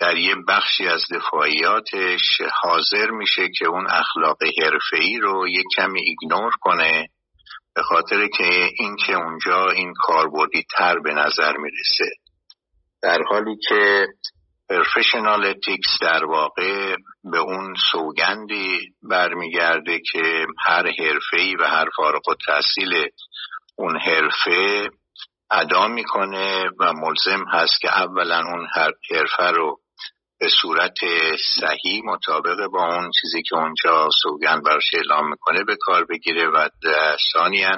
در 0.02 0.16
یه 0.16 0.34
بخشی 0.48 0.86
از 0.86 1.04
دفاعیاتش 1.12 2.40
حاضر 2.62 3.10
میشه 3.10 3.48
که 3.58 3.66
اون 3.66 3.86
اخلاق 3.90 4.36
حرفه‌ای 4.62 5.18
رو 5.18 5.48
یه 5.48 5.62
کمی 5.76 6.00
ایگنور 6.00 6.52
کنه 6.60 7.08
به 7.74 7.82
خاطر 7.82 8.28
که 8.28 8.70
اینکه 8.78 9.12
اونجا 9.12 9.70
این 9.70 9.92
کاربردی 9.96 10.64
تر 10.76 10.98
به 10.98 11.14
نظر 11.14 11.56
می‌رسه. 11.56 12.10
در 13.02 13.18
حالی 13.30 13.56
که 13.68 14.06
پرفشنال 14.68 15.46
اتیکس 15.46 15.98
در 16.00 16.24
واقع 16.24 16.96
به 17.32 17.38
اون 17.38 17.74
سوگندی 17.92 18.78
برمیگرده 19.02 20.00
که 20.12 20.46
هر 20.58 20.86
حرفه‌ای 20.98 21.56
و 21.56 21.64
هر 21.64 21.86
فارغ 21.96 22.28
و 22.28 22.34
تحصیل 22.46 23.06
اون 23.76 24.00
حرفه 24.00 24.90
ادا 25.50 25.88
می‌کنه 25.88 26.64
و 26.80 26.92
ملزم 26.92 27.44
هست 27.52 27.80
که 27.80 27.98
اولا 27.98 28.38
اون 28.38 28.66
حرفه 29.10 29.50
رو 29.50 29.81
به 30.42 30.48
صورت 30.62 30.98
صحیح 31.60 32.02
مطابق 32.04 32.66
با 32.72 32.86
اون 32.86 33.10
چیزی 33.20 33.42
که 33.42 33.56
اونجا 33.56 34.08
سوگند 34.22 34.64
برش 34.64 34.94
اعلام 34.94 35.30
می‌کنه 35.30 35.64
به 35.64 35.76
کار 35.80 36.04
بگیره 36.04 36.48
و 36.48 36.68
ثانیا 37.32 37.70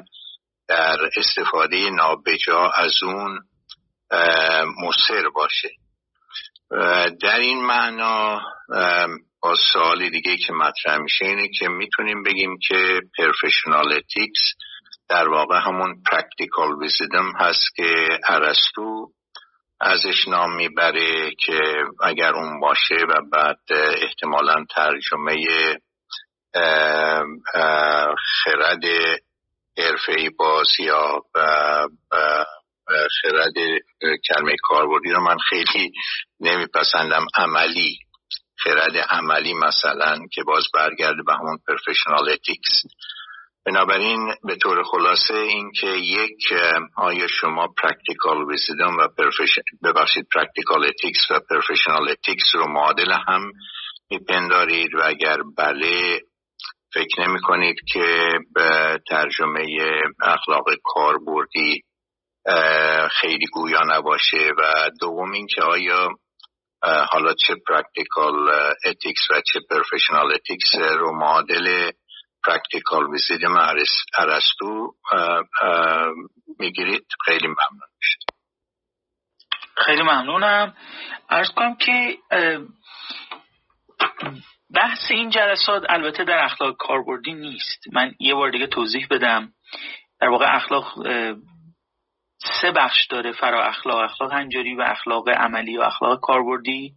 در 0.69 0.99
استفاده 1.17 1.91
نابجا 1.91 2.71
از 2.75 3.03
اون 3.03 3.41
موثر 4.83 5.29
باشه. 5.35 5.71
در 7.23 7.39
این 7.39 7.67
معنا 7.67 8.41
با 9.43 9.55
سوال 9.73 10.09
دیگه 10.09 10.37
که 10.37 10.53
مطرح 10.53 10.99
میشه 10.99 11.25
اینه 11.25 11.49
که 11.59 11.69
می‌تونیم 11.69 12.23
بگیم 12.23 12.59
که 12.69 13.01
professional 13.19 13.93
ethics 13.93 14.41
در 15.09 15.29
واقع 15.29 15.61
همون 15.67 16.03
practical 16.11 16.73
wisdom 16.83 17.33
هست 17.41 17.75
که 17.77 18.19
ارسطو 18.25 19.13
ازش 19.85 20.29
نام 20.29 20.57
می‌بره 20.57 21.31
که 21.39 21.61
اگر 22.03 22.35
اون 22.35 22.61
باشه 22.61 22.95
و 23.09 23.15
بعد 23.33 23.59
احتمالا 24.03 24.65
ترجمه 24.75 25.37
خرد 28.45 28.85
حرفه 29.79 30.31
باز 30.39 30.67
یا 30.79 31.23
خرد 33.23 33.55
کلمه 34.29 34.57
کاربردی 34.63 35.11
رو 35.11 35.21
من 35.21 35.37
خیلی 35.51 35.93
نمیپسندم. 36.41 37.27
عملی 37.37 37.99
خرد 38.59 38.97
عملی 38.97 39.55
مثلا 39.55 40.19
که 40.33 40.43
باز 40.43 40.65
برگرده 40.75 41.23
به 41.27 41.35
همون 41.35 41.59
professional 41.69 42.29
ethics 42.31 42.83
بنابراین 43.67 44.35
به 44.45 44.57
طور 44.57 44.83
خلاصه 44.83 45.35
این 45.35 45.73
که 45.81 45.87
یک 45.87 46.53
آیا 46.97 47.27
شما 47.27 47.69
practical 47.83 48.45
wisdom 48.45 48.97
و 48.97 49.09
ببخشید 49.85 50.27
practical 50.35 50.85
ethics 50.87 51.31
و 51.31 51.41
professional 51.51 52.09
ethics 52.09 52.55
رو 52.55 52.73
معادل 52.73 53.13
هم 53.29 53.53
میپندارید 54.11 54.95
و 54.95 55.01
اگر 55.05 55.37
بله 55.59 56.21
فکر 56.95 57.29
نمی 57.29 57.41
کنید 57.41 57.77
که 57.93 58.29
به 58.55 59.01
ترجمه 59.09 59.67
اخلاق 60.23 60.65
کاربردی 60.85 61.83
خیلی 63.21 63.47
گویا 63.53 63.81
نباشه 63.87 64.51
و 64.59 64.91
دوم 65.01 65.33
اینکه 65.33 65.63
آیا 65.63 66.09
حالا 66.83 67.35
چه 67.35 67.55
practical 67.69 68.51
ethics 68.85 69.31
و 69.31 69.41
چه 69.53 69.61
professional 69.71 70.33
ethics 70.33 70.75
رو 70.75 71.13
معادل 71.15 71.91
practical 72.47 73.11
wisdom 73.11 73.57
ارسطو 74.15 74.95
می‌گیرید. 76.59 77.07
خیلی 77.25 77.47
ممنون 77.47 77.89
میشه 78.01 78.19
خیلی 79.77 80.03
ممنونم. 80.03 80.75
ارز 81.31 81.51
کنم 81.51 81.77
که 81.77 82.19
بحث 84.75 85.11
این 85.11 85.31
جلسات 85.31 85.83
البته 85.89 86.25
در 86.25 86.45
اخلاق 86.45 86.77
کاربردی 86.77 87.35
نیست. 87.35 87.85
من 87.93 88.15
یه 88.21 88.35
بار 88.35 88.51
دیگه 88.51 88.67
توضیح 88.67 89.07
بدم. 89.11 89.53
در 90.21 90.29
واقع 90.29 90.57
اخلاق 90.57 90.95
سه 92.61 92.73
بخش 92.77 93.07
داره 93.07 93.33
فرا 93.33 93.65
اخلاق 93.65 93.97
اخلاق 93.97 94.33
هنجاری 94.33 94.75
و 94.75 94.83
اخلاق 94.83 95.29
عملی 95.29 95.77
و 95.77 95.83
اخلاق 95.83 96.21
کاربردی. 96.21 96.95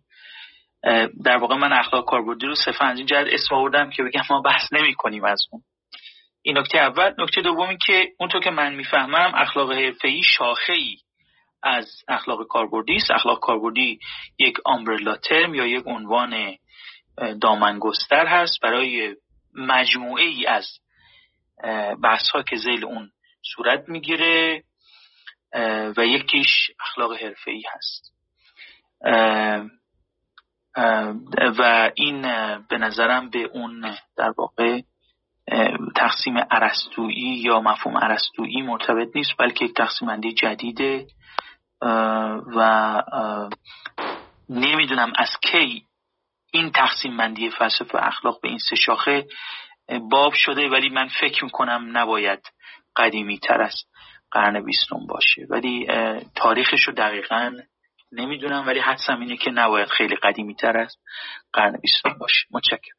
در 1.24 1.38
واقع 1.38 1.56
من 1.56 1.74
اخلاق 1.74 2.06
کاربردی 2.06 2.46
رو 2.46 2.56
صرفا 2.56 2.86
از 2.86 2.98
این 2.98 3.06
جهت 3.06 3.28
اسم 3.30 3.56
آوردم 3.56 3.90
که 3.90 4.04
بگم 4.04 4.22
ما 4.30 4.42
بحث 4.42 4.74
نمی 4.74 4.94
کنیم 4.94 5.24
از 5.26 5.46
اون. 5.52 5.62
این 6.42 6.58
نکته 6.58 6.78
اول. 6.78 7.14
نکته 7.18 7.42
دومی 7.42 7.78
که 7.86 8.08
اونطور 8.20 8.42
که 8.42 8.50
من 8.50 8.76
می‌فهمم 8.76 9.32
اخلاق 9.36 9.72
حرفه‌ای 9.72 10.24
شاخه 10.24 10.74
ای 10.74 10.98
از 11.64 12.04
اخلاق 12.08 12.48
کاربردی 12.48 12.96
است. 12.96 13.12
اخلاق 13.12 13.40
کاربردی 13.40 14.00
یک 14.40 14.58
آمبرلا 14.66 15.16
ترم 15.16 15.56
یا 15.56 15.66
یک 15.66 15.84
عنوان 15.86 16.56
دامنگستر 17.42 18.26
هست 18.28 18.62
برای 18.62 19.16
مجموعه 19.56 20.24
ای 20.24 20.46
از 20.46 20.68
بحث 22.04 22.30
ها 22.30 22.44
که 22.44 22.56
زیل 22.56 22.86
اون 22.86 23.12
صورت 23.56 23.90
می‌گیره 23.90 24.64
و 25.98 26.06
یکیش 26.06 26.72
اخلاق 26.80 27.14
حرفه‌ای 27.14 27.64
هست. 27.74 28.14
و 31.60 31.92
این 31.96 32.22
به 32.70 32.78
نظرم 32.78 33.30
به 33.30 33.50
اون 33.54 33.96
در 34.18 34.34
واقع 34.38 34.82
تقسیم 35.96 36.38
عرستویی 36.38 37.36
یا 37.36 37.60
مفهوم 37.60 37.98
عرستویی 37.98 38.62
مرتبط 38.62 39.16
نیست 39.16 39.32
بلکه 39.40 39.66
یک 39.66 39.74
تقسیم 39.74 40.08
بندی 40.08 40.34
جدیده 40.34 41.08
و 42.56 43.04
نمی‌دونم 44.50 45.14
از 45.16 45.30
کی 45.42 45.84
این 46.54 46.72
تقسیم 46.72 47.18
بندی 47.18 47.50
فلسفه 47.50 48.08
اخلاق 48.08 48.42
به 48.42 48.50
این 48.50 48.58
سه 48.70 48.76
شاخه 48.76 49.28
باب 50.12 50.34
شده 50.34 50.70
ولی 50.70 50.90
من 50.90 51.08
فکر 51.22 51.44
می‌کنم 51.44 51.98
نباید 51.98 52.40
قدیمی 52.96 53.40
تر 53.40 53.62
از 53.62 53.76
قرن 54.32 54.66
بیستم 54.66 55.06
باشه. 55.08 55.46
ولی 55.50 55.88
تاریخش 56.36 56.88
رو 56.88 56.94
دقیقا 56.94 57.52
نمی‌دونم 58.12 58.68
ولی 58.68 58.80
حدسم 58.80 59.20
اینه 59.20 59.38
که 59.38 59.52
نباید 59.52 59.88
خیلی 59.88 60.16
قدیمی 60.16 60.56
تر 60.56 60.78
از 60.78 60.96
قرن 61.54 61.78
بیستم 61.82 62.18
باشه. 62.20 62.48
متشکرم. 62.52 62.98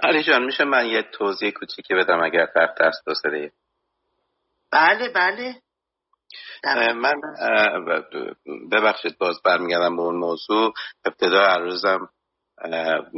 علی 0.00 0.22
جان 0.22 0.44
میشه 0.44 0.64
من 0.64 0.86
یه 0.86 1.02
توضیح 1.02 1.50
کوچیکی 1.50 1.94
بدم 1.94 2.22
اگر 2.22 2.46
است 2.80 3.06
دوست 3.06 3.22
بله 4.72 5.08
بله. 5.08 5.62
من 6.92 7.14
ببخشید 8.72 9.18
باز 9.18 9.42
برمیگردم 9.44 9.96
به 9.96 10.02
اون 10.02 10.16
موضوع. 10.16 10.72
ابتدا 11.04 11.40
عرضم 11.40 12.08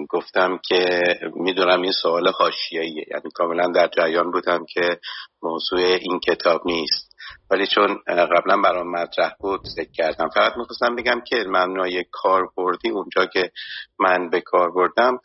گفتم 0.09 0.61
که 0.69 1.01
می‌دونم 1.35 1.83
این 1.83 1.93
سوال 1.93 2.29
حاشیه‌ایه. 2.29 3.05
یعنی 3.11 3.31
کاملا 3.35 3.67
در 3.75 3.89
جریان 3.89 4.31
بودم 4.31 4.65
که 4.69 5.01
موضوع 5.43 5.81
این 5.81 6.21
کتاب 6.21 6.63
نیست. 6.67 7.10
ولی 7.51 7.67
چون 7.67 7.99
قبلا 8.07 8.57
برام 8.63 8.91
مطرح 8.91 9.33
بود 9.41 9.61
ذکر 9.77 9.91
کردم. 9.93 10.29
فقط 10.29 10.57
می‌خواستم 10.57 10.97
بگم 10.97 11.21
که 11.21 11.45
مبنای 11.49 12.05
کاربردی 12.13 12.91
اونجا 12.91 13.27
که 13.27 13.51
من 13.99 14.31
به 14.31 14.41
کار 14.41 14.71
بردم 14.71 15.19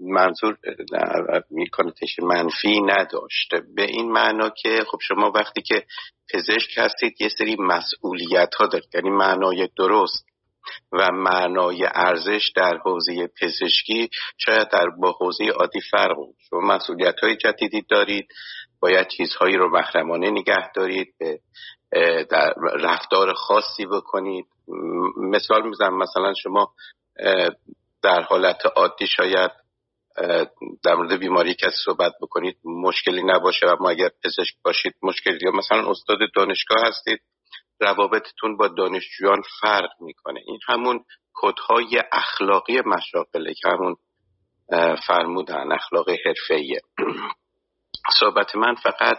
منظور 0.00 0.56
میکنتش 1.50 2.18
منفی 2.22 2.80
نداشت. 2.80 3.54
به 3.74 3.82
این 3.82 4.12
معنا 4.12 4.50
که 4.50 4.84
خب 4.90 4.98
شما 5.02 5.30
وقتی 5.30 5.62
که 5.62 5.86
پزشک 6.34 6.78
هستید 6.78 7.20
یه 7.20 7.28
سری 7.28 7.56
مسئولیت 7.60 8.54
ها 8.54 8.66
دارید. 8.66 8.94
یعنی 8.94 9.10
معنای 9.10 9.68
درست 9.76 10.28
و 10.92 11.12
معنای 11.12 11.88
ارزش 11.94 12.52
در 12.56 12.78
حوزه 12.84 13.28
پزشکی 13.40 14.10
شاید 14.38 14.68
در 14.68 14.86
با 15.00 15.12
حوزه 15.20 15.44
عادی 15.44 15.80
فرق 15.80 16.16
شما 16.50 16.60
مسئولیت 16.60 17.20
های 17.22 17.36
جدیدی 17.36 17.82
دارید 17.88 18.28
باید 18.80 19.08
چیزهایی 19.08 19.56
رو 19.56 19.70
محرمانه 19.70 20.30
نگه 20.30 20.72
دارید 20.74 21.14
در 22.30 22.54
رفتار 22.80 23.34
خاصی 23.34 23.86
بکنید. 23.86 24.46
مثال 25.16 25.68
می‌زنم 25.68 25.98
مثلا 25.98 26.34
شما 26.42 26.72
در 28.02 28.22
حالت 28.22 28.66
عادی 28.76 29.06
شاید 29.06 29.50
در 30.84 30.94
مورد 30.94 31.18
بیماری 31.18 31.54
کسی 31.54 31.76
صحبت 31.84 32.12
بکنید 32.22 32.56
مشکلی 32.64 33.22
نباشه 33.24 33.66
و 33.66 33.76
ما 33.80 33.90
اگر 33.90 34.10
پزشک 34.24 34.54
باشید 34.62 34.94
مشکلی 35.02 35.38
یا 35.42 35.50
مثلا 35.50 35.90
استاد 35.90 36.18
دانشگاه 36.36 36.78
هستید 36.86 37.20
روابطتون 37.80 38.56
با 38.56 38.68
دانشجویان 38.68 39.42
فرق 39.60 39.90
می‌کنه. 40.00 40.40
این 40.46 40.58
همون 40.68 41.04
کدهای 41.34 42.02
اخلاقی 42.12 42.80
مشاقله 42.80 43.54
که 43.54 43.68
همون 43.68 43.96
فرمودن 45.06 45.72
اخلاق 45.72 46.10
حرفه‌ایه. 46.26 46.80
صحبت 48.20 48.56
من 48.56 48.74
فقط 48.74 49.16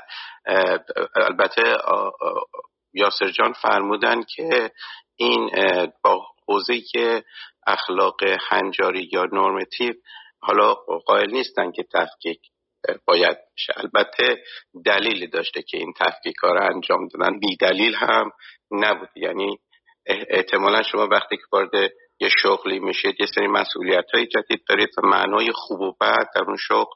البته 1.15 1.77
یاسر 2.93 3.31
جان 3.31 3.53
فرمودن 3.53 4.23
که 4.23 4.71
این 5.15 5.49
با 6.03 6.25
حوزه 6.47 6.81
اخلاق 7.67 8.23
هنجاری 8.49 9.09
یا 9.11 9.25
نورمتیو 9.25 9.93
حالا 10.41 10.73
قائل 11.05 11.31
نیستن 11.31 11.71
که 11.71 11.83
تفکیک 11.93 12.39
باید 13.05 13.37
بشه. 13.55 13.73
البته 13.77 14.43
دلیلی 14.85 15.27
داشته 15.27 15.61
که 15.61 15.77
این 15.77 15.93
تفکیک 15.99 16.35
ها 16.43 16.49
رو 16.49 16.75
انجام 16.75 17.07
دادن. 17.07 17.39
بی 17.39 17.57
دلیل 17.57 17.95
هم 17.95 18.31
نبود. 18.71 19.09
یعنی 19.15 19.59
احتمالا 20.05 20.83
شما 20.83 21.07
وقتی 21.11 21.37
که 21.37 21.43
وارد 21.51 21.91
یه 22.19 22.29
شغلی 22.41 22.79
میشید 22.79 23.15
یه 23.19 23.25
سری 23.35 23.47
مسئولیت 23.47 24.05
های 24.13 24.27
جدید 24.27 24.63
دارید 24.69 24.89
و 24.97 25.07
معنای 25.07 25.51
خوب 25.53 25.81
و 25.81 25.95
بد 26.01 26.27
در 26.35 26.41
اون 26.41 26.57
شغل 26.57 26.93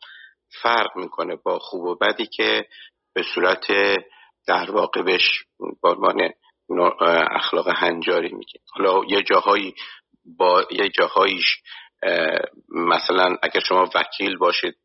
فرق 0.62 0.98
می‌کنه 0.98 1.36
با 1.36 1.60
خوب 1.60 1.84
و 1.84 1.96
بدی 1.96 2.26
که 2.26 2.68
به 3.16 3.24
صورت 3.36 3.66
در 4.48 4.72
واقع 4.72 5.02
بهش 5.02 5.44
با 5.82 6.14
اخلاق 7.32 7.68
هنجاری 7.68 8.34
میگه. 8.34 8.60
حالا 8.72 9.02
یه 9.08 9.24
جاهایی 9.24 9.76
با 10.38 10.66
یه 10.72 10.90
جاهاییش 10.90 11.62
مثلا 12.70 13.38
اگر 13.44 13.60
شما 13.60 13.90
وکیل 13.96 14.38
باشید 14.38 14.76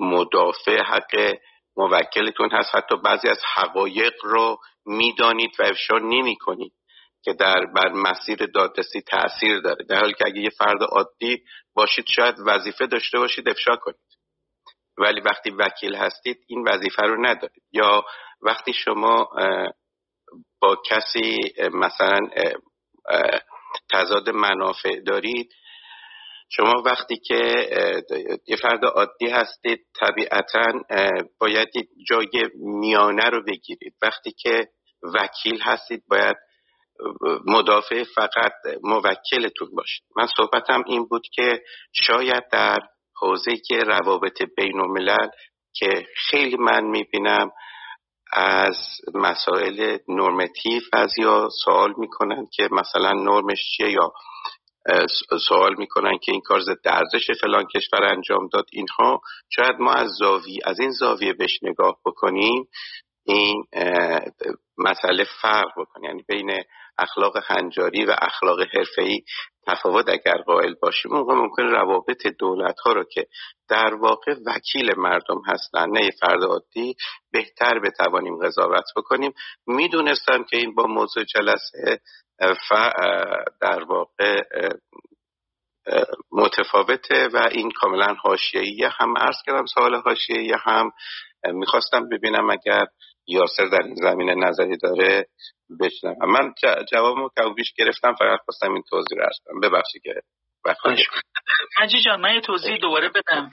مدافع 0.00 0.82
حق 0.82 1.36
موکلتون 1.76 2.50
هست 2.52 2.74
حتی 2.74 2.96
بعضی 3.04 3.28
از 3.28 3.38
حقایق 3.54 4.14
رو 4.22 4.56
می‌دانید 4.86 5.50
و 5.58 5.62
افشا 5.62 5.98
نمی 5.98 6.36
کنید 6.36 6.72
که 7.24 7.32
در 7.32 7.66
بر 7.74 7.88
مسیر 7.88 8.46
دادرسی 8.54 9.00
تاثیر 9.00 9.60
داره. 9.60 9.84
در 9.88 10.00
حالی 10.00 10.14
که 10.14 10.26
اگه 10.26 10.40
یه 10.40 10.50
فرد 10.50 10.82
عادی 10.82 11.42
باشید 11.74 12.04
شاید 12.08 12.34
وظیفه 12.46 12.86
داشته 12.86 13.18
باشید 13.18 13.48
افشا 13.48 13.76
کنید. 13.76 14.11
ولی 14.98 15.20
وقتی 15.20 15.50
وکیل 15.50 15.94
هستید 15.94 16.38
این 16.46 16.68
وظیفه 16.68 17.02
رو 17.02 17.26
ندارید. 17.26 17.62
یا 17.72 18.04
وقتی 18.42 18.72
شما 18.72 19.28
با 20.60 20.76
کسی 20.90 21.36
مثلا 21.72 22.18
تضاد 23.92 24.30
منافع 24.30 25.00
دارید 25.00 25.52
شما 26.50 26.82
وقتی 26.86 27.16
که 27.16 27.70
یه 28.46 28.56
فرد 28.56 28.84
عادی 28.84 29.28
هستید 29.28 29.80
طبیعتا 30.00 30.72
باید 31.40 31.68
جای 32.08 32.50
میانه 32.54 33.24
رو 33.30 33.44
بگیرید. 33.44 33.94
وقتی 34.02 34.32
که 34.32 34.68
وکیل 35.14 35.60
هستید 35.62 36.02
باید 36.10 36.36
مدافع 37.46 38.04
فقط 38.04 38.52
موکلتون 38.82 39.68
باشید. 39.76 40.04
من 40.16 40.26
صحبتم 40.36 40.84
این 40.86 41.04
بود 41.04 41.26
که 41.32 41.62
شاید 41.92 42.42
در 42.52 42.78
حوزه 43.22 43.56
که 43.56 43.76
روابط 43.76 44.42
بین 44.56 44.80
الملل 44.80 45.28
که 45.74 46.06
خیلی 46.16 46.56
من 46.56 46.84
می‌بینم 46.84 47.50
از 48.32 48.76
مسائل 49.14 49.98
نورمتیو 50.08 50.82
یا 51.18 51.48
سوال 51.64 51.94
می‌کنن 51.98 52.46
که 52.52 52.68
مثلا 52.72 53.12
نرمش 53.12 53.58
چیه 53.76 53.90
یا 53.90 54.12
سوال 55.48 55.74
می‌کنن 55.78 56.18
که 56.18 56.32
این 56.32 56.40
کار 56.40 56.60
ضد 56.60 56.88
ارزش 56.88 57.30
فلان 57.40 57.66
کشور 57.76 58.04
انجام 58.04 58.48
داد 58.52 58.66
اینها 58.72 59.20
شاید 59.50 59.76
ما 59.80 59.92
از 59.92 60.10
زاویه 60.18 60.58
از 60.64 60.80
این 60.80 60.90
زاویه 60.90 61.32
بهش 61.32 61.58
نگاه 61.62 61.98
بکنیم 62.06 62.68
این 63.26 63.64
مسئله 64.78 65.24
فرق 65.42 65.70
بکنیم 65.76 66.04
یعنی 66.10 66.22
بین 66.28 66.64
اخلاق 66.98 67.36
هنجاری 67.46 68.04
و 68.04 68.14
اخلاق 68.18 68.60
حرفه‌ای 68.60 69.22
تفاوت 69.66 70.08
اگر 70.08 70.42
قائل 70.46 70.74
باشیم 70.82 71.12
اون 71.12 71.38
ممکن 71.38 71.62
روابط 71.62 72.26
دولت 72.26 72.80
ها 72.80 72.92
رو 72.92 73.04
که 73.04 73.26
در 73.68 73.94
واقع 73.94 74.34
وکیل 74.46 74.94
مردم 74.96 75.42
هستن 75.46 75.90
نه 75.90 76.10
فرد 76.20 76.44
عادی 76.44 76.94
بهتر 77.32 77.78
بتوانیم 77.78 78.46
قضاوت 78.46 78.84
بکنیم. 78.96 79.32
می‌دونستم 79.66 80.44
که 80.44 80.56
این 80.56 80.74
با 80.74 80.86
موضوع 80.86 81.24
جلسه 81.24 82.00
در 83.60 83.84
واقع 83.84 84.42
متفاوته 86.32 87.28
و 87.28 87.48
این 87.50 87.70
کاملا 87.70 88.14
حاشیه‌ای 88.22 88.84
هم 88.98 89.18
عرض 89.18 89.36
کردم 89.46 89.66
سوال 89.66 89.94
حاشیه‌ای 89.94 90.52
هم 90.64 90.90
می‌خواستم 91.44 92.08
ببینم 92.08 92.50
اگر 92.50 92.86
یاسر 93.26 93.66
در 93.66 93.82
این 93.84 93.94
زمینه 93.94 94.34
نظری 94.34 94.76
داره؟ 94.76 95.26
بشنم 95.80 96.16
من 96.28 96.54
جواب 96.92 97.16
بیش 97.56 97.72
گرفتم 97.76 98.14
فقط 98.14 98.40
خواستم 98.44 98.72
این 98.72 98.82
توضیح 98.90 99.18
رو 99.18 99.26
کنم. 99.44 99.60
ببخشید 99.60 100.02
که 100.02 100.14
مجی 101.82 102.00
جان 102.00 102.20
من 102.20 102.34
یه 102.34 102.40
توضیح 102.40 102.76
دوباره 102.76 103.08
بدم. 103.08 103.50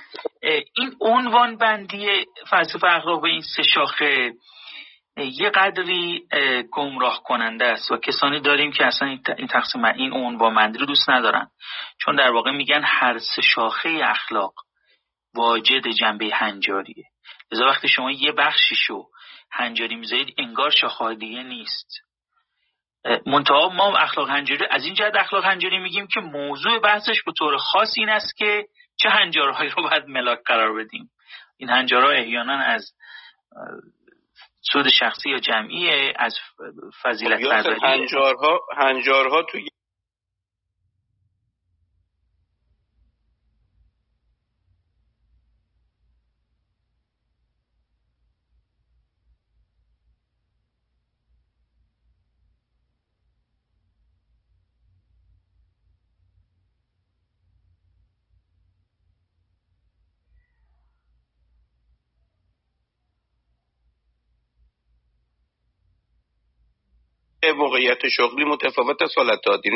این 0.76 0.96
عنوان 1.02 1.58
بندی 1.58 2.26
فلسفه 2.50 2.88
اخلاق 2.88 3.22
به 3.22 3.28
این 3.28 3.42
سه 3.56 3.64
شاخه 3.64 4.34
یه 5.18 5.50
قدری 5.50 6.28
گمراه 6.72 7.24
کننده 7.24 7.66
است 7.66 7.92
و 7.92 7.98
کسانی 7.98 8.40
داریم 8.40 8.72
که 8.72 8.86
اصلا 8.86 9.08
این 9.38 9.48
تقسیم 9.48 9.86
این 9.86 10.14
عنوان 10.14 10.56
بندی 10.56 10.80
رو 10.80 10.86
دوست 10.86 11.10
ندارن. 11.10 11.48
چون 12.02 12.16
در 12.16 12.32
واقع 12.32 12.52
میگن 12.52 12.84
هر 12.86 13.18
سه 13.18 13.42
شاخه 13.42 14.00
اخلاق 14.04 14.54
واجد 15.36 15.88
جنبه 15.88 16.30
هنجاریه. 16.34 17.06
لذا 17.52 17.66
وقتی 17.66 17.88
شما 17.88 18.12
یه 18.12 18.32
بخشیشو 18.32 19.06
هنجاری 19.52 19.96
می‌ذارید 19.96 20.36
انگار 20.38 20.70
شاخه 20.70 21.16
دیگه 21.16 21.44
نیست 21.44 21.88
منتها 23.26 23.70
ما 23.70 23.98
اخلاق 23.98 24.30
هنجاری 24.30 24.66
از 24.70 24.86
این 24.86 24.94
جهت 24.94 25.16
اخلاق 25.16 25.46
هنجاری 25.46 25.80
میگیم 25.80 26.08
که 26.08 26.20
موضوع 26.20 26.80
بحثش 26.80 27.24
به 27.24 27.32
طور 27.38 27.58
خاص 27.58 27.94
این 27.98 28.10
است 28.10 28.38
که 28.38 28.68
چه 28.96 29.10
هنجارهایی 29.10 29.70
رو 29.70 29.84
باید 29.84 30.06
ملاک 30.08 30.40
قرار 30.46 30.74
بدیم. 30.74 31.10
این 31.58 31.70
هنجارها 31.70 32.10
احیانا 32.10 32.54
از 32.54 32.92
سود 34.62 34.90
شخصی 34.90 35.30
یا 35.30 35.40
جمعی 35.40 36.14
از 36.16 36.36
فضیلت 37.04 37.42
برداری 37.42 37.80
هنجارها 37.84 38.60
هنجارها 38.78 39.44
توی 39.44 39.68
موقعیت 67.52 68.08
شغلی 68.10 68.46
متفاوت 68.46 69.02
از 69.02 69.12
حالت 69.18 69.40
عادی. 69.48 69.70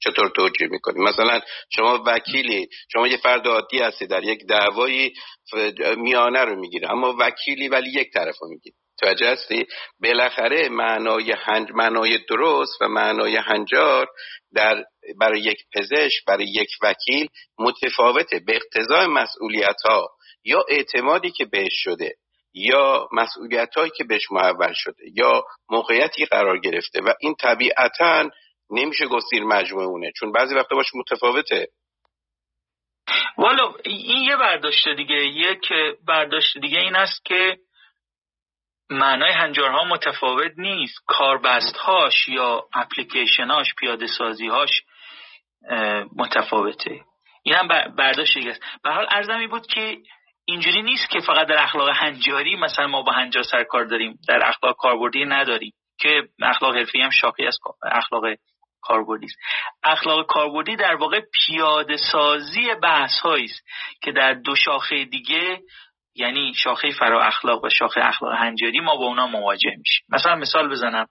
چطور 0.00 0.28
توجیه 0.36 0.68
می‌کنی؟ 0.68 1.00
مثلا 1.00 1.40
شما 1.76 2.02
وکیلی 2.06 2.68
شما 2.92 3.08
یه 3.08 3.16
فرد 3.16 3.46
عادی 3.46 3.78
هستی 3.78 4.06
در 4.06 4.24
یک 4.24 4.46
دعوایی 4.48 5.12
میانه 5.96 6.44
رو 6.44 6.60
می‌گیره 6.60 6.90
اما 6.90 7.16
وکیلی 7.18 7.68
ولی 7.68 7.90
یک 7.90 8.12
طرف 8.12 8.36
رو 8.40 8.48
می‌گیره 8.48 8.76
توجه 9.00 9.28
هستی؟ 9.28 9.66
بالاخره 10.02 10.68
معنای 10.68 11.32
هنج 11.32 11.68
معنای 11.74 12.18
درست 12.28 12.82
و 12.82 12.88
معنای 12.88 13.36
هنجار 13.36 14.06
در 14.54 14.84
برای 15.20 15.40
یک 15.40 15.58
پزشک 15.74 16.24
برای 16.26 16.46
یک 16.46 16.68
وکیل 16.82 17.28
متفاوته. 17.58 18.40
به 18.46 18.56
اقتضای 18.56 19.06
مسئولیت 19.06 19.76
ها 19.84 20.08
یا 20.44 20.64
اعتمادی 20.68 21.30
که 21.30 21.44
بهش 21.44 21.72
شده 21.74 22.14
یا 22.54 23.08
مسئولیت 23.12 23.74
هایی 23.76 23.90
که 23.96 24.04
بهش 24.04 24.32
محول 24.32 24.72
شده 24.74 25.04
یا 25.14 25.44
موقعیتی 25.70 26.24
قرار 26.24 26.58
گرفته 26.58 27.00
و 27.02 27.12
این 27.20 27.34
طبیعتا 27.34 28.30
نمیشه 28.70 29.06
گستیر 29.06 29.44
مجموعه 29.44 29.86
اونه. 29.86 30.12
چون 30.16 30.32
بعضی 30.32 30.54
وقتا 30.54 30.76
باش 30.76 30.94
متفاوته. 30.94 31.68
والا 33.38 33.74
این 33.84 34.24
یه 34.24 34.36
برداشت 34.36 34.88
دیگه. 34.88 35.14
یک 35.14 35.72
برداشت 36.06 36.58
دیگه 36.58 36.78
این 36.78 36.96
است 36.96 37.24
که 37.24 37.58
معنای 38.90 39.32
هنجارها 39.32 39.84
متفاوت 39.84 40.52
نیست. 40.56 40.98
کاربستهاش 41.06 42.28
یا 42.28 42.68
اپلیکیشناش 42.74 43.74
پیاده 43.74 44.06
سازیهاش 44.06 44.82
متفاوته. 46.16 47.00
این 47.42 47.54
هم 47.54 47.68
برداشت 47.96 48.34
دیگه 48.34 48.50
است. 48.50 48.60
به 48.82 48.90
حال 48.90 49.06
ارزمی 49.10 49.46
بود 49.46 49.66
که 49.66 49.96
اینجوری 50.52 50.82
نیست 50.82 51.10
که 51.10 51.20
فقط 51.20 51.48
در 51.48 51.62
اخلاق 51.62 51.88
هنجاری 51.88 52.56
مثلا 52.56 52.86
ما 52.86 53.02
با 53.02 53.12
هنجار 53.12 53.42
سر 53.42 53.64
کار 53.64 53.84
داریم 53.84 54.18
در 54.28 54.48
اخلاق 54.48 54.76
کاربردی 54.76 55.24
نداریم 55.24 55.72
که 55.98 56.22
اخلاق 56.42 56.76
حرفی 56.76 57.00
هم 57.00 57.10
شاخی 57.10 57.46
از 57.46 57.58
اخلاق 57.82 58.24
کاربردی 58.82 59.26
است. 59.26 59.36
اخلاق 59.84 60.26
کاربردی 60.26 60.76
در 60.76 60.94
واقع 60.94 61.20
پیاده 61.20 61.96
سازی 61.96 62.74
بحث 62.82 63.26
است 63.26 63.66
که 64.02 64.12
در 64.12 64.34
دو 64.34 64.54
شاخه 64.54 65.04
دیگه 65.04 65.60
یعنی 66.14 66.54
شاخه 66.54 66.90
فرا 66.90 67.22
اخلاق 67.22 67.64
و 67.64 67.68
شاخه 67.68 68.00
اخلاق 68.04 68.32
هنجاری 68.32 68.80
ما 68.80 68.96
با 68.96 69.04
اونا 69.04 69.26
مواجه 69.26 69.70
میشیم. 69.78 70.06
مثلا 70.08 70.36
مثال 70.36 70.68
بزنم. 70.68 71.06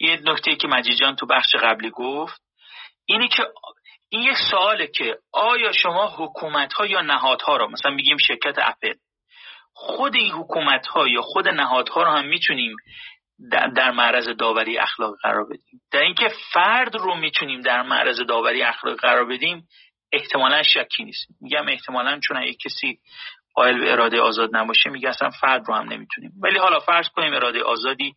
یه 0.00 0.20
نکته 0.24 0.56
که 0.56 0.68
مجید 0.68 1.14
تو 1.14 1.26
بخش 1.26 1.56
قبلی 1.56 1.90
گفت 1.90 2.42
اینی 3.06 3.28
که 3.28 3.42
این 4.14 4.22
یک 4.22 4.36
سواله 4.50 4.86
که 4.86 5.18
آیا 5.32 5.72
شما 5.72 6.06
حکومت 6.18 6.72
ها 6.72 6.86
یا 6.86 7.00
نهادها 7.00 7.56
رو 7.56 7.70
مثلا 7.70 7.90
میگیم 7.90 8.16
شرکت 8.16 8.54
اپل 8.58 8.94
خود 9.72 10.14
این 10.14 10.32
حکومت 10.32 10.86
ها 10.86 11.08
یا 11.08 11.22
خود 11.22 11.48
نهادها 11.48 12.02
رو 12.02 12.10
هم 12.10 12.26
می‌تونیم 12.26 12.76
در 13.76 13.90
معرض 13.90 14.28
داوری 14.28 14.78
اخلاق 14.78 15.14
قرار 15.22 15.44
بدیم؟ 15.44 15.80
در 15.92 16.00
اینکه 16.00 16.28
فرد 16.52 16.96
رو 16.96 17.14
می‌تونیم 17.14 17.60
در 17.60 17.82
معرض 17.82 18.20
داوری 18.20 18.62
اخلاق 18.62 18.96
قرار 18.96 19.24
بدیم 19.24 19.68
احتمالا 20.12 20.62
شکی 20.62 21.04
نیست. 21.04 21.26
میگم 21.40 21.68
احتمالا 21.68 22.20
چون 22.20 22.42
یک 22.42 22.58
کسی 22.64 22.98
قائل 23.54 23.80
به 23.80 23.92
اراده 23.92 24.20
آزاد 24.20 24.56
نباشه 24.56 24.90
میگه 24.90 25.08
اصلا 25.08 25.30
فرد 25.30 25.62
رو 25.66 25.74
هم 25.74 25.92
نمی‌تونیم. 25.92 26.32
ولی 26.42 26.58
حالا 26.58 26.80
فرض 26.80 27.08
کنیم 27.08 27.34
اراده 27.34 27.62
آزادی 27.62 28.14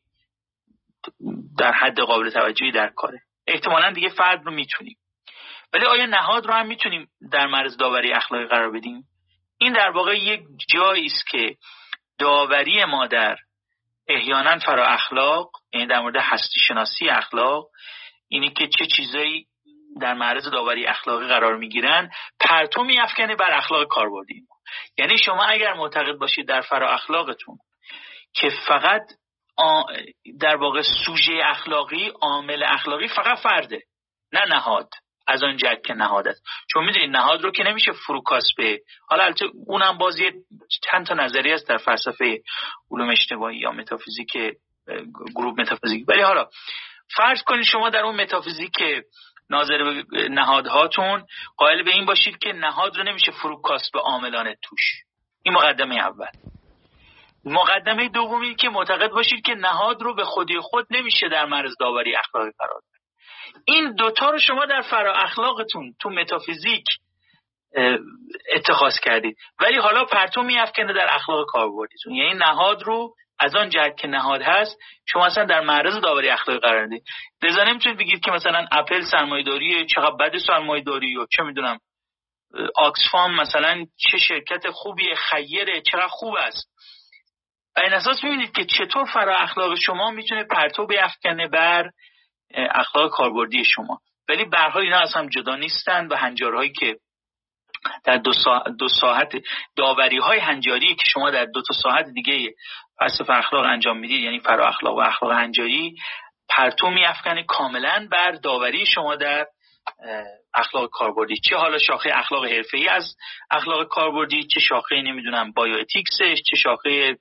در 1.60 1.72
حد 1.72 2.00
قابل 2.00 2.30
توجهی 2.30 2.72
در 2.72 2.90
کاره. 2.90 3.20
احتمالا 3.48 3.92
دیگه 3.92 4.10
فرد 4.10 4.46
رو 4.46 4.52
می‌تونیم. 4.52 4.98
ولی 5.74 5.86
آیا 5.86 6.06
نهاد 6.06 6.48
رو 6.48 6.54
هم 6.54 6.68
می‌تونیم 6.68 7.08
در 7.32 7.48
معرض 7.48 7.78
داوری 7.78 8.14
اخلاقی 8.14 8.46
قرار 8.46 8.72
بدیم؟ 8.72 9.04
این 9.60 9.74
در 9.74 9.90
واقع 9.90 10.18
یک 10.18 10.42
جایی 10.70 11.06
است 11.06 11.28
که 11.28 11.56
داوری 12.20 12.86
ما 12.86 13.08
در 13.08 13.38
احیانا 14.08 14.60
فرا 14.60 14.86
اخلاق 14.86 15.52
یعنی 15.74 15.88
در 15.88 16.00
مورد 16.00 16.16
هستی 16.16 16.60
شناسی 16.60 17.10
اخلاق 17.10 17.68
اینی 18.28 18.50
که 18.50 18.68
چه 18.68 18.86
چیزایی 18.86 19.48
در 20.02 20.14
معرض 20.14 20.50
داوری 20.50 20.86
اخلاقی 20.86 21.28
قرار 21.28 21.58
می‌گیرن. 21.58 22.10
پرتو 22.40 22.84
میافکنه 22.84 23.36
بر 23.36 23.58
اخلاق 23.58 23.88
کاربردی 23.88 24.48
یعنی 24.98 25.18
شما 25.18 25.44
اگر 25.44 25.74
معتقد 25.74 26.18
باشید 26.18 26.48
در 26.48 26.62
فرا 26.62 26.94
اخلاقتون 26.94 27.58
که 28.34 28.50
فقط 28.68 29.02
در 30.40 30.56
واقع 30.56 30.82
سوژه 31.06 31.42
اخلاقی 31.46 32.12
عامل 32.22 32.64
اخلاقی 32.64 33.08
فقط 33.08 33.40
فرده 33.40 33.82
نه 34.34 34.46
نهاد. 34.46 34.90
از 35.28 35.44
آن 35.44 35.58
جد 35.58 35.82
که 35.86 35.94
نهاد 35.94 36.28
است. 36.28 36.44
چون 36.74 36.86
می‌دونید 36.86 37.10
نهاد 37.10 37.42
رو 37.42 37.52
که 37.52 37.64
نمیشه 37.64 37.92
فروکاس 37.92 38.44
به 38.58 38.82
حالا 39.08 39.24
البته 39.24 39.46
اونم 39.68 39.98
بازی 39.98 40.32
چند 40.84 41.06
تا 41.06 41.14
نظریه 41.14 41.54
است 41.54 41.68
در 41.68 41.78
فلسفه 41.78 42.42
علوم 42.92 43.10
اجتماعی 43.10 43.58
یا 43.58 43.72
متافیزیک 43.72 44.38
گروه 45.36 45.54
متافیزیک. 45.60 46.06
ولی 46.08 46.22
حالا 46.22 46.48
فرض 47.16 47.44
کنید 47.44 47.64
شما 47.64 47.90
در 47.90 48.04
اون 48.04 48.22
متافیزیک 48.22 48.76
ناظر 49.50 49.84
به 49.84 50.30
نهادهاتون 50.30 51.26
قائل 51.58 51.84
به 51.84 51.92
این 51.92 52.06
باشید 52.06 52.38
که 52.38 52.54
نهاد 52.54 52.98
رو 52.98 53.04
نمیشه 53.04 53.32
فروکاس 53.32 53.92
به 53.92 54.00
عاملان 54.00 54.56
توش. 54.62 54.82
این 55.44 55.54
مقدمه 55.54 55.96
اول. 55.96 56.28
مقدمه 57.46 58.10
دومی 58.10 58.56
که 58.56 58.70
معتقد 58.70 59.10
باشید 59.10 59.46
که 59.46 59.56
نهاد 59.56 60.02
رو 60.02 60.16
به 60.16 60.26
خودی 60.26 60.60
خود 60.60 60.88
نمیشه 60.92 61.30
در 61.30 61.46
مرز 61.46 61.78
داوری 61.80 62.16
اخلاقی 62.16 62.52
قرار 62.58 62.82
داد. 62.82 62.97
این 63.66 63.96
دوتا 63.96 64.30
رو 64.30 64.40
شما 64.40 64.66
در 64.66 64.82
فرا 64.82 65.14
اخلاقتون 65.14 65.94
تو 66.02 66.10
متافیزیک 66.10 66.86
اتخاذ 68.54 69.00
کردید. 69.00 69.38
ولی 69.60 69.78
حالا 69.78 70.06
پرتو 70.06 70.44
میافکنه 70.44 70.94
در 70.94 71.08
اخلاق 71.10 71.46
کاربردیتون 71.48 72.14
یعنی 72.14 72.34
نهاد 72.34 72.84
رو 72.84 73.16
از 73.40 73.56
آن 73.56 73.70
جهت 73.70 73.98
که 73.98 74.08
نهاد 74.08 74.42
هست 74.42 74.78
شما 75.06 75.26
اصلا 75.26 75.46
در 75.46 75.62
معرض 75.62 76.02
داوری 76.02 76.30
اخلاقی 76.30 76.60
قرار 76.60 76.88
دید 76.88 77.04
لذا 77.44 77.64
نمی‌تونید 77.64 77.98
بگید 77.98 78.20
که 78.20 78.32
مثلا 78.32 78.68
اپل 78.72 79.02
سرمایه‌داری 79.02 79.86
چقدر 79.86 80.16
بد 80.16 80.38
سرمایه‌داری 80.38 81.18
و 81.18 81.26
چه 81.26 81.44
می‌دونم 81.44 81.80
آکسفام 82.76 83.36
مثلا 83.36 83.86
چه 83.98 84.18
شرکت 84.18 84.70
خوبی 84.70 85.16
خیره 85.16 85.82
چقدر 85.82 86.08
خوب 86.08 86.36
است. 86.36 86.70
این 87.84 87.94
اساس 87.94 88.24
می‌بینید 88.24 88.52
که 88.52 88.66
چطور 88.66 89.06
فرا 89.06 89.38
اخلاق 89.38 89.76
شما 89.76 90.12
می‌تونه 90.12 90.44
پرتو 90.44 90.86
بیافکنه 90.86 91.48
بر 91.48 91.90
اخلاق 92.56 93.12
کاربردی 93.12 93.66
شما. 93.66 94.00
ولی 94.30 94.46
برهای 94.46 94.86
اینا 94.86 95.00
از 95.00 95.14
هم 95.14 95.30
جدا 95.30 95.56
نیستن 95.56 96.08
و 96.08 96.16
هنجارهایی 96.16 96.72
که 96.72 96.98
در 98.04 98.18
دو, 98.18 98.34
سا... 98.34 98.64
دو 98.80 98.88
ساعت 99.02 99.34
داوری 99.76 100.18
های 100.18 100.40
هنجاری 100.40 100.96
که 100.96 101.04
شما 101.06 101.32
در 101.32 101.46
دو 101.46 101.62
تا 101.62 101.74
ساعت 101.84 102.06
دیگه 102.14 102.54
فلسفه 103.00 103.34
اخلاق 103.34 103.66
انجام 103.66 103.98
می‌دید 103.98 104.24
یعنی 104.24 104.40
فرا 104.40 104.68
اخلاق 104.68 104.98
و 104.98 105.00
اخلاق 105.00 105.32
هنجاری 105.32 105.96
پرتو 106.50 106.90
میافکنه 106.90 107.44
کاملا 107.44 108.08
بر 108.12 108.32
داوری 108.32 108.86
شما 108.86 109.16
در 109.16 109.46
اخلاق 110.54 110.90
کاربردی. 110.90 111.38
چه 111.38 111.56
حالا 111.56 111.78
شاخه 111.78 112.10
اخلاق 112.14 112.44
ای 112.74 112.88
از 112.88 113.16
اخلاق 113.52 113.88
کاربردی 113.88 114.44
چه 114.44 114.60
شاخه 114.60 115.02
نمی‌دونم 115.02 115.52
bioethics 115.52 115.78
ش 115.78 116.42
چه 116.50 116.56
شاخه 116.56 117.18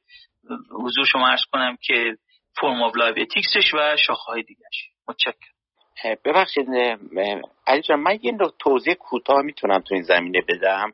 حضور 0.71 1.07
شما 1.07 1.29
عرض 1.29 1.43
کنم 1.53 1.77
که 1.83 2.17
form 2.61 2.83
of 2.83 2.97
life 2.97 3.17
ethics 3.19 3.61
ش 3.61 3.75
و 3.75 3.97
شاخه 3.97 4.23
های 4.23 4.43
دیگرش. 4.43 4.96
متشکرم. 5.09 6.17
ببخشید 6.25 6.67
علی 7.67 7.83
جان 7.83 8.01
من 8.01 8.19
یه 8.23 8.33
توضیح 8.59 8.95
کوتاه 8.95 9.43
می‌تونم 9.43 9.81
تو 9.81 9.95
این 9.95 10.03
زمینه 10.03 10.41
بدم؟ 10.49 10.93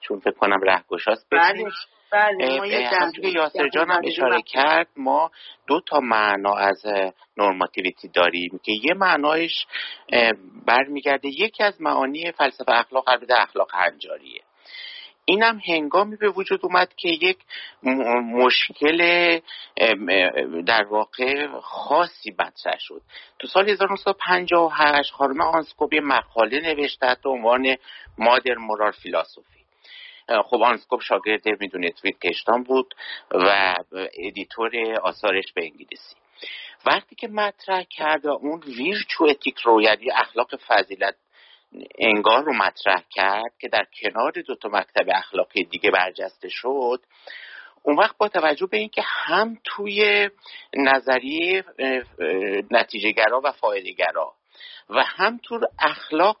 چون 0.00 0.20
فکر 0.20 0.34
کنم 0.34 0.60
رهگشاست. 0.62 1.26
بله 1.30 1.64
بله 2.12 2.88
همچون 3.00 3.24
که 3.24 3.28
یاسر 3.28 3.68
جان 3.68 3.90
هم 3.90 4.00
اشاره 4.04 4.42
کرد 4.42 4.88
ما 4.96 5.30
دو 5.66 5.80
تا 5.80 6.00
معنا 6.00 6.54
از 6.54 6.82
نورماتیویتی 7.36 8.08
داریم 8.08 8.60
که 8.62 8.72
یه 8.72 8.94
معنایش 8.94 9.66
برمیگرده. 10.66 11.28
یکی 11.28 11.62
از 11.62 11.82
معانی 11.82 12.32
فلسفه 12.32 12.72
اخلاق 12.72 13.08
البته 13.08 13.34
اخلاق 13.42 13.70
هنجاریه. 13.74 14.42
اینم 15.30 15.60
هنگامی 15.66 16.16
به 16.16 16.28
وجود 16.28 16.60
اومد 16.62 16.94
که 16.96 17.08
یک 17.08 17.38
مشکل 18.32 18.98
در 20.66 20.84
واقع 20.84 21.46
خاصی 21.60 22.30
مطرح 22.38 22.78
شد. 22.78 23.02
تو 23.38 23.46
سال 23.46 23.68
1958 23.68 25.12
خانم 25.12 25.40
آنسکوب 25.40 25.94
مقاله 25.94 26.60
نوشته 26.60 27.14
تو 27.14 27.30
عنوان 27.30 27.76
مادر 28.18 28.54
مورال 28.54 28.92
فیلاسوفی. 28.92 29.60
خب 30.44 30.62
آنسکوب 30.62 31.00
شاگرد 31.00 31.48
می‌دونید 31.60 32.00
ویتکشتان 32.04 32.62
بود 32.62 32.94
و 33.30 33.74
editor 34.18 34.70
آثارش 35.02 35.52
به 35.52 35.64
انگلیسی. 35.64 36.16
وقتی 36.86 37.14
که 37.14 37.28
مطرح 37.28 37.82
کرد 37.82 38.26
اون 38.26 38.60
virtue 38.66 39.24
ethic 39.24 39.58
رو 39.58 39.82
یعنی 39.82 40.10
اخلاق 40.10 40.56
فضیلت‌انگار 40.56 42.44
رو 42.44 42.52
مطرح 42.52 43.02
کرد 43.10 43.58
که 43.58 43.68
در 43.68 43.86
کنار 44.02 44.32
دو 44.32 44.54
تا 44.54 44.68
مکتب 44.68 45.06
اخلاقی 45.14 45.64
دیگه 45.64 45.90
برجسته 45.90 46.48
شد. 46.48 47.00
اون 47.82 47.96
وقت 47.96 48.16
با 48.16 48.28
توجه 48.28 48.66
به 48.66 48.76
اینکه 48.76 49.02
هم 49.04 49.58
توی 49.64 50.30
نظریه 50.74 51.64
نتیجهگرا 52.70 53.40
و 53.44 53.52
فایدهگرا 53.52 54.34
و 54.90 55.02
هم 55.02 55.40
تو 55.42 55.60
اخلاق 55.78 56.38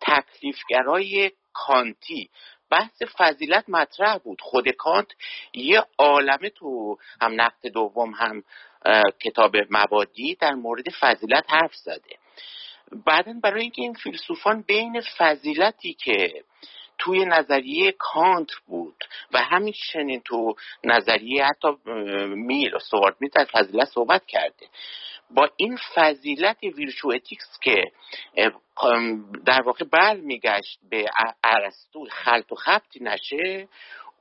تکلیفگرای 0.00 1.30
کانتی 1.52 2.30
بحث 2.70 3.02
فضیلت 3.18 3.64
مطرح 3.68 4.18
بود. 4.18 4.40
خود 4.40 4.68
کانت 4.68 5.06
یه 5.54 5.84
عالمه 5.98 6.50
تو 6.50 6.98
هم 7.20 7.40
نقد 7.40 7.66
دوم 7.66 8.10
هم 8.10 8.42
کتاب 9.20 9.56
مبادی 9.70 10.34
در 10.34 10.52
مورد 10.52 10.84
فضیلت 11.00 11.44
حرف 11.48 11.74
زده. 11.74 12.21
بعدا 13.06 13.34
برای 13.42 13.62
اینکه 13.62 13.82
این 13.82 13.94
فیلسوفان 13.94 14.64
بین 14.66 15.02
فضیلتی 15.18 15.94
که 15.94 16.44
توی 16.98 17.24
نظریه 17.24 17.92
کانت 17.98 18.50
بود 18.66 19.04
و 19.32 19.38
همین 19.38 19.74
چنین 19.92 20.20
تو 20.20 20.54
نظریه 20.84 21.44
حتی 21.44 21.68
میل، 22.26 22.74
استوارت 22.74 23.16
میل 23.20 23.36
از 23.36 23.46
فضیلت 23.52 23.88
صحبت 23.88 24.26
کرده 24.26 24.66
با 25.30 25.50
این 25.56 25.78
فضیلت 25.94 26.56
virtue 26.62 27.08
ethics 27.08 27.58
که 27.62 27.84
در 29.46 29.62
واقع 29.62 29.84
بر 29.84 30.16
میگشت 30.16 30.78
به 30.90 31.04
ارسطو 31.44 32.06
خلط 32.10 32.52
و 32.52 32.54
خبطی 32.54 33.04
نشه 33.04 33.68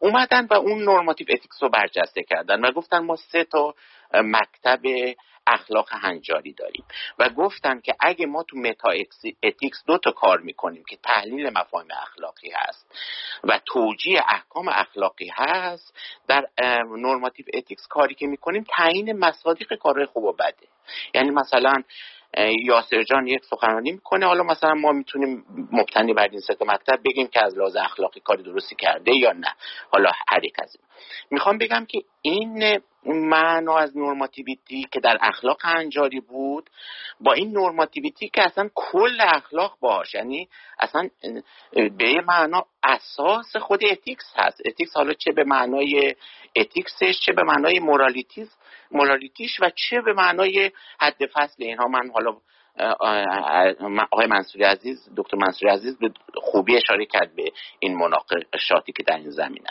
اومدن 0.02 0.48
و 0.52 0.54
اون 0.54 0.84
normative 0.84 1.28
ethics 1.30 1.64
رو 1.64 1.70
برجسته 1.70 2.24
کردن 2.24 2.66
و 2.66 2.72
گفتن 2.72 3.00
ما 3.00 3.16
سه 3.16 3.44
تا 3.44 3.74
مکتب 4.14 4.80
اخلاق 5.48 5.90
هنجاری 5.92 6.54
داریم. 6.54 6.86
و 7.20 7.30
گفتن 7.30 7.80
که 7.80 7.96
اگه 8.00 8.26
ما 8.26 8.44
تو 8.44 8.58
meta 8.58 8.90
ethics 9.44 9.84
دو 9.88 9.98
تا 9.98 10.12
کار 10.12 10.40
می‌کنیم 10.40 10.84
که 10.90 10.98
تحلیل 11.04 11.50
مفاهیم 11.50 11.90
اخلاقی 12.02 12.52
هست 12.56 12.96
و 13.44 13.60
توجیه 13.66 14.22
احکام 14.28 14.68
اخلاقی 14.68 15.32
هست 15.36 15.98
در 16.28 16.46
normative 16.98 17.46
ethics 17.54 17.88
کاری 17.88 18.16
که 18.16 18.28
می‌کنیم 18.28 18.66
تعیین 18.70 19.12
مصادیق 19.20 19.74
کارهای 19.74 20.06
خوب 20.06 20.24
و 20.24 20.34
بده. 20.34 20.68
یعنی 21.14 21.30
مثلا 21.30 21.84
یاسر 22.38 23.04
جان 23.04 23.28
یک 23.28 23.46
سخنرانی 23.46 23.92
می‌کنه. 23.92 24.26
حالا 24.26 24.44
مثلا 24.44 24.74
ما 24.74 24.92
می‌تونیم 24.92 25.46
مبتنی 25.72 26.14
بر 26.14 26.28
این 26.32 26.40
سه 26.40 26.58
مکتب 26.62 27.00
بگیم 27.06 27.28
که 27.28 27.46
از 27.46 27.58
لحاظ 27.58 27.76
اخلاقی 27.76 28.20
کاری 28.20 28.44
درستی 28.44 28.76
کرده 28.76 29.12
یا 29.16 29.32
نه. 29.32 29.54
حالا 29.90 30.12
هر 30.28 30.46
یک 30.46 30.56
از 30.60 30.76
این. 30.76 30.88
می‌خوام 31.32 31.58
بگم 31.58 31.86
که 31.86 32.02
این 32.22 32.82
معنا 33.06 33.78
از 33.78 33.98
normativity 33.98 34.88
که 34.92 35.00
در 35.00 35.18
اخلاق 35.22 35.58
هنجاری 35.62 36.20
بود 36.20 36.70
با 37.20 37.34
این 37.34 37.52
normativity 37.52 38.30
که 38.30 38.42
اصلا 38.42 38.70
کل 38.76 39.18
اخلاق 39.22 39.78
باش. 39.80 40.14
یعنی 40.14 40.50
اصلا 40.80 41.10
به 41.74 42.22
معنا 42.28 42.66
اساس 42.84 43.56
خود 43.56 43.86
ethics 43.86 44.34
هست. 44.36 44.62
ethics 44.66 44.96
حالا 44.96 45.14
چه 45.14 45.32
به 45.32 45.44
معنای 45.44 46.16
اتیکسش 46.56 47.20
چه 47.26 47.34
به 47.34 47.44
معنای 47.44 47.80
مورالیتیز 47.80 48.58
مورالیتیش 48.92 49.58
و 49.62 49.70
چه 49.76 50.02
به 50.02 50.14
معنای 50.14 50.72
حد 51.00 51.26
فصل. 51.34 51.64
اینها 51.64 51.88
من 51.88 52.12
حالا 52.14 52.38
آقای 54.12 54.28
منصوری 54.28 54.64
عزیز 54.64 55.10
دکتر 55.18 55.38
منصوری 55.38 55.72
عزیز 55.72 56.00
به 56.00 56.12
خوبی 56.36 56.78
اشاره 56.78 57.06
کرد 57.06 57.36
به 57.36 57.52
این 57.80 57.98
مناقشاتی 57.98 58.92
که 58.92 59.04
در 59.04 59.16
این 59.16 59.30
زمینه 59.30 59.70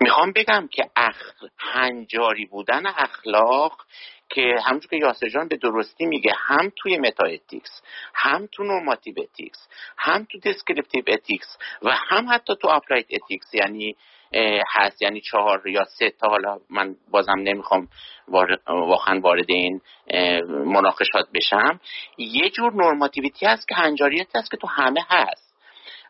می‌خوام 0.00 0.32
بگم 0.32 0.68
که 0.72 0.90
اخ... 0.96 1.32
هنجاری 1.58 2.46
بودن 2.46 2.86
اخلاق 2.86 3.86
که 4.28 4.58
همونجور 4.64 4.90
که 4.90 4.96
یاسر 4.96 5.28
جان 5.28 5.48
به 5.48 5.56
درستی 5.56 6.06
میگه 6.06 6.32
هم 6.36 6.72
توی 6.76 6.98
meta 6.98 7.26
ethics 7.26 7.82
هم 8.14 8.48
تو 8.52 8.64
normative 8.64 9.14
ethics 9.18 9.68
هم 9.98 10.26
تو 10.32 10.38
descriptive 10.38 11.04
ethics 11.08 11.58
و 11.82 11.90
هم 12.08 12.26
حتی 12.32 12.56
تو 12.62 12.68
applied 12.68 13.06
ethics 13.10 13.54
یعنی 13.54 13.96
هست 14.74 15.02
یعنی 15.02 15.20
چهار 15.20 15.68
یا 15.68 15.84
سه 15.84 16.10
تا 16.10 16.28
حالا 16.28 16.58
من 16.70 16.96
بازم 17.10 17.38
نمی‌خوام 17.38 17.88
واقعا 18.68 19.20
وارد 19.20 19.46
این 19.48 19.80
مناقشات 20.48 21.28
بشم. 21.34 21.80
یه 22.18 22.50
جور 22.50 22.72
normativity 22.72 23.46
هست 23.46 23.68
که 23.68 23.74
هنجاریت 23.74 24.36
هست 24.36 24.50
که 24.50 24.56
تو 24.56 24.66
همه 24.66 25.00
هست. 25.08 25.49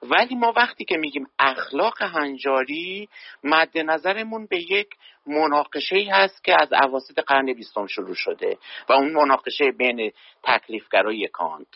ولی 0.03 0.35
ما 0.35 0.53
وقتی 0.57 0.85
که 0.85 0.97
میگیم 0.97 1.27
اخلاق 1.39 2.03
هنجاری 2.03 3.09
مد 3.45 3.79
نظرمون 3.79 4.47
به 4.47 4.59
یک 4.73 4.89
مناقشه 5.27 5.97
ای 5.97 6.09
هست 6.09 6.45
که 6.45 6.63
از 6.63 6.73
عواسط 6.73 7.19
قرن 7.27 7.53
بیستم 7.53 7.87
شروع 7.87 8.15
شده 8.15 8.59
و 8.89 8.93
اون 8.93 9.13
مناقشه 9.13 9.65
بین 9.79 10.13
تکلیفگرایی 10.43 11.29
کانت 11.29 11.67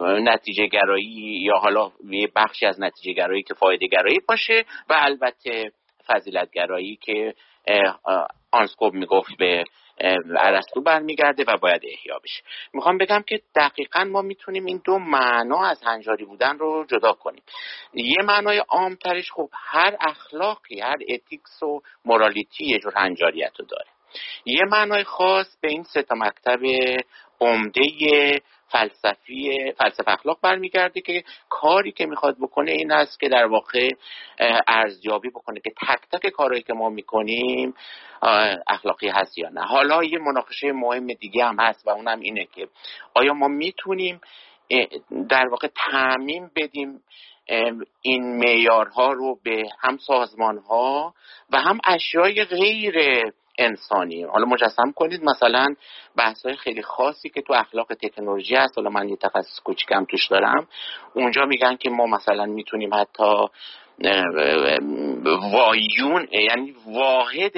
نتیجه 0.00 0.66
گرایی 0.66 1.40
یا 1.42 1.56
حالا 1.56 1.92
یه 2.10 2.28
بخشی 2.36 2.66
از 2.66 2.80
نتیجه 2.80 3.12
گرایی 3.12 3.42
که 3.42 3.54
فایده 3.54 3.86
گرایی 3.86 4.20
باشه 4.28 4.64
و 4.88 4.94
البته 4.98 5.72
فضیلت 6.06 6.50
گرایی 6.50 6.96
که 6.96 7.34
آنسکوب 8.50 8.94
می‌گفت 8.94 9.36
به 9.38 9.64
ارسطو 10.38 10.80
برمیگرده 10.80 11.44
و 11.48 11.56
باید 11.56 11.82
احیا 11.84 12.18
بشه. 12.24 12.42
می‌خوام 12.72 12.98
بگم 12.98 13.22
که 13.26 13.40
دقیقا 13.54 14.04
ما 14.04 14.22
می‌تونیم 14.22 14.64
این 14.64 14.80
دو 14.84 14.98
معنا 14.98 15.66
از 15.66 15.82
هنجاری 15.82 16.24
بودن 16.24 16.58
رو 16.58 16.84
جدا 16.88 17.12
کنیم. 17.12 17.42
یه 17.94 18.22
معنای 18.24 18.58
عامترش 18.58 19.32
خب 19.32 19.48
هر 19.52 19.96
اخلاقی 20.00 20.80
هر 20.80 20.96
اتیکس 21.08 21.62
و 21.62 21.80
مورالیتی 22.04 22.64
یه 22.64 22.78
جور 22.78 22.92
هنجاریت 22.96 23.52
رو 23.60 23.66
داره. 23.66 23.86
یه 24.44 24.64
معنای 24.64 25.04
خاص 25.04 25.56
به 25.60 25.68
این 25.68 25.82
سه 25.82 26.02
تا 26.02 26.14
مکتب 26.14 26.60
عمده 27.40 27.82
فلسفی 28.68 29.72
فلسفه 29.78 30.12
اخلاق 30.12 30.38
برمیگرده 30.42 31.00
که 31.00 31.24
کاری 31.48 31.92
که 31.92 32.06
می‌خواد 32.06 32.36
بکنه 32.40 32.70
این 32.70 32.92
است 32.92 33.20
که 33.20 33.28
در 33.28 33.44
واقع 33.46 33.90
ارزیابی 34.68 35.30
بکنه 35.30 35.60
که 35.60 35.70
تک 35.70 36.18
تک 36.18 36.26
کارهایی 36.26 36.62
که 36.62 36.72
ما 36.72 36.88
می‌کنیم 36.88 37.74
اخلاقی 38.66 39.08
هست 39.08 39.38
یا 39.38 39.48
نه. 39.48 39.62
حالا 39.62 40.04
یه 40.04 40.18
مناقشه 40.18 40.72
مهم 40.72 41.06
دیگه 41.06 41.44
هم 41.44 41.60
هست 41.60 41.86
و 41.86 41.90
اونم 41.90 42.20
اینه 42.20 42.44
که 42.54 42.68
آیا 43.14 43.34
ما 43.34 43.48
می‌تونیم 43.48 44.20
در 45.28 45.48
واقع 45.48 45.68
تعمین 45.90 46.50
بدیم 46.56 47.02
این 48.02 48.36
معیارها 48.38 49.12
رو 49.12 49.38
به 49.44 49.62
هم 49.80 49.96
سازمان 49.96 50.58
ها 50.58 51.14
و 51.50 51.60
هم 51.60 51.78
اشیای 51.84 52.44
غیر 52.44 53.22
انسانی 53.58 54.22
حالا 54.22 54.46
مجسم 54.46 54.92
کنید 54.96 55.24
مثلا 55.24 55.66
بحث 56.16 56.46
های 56.46 56.56
خیلی 56.56 56.82
خاصی 56.82 57.28
که 57.28 57.42
تو 57.42 57.52
اخلاق 57.52 57.94
تکنولوژی 57.94 58.54
هست. 58.54 58.78
حالا 58.78 58.90
من 58.90 59.08
یه 59.08 59.16
تخصص 59.16 59.60
کوچیکم 59.64 60.04
توش 60.04 60.26
دارم. 60.26 60.68
اونجا 61.14 61.44
میگن 61.44 61.76
که 61.76 61.90
ما 61.90 62.06
مثلا 62.06 62.46
می‌تونیم 62.46 62.94
حتی 62.94 63.46
وایون 65.52 66.28
یعنی 66.32 66.74
واحد 66.86 67.52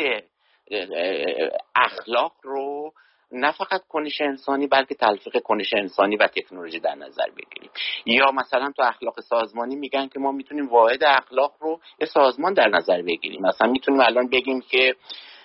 اخلاق 1.76 2.32
رو 2.42 2.92
نه 3.32 3.52
فقط 3.52 3.82
کنش 3.88 4.20
انسانی 4.20 4.66
بلکه 4.66 4.94
تلفیق 4.94 5.42
کنش 5.42 5.74
انسانی 5.74 6.16
و 6.16 6.26
تکنولوژی 6.26 6.80
در 6.80 6.94
نظر 6.94 7.26
بگیریم. 7.30 7.70
یا 8.06 8.30
مثلا 8.30 8.72
تو 8.76 8.82
اخلاق 8.82 9.20
سازمانی 9.20 9.76
میگن 9.76 10.08
که 10.08 10.18
ما 10.18 10.32
می‌تونیم 10.32 10.68
واحد 10.68 11.04
اخلاق 11.04 11.52
رو 11.60 11.80
یه 12.00 12.06
سازمان 12.06 12.54
در 12.54 12.68
نظر 12.68 13.02
بگیریم. 13.02 13.42
مثلا 13.42 13.70
می‌تونیم 13.70 14.00
الان 14.00 14.28
بگیم 14.28 14.60
که 14.60 14.94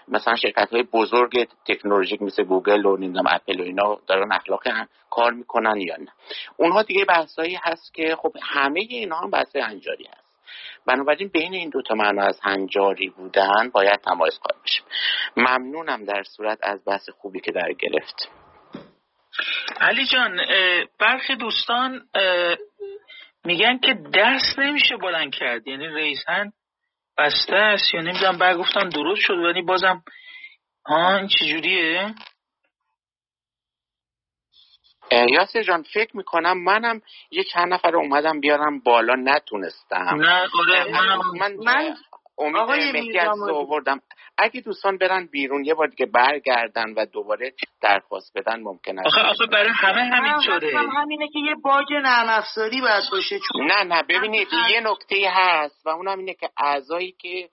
مثلا 0.07 0.35
شرکت 0.35 0.69
های 0.71 0.83
بزرگ 0.83 1.47
تکنولوژیک 1.67 2.21
مثل 2.21 2.43
گوگل 2.43 2.85
و 2.85 2.97
نمی‌دونم 2.97 3.25
اپل 3.29 3.59
و 3.59 3.63
اینا 3.63 3.97
دارن 4.07 4.31
اخلاق 4.31 4.67
هم 4.67 4.87
کار 5.09 5.31
می‌کنن 5.31 5.81
یا 5.81 5.95
نه. 5.95 6.11
اونها 6.57 6.83
دیگه 6.83 7.05
بحثایی 7.05 7.57
هست 7.63 7.93
که 7.93 8.15
خب 8.15 8.31
همه 8.41 8.79
اینها 8.79 9.19
هم 9.19 9.31
بحث 9.31 9.55
هنجاری 9.55 10.05
هست. 10.05 10.25
بنابراین 10.87 11.27
بین 11.27 11.53
این 11.53 11.69
دوتا 11.69 11.95
معنا 11.95 12.23
از 12.23 12.39
هنجاری 12.43 13.09
بودن 13.09 13.69
باید 13.73 13.99
تمایز 13.99 14.39
قائل 14.39 14.61
بشیم. 14.63 14.85
ممنونم 15.37 16.05
در 16.05 16.23
صورت 16.23 16.59
از 16.63 16.85
بحث 16.85 17.09
خوبی 17.09 17.39
که 17.39 17.51
در 17.51 17.71
گرفت. 17.79 18.29
علی 19.81 20.05
جان 20.05 20.39
برخی 20.99 21.35
دوستان 21.35 22.01
میگن 23.45 23.77
که 23.77 23.93
دست 24.13 24.59
نمیشه 24.59 24.97
بلند 24.97 25.33
کرد. 25.33 25.67
یعنی 25.67 25.87
رئیسن 25.87 26.51
بسته 27.17 27.55
است 27.55 27.93
یا 27.93 28.01
نمی‌دونم. 28.01 28.37
بعد 28.37 28.57
گفتم 28.57 28.89
درست 28.89 29.21
شد 29.21 29.33
ولی 29.33 29.61
بازم 29.61 30.03
ها 30.85 31.17
این 31.17 31.27
چجوریه 31.27 32.15
یاسر 35.11 35.63
جان 35.63 35.83
فکر 35.83 36.17
می‌کنم 36.17 36.63
منم 36.63 37.01
یه 37.31 37.43
چند 37.43 37.73
نفر 37.73 37.95
اومدم 37.95 38.39
بیارم 38.39 38.79
بالا 38.79 39.15
نتونستم. 39.15 40.15
نه 40.21 40.41
آره 40.59 40.91
من, 41.39 41.53
من 41.55 41.95
امید 42.37 42.95
مهدی 42.95 43.19
از 43.19 43.39
آوردم. 43.39 44.01
اگه 44.37 44.61
دوستان 44.61 44.97
برن 44.97 45.27
بیرون 45.31 45.65
یه 45.65 45.73
بار 45.73 45.87
دیگه 45.87 46.05
برگردن 46.05 46.93
و 46.97 47.05
دوباره 47.05 47.51
درخواست 47.81 48.37
بدن 48.37 48.59
ممکنه 48.61 49.01
آخه 49.05 49.21
آخه 49.21 49.45
برای 49.45 49.69
همه 49.69 50.01
همین 50.01 50.41
شده. 50.41 50.77
همینه 50.77 51.27
که 51.27 51.39
یه 51.39 51.55
باگ 51.63 51.93
نرم 51.93 52.29
افزاری 52.29 52.81
باید 52.81 53.03
باشه 53.11 53.39
چون 53.39 53.65
نه 53.65 53.83
نه 53.83 54.03
ببینید 54.03 54.47
یه 54.71 54.79
نکته 54.79 55.15
هست 55.33 55.87
و 55.87 55.89
اونم 55.89 56.19
اینه 56.19 56.33
که 56.33 56.49
اعضایی 56.57 57.11
که 57.11 57.49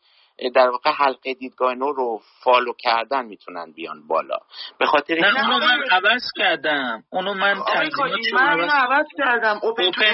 در 0.55 0.69
واقع 0.69 0.91
حلقه 0.91 1.35
دیدگاه 1.35 1.75
نو 1.75 1.93
رو 1.93 2.21
فالو 2.45 2.73
کردن 2.79 3.25
می‌تونن 3.25 3.73
بیان 3.73 4.07
بالا. 4.07 4.39
به 4.79 4.87
خاطر 4.87 5.15
نه 5.15 5.51
اونو 5.51 5.67
من 5.67 5.83
عوض 5.91 6.23
کردم. 6.37 7.03
اونو 7.11 7.35
من 7.35 7.55
تنظیماتشو 7.55 8.37
عوض... 8.39 8.71
عوض 8.73 9.07
کردم. 9.19 9.61
اوپن 9.63 9.91
تو 9.91 10.05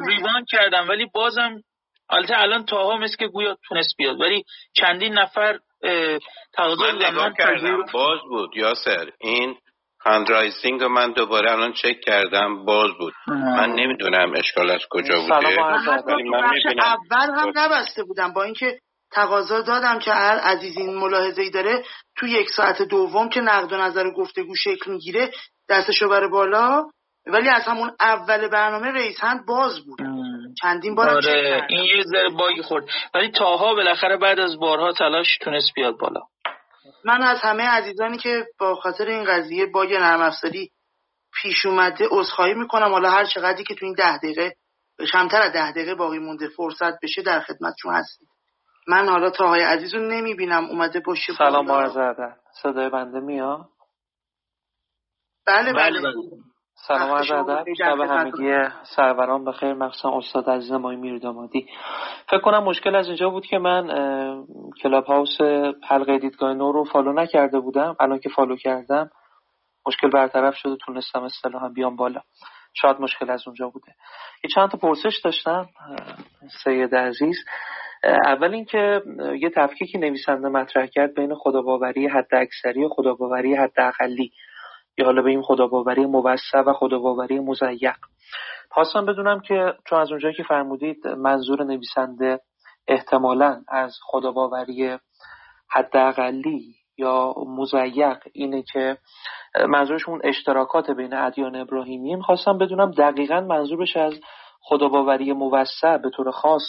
اوریوان 0.00 0.44
کردم 0.48 0.88
ولی 0.88 1.06
بازم 1.14 1.62
البته 2.10 2.40
الان 2.40 2.64
تاها 2.64 2.96
مثل 2.96 3.16
که 3.16 3.26
گویا 3.26 3.56
تونست 3.68 3.96
بیاد 3.96 4.20
ولی 4.20 4.44
چندین 4.72 5.12
نفر 5.18 5.58
تقاضا 6.54 6.92
من 6.92 7.32
کردم. 7.38 7.84
باز 7.92 8.18
بود 8.28 8.56
یاسر. 8.56 9.10
این 9.20 9.56
هندرایزینگ 10.04 10.80
رو 10.80 10.88
من 10.88 11.12
دوباره 11.12 11.52
الان 11.52 11.72
چک 11.72 12.00
کردم 12.06 12.64
باز 12.64 12.90
بود. 12.98 13.14
من 13.28 13.70
نمی‌دونم 13.70 14.32
اشکال 14.36 14.70
از 14.70 14.80
کجا 14.90 15.20
بوده 15.20 15.34
ولی 15.34 16.28
من 16.28 16.80
اول 16.80 17.40
هم 17.40 17.52
نبسته 17.54 18.04
بودم 18.04 18.32
با 18.32 18.42
اینکه 18.42 18.78
تقاضا 19.12 19.60
دادم 19.60 19.98
که 19.98 20.12
هر 20.12 20.38
عزیز 20.38 20.76
این 20.76 20.94
ملاحظه 20.94 21.42
ای 21.42 21.50
داره 21.50 21.84
تو 22.16 22.26
یک 22.26 22.50
ساعت 22.50 22.82
دوم 22.82 23.28
که 23.28 23.40
نقد 23.40 23.72
و 23.72 23.76
نظر 23.76 24.10
گفتگو 24.10 24.54
شکل 24.56 24.90
می‌گیره 24.90 25.30
دستشو 25.68 26.08
بره 26.08 26.28
بالا. 26.28 26.84
ولی 27.26 27.48
از 27.48 27.62
همون 27.62 27.90
اول 28.00 28.48
برنامه 28.48 28.86
رئیس 28.86 29.16
هند 29.20 29.46
باز 29.46 29.84
بود. 29.86 29.98
چندین 30.62 30.94
بار 30.94 31.08
آره 31.08 31.66
این 31.68 31.84
یه 31.84 32.02
ذره 32.02 32.28
باگی 32.28 32.62
خورد. 32.62 32.84
ولی 33.14 33.30
تاها 33.30 33.74
بالاخره 33.74 34.16
بعد 34.16 34.40
از 34.40 34.58
بارها 34.58 34.92
تلاش 34.92 35.38
تونست 35.40 35.74
بیاد 35.74 35.98
بالا. 35.98 36.20
من 37.04 37.22
از 37.22 37.38
همه 37.40 37.62
عزیزانی 37.62 38.18
که 38.18 38.46
با 38.60 38.74
خاطر 38.74 39.06
این 39.06 39.24
قضیه 39.24 39.66
باگ 39.66 39.94
نرم 39.94 40.20
افزاری 40.20 40.70
پیش 41.42 41.66
اومده 41.66 42.08
عذرخواهی 42.10 42.54
می‌کنم. 42.54 42.92
حالا 42.92 43.10
هر 43.10 43.24
چقدری 43.24 43.64
که 43.64 43.74
تو 43.74 43.86
این 43.86 43.94
ده 43.94 44.18
دقیقه 44.18 44.54
کمتر 45.12 45.42
از 45.42 45.52
ده 45.52 45.70
دقیقه 45.70 45.94
باقی 45.94 46.18
مونده 46.18 46.48
فرصت 46.48 47.00
بشه 47.02 47.22
در 47.22 47.40
خدمتشون 47.40 47.94
هستید. 47.94 48.28
من 48.88 49.08
حالا 49.08 49.30
تاهای 49.30 49.62
عزیز 49.62 49.94
رو 49.94 50.00
نمی‌بینم. 50.00 50.64
اومده 50.64 51.00
باشه 51.00 51.32
سلام 51.32 51.72
عرض 51.72 52.20
صدای 52.62 52.88
بنده 52.88 53.20
میاد؟ 53.20 53.60
بله. 55.46 55.72
بله, 55.72 56.00
بله. 56.00 56.12
سلام 56.88 57.10
عرض 57.10 57.30
ادب. 57.30 57.64
شب 57.78 58.00
همگی 58.00 58.58
سروران 58.96 59.44
بخیر. 59.44 59.74
مخصوصا 59.74 60.16
استاد 60.16 60.50
عزیز 60.50 60.72
آقای 60.72 60.96
میردامادی. 60.96 61.66
فکر 62.28 62.40
کنم 62.40 62.64
مشکل 62.64 62.94
از 62.94 63.06
اینجا 63.06 63.30
بود 63.30 63.46
که 63.46 63.58
من 63.58 63.86
Clubhouse 64.82 65.40
حلقه 65.88 66.18
دیدگاه 66.18 66.54
نو 66.54 66.72
رو 66.72 66.84
follow 66.84 67.12
نکرده 67.12 67.60
بودم. 67.60 67.96
الان 68.00 68.18
که 68.18 68.28
follow 68.28 68.56
کردم 68.56 69.10
مشکل 69.86 70.10
برطرف 70.10 70.54
شده. 70.56 70.76
تونستم 70.76 71.22
اصطلاحا 71.22 71.68
بیام 71.68 71.96
بالا. 71.96 72.20
شاید 72.74 73.00
مشکل 73.00 73.30
از 73.30 73.42
اونجا 73.46 73.68
بوده. 73.68 73.94
یه 74.44 74.50
چند 74.54 74.70
تا 74.70 74.78
پرسش 74.78 75.20
داشتم 75.24 75.66
سید 76.64 76.94
عزیز. 76.94 77.36
اول 78.24 78.54
اینکه 78.54 79.02
یه 79.40 79.50
تفکیکی 79.56 79.98
نویسنده 79.98 80.48
مطرح 80.48 80.86
کرد 80.86 81.14
بین 81.14 81.34
خداباوری 81.34 82.06
حد 82.06 82.34
اکثری 82.34 82.84
و 82.84 82.88
خداباوری 82.88 83.54
حد 83.54 83.80
اقلی 83.80 84.32
یا 84.98 85.04
حالا 85.04 85.22
به 85.22 85.30
این 85.30 85.42
خداباوری 85.42 86.06
موسع 86.06 86.60
و 86.66 86.72
خداباوری 86.72 87.40
مزیق. 87.40 87.96
خواستم 88.70 89.06
بدونم 89.06 89.40
که 89.40 89.74
چون 89.84 90.00
از 90.00 90.10
اونجایی 90.10 90.34
که 90.34 90.42
فرمودید 90.42 91.06
منظور 91.06 91.64
نویسنده 91.64 92.40
احتمالا 92.88 93.62
از 93.68 93.98
خداباوری 94.02 94.98
حداقلی 95.70 96.74
یا 96.96 97.34
مزیق 97.46 98.18
اینه 98.32 98.62
که 98.62 98.98
منظورشون 99.68 100.20
اشتراکات 100.24 100.90
بین 100.90 101.14
ادیان 101.14 101.56
ابراهیمی. 101.56 102.16
می‌خواستم 102.16 102.58
بدونم 102.58 102.90
دقیقا 102.90 103.40
منظورش 103.40 103.96
از 103.96 104.14
خداباوری 104.60 105.32
موسع 105.32 105.96
به 105.96 106.10
طور 106.10 106.30
خاص 106.30 106.62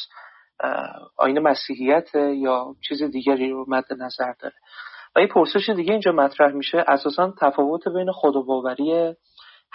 آین 1.17 1.39
مسیحیت 1.39 2.15
یا 2.15 2.75
چیز 2.87 3.03
دیگری 3.03 3.49
رو 3.49 3.65
مد 3.67 3.85
نظر 3.97 4.33
داره. 4.39 4.55
و 5.15 5.21
یه 5.21 5.27
پرسش 5.27 5.69
دیگه 5.69 5.91
اینجا 5.91 6.11
مطرح 6.11 6.51
میشه 6.51 6.85
اساسا 6.87 7.33
تفاوت 7.41 7.87
بین 7.87 8.11
خداباوری 8.11 9.15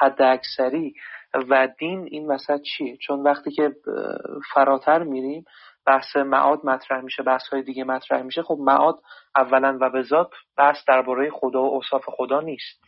حد 0.01 0.23
اکثری 0.23 0.95
و 1.51 1.69
دین 1.79 2.09
این 2.11 2.27
وسط 2.27 2.61
چیه؟ 2.61 2.97
چون 2.97 3.23
وقتی 3.23 3.51
که 3.51 3.73
فراتر 4.55 5.03
میریم 5.03 5.45
بحث 5.87 6.17
معاد 6.17 6.61
مطرح 6.65 7.01
میشه 7.01 7.23
بحث 7.23 7.49
های 7.49 7.63
دیگه 7.63 7.85
مطرح 7.85 8.23
میشه 8.23 8.43
خب 8.43 8.59
معاد 8.61 9.01
اولا 9.37 9.79
و 9.81 9.91
به 9.91 10.03
ذات 10.03 10.31
بحث 10.57 10.79
درباره 10.89 11.31
خدا 11.31 11.63
و 11.63 11.75
اوصاف 11.75 12.05
خدا 12.07 12.41
نیست. 12.41 12.85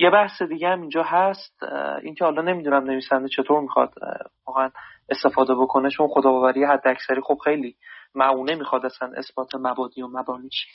یه 0.00 0.10
بحث 0.10 0.42
دیگه 0.42 0.68
هم 0.68 0.80
اینجا 0.80 1.02
هست 1.02 1.62
اینکه 2.02 2.24
حالا 2.24 2.42
نمی‌دونم 2.42 2.84
نویسنده 2.84 3.28
چطور 3.28 3.60
می‌خواد 3.60 3.94
واقعا 4.46 4.70
استفاده 5.08 5.54
بکنه 5.54 5.90
چون 5.90 6.08
خداباوری 6.08 6.64
حد 6.64 6.88
اکثری 6.88 7.20
خب 7.20 7.38
خیلی 7.44 7.76
معونه 8.14 8.54
می‌خواد 8.54 8.86
اصلا 8.86 9.12
اثبات 9.16 9.54
مبادی 9.54 10.02
و 10.02 10.08
مبانیش 10.08 10.66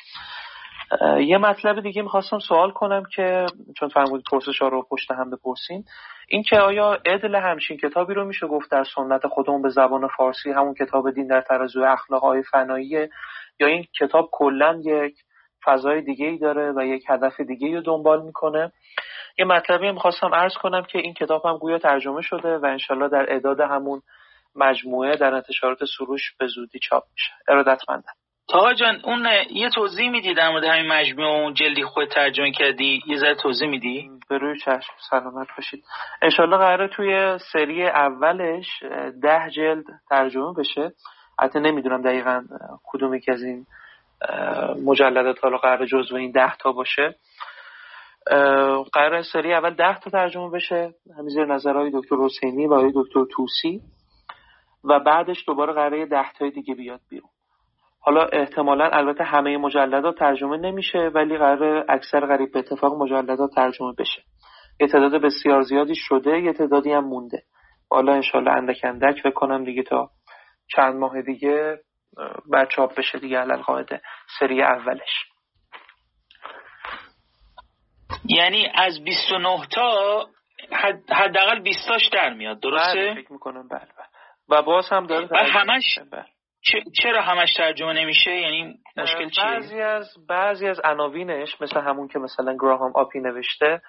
یه 1.02 1.38
مطلب 1.38 1.82
دیگه 1.82 2.02
می‌خواستم 2.02 2.40
سوال 2.40 2.72
کنم 2.72 3.04
که 3.16 3.46
چون 3.80 3.90
فرمودید 3.90 4.26
پرسش 4.32 4.62
ها 4.62 4.68
رو 4.68 4.88
پشت 4.90 5.12
هم 5.12 5.30
بپرسین. 5.30 5.84
این 6.28 6.44
که 6.44 6.60
آیا 6.60 6.94
عدل 7.06 7.36
همچین 7.36 7.78
کتابی 7.78 8.14
رو 8.14 8.26
میشه 8.26 8.48
گفت 8.48 8.72
در 8.72 8.84
سنت 8.96 9.28
خودمون 9.28 9.62
به 9.62 9.70
زبان 9.70 10.08
فارسی 10.08 10.52
همون 10.52 10.74
کتاب 10.74 11.12
دین 11.12 11.28
در 11.28 11.42
ترازو 11.42 11.84
اخلاق 11.84 12.22
های 12.22 12.44
فنایی 12.44 13.10
یا 13.60 13.68
این 13.68 13.86
کتاب 14.00 14.30
کلا 14.32 14.82
یک 14.84 15.16
فضای 15.66 16.02
دیگه 16.02 16.26
ای 16.26 16.38
داره 16.38 16.72
و 16.72 16.86
یک 16.86 17.04
هدف 17.10 17.40
دیگه 17.40 17.76
رو 17.76 17.82
دنبال 17.82 18.26
می‌کنه؟ 18.26 18.72
یه 19.38 19.46
مطلبی 19.46 19.92
می‌خواستم 19.92 20.36
عرض 20.36 20.54
کنم 20.54 20.84
که 20.84 21.00
این 21.00 21.14
کتاب 21.14 21.46
هم 21.46 21.58
گویا 21.58 21.78
ترجمه 21.78 22.22
شده 22.22 22.58
و 22.58 22.66
انشالله 22.66 23.10
در 23.10 23.26
اعداد 23.30 23.60
همون 23.60 24.02
مجموعه 24.56 25.16
در 25.16 25.34
انتشارات 25.34 25.78
سروش 25.98 26.36
به 26.40 26.48
زودی 26.48 26.80
چاپ 26.80 27.04
میشه. 27.12 27.32
ارادتمندم. 27.48 28.14
تا 28.48 28.74
جان 28.74 29.02
اون 29.04 29.28
یه 29.52 29.70
توضیح 29.70 30.10
میدی 30.10 30.34
در 30.34 30.50
مورد 30.50 30.64
همین 30.64 30.92
مجموعه 30.92 31.42
اون 31.42 31.54
جلدی 31.54 31.84
خود 31.84 32.08
ترجمه 32.08 32.52
کردی؟ 32.52 33.02
یه 33.08 33.18
ذره 33.18 33.36
توضیح 33.36 33.68
میدی؟ 33.68 34.10
به 34.30 34.38
روی 34.38 34.60
چشم 34.60 34.94
سلامت 35.10 35.48
باشید. 35.58 35.84
انشالله 36.22 36.58
قراره 36.58 36.88
توی 36.88 37.38
سری 37.52 37.88
اولش 37.88 38.84
ده 39.22 39.50
جلد 39.50 39.84
ترجمه 40.10 40.54
بشه. 40.54 40.92
حتی 41.40 41.60
نمی‌دونم 41.60 42.02
دقیقا 42.02 42.44
کدومی 42.84 43.22
که 43.22 43.32
از 43.32 43.44
این 43.44 43.66
مجلدات 44.86 45.44
حالا 45.44 45.58
قرار 45.58 45.86
جزو 45.86 46.16
این 46.16 46.32
ده 46.32 46.56
تا 46.56 46.72
باشه. 46.72 47.16
قرار 48.94 49.22
سری 49.22 49.54
اول 49.54 49.74
ده 49.74 50.00
تا 50.00 50.10
ترجمه 50.10 50.50
بشه 50.50 50.94
همین 51.18 51.30
زیر 51.30 51.46
نظرهای 51.46 51.92
دکتر 51.94 52.16
حسینی 52.16 52.68
و 52.68 52.92
دکتر 52.96 53.26
توسی. 53.32 53.82
و 54.84 55.00
بعدش 55.00 55.44
دوباره 55.48 55.74
قراره 55.74 56.06
ده 56.06 56.32
تای 56.32 56.52
دیگه 56.52 56.76
بیاد 56.76 57.00
بیرون. 57.10 57.30
حالا 58.06 58.26
احتمالا 58.26 58.90
البته 58.90 59.24
همه 59.24 59.58
مجلدات 59.58 60.20
ترجمه 60.20 60.58
نمیشه 60.58 61.00
ولی 61.00 61.38
قرار 61.38 61.86
اکثر 61.90 62.26
غریب 62.26 62.52
به 62.52 62.60
اتفاق 62.60 62.94
مجلدات 62.94 63.50
ترجمه 63.56 63.94
بشه. 63.98 64.22
یه 64.80 64.88
تعداد 64.88 65.22
بسیار 65.22 65.62
زیادی 65.62 65.96
شده 65.96 66.40
یه 66.40 66.54
تعدادی 66.54 66.92
هم 66.92 67.06
مونده. 67.06 67.44
حالا 67.92 68.14
انشالله 68.14 68.52
اندک 68.52 68.80
اندک 68.84 69.24
بکنم 69.24 69.64
دیگه 69.64 69.84
تا 69.84 70.10
چند 70.76 70.96
ماه 70.96 71.22
دیگه 71.22 71.80
بعد 72.52 72.70
چاپ 72.70 72.96
بشه 72.96 73.20
دیگه 73.20 73.38
علال 73.38 73.62
قاعده. 73.62 74.02
سری 74.40 74.64
اولش. 74.64 75.26
یعنی 78.26 78.68
از 78.76 79.04
29 79.04 79.66
تا 79.72 80.26
حداقل 81.10 81.60
20 81.60 81.88
تاش 81.88 82.08
در 82.08 82.34
میاد 82.34 82.60
درسته؟ 82.60 82.94
بله 82.94 83.14
فکر 83.22 83.34
می‌کنم 83.34 83.68
بله 83.68 83.80
بله. 83.80 84.08
و 84.50 84.62
باز 84.62 84.90
هم 84.90 85.08
داره 85.08 85.28
و 85.32 85.38
همش 85.38 86.00
بله. 86.12 86.26
چرا 87.02 87.22
همش 87.22 87.54
ترجمه 87.54 87.94
نمیشه؟ 87.94 88.32
یعنی 88.32 88.80
مشکل 88.98 89.30
چیه؟ 89.30 89.44
بعضی 89.44 89.82
از 89.82 90.08
بعضی 90.30 90.68
از 90.68 90.80
عناوینش 90.84 91.62
مثل 91.62 91.80
همون 91.80 92.08
که 92.08 92.20
مثلا 92.20 92.54
گراهام 92.54 92.92
آپی 92.96 93.20
نوشته 93.20 93.82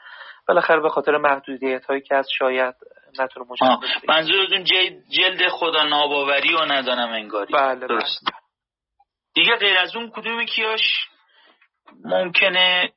بالاخره 0.48 0.80
به 0.80 0.88
خاطر 0.88 1.16
محدودیت 1.16 1.84
هایی 1.84 2.00
که 2.00 2.14
از 2.14 2.28
شاید 2.38 2.74
نتونه 3.18 3.46
منظور 3.60 3.78
منظورتون 4.08 4.64
جلد 5.10 5.48
خدا 5.48 5.82
ناباوری 5.82 6.54
و 6.54 6.64
ندانم 6.72 7.12
انگاری. 7.12 7.52
بله, 7.52 7.74
بله. 7.74 7.86
درست. 7.86 8.24
بله. 8.26 8.38
دیگه 9.34 9.56
غیر 9.56 9.78
از 9.78 9.96
اون 9.96 10.10
کدومی 10.10 10.46
کیاش 10.46 11.08
ممکنه 12.04 12.92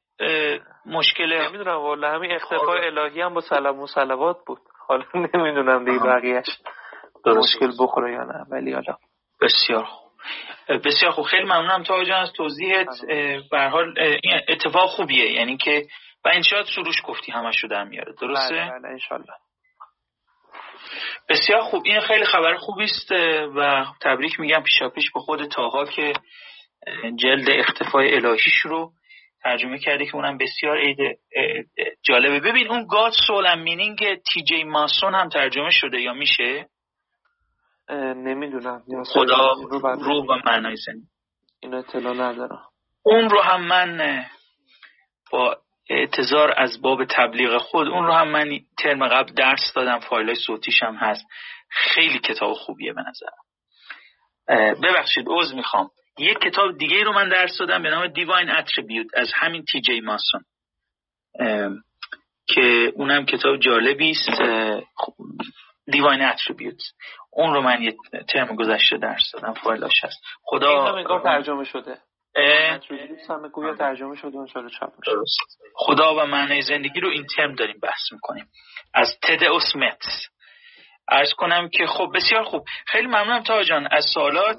مشکل 0.86 1.34
نمی‌دونم 1.34 1.78
والا 1.78 2.14
همین 2.14 2.32
اختفای 2.32 2.86
الهی 2.86 3.22
هم 3.22 3.34
با 3.34 3.42
سلام 3.42 3.80
و 3.80 3.88
صلوات 3.88 4.38
بود. 4.46 4.60
حالا 4.88 5.06
نمی‌دونم 5.34 5.86
دیگه 5.86 6.00
بقیهش 6.00 6.48
مشکل 7.26 7.72
بخوره 7.80 8.14
یا 8.14 8.24
نه 8.24 8.46
ولی 8.52 8.74
حالا. 8.74 8.98
بسیار 9.42 9.84
خوب. 9.84 10.12
بسیار 10.86 11.12
خوب. 11.12 11.26
خیلی 11.26 11.44
ممنونم 11.44 11.84
تا 11.84 12.04
جان 12.04 12.22
از 12.22 12.34
توضیحت. 12.34 12.88
به 13.52 13.60
حال 13.60 14.00
این 14.00 14.42
اتفاق 14.48 14.90
خوبیه. 14.90 15.32
یعنی 15.32 15.58
که 15.58 15.88
و 16.26 16.30
انشاء 16.34 16.64
سروش 16.64 17.02
گفتی 17.06 17.32
همش 17.32 17.64
رو 17.64 17.70
در 17.70 17.84
میاره. 17.84 18.14
درسته؟ 18.22 18.56
بله 18.56 18.70
بله 18.70 18.90
انشالله. 18.90 19.34
بسیار 21.30 21.62
خوب. 21.62 21.84
این 21.86 22.00
خیلی 22.00 22.26
خبر 22.26 22.56
خوبی 22.56 22.84
است 22.84 23.12
و 23.56 23.86
تبریک 24.02 24.40
میگم 24.40 24.64
پیشا 24.64 24.90
پیش 24.90 25.12
به 25.12 25.20
خود 25.20 25.46
تاها 25.46 25.86
که 25.86 26.14
جلد 27.16 27.50
اختفای 27.50 28.16
الهیش 28.16 28.58
رو 28.64 28.92
ترجمه 29.44 29.80
کرده 29.80 30.06
که 30.06 30.16
اونم 30.16 30.38
بسیار 30.38 30.78
عید 30.78 30.98
جالبه. 32.04 32.40
ببین 32.40 32.68
اون 32.68 32.88
گاد 32.88 33.14
سول 33.28 33.60
مینینگ 33.60 34.16
تی 34.16 34.44
جی 34.44 34.64
ماسون 34.64 35.16
هم 35.16 35.30
ترجمه 35.30 35.70
شده 35.70 36.02
یا 36.02 36.14
میشه؟ 36.14 36.66
نمی‌دونم. 37.90 38.84
خدا 39.06 39.54
روح 39.82 40.26
و 40.26 40.40
معنای 40.46 40.76
زندگی. 40.76 41.08
این 41.60 41.74
اطلاع 41.74 42.14
ندارم. 42.14 42.66
اون 43.04 43.30
رو 43.30 43.42
هم 43.42 43.62
من 43.62 44.26
با 45.32 45.58
اعتظار 45.90 46.54
از 46.58 46.82
باب 46.82 47.06
تبلیغ 47.06 47.58
خود 47.58 47.88
اون 47.88 48.06
رو 48.06 48.14
هم 48.14 48.28
من 48.28 48.60
ترم 48.78 49.08
قبل 49.08 49.34
درس 49.34 49.74
دادم 49.76 50.00
فایل 50.00 50.34
صوتیش 50.34 50.84
هم 50.84 50.96
هست. 50.96 51.26
خیلی 51.70 52.20
کتاب 52.20 52.54
خوبیه 52.54 52.94
به 52.94 53.02
نظرم. 53.02 53.44
ببخشید 54.82 55.28
عوض 55.28 55.54
می‌خوام. 55.54 55.90
یک 56.20 56.38
کتاب 56.38 56.78
دیگه 56.78 57.04
رو 57.04 57.14
من 57.14 57.30
درس 57.30 57.58
دادم 57.58 57.84
به 57.84 57.90
نام 57.90 58.08
دیواین 58.08 58.50
اتریبیوت 58.50 59.08
از 59.14 59.32
همین 59.36 59.66
تی 59.66 59.82
جی 59.82 60.02
ماسون. 60.02 60.44
که 62.48 62.92
اونم 62.96 63.26
کتاب 63.26 63.58
جالبی 63.58 64.12
است. 64.12 64.42
دیواین 65.92 66.22
اتریبیوت 66.22 66.82
اون 67.32 67.54
رو 67.54 67.62
من 67.62 67.82
یه 67.82 67.96
ترم 68.30 68.56
گذشته 68.56 68.98
درس 68.98 69.32
دادم 69.34 69.54
فایلاش 69.54 70.04
هست. 70.04 70.22
خدا 70.44 70.96
این 70.96 71.24
ترجمه 71.24 71.64
شده. 71.64 71.98
گویا 73.54 73.76
ترجمه 73.76 74.16
شده 74.16 74.38
اون 74.38 74.48
چاپ 74.48 74.94
خدا 75.76 76.16
و 76.16 76.26
معنی 76.26 76.62
زندگی 76.62 77.00
رو 77.00 77.10
این 77.10 77.26
ترم 77.36 77.56
داریم 77.56 77.80
بحث 77.84 78.12
می‌کنیم. 78.12 78.46
از 78.94 79.20
تد 79.24 79.44
اسمت 79.44 80.04
ارز 81.10 81.34
کنم 81.34 81.70
که 81.70 81.86
خب 81.86 82.12
بسیار 82.16 82.44
خوب. 82.44 82.66
خیلی 82.88 83.08
ممنونم 83.08 83.44
تا 83.44 83.64
جان. 83.64 83.88
از 83.92 84.06
سوالات. 84.14 84.58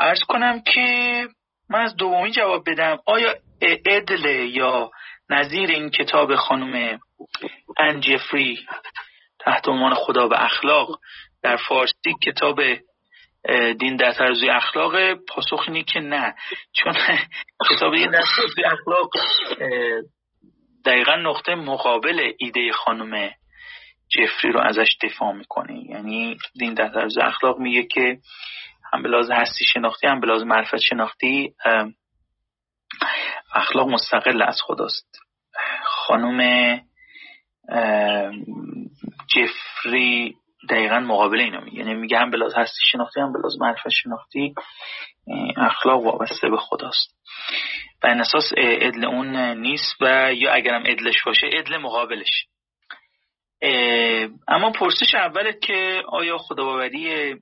ارز 0.00 0.20
کنم 0.28 0.62
که 0.62 1.28
من 1.70 1.80
از 1.80 1.96
دومی 1.96 2.30
جواب 2.30 2.70
بدم. 2.70 2.98
آیا 3.06 3.34
ادل 3.62 4.24
یا 4.26 4.90
نظیر 5.30 5.70
این 5.70 5.90
کتاب 5.90 6.34
خانم 6.34 7.00
انجفری 7.78 8.66
تحت 9.40 9.68
عنوان 9.68 9.94
خدا 9.94 10.28
و 10.28 10.34
اخلاق 10.34 11.00
در 11.42 11.56
فارسی 11.56 12.14
کتاب 12.22 12.60
دین 13.78 13.96
در 13.96 14.12
ترازوی 14.12 14.50
اخلاق 14.50 15.14
پاسخ 15.14 15.64
اینه 15.68 15.82
که 15.82 16.00
نه. 16.00 16.34
چون 16.72 16.92
کتاب 17.70 17.94
دین 17.94 18.10
در 18.10 18.24
ترازوی 18.36 18.64
اخلاق 18.64 19.10
دقیقا 20.84 21.16
نقطه 21.16 21.54
مقابل 21.54 22.32
ایده 22.38 22.72
خانم 22.72 23.30
جفری 24.08 24.52
رو 24.52 24.60
ازش 24.60 24.96
دفاع 25.02 25.32
می‌کنه. 25.32 25.84
یعنی 25.90 26.36
دین 26.58 26.74
در 26.74 26.88
طرز 26.88 27.18
اخلاق 27.18 27.58
میگه 27.58 27.82
که 27.82 28.18
هم 28.92 29.02
به 29.02 29.08
هستی 29.30 29.64
شناختی 29.64 30.06
هم 30.06 30.20
به 30.20 30.26
لحاظ 30.26 30.42
معرفت 30.42 30.76
شناختی 30.76 31.54
اخلاق 33.54 33.88
مستقل 33.88 34.42
از 34.42 34.62
خداست. 34.62 35.18
خانم 35.84 36.80
جفری 39.30 40.36
دقیقا 40.70 41.00
مقابل 41.00 41.40
اینو 41.40 41.60
میگه. 41.60 41.78
یعنی 41.78 41.94
میگه 41.94 42.18
هم 42.18 42.30
به 42.30 42.36
لحاظ 42.36 42.54
هستی 42.54 42.86
شناختی 42.86 43.20
هم 43.20 43.32
به 43.32 43.38
لحاظ 43.38 43.60
معرفت 43.60 43.88
شناختی 43.88 44.54
اخلاق 45.56 46.04
وابسته 46.04 46.48
به 46.48 46.56
خداست. 46.56 47.16
و 48.02 48.06
اساس 48.06 48.52
ادل 48.56 49.04
اون 49.04 49.36
نیست 49.36 49.96
و 50.00 50.34
یا 50.34 50.52
اگرم 50.52 50.82
ادلش 50.86 51.22
باشه 51.26 51.50
ادل 51.52 51.76
مقابلش. 51.76 52.46
اما 54.48 54.70
پرسش 54.70 55.14
اولت 55.14 55.60
که 55.60 56.02
آیا 56.08 56.38
خداوری 56.38 57.34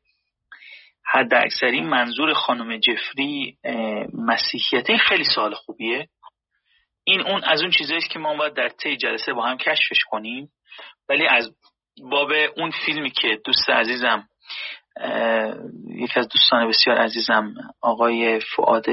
حد 1.04 1.34
اکثری 1.34 1.80
منظور 1.80 2.34
خانم 2.34 2.76
جفری 2.76 3.58
مسیحیت؟ 4.14 4.90
این 4.90 4.98
خیلی 4.98 5.24
سوال 5.34 5.54
خوبیه. 5.54 6.08
این 7.04 7.20
اون 7.20 7.44
از 7.44 7.60
اون 7.60 7.70
چیزهاییست 7.70 8.10
که 8.10 8.18
ما 8.18 8.34
باید 8.34 8.54
در 8.54 8.68
طی 8.68 8.96
جلسه 8.96 9.32
با 9.32 9.46
هم 9.46 9.56
کشفش 9.56 10.04
کنیم. 10.10 10.48
ولی 11.08 11.26
از 11.26 11.50
باب 12.10 12.30
اون 12.56 12.70
فیلمی 12.86 13.10
که 13.10 13.38
دوست 13.44 13.70
عزیزم 13.70 14.28
یکی 15.88 16.20
از 16.20 16.28
دوستان 16.28 16.68
بسیار 16.68 16.98
عزیزم 16.98 17.54
آقای 17.82 18.40
فعاد 18.40 18.86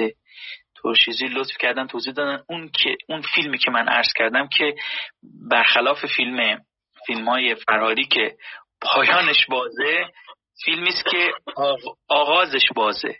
ترشیزی 0.83 1.25
لطف 1.25 1.57
کردن 1.59 1.87
توضیح 1.87 2.13
دادن. 2.13 2.43
اون 2.49 2.69
که 2.69 2.97
اون 3.09 3.21
فیلمی 3.21 3.57
که 3.57 3.71
من 3.71 3.87
عرض 3.87 4.13
کردم 4.15 4.47
که 4.47 4.75
برخلاف 5.49 6.05
فیلم 6.05 6.61
فیلم 7.07 7.29
های 7.29 7.55
فراری 7.55 8.05
که 8.05 8.35
پایانش 8.81 9.45
بازه 9.49 10.05
فیلمی 10.65 10.89
است 10.89 11.05
که 11.05 11.31
آغازش 12.07 12.67
بازه. 12.75 13.15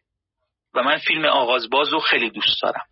و 0.74 0.84
من 0.84 0.98
فیلم 0.98 1.26
آغاز 1.26 1.70
باز 1.70 1.94
رو 1.94 2.00
خیلی 2.00 2.30
دوست 2.30 2.62
دارم. 2.62 2.86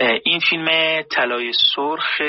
این 0.00 0.40
فیلم 0.50 1.02
طلای 1.02 1.52
سرخ 1.74 2.20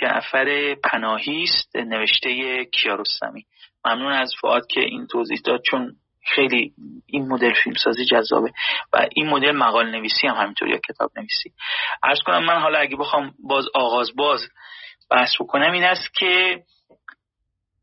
جعفر 0.00 0.74
پناهی 0.74 1.42
است 1.42 1.76
نوشته 1.76 2.64
کیارستمی 2.64 3.46
ممنون 3.84 4.12
از 4.12 4.32
فعاد 4.40 4.66
که 4.66 4.80
این 4.80 5.06
توضیح 5.06 5.40
داد 5.44 5.62
چون 5.70 5.92
خیلی 6.34 6.72
این 7.06 7.28
مدل 7.28 7.52
فیلمسازی 7.64 8.04
جذابه 8.04 8.52
و 8.92 9.08
این 9.14 9.28
مدل 9.28 9.52
مقال 9.52 9.90
نویسی 9.90 10.26
هم 10.26 10.34
همینطور 10.34 10.68
یا 10.68 10.78
کتاب 10.88 11.10
نویسی 11.16 11.52
ارز 12.02 12.18
کنم 12.26 12.44
من 12.44 12.60
حالا 12.60 12.78
اگه 12.78 12.96
بخوام 12.96 13.34
باز 13.48 13.64
آغاز 13.74 14.16
باز 14.16 14.40
بحث 15.10 15.30
بکنم 15.40 15.72
این 15.72 15.84
است 15.84 16.14
که 16.14 16.62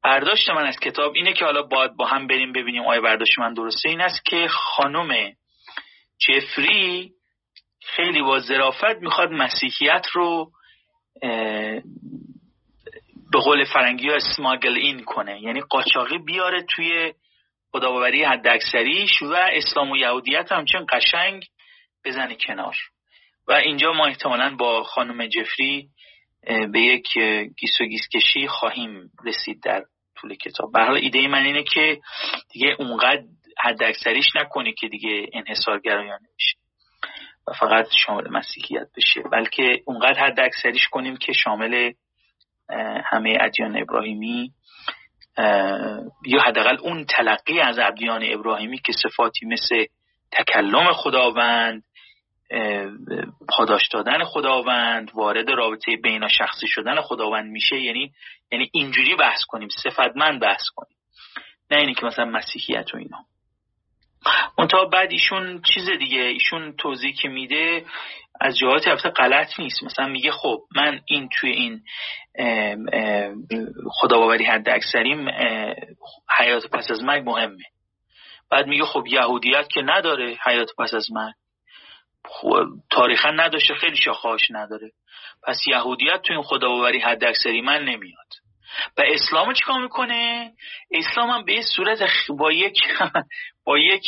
برداشت 0.04 0.50
من 0.50 0.66
از 0.66 0.80
کتاب 0.80 1.14
اینه 1.16 1.34
که 1.34 1.46
حالا 1.46 1.62
باید 1.62 1.96
با 1.96 2.06
هم 2.06 2.28
بریم 2.28 2.52
ببینیم 2.52 2.86
آیا 2.86 3.02
برداشت 3.02 3.40
من 3.40 3.54
درسته. 3.54 3.90
این 3.90 4.02
است 4.02 4.26
که 4.26 4.48
خانم 4.48 5.34
جفری 6.20 7.12
خیلی 7.86 8.22
با 8.22 8.40
ظرافت 8.40 8.98
می‌خواد 9.02 9.32
مسیحیت 9.32 10.06
رو 10.14 10.52
به 13.32 13.40
قول 13.44 13.66
فرنگی 13.66 14.10
ها 14.10 14.16
اسماگل 14.16 14.78
این 14.78 15.04
کنه. 15.04 15.42
یعنی 15.42 15.62
قاچاقی 15.62 16.18
بیاره 16.18 16.66
توی 16.70 17.14
خداباوری 17.72 18.24
حد 18.24 18.48
اکثریش 18.48 19.22
و 19.22 19.34
اسلام 19.34 19.92
و 19.92 19.98
یهودیت 19.98 20.52
همچنین 20.52 20.86
قشنگ 20.90 21.46
بزنه 22.06 22.36
کنار. 22.48 22.76
و 23.48 23.54
اینجا 23.54 23.92
ما 23.92 24.06
احتمالا 24.06 24.56
با 24.56 24.84
خانم 24.84 25.28
جفری 25.28 25.90
به 26.72 26.80
یک 26.80 27.18
گیس 27.58 27.82
و 27.82 27.86
گیس 27.86 28.08
کشی 28.14 28.48
خواهیم 28.48 29.12
رسید 29.26 29.64
در 29.64 29.84
طول 30.16 30.36
کتاب. 30.36 30.72
به 30.72 30.80
حال 30.80 30.98
ایده 30.98 31.28
من 31.28 31.44
اینه 31.44 31.64
که 31.64 32.00
دیگه 32.52 32.76
اونقدر 32.80 33.24
حد 33.64 33.84
اکثریش 33.84 34.26
نکنه 34.36 34.74
که 34.74 34.88
دیگه 34.88 35.30
انحصارگرایانه 35.34 36.28
بشه 36.38 36.65
و 37.48 37.54
فقط 37.54 37.88
شامل 38.06 38.30
مسیحیت 38.30 38.88
بشه. 38.98 39.22
بلکه 39.32 39.82
اونقدر 39.86 40.20
حد 40.20 40.40
اکثریش 40.40 40.88
کنیم 40.88 41.18
که 41.18 41.34
شامل 41.34 41.92
همه 43.06 43.38
ادیان 43.42 43.82
ابراهیمی 43.82 44.52
یا 46.26 46.42
حداقل 46.46 46.78
اون 46.82 47.06
تلقی 47.06 47.60
از 47.60 47.80
ادیان 47.80 48.24
ابراهیمی 48.26 48.78
که 48.78 48.94
صفاتی 49.04 49.46
مثل 49.46 49.86
تکلم 50.32 50.94
خداوند 50.94 51.84
پاداش 53.50 53.88
دادن 53.88 54.24
خداوند 54.24 55.12
وارد 55.14 55.50
رابطه 55.50 55.96
بینا 55.96 56.28
شخصی 56.28 56.68
شدن 56.68 57.02
خداوند 57.02 57.52
میشه. 57.52 57.76
یعنی 57.80 58.12
یعنی 58.52 58.70
اینجوری 58.74 59.16
بحث 59.16 59.40
کنیم 59.48 59.70
صفتمند 59.84 60.42
بحث 60.42 60.64
کنیم. 60.76 60.98
نه 61.72 61.78
اینی 61.78 61.94
که 61.94 62.06
مثلا 62.06 62.26
مسیحیت 62.26 62.94
و 62.94 62.98
اینا. 62.98 63.18
منتها 64.60 64.86
بعد 64.86 65.12
ایشون 65.12 65.62
چیز 65.74 65.90
دیگه 65.90 66.22
ایشون 66.22 66.76
توضیح 66.78 67.16
که 67.16 67.30
میده 67.30 67.86
از 68.42 68.58
جهات 68.58 68.88
البته 68.88 69.10
غلط 69.10 69.60
نیست. 69.60 69.84
مثلا 69.84 70.08
میگه 70.08 70.32
خب 70.32 70.60
من 70.76 71.02
این 71.06 71.30
توی 71.30 71.52
این 71.52 71.82
خداباوری 73.92 74.46
حد 74.46 74.70
اکثریم 74.70 75.30
حیات 76.38 76.68
پس 76.68 76.92
از 76.92 77.04
مرگ 77.04 77.30
مهمه. 77.30 77.64
بعد 78.52 78.68
میگه 78.68 78.86
خب 78.86 79.08
یهودیت 79.08 79.68
که 79.70 79.82
نداره 79.82 80.38
حیات 80.46 80.70
پس 80.78 80.94
از 80.94 81.12
مرگ. 81.12 81.34
تاریخا 82.90 83.32
نداشته 83.32 83.74
خیلی 83.74 83.98
شاخهاش 83.98 84.52
نداره. 84.52 84.92
پس 85.44 85.68
یهودیت 85.68 86.22
تو 86.22 86.34
این 86.34 86.42
خداباوری 86.42 87.00
حد 87.00 87.24
اکثری 87.24 87.62
من 87.62 87.86
نمیاد. 87.86 88.45
و 88.98 89.04
اسلام 89.08 89.54
چیکار 89.54 89.82
می‌کنه؟ 89.82 90.52
اسلام 90.92 91.30
هم 91.30 91.46
به 91.46 91.62
صورت 91.76 92.00
با 92.30 92.52
یک 92.52 92.78
با 93.66 93.78
یک 93.78 94.06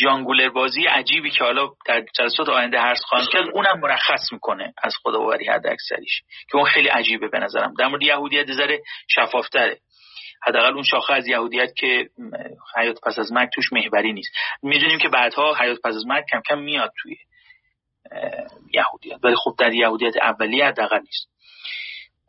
جانگولر 0.00 0.48
بازی 0.48 0.86
عجیبی 0.86 1.30
که 1.30 1.44
حالا 1.44 1.68
در 1.86 2.04
جلسات 2.18 2.48
آینده 2.48 2.80
هرس 2.80 3.00
خواهم 3.04 3.26
کرد 3.32 3.48
اونم 3.54 3.80
مرخص 3.80 4.32
می‌کنه 4.32 4.74
از 4.82 4.94
خداباوری 5.02 5.46
حد 5.46 5.66
اکثریش 5.66 6.22
که 6.50 6.56
اون 6.56 6.64
خیلی 6.64 6.88
عجیبه 6.88 7.28
به 7.28 7.38
نظرم. 7.38 7.74
در 7.78 7.86
مورد 7.86 8.02
یهودیت 8.02 8.52
ذره 8.52 8.80
شفافتره. 9.08 9.78
حداقل 10.42 10.74
اون 10.74 10.82
شاخه 10.82 11.12
از 11.12 11.26
یهودیت 11.26 11.74
که 11.76 12.08
حیات 12.76 13.00
پس 13.00 13.18
از 13.18 13.32
مرگ 13.32 13.48
توش 13.54 13.72
محوری 13.72 14.12
نیست. 14.12 14.30
می‌دونیم 14.62 14.98
که 14.98 15.08
بعدها 15.08 15.54
حیات 15.54 15.78
پس 15.84 15.94
از 15.94 16.06
مرگ 16.06 16.24
کم 16.32 16.40
کم 16.48 16.58
میاد 16.58 16.92
توی 17.02 17.16
یهودیت. 18.72 19.24
ولی 19.24 19.34
خب 19.36 19.54
در 19.58 19.72
یهودیت 19.72 20.16
اولیه 20.22 20.66
حداقل 20.66 21.00
نیست. 21.00 21.28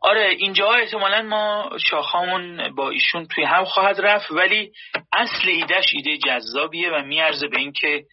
آره 0.00 0.28
اینجا 0.38 0.72
احتمالا 0.72 1.22
ما 1.22 1.70
شاخامون 1.78 2.74
با 2.74 2.90
ایشون 2.90 3.26
توی 3.26 3.44
هم 3.44 3.64
خواهد 3.64 4.00
رفت 4.00 4.30
ولی 4.30 4.72
اصل 5.12 5.48
ایدهش 5.48 5.94
ایده 5.94 6.18
جذابیه 6.18 6.90
و 6.90 7.02
میارزه 7.02 7.48
به 7.48 7.58
اینکه 7.58 8.04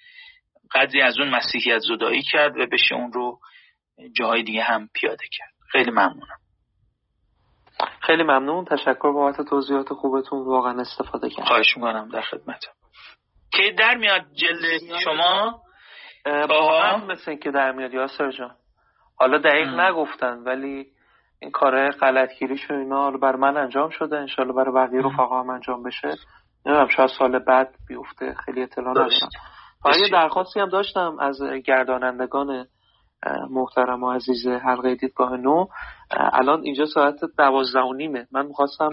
قدری 0.72 1.01
از 1.01 1.19
اون 1.19 1.30
مسیحیت 1.30 1.80
زدایی 1.80 2.22
کرد 2.22 2.57
و 2.57 2.65
بشه 2.65 2.95
اون 2.95 3.14
رو 3.14 3.39
جاهای 4.18 4.43
دیگه 4.43 4.64
هم 4.64 4.89
پیاده 4.93 5.26
کرد. 5.31 5.53
خیلی 5.72 5.91
ممنونم. 5.91 6.39
خیلی 8.01 8.23
ممنون. 8.23 8.65
تشکر 8.65 9.11
بابت 9.11 9.41
توضیحات 9.49 9.93
خوبتون. 9.93 10.45
واقعا 10.45 10.81
استفاده 10.81 11.30
کردم 11.30 11.45
خواهش 11.45 11.77
می‌کنم 11.77 12.09
در 12.09 12.22
خدمتم 12.22 12.72
که 13.53 13.72
در 13.77 13.95
میاد 13.95 14.26
جلد 14.34 14.99
شما؟ 15.03 15.61
با 16.26 16.97
مثل 17.07 17.35
که 17.35 17.51
در 17.51 17.72
میاد 17.72 17.93
یاسر 17.93 18.31
جان. 18.31 18.55
حالا 19.15 19.38
دقیق 19.38 19.68
نگفتن 19.68 20.38
ولی 20.38 20.85
این 21.41 21.51
کار 21.51 21.91
غلطگیریش 21.91 22.72
و 22.72 22.73
اینا 22.73 23.11
بر 23.11 23.35
من 23.35 23.57
انجام 23.57 23.89
شده. 23.89 24.18
انشالله 24.18 24.53
برای 24.53 24.73
بقیه 24.73 25.01
رفقا 25.01 25.39
هم 25.39 25.49
انجام 25.49 25.84
بشه. 25.84 26.07
نمی‌دونم 26.65 26.88
شاید 26.88 27.09
سال 27.19 27.39
بعد 27.39 27.76
بیفته. 27.88 28.35
خیلی 28.45 28.64
اطلاع 28.64 28.89
ندارم. 28.89 29.09
یه 29.85 30.09
درخواستی 30.11 30.59
هم 30.59 30.69
داشتم 30.69 31.18
از 31.19 31.43
گردانندگان 31.65 32.68
محترم 33.49 34.03
و 34.03 34.11
عزیز 34.11 34.47
حلقه 34.47 34.95
دیدگاه 34.95 35.38
نو. 35.38 35.68
الان 36.11 36.61
اینجا 36.64 36.85
ساعت 36.85 37.19
دوازده 37.38 37.81
و 37.81 37.93
نیمه. 37.93 38.27
من 38.31 38.45
می‌خواستم 38.45 38.89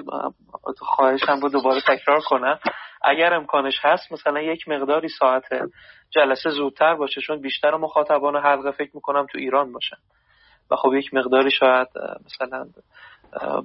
خواهشم 0.78 1.40
رو 1.42 1.48
دوباره 1.48 1.80
تکرار 1.80 2.20
کنم. 2.20 2.58
اگر 3.02 3.34
امکانش 3.34 3.74
هست 3.82 4.12
مثلا 4.12 4.40
یک 4.40 4.68
مقداری 4.68 5.08
ساعت 5.08 5.44
جلسه 6.10 6.50
زودتر 6.50 6.94
باشه 6.94 7.20
چون 7.20 7.40
بیشتر 7.40 7.76
مخاطبان 7.76 8.36
حلقه 8.36 8.70
فکر 8.70 8.90
می‌کنم 8.94 9.26
تو 9.32 9.38
ایران 9.38 9.72
باشن. 9.72 9.96
و 10.70 10.76
خب 10.76 10.94
یک 10.94 11.14
مقداری 11.14 11.50
شاید 11.50 11.88
مثلا 12.26 12.66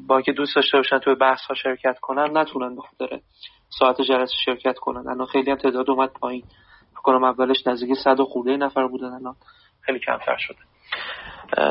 با 0.08 0.22
که 0.22 0.32
دوست 0.32 0.56
داشته 0.56 0.78
باشن 0.78 1.00
توی 1.00 1.16
بحث 1.16 1.42
ها 1.42 1.56
شرکت 1.56 2.00
کنن 2.00 2.38
نتونن 2.38 2.76
به 3.00 3.22
ساعت 3.80 4.02
جلسه 4.02 4.34
شرکت 4.46 4.80
کنن. 4.80 5.08
الان 5.10 5.26
خیلی 5.26 5.52
هم 5.52 5.58
تعداد 5.58 5.90
اومد 5.90 6.10
پایین. 6.10 6.44
فکر 6.92 7.02
کنم 7.02 7.24
اولش 7.24 7.68
نزدیک 7.68 7.98
صد 8.04 8.20
و 8.20 8.26
خورده 8.26 8.58
نفر 8.58 8.88
بودن 8.88 9.14
الان 9.14 9.36
خیلی 9.82 10.00
کمتر 10.00 10.38
شده. 10.38 10.58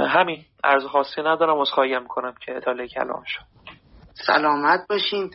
همین. 0.09 0.45
عرض 0.65 0.85
خاصی 0.85 1.21
ندارم. 1.21 1.59
از 1.59 1.71
خواهیم 1.71 2.03
می‌کنم 2.03 2.35
که 2.47 2.57
اطلاعی 2.57 2.89
کلام 2.89 3.23
شد. 3.27 3.43
سلامت 4.27 4.81
باشین. 4.91 5.31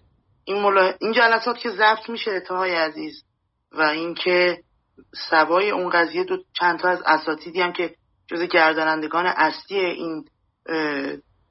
این, 0.46 0.62
ملا... 0.62 0.94
این 1.02 1.12
جلسات 1.12 1.58
که 1.58 1.70
ضبط 1.70 2.10
میشه 2.10 2.32
اتهای 2.32 2.76
عزیز 2.76 3.24
و 3.72 3.82
اینکه 3.82 4.58
سوای 5.30 5.72
اون 5.72 5.90
قضیه 5.90 6.24
دو 6.24 6.38
چند 6.60 6.80
تا 6.80 6.90
از 6.90 7.02
اساتیدی 7.06 7.62
هم 7.62 7.74
که 7.74 7.96
جز 8.28 8.42
گردانندگان 8.42 9.26
اصلی 9.26 9.80
این 9.80 10.26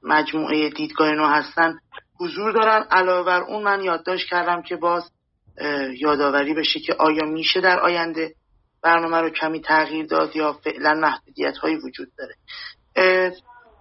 مجموعه 0.02 0.70
دیدگاه 0.70 1.10
نو 1.12 1.26
هستن 1.26 1.78
حضور 2.20 2.52
دارن. 2.52 2.86
علاوه 2.90 3.26
بر 3.26 3.40
اون 3.40 3.62
من 3.62 3.84
یادداشت 3.84 4.28
کردم 4.28 4.62
که 4.62 4.76
باز 4.76 5.10
یادآوری 5.98 6.54
بشه 6.54 6.80
که 6.80 6.94
آیا 6.94 7.24
میشه 7.24 7.60
در 7.60 7.80
آینده 7.80 8.34
برنامه 8.82 9.20
رو 9.20 9.30
کمی 9.30 9.60
تغییر 9.60 10.06
داد 10.06 10.36
یا 10.36 10.52
فعلا 10.52 10.94
محدودیت 10.94 11.58
هایی 11.58 11.76
وجود 11.76 12.08
داره. 12.18 12.34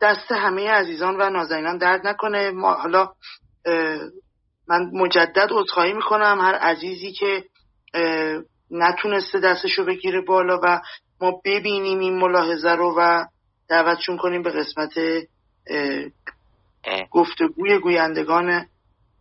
دست 0.01 0.31
همه 0.31 0.69
عزیزان 0.69 1.22
و 1.22 1.30
نازنینان 1.30 1.77
درد 1.77 2.07
نکنه. 2.07 2.51
ما 2.51 2.73
حالا 2.73 3.09
من 4.68 4.91
مجدد 4.93 5.47
عذرخواهی 5.51 5.93
می‌کنم. 5.93 6.41
هر 6.41 6.55
عزیزی 6.55 7.11
که 7.11 7.43
نتونسته 8.72 9.39
دستشو 9.39 9.85
بگیره 9.85 10.22
بالا 10.22 10.59
و 10.63 10.81
ما 11.22 11.41
ببینیم 11.45 11.99
این 11.99 12.18
ملاحظه 12.18 12.69
رو 12.69 12.95
و 12.98 13.26
دعوتشون 13.69 14.18
کنیم 14.18 14.41
به 14.41 14.52
قسمت 14.52 14.93
گفتگوی 17.11 17.80
گویندگان. 17.80 18.65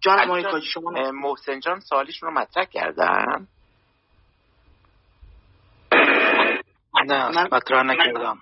جان 0.00 0.24
مایکاجی 0.28 0.66
شما 0.66 0.90
محسن 1.10 1.60
جان 1.60 1.80
سوالیشون 1.80 2.28
رو 2.28 2.40
مطرح 2.40 2.64
کردن 2.64 3.46
نه 7.06 7.48
مطرح 7.52 7.82
نکردم. 7.82 8.38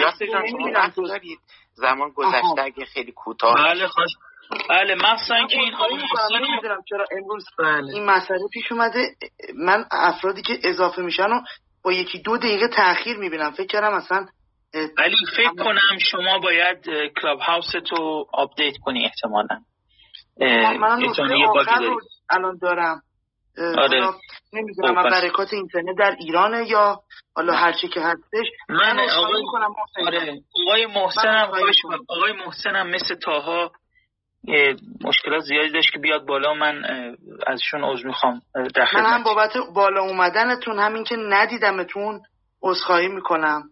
یاسر 0.00 0.26
جان 0.26 0.46
شما 0.46 1.18
زمان 1.74 2.10
گذشته 2.10 2.62
اگه 2.62 2.84
خیلی 2.84 3.12
کوتاه 3.12 3.54
بله 3.54 3.86
خوش 3.86 4.10
بله 4.70 4.94
مثلا 4.94 5.46
که 5.46 5.58
این 5.58 5.72
چرا 6.88 7.06
امروز 7.12 7.44
بله. 7.58 7.94
این 7.94 8.04
مسئله 8.04 8.48
پیش 8.52 8.72
اومده؟ 8.72 9.16
من 9.54 9.84
افرادی 9.90 10.42
که 10.42 10.58
اضافه 10.64 11.02
میشن 11.02 11.32
و 11.32 11.40
با 11.84 11.92
یکی 11.92 12.18
دو 12.18 12.36
دقیقه 12.36 12.68
تاخیر 12.68 13.16
می‌بینم. 13.16 13.50
فکر 13.50 13.66
کردم 13.66 13.94
اصلا 13.94 14.26
ولی 14.98 15.16
فکر 15.36 15.64
کنم 15.64 15.98
شما 16.10 16.38
باید 16.38 16.84
Clubhouse 17.22 17.70
تو 17.88 18.26
update 18.32 18.74
کنی 18.84 19.04
احتمالا. 19.04 19.60
من 20.78 21.02
الان 22.30 22.58
دارم. 22.62 23.02
آره. 23.78 24.10
نمی‌دونم 24.52 24.94
من 24.94 25.10
برکات 25.10 25.52
اینترنت 25.52 25.96
در 25.98 26.16
ایرانه 26.20 26.68
یا 26.68 27.00
حالا 27.36 27.52
هرچی 27.52 27.88
که 27.88 28.00
هستش. 28.00 28.46
من 28.68 29.00
آقای 29.00 29.42
آره. 30.06 30.40
آقای 30.66 30.86
محسنم 30.86 31.50
آقای 32.08 32.32
محسنم 32.46 32.86
مثل 32.90 33.14
طاها 33.14 33.72
مشکلات 35.04 35.40
زیادی 35.40 35.70
داشت 35.70 35.92
که 35.92 35.98
بیاد 35.98 36.26
بالا 36.26 36.54
من 36.54 36.84
ازشون 37.46 37.84
عذر 37.84 38.06
می‌خوام 38.06 38.42
من 38.94 39.06
هم 39.06 39.22
بابت 39.22 39.52
بالا 39.74 40.00
اومدنتون 40.00 40.78
همین 40.78 41.04
که 41.04 41.16
ندیدمتون 41.16 42.22
عذرخواهی 42.62 43.08
می‌کنم. 43.08 43.62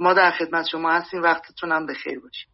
ما 0.00 0.14
در 0.14 0.30
خدمت 0.30 0.66
شما 0.68 0.92
هستیم 0.92 1.22
وقتتون 1.22 1.72
هم 1.72 1.86
بخیر 1.86 2.20
باشید 2.20 2.48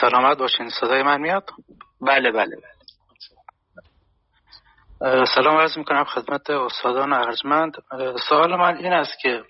سلامت 0.00 0.38
باشین. 0.38 0.68
صدای 0.68 1.02
من 1.02 1.20
میاد؟ 1.20 1.50
بله 2.00 2.32
بله 2.32 2.56
بله. 2.56 2.80
سلام 5.24 5.56
عرض 5.56 5.78
می‌کنم 5.78 6.04
خدمت 6.04 6.50
استادان 6.50 7.12
ارجمند. 7.12 7.72
سوال 8.28 8.56
من 8.56 8.76
این 8.76 8.92
است 8.92 9.18
که 9.22 9.42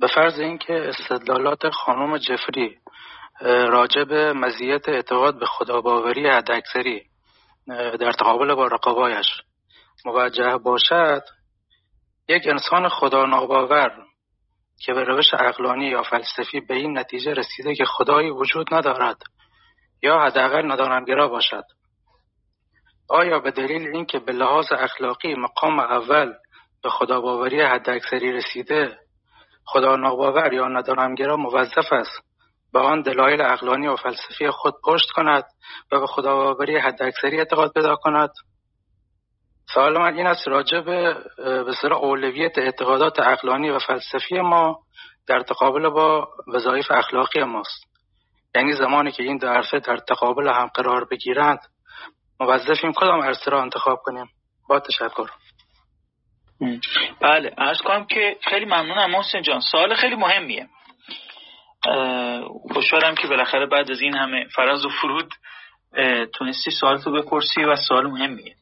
به 0.00 0.06
فرض 0.06 0.38
اینکه 0.38 0.88
استدلالات 0.88 1.68
خانم 1.68 2.18
جفری 2.18 2.78
راجع 3.40 4.04
به 4.04 4.32
مزیت 4.32 4.88
اعتقاد 4.88 5.38
به 5.38 5.46
خداباوری 5.46 6.28
حداکثری 6.28 7.02
در 8.00 8.12
تقابل 8.12 8.54
با 8.54 8.66
رقابایش 8.66 9.26
موجه 10.04 10.56
باشد. 10.56 11.22
یک 12.28 12.46
انسان 12.46 12.88
خدا 12.88 13.26
ناباور 13.26 13.92
که 14.80 14.92
به 14.92 15.04
روش 15.04 15.34
اقلانی 15.34 15.86
یا 15.86 16.02
فلسفی 16.02 16.60
به 16.60 16.74
این 16.74 16.98
نتیجه 16.98 17.34
رسیده 17.34 17.74
که 17.74 17.84
خدایی 17.84 18.30
وجود 18.30 18.74
ندارد 18.74 19.16
یا 20.02 20.18
حداقل 20.18 20.72
ندانمگرا 20.72 21.28
باشد. 21.28 21.64
آیا 23.08 23.38
به 23.38 23.50
دلیل 23.50 23.88
اینکه 23.88 24.18
به 24.18 24.32
لحاظ 24.32 24.72
اخلاقی 24.72 25.34
مقام 25.34 25.80
اول 25.80 26.32
به 26.82 26.90
خداباوری 26.90 27.60
حداکثری 27.60 28.32
رسیده 28.32 28.98
خدا 29.64 29.96
ناباور 29.96 30.52
یا 30.52 30.68
ندانمگرا 30.68 31.36
موظف 31.36 31.92
است 31.92 32.25
به 32.76 32.82
آن 32.82 33.02
دلایل 33.02 33.42
اقلانی 33.42 33.86
و 33.86 33.96
فلسفی 33.96 34.50
خود 34.50 34.74
پشت 34.84 35.10
کند 35.10 35.44
و 35.92 36.00
به 36.00 36.06
خداباوری 36.06 36.78
حداکثری 36.78 37.38
اعتقاد 37.38 37.72
پیدا 37.72 37.96
کند. 37.96 38.30
سوال 39.74 39.98
من 39.98 40.16
این 40.16 40.26
است 40.26 40.48
راجع 40.48 40.80
به 40.80 41.16
به 41.82 41.94
اولویت 41.96 42.58
اعتقادات 42.58 43.20
اقلانی 43.20 43.70
و 43.70 43.78
فلسفی 43.78 44.40
ما 44.40 44.78
در 45.28 45.40
تقابل 45.40 45.88
با 45.88 46.28
وظایف 46.54 46.90
اخلاقی 46.90 47.42
ماست. 47.42 47.84
یعنی 48.54 48.72
زمانی 48.72 49.12
که 49.12 49.22
این 49.22 49.38
دو 49.38 49.48
عرصه 49.48 49.78
در 49.78 49.96
تقابل 49.96 50.48
هم 50.48 50.70
قرار 50.74 51.04
بگیرند 51.04 51.58
موظفیم 52.40 52.92
کدام 52.92 53.22
عرصه 53.22 53.50
را 53.50 53.62
انتخاب 53.62 53.98
کنیم؟ 54.04 54.26
با 54.68 54.80
تشکر. 54.80 55.30
بله 57.20 57.54
ارز 57.58 57.78
کنم 57.80 58.06
که 58.06 58.36
خیلی 58.50 58.64
ممنونم 58.64 59.10
محسن 59.10 59.42
جان. 59.42 59.60
سوال 59.60 59.94
خیلی 59.94 60.14
مهمیه. 60.14 60.68
خوشحالم 62.72 63.14
که 63.14 63.26
بالاخره 63.26 63.66
بعد 63.66 63.90
از 63.90 64.00
این 64.00 64.14
همه 64.14 64.44
فراز 64.54 64.84
و 64.84 64.88
فرود 64.88 65.32
تونستی 66.34 66.70
سوال 66.70 67.02
تو 67.02 67.12
بپرسی 67.12 67.64
و 67.64 67.76
سوال 67.76 68.06
مهمیه. 68.06 68.56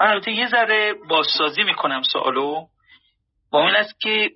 من 0.00 0.06
البته 0.06 0.32
یه 0.32 0.48
ذره 0.48 0.94
بازسازی 1.08 1.62
می‌کنم 1.62 2.02
سوالو. 2.02 2.66
با 3.50 3.66
این 3.66 3.76
است 3.76 4.00
که 4.00 4.30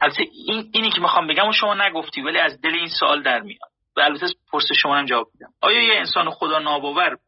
البته 0.00 0.22
این 0.46 0.70
اینی 0.74 0.90
که 0.90 1.00
می‌خوام 1.00 1.26
بگم 1.26 1.48
و 1.48 1.52
شما 1.52 1.74
نگفتی 1.74 2.20
ولی 2.20 2.38
از 2.38 2.60
دل 2.60 2.74
این 2.74 2.88
سوال 2.88 3.22
در 3.22 3.40
میاد. 3.40 3.70
و 3.96 4.00
البته 4.00 4.26
پرس 4.52 4.72
شما 4.82 4.96
هم 4.96 5.06
جواب 5.06 5.28
میدم. 5.34 5.52
آیا 5.60 5.82
یه 5.82 5.98
انسان 5.98 6.30
خدا 6.30 6.58
ناباور 6.58 7.18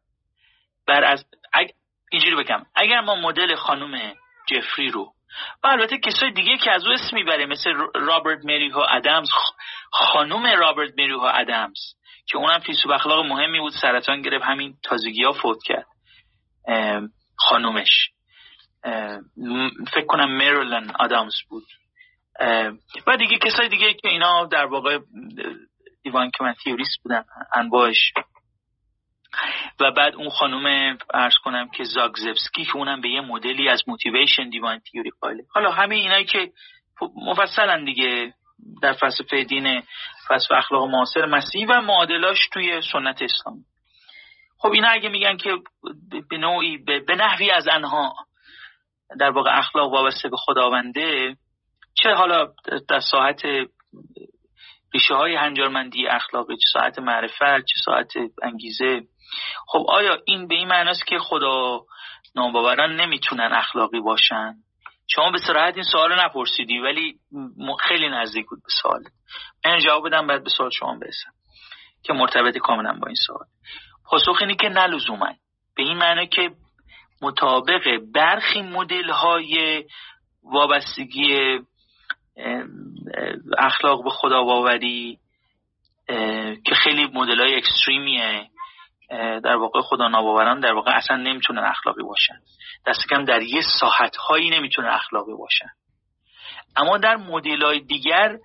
بر 0.86 1.04
از 1.04 1.24
اینجوری 2.12 2.36
بگم 2.36 2.66
اگر 2.74 3.00
ما 3.00 3.14
مدل 3.14 3.54
خانم 3.54 4.14
جفری 4.48 4.88
رو 4.88 5.12
و 5.62 5.66
البته 5.66 5.98
کسای 5.98 6.30
دیگه 6.30 6.56
که 6.56 6.70
از 6.70 6.86
او 6.86 6.92
اسم 6.92 7.16
می‌بره 7.16 7.46
مثل 7.46 7.72
رابرت 7.94 8.40
ها 8.72 8.84
ادمز 8.84 9.28
خانم 9.92 10.46
رابرت 10.46 10.92
ها 10.98 11.30
ادمز 11.30 11.78
که 12.26 12.36
اونم 12.36 12.58
فیلسوف 12.58 12.92
اخلاق 12.92 13.26
مهمی 13.26 13.60
بود 13.60 13.72
سرطان 13.82 14.22
گرفت 14.22 14.44
همین 14.44 14.76
تازگی 14.82 15.24
ها 15.24 15.32
فوت 15.32 15.58
کرد. 15.64 15.86
خانومش. 17.36 18.10
فکر 19.92 20.06
کنم 20.06 20.36
میرلن 20.36 20.90
آدامز 20.98 21.34
بود. 21.48 21.64
و 23.06 23.16
دیگه 23.18 23.38
کسای 23.38 23.68
دیگه 23.68 23.94
که 23.94 24.08
اینا 24.08 24.44
در 24.44 24.66
واقع 24.66 24.98
دیوان 26.02 26.30
که 26.30 26.44
من 26.44 26.54
تیوریست 26.64 27.02
بودن 27.02 27.24
انواعش 27.54 28.12
و 29.80 29.90
بعد 29.90 30.14
اون 30.14 30.28
خانم 30.28 30.96
ارز 31.14 31.34
کنم 31.44 31.68
که 31.68 31.84
زاگزبسکی 31.84 32.64
که 32.64 32.76
اونم 32.76 33.00
به 33.00 33.08
یه 33.08 33.20
مدلی 33.20 33.68
از 33.68 33.82
موتیویشن 33.86 34.48
دیوان 34.48 34.78
تیوری 34.78 35.10
قائله. 35.20 35.42
حالا 35.50 35.70
همه 35.70 35.94
اینایی 35.94 36.24
که 36.24 36.50
مفصلا 37.16 37.84
دیگه 37.84 38.34
در 38.82 38.92
فلسفه 38.92 39.44
دین 39.44 39.82
فلسفه 40.28 40.54
اخلاق 40.54 40.88
معاصر 40.88 41.26
مسیحی 41.26 41.64
و 41.64 41.80
معادلاش 41.80 42.48
توی 42.52 42.80
سنت 42.92 43.22
اسلامی. 43.22 43.64
خب 44.58 44.72
اینا 44.72 44.88
اگه 44.88 45.08
میگن 45.08 45.36
که 45.36 45.50
به 46.30 46.38
نوعی 46.38 46.78
به 46.78 47.14
نحوی 47.16 47.50
از 47.50 47.68
انها 47.68 48.14
در 49.20 49.30
واقع 49.30 49.58
اخلاق 49.58 49.92
وابسته 49.92 50.28
به 50.28 50.36
خداونده 50.36 51.36
چه 51.94 52.10
حالا 52.10 52.52
در 52.88 53.00
ساعت 53.00 53.42
ریشه 54.94 55.14
های 55.14 55.34
هنجارمندی 55.34 56.06
اخلاقی 56.06 56.56
چه 56.56 56.66
ساعت 56.72 56.98
معرفت 56.98 57.64
چه 57.64 57.74
ساعت 57.84 58.12
انگیزه 58.42 59.02
خب 59.66 59.86
آیا 59.88 60.18
این 60.24 60.48
به 60.48 60.54
این 60.54 60.68
معناست 60.68 61.06
که 61.06 61.18
خدا 61.18 61.80
ناباوران 62.34 63.00
نمی‌تونن 63.00 63.52
اخلاقی 63.52 64.00
باشن؟ 64.00 64.54
شما 65.08 65.30
به 65.30 65.38
صراحت 65.38 65.74
این 65.74 65.84
سوال 65.84 66.20
نپرسیدی 66.24 66.78
ولی 66.78 67.14
خیلی 67.80 68.08
نزدیک 68.08 68.46
بود 68.46 68.58
به 68.62 68.68
سوال. 68.82 69.00
من 69.64 69.78
جواب 69.78 70.06
بدم 70.06 70.26
بعد 70.26 70.44
به 70.44 70.50
سوال 70.50 70.70
شما 70.70 70.98
برسم 70.98 71.30
که 72.02 72.12
مرتبط 72.12 72.58
کاملا 72.58 72.92
با 72.92 73.06
این 73.06 73.16
سوال. 73.26 73.46
پاسخ 74.10 74.36
اینه 74.40 74.54
که 74.54 74.68
نلزومن 74.68 75.36
به 75.76 75.82
این 75.82 75.96
معنی 75.96 76.26
که 76.26 76.50
مطابق 77.22 77.98
برخی 78.14 78.62
مدل 78.62 79.10
های 79.10 79.84
وابستگی 80.42 81.58
اخلاق 83.58 84.04
به 84.04 84.10
خدا 84.10 84.42
باوری 84.42 85.18
که 86.64 86.74
خیلی 86.74 87.06
مدل 87.06 87.40
های 87.40 87.54
اکستریمیه 87.56 88.50
در 89.44 89.56
واقع 89.56 89.80
خدا 89.80 90.08
ناباوران 90.08 90.60
در 90.60 90.72
واقع 90.72 90.96
اصلا 90.96 91.16
نمی‌تونن 91.16 91.64
اخلاقی 91.64 92.02
باشن 92.02 92.34
دست 92.86 93.08
کم 93.10 93.24
در 93.24 93.42
یه 93.42 93.62
ساحت 93.80 94.16
هایی 94.16 94.50
نمی‌تونن 94.50 94.88
اخلاقی 94.88 95.32
باشن 95.34 95.68
اما 96.76 96.98
در 96.98 97.16
مدل 97.16 97.62
های 97.62 97.80
دیگر 97.80 98.38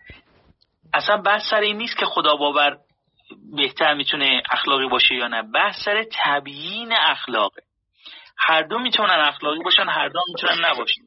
اصلا 0.93 1.17
بحث 1.17 1.49
سر 1.49 1.59
این 1.59 1.77
نیست 1.77 1.97
که 1.97 2.05
خدا 2.05 2.35
باور 2.35 2.77
بهتر 3.57 3.93
می‌تونه 3.93 4.43
اخلاقی 4.51 4.87
باشه 4.87 5.15
یا 5.15 5.27
نه. 5.27 5.41
بحث 5.41 5.75
سر 5.85 6.05
تبیین 6.23 6.93
اخلاقه 6.93 7.61
هر 8.37 8.61
دو 8.61 8.79
می‌تونن 8.79 9.09
اخلاقی 9.09 9.59
باشن 9.63 9.89
هر 9.89 10.07
دو 10.07 10.19
می‌تونن 10.27 10.65
نباشن. 10.65 11.01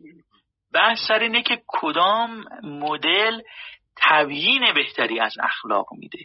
بحث 0.75 0.99
سر 1.09 1.19
اینه 1.19 1.43
که 1.43 1.63
کدام 1.67 2.45
مدل 2.63 3.41
تبیین 3.97 4.73
بهتری 4.75 5.21
از 5.21 5.35
اخلاق 5.43 5.87
میده. 5.93 6.19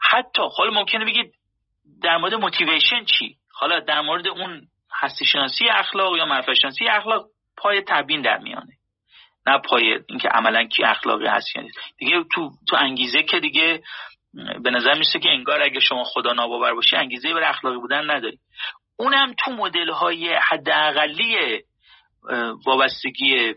حتی 0.00 0.42
حالا 0.56 0.70
ممکنه 0.70 1.04
بگید 1.04 1.34
در 2.04 2.16
مورد 2.16 2.34
موتیویشن 2.34 3.04
چی؟ 3.04 3.36
حالا 3.52 3.80
در 3.80 4.00
مورد 4.00 4.28
اون 4.28 4.68
هستی 4.92 5.24
شناسی 5.24 5.68
اخلاق 5.68 6.16
یا 6.16 6.26
معرفت 6.26 6.54
شناسی 6.54 6.88
اخلاق 6.88 7.26
پای 7.56 7.82
تبیین 7.88 8.22
در 8.22 8.38
میانه. 8.38 8.72
نه 9.46 9.58
پای 9.58 9.98
اینکه 10.08 10.28
عملا 10.28 10.64
کی 10.64 10.84
اخلاقی 10.84 11.26
هست 11.26 11.56
یعنی 11.56 11.70
دیگه 11.98 12.24
تو 12.34 12.50
تو 12.68 12.76
انگیزه 12.76 13.22
که 13.22 13.40
دیگه 13.40 13.82
به 14.62 14.70
نظر 14.70 14.98
میسته 14.98 15.18
که 15.18 15.28
انگار 15.28 15.62
اگه 15.62 15.80
شما 15.80 16.04
خدا 16.04 16.32
ناباور 16.32 16.74
باشی 16.74 16.96
انگیزه 16.96 17.34
برای 17.34 17.46
اخلاقی 17.46 17.76
بودن 17.76 18.10
نداری. 18.10 18.38
اونم 18.96 19.34
تو 19.44 19.50
مدل 19.50 19.90
های 19.90 20.34
حداقلی 20.34 21.62
وابستگی 22.66 23.54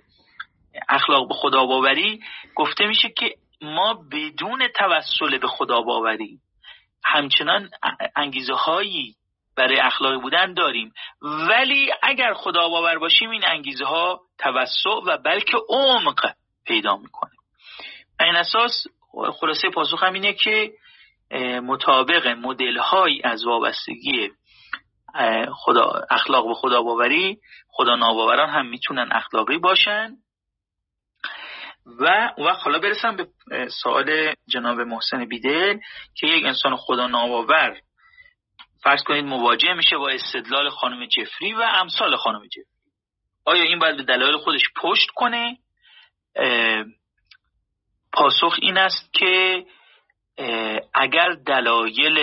اخلاق 0.89 1.27
به 1.27 1.33
خدا 1.33 1.65
باوری 1.65 2.19
گفته 2.55 2.85
میشه 2.85 3.09
که 3.09 3.35
ما 3.61 3.93
بدون 4.11 4.67
توسل 4.67 5.37
به 5.37 5.47
خدا 5.47 5.81
باوری 5.81 6.39
همچنان 7.05 7.69
انگیزه 8.15 8.53
هایی 8.53 9.15
برای 9.57 9.79
اخلاقی 9.79 10.17
بودن 10.17 10.53
داریم. 10.53 10.93
ولی 11.21 11.91
اگر 12.03 12.33
خدا 12.33 12.69
باور 12.69 12.97
باشیم 12.97 13.29
این 13.29 13.45
انگیزه 13.45 13.85
ها 13.85 14.21
توسع 14.39 14.89
و 15.05 15.17
بلکه 15.17 15.57
عمق 15.69 16.33
پیدا 16.65 16.97
می‌کنه. 16.97 17.31
این 18.19 18.35
اساس 18.35 18.83
خلاصه 19.39 19.69
پاسخ 19.69 20.03
هم 20.03 20.13
اینه 20.13 20.33
که 20.33 20.73
مطابق 21.63 22.27
مدل 22.27 22.77
های 22.77 23.21
از 23.23 23.45
وابستگی 23.45 24.31
خدا 25.53 26.05
اخلاق 26.09 26.47
به 26.47 26.53
خدا 26.53 26.81
باوری 26.81 27.37
خدا 27.69 27.95
ناباوران 27.95 28.49
هم 28.49 28.65
می‌تونن 28.65 29.09
اخلاقی 29.11 29.57
باشن. 29.57 30.11
و 31.99 32.33
وقت 32.37 32.63
حالا 32.63 32.79
برسم 32.79 33.15
به 33.15 33.27
سوال 33.83 34.33
جناب 34.47 34.79
محسن 34.79 35.25
بیدل 35.25 35.77
که 36.15 36.27
یک 36.27 36.45
انسان 36.45 36.75
خدا 36.75 37.07
ناباور 37.07 37.77
فرض 38.83 39.03
کنید 39.03 39.25
مواجه 39.25 39.73
میشه 39.73 39.97
با 39.97 40.09
استدلال 40.09 40.69
خانم 40.69 41.05
جفری 41.05 41.53
و 41.53 41.61
امثال 41.61 42.15
خانم 42.15 42.47
جفری. 42.47 42.63
آیا 43.45 43.63
این 43.63 43.79
باید 43.79 43.97
به 43.97 44.03
دلایل 44.03 44.37
خودش 44.37 44.63
پشت 44.75 45.09
کنه؟ 45.15 45.57
پاسخ 48.13 48.55
این 48.61 48.77
است 48.77 49.13
که 49.13 49.65
اگر 50.93 51.33
دلایل 51.33 52.17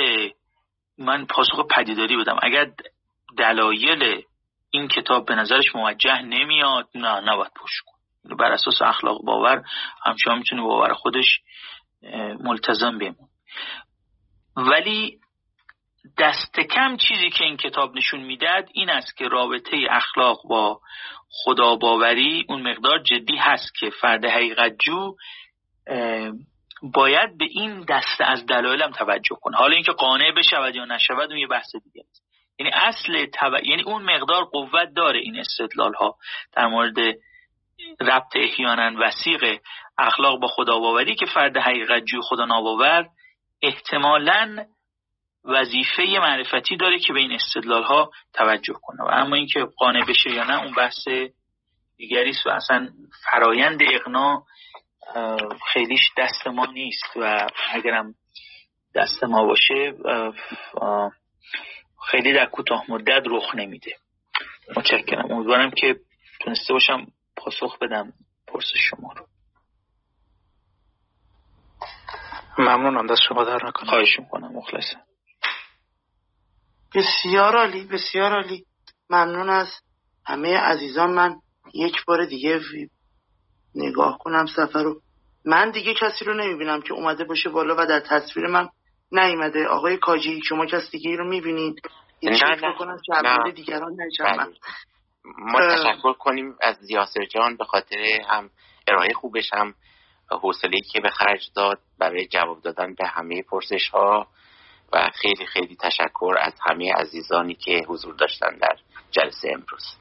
من 0.98 1.26
پاسخ 1.26 1.66
پدیداری 1.70 2.16
بدم 2.16 2.38
اگر 2.42 2.70
دلایل 3.38 4.22
این 4.70 4.88
کتاب 4.88 5.26
به 5.26 5.34
نظرش 5.34 5.74
موجه 5.74 6.22
نمیاد 6.22 6.88
نه 6.94 7.20
نباید 7.20 7.52
پشت 7.56 7.80
کن 7.86 7.93
بر 8.38 8.52
اساس 8.52 8.82
اخلاق 8.82 9.22
باور 9.22 9.62
همچنان 10.04 10.38
می‌تونه 10.38 10.62
باور 10.62 10.92
خودش 10.92 11.40
ملتزم 12.40 12.98
بمون. 12.98 13.28
ولی 14.56 15.18
دست 16.18 16.60
کم 16.60 16.96
چیزی 16.96 17.30
که 17.30 17.44
این 17.44 17.56
کتاب 17.56 17.96
نشون 17.96 18.20
می‌داد 18.20 18.68
این 18.72 18.90
است 18.90 19.16
که 19.16 19.28
رابطه 19.28 19.86
اخلاق 19.90 20.40
با 20.48 20.80
خدا 21.30 21.76
باوری 21.76 22.44
اون 22.48 22.62
مقدار 22.62 22.98
جدی 22.98 23.36
هست 23.36 23.74
که 23.74 23.90
فرد 23.90 24.24
حقیقت 24.24 24.76
جو 24.78 25.14
باید 26.82 27.38
به 27.38 27.44
این 27.50 27.80
دسته 27.80 28.24
از 28.24 28.46
دلایلم 28.46 28.90
توجه 28.90 29.36
کنه. 29.42 29.56
حالا 29.56 29.74
اینکه 29.74 29.92
قانع 29.92 30.32
بشود 30.32 30.76
یا 30.76 30.84
نشود 30.84 31.30
اون 31.30 31.38
یه 31.38 31.46
بحث 31.46 31.76
دیگه 31.84 32.04
است. 32.10 32.24
یعنی 32.58 32.72
اصل 32.74 33.26
یعنی 33.64 33.82
اون 33.82 34.02
مقدار 34.02 34.44
قوت 34.44 34.88
داره 34.96 35.18
این 35.18 35.38
استدلال 35.38 35.94
ها 35.94 36.16
در 36.52 36.66
مورد 36.66 36.96
ربط 38.00 38.36
احیانا 38.36 38.92
وسیق 38.98 39.60
اخلاق 39.98 40.40
با 40.40 40.48
خدا 40.48 40.78
باوری 40.78 41.14
که 41.14 41.26
فرد 41.26 41.56
حقیقت 41.56 42.04
جو 42.04 42.20
خدا 42.20 42.44
ناباور 42.44 43.08
احتمالاً 43.62 44.66
وظیفه 45.44 46.02
معرفتی 46.02 46.76
داره 46.76 46.98
که 46.98 47.12
به 47.12 47.18
این 47.18 47.32
استدلال 47.32 47.82
ها 47.82 48.10
توجه 48.32 48.74
کنه. 48.82 49.02
و 49.02 49.08
اما 49.12 49.36
اینکه 49.36 49.64
قانع 49.76 50.04
بشه 50.04 50.30
یا 50.30 50.44
نه 50.44 50.62
اون 50.62 50.72
بحث 50.72 51.08
دیگری 51.96 52.32
و 52.46 52.50
اصلا 52.50 52.88
فرایند 53.30 53.80
اقنا 53.82 54.42
خیلیش 55.72 56.10
دست 56.18 56.46
ما 56.46 56.66
نیست. 56.66 57.16
و 57.16 57.46
اگرم 57.70 58.14
دست 58.94 59.24
ما 59.24 59.44
باشه 59.44 59.94
خیلی 62.10 62.32
در 62.32 62.46
کوتاه 62.46 62.84
مدت 62.88 63.22
رخ 63.26 63.54
نمیده. 63.54 63.92
متشکرم. 64.76 65.32
امیدوارم 65.32 65.70
که 65.70 65.96
تونسته 66.40 66.72
باشم 66.72 67.06
پاسخ 67.36 67.78
بدم 67.78 68.12
پرس 68.46 68.72
شما 68.90 69.12
رو. 69.12 69.26
ممنونم 72.58 73.06
دست 73.06 73.20
شما 73.28 73.44
در 73.44 73.66
نکنم 73.66 73.88
خواهش 73.88 74.18
می‌کنم 74.18 74.52
مخلصم. 74.52 75.00
بسیار 76.94 77.56
عالی 77.56 77.84
بسیار 77.84 78.32
عالی. 78.32 78.64
ممنون 79.10 79.50
از 79.50 79.68
همه 80.26 80.58
عزیزان. 80.58 81.14
من 81.14 81.36
یک 81.74 82.04
بار 82.04 82.24
دیگه 82.24 82.60
نگاه 83.74 84.18
کنم 84.18 84.46
سفر 84.46 84.82
رو. 84.82 85.00
من 85.44 85.70
دیگه 85.70 85.94
کسی 85.94 86.24
رو 86.24 86.34
نمی‌بینم 86.34 86.82
که 86.82 86.94
اومده 86.94 87.24
باشه 87.24 87.50
بالا 87.50 87.74
و 87.78 87.86
در 87.86 88.00
تصویر 88.00 88.46
من 88.46 88.68
نیومده. 89.12 89.66
آقای 89.66 89.96
کاجی 89.96 90.40
شما 90.48 90.66
کسی 90.66 90.90
دیگه 90.90 91.16
رو 91.16 91.28
می‌بینید؟ 91.28 91.80
نه 92.22 93.52
دیگران 93.52 93.96
بله. 93.96 94.54
ما 95.24 95.60
تشکر 95.60 96.12
کنیم 96.12 96.56
از 96.60 96.90
یاسر 96.90 97.24
جان 97.24 97.56
به 97.56 97.64
خاطر 97.64 98.20
هم 98.28 98.50
ارائه 98.88 99.14
خوبش 99.14 99.50
هم 99.52 99.74
حوصله 100.30 100.80
که 100.92 101.00
به 101.00 101.10
خرج 101.10 101.50
داد 101.56 101.78
برای 101.98 102.26
جواب 102.26 102.62
دادن 102.62 102.94
به 102.94 103.06
همه 103.06 103.42
پرسش 103.42 103.88
ها 103.88 104.26
و 104.92 105.10
خیلی 105.14 105.46
خیلی 105.46 105.76
تشکر 105.76 106.34
از 106.40 106.52
همه 106.68 106.92
عزیزانی 106.92 107.54
که 107.54 107.84
حضور 107.88 108.14
داشتن 108.14 108.58
در 108.60 108.76
جلسه 109.10 109.48
امروز. 109.52 109.96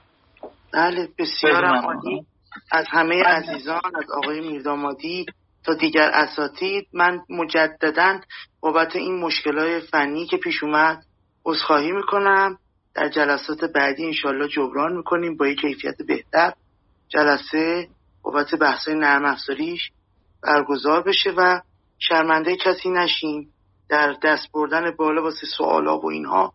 بله 0.73 1.09
بسیار 1.17 1.65
عالی. 1.65 2.25
از 2.71 2.85
همه 2.89 3.23
عزیزان 3.23 3.81
از 3.95 4.11
آقای 4.17 4.41
میردامادی 4.41 5.25
تا 5.65 5.73
دیگر 5.73 6.09
اساتید 6.13 6.87
من 6.93 7.21
مجددا 7.29 8.19
بابت 8.61 8.95
این 8.95 9.19
مشکلات 9.19 9.83
فنی 9.83 10.25
که 10.25 10.37
پیش 10.37 10.63
اومد 10.63 11.03
عذرخواهی 11.45 11.91
می‌کنم. 11.91 12.57
در 12.95 13.09
جلسات 13.09 13.63
بعدی 13.63 14.05
انشالله 14.05 14.47
جبران 14.47 14.93
می‌کنیم 14.93 15.37
با 15.37 15.47
یک 15.47 15.61
کیفیت 15.61 15.95
بهتر. 16.07 16.53
جلسه 17.09 17.87
بابت 18.23 18.55
بحث 18.55 18.87
نرم 18.87 19.25
افزاریش 19.25 19.91
برگزار 20.43 21.03
بشه 21.03 21.33
و 21.37 21.61
شرمنده 21.99 22.55
کسی 22.55 22.89
نشیم 22.89 23.53
در 23.89 24.15
دست 24.23 24.51
بردن 24.53 24.91
بالا 24.91 25.23
واسه 25.23 25.47
سوالا 25.57 25.99
و 25.99 26.11
اینها 26.11 26.53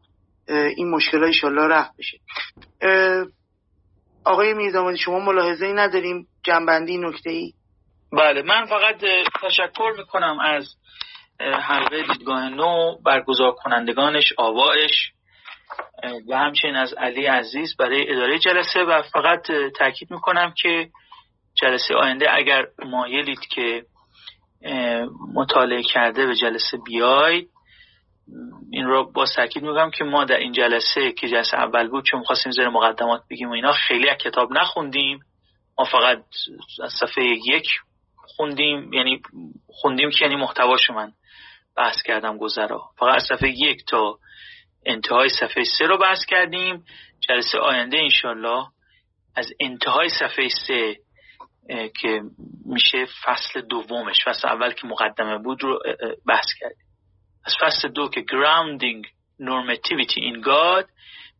این 0.48 0.90
مشکل 0.90 1.24
ایشالله 1.24 1.62
رفت 1.62 1.90
بشه. 1.98 2.18
آقای 4.24 4.54
میردامادی 4.54 4.98
شما 4.98 5.18
ملاحظه 5.18 5.66
ای 5.66 5.72
نداریم؟ 5.72 6.26
جنبندی 6.42 6.98
نکته 6.98 7.30
ای 7.30 7.52
بله 8.12 8.42
من 8.42 8.64
فقط 8.64 9.04
تشکر 9.42 9.92
می‌کنم 9.98 10.38
از 10.40 10.74
حلقه 11.40 12.02
دیدگاه 12.02 12.48
نو 12.48 12.98
برگزار 13.04 13.52
کنندگانش 13.52 14.32
آوائش 14.38 15.12
و 16.28 16.38
همچنین 16.38 16.76
از 16.76 16.94
علی 16.94 17.26
عزیز 17.26 17.76
برای 17.76 18.12
اداره 18.12 18.38
جلسه 18.38 18.80
و 18.80 19.02
فقط 19.02 19.52
تاکید 19.78 20.10
می‌کنم 20.10 20.54
که 20.62 20.88
جلسه 21.54 21.94
آینده 21.94 22.34
اگر 22.34 22.66
مایلید 22.84 23.40
که 23.40 23.84
مطالعه 25.34 25.82
کرده 25.82 26.26
به 26.26 26.34
جلسه 26.34 26.78
بیاید 26.86 27.48
این 28.70 28.84
رو 28.84 29.12
با 29.12 29.26
تاکید 29.36 29.62
میگم 29.62 29.90
که 29.90 30.04
ما 30.04 30.24
در 30.24 30.36
این 30.36 30.52
جلسه 30.52 31.12
که 31.12 31.28
جلسه 31.28 31.56
اول 31.56 31.88
بود 31.88 32.04
چون 32.04 32.22
خواستیم 32.22 32.52
زیر 32.52 32.68
مقدمات 32.68 33.22
بگیم 33.30 33.48
و 33.48 33.52
اینا 33.52 33.72
خیلی 33.72 34.08
از 34.08 34.16
کتاب 34.16 34.52
نخوندیم. 34.52 35.20
ما 35.78 35.84
فقط 35.84 36.24
از 36.82 36.92
صفحه 37.00 37.24
یک 37.24 37.68
خوندیم 38.16 38.92
یعنی 38.92 39.22
خوندیم 39.68 40.10
که 40.10 40.24
یعنی 40.24 40.36
محتواشو 40.36 40.92
من 40.92 41.12
بحث 41.76 42.02
کردم 42.02 42.38
گذرا. 42.38 42.82
فقط 42.98 43.14
از 43.14 43.22
صفحه 43.28 43.50
یک 43.50 43.84
تا 43.86 44.18
انتهای 44.88 45.28
صفحه 45.28 45.64
سه 45.64 45.86
رو 45.86 45.98
بحث 45.98 46.24
کردیم. 46.28 46.84
جلسه 47.28 47.58
آینده 47.58 47.98
انشالله 47.98 48.66
از 49.36 49.52
انتهای 49.60 50.08
صفحه 50.08 50.48
سه 50.66 50.96
که 52.00 52.20
میشه 52.66 53.06
فصل 53.24 53.60
دومش 53.60 54.24
فصل 54.24 54.48
اول 54.48 54.72
که 54.72 54.86
مقدمه 54.86 55.38
بود 55.38 55.62
رو 55.62 55.78
بحث 56.26 56.46
کردیم. 56.60 56.86
از 57.44 57.54
فصل 57.60 57.88
دو 57.88 58.08
که 58.08 58.20
grounding 58.20 59.06
normativity 59.42 60.20
in 60.20 60.44
God 60.44 60.86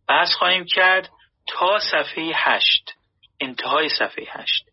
بحث 0.08 0.34
خواهیم 0.34 0.64
کرد 0.64 1.10
تا 1.46 1.78
صفحه 1.78 2.32
هشت 2.34 2.94
انتهای 3.40 3.88
صفحه 3.88 4.24
هشت. 4.28 4.64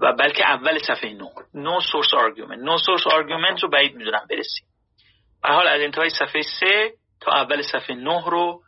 و 0.00 0.12
بلکه 0.12 0.46
اول 0.46 0.78
صفحه 0.78 1.12
نو 1.12 1.28
no 1.54 1.80
source 1.80 2.12
argument. 2.12 2.60
No 2.60 2.78
source 2.82 3.06
argument 3.12 3.62
رو 3.62 3.68
بعید 3.68 3.94
می‌دونم 3.94 4.26
برسیم. 4.30 4.66
به 5.42 5.48
حال 5.48 5.66
از 5.66 5.80
انتهای 5.80 6.10
صفحه 6.10 6.42
سه 6.60 6.92
تا 7.22 7.32
اول 7.32 7.62
صفحه 7.62 7.96
نه 7.96 8.24
رو 8.26 8.62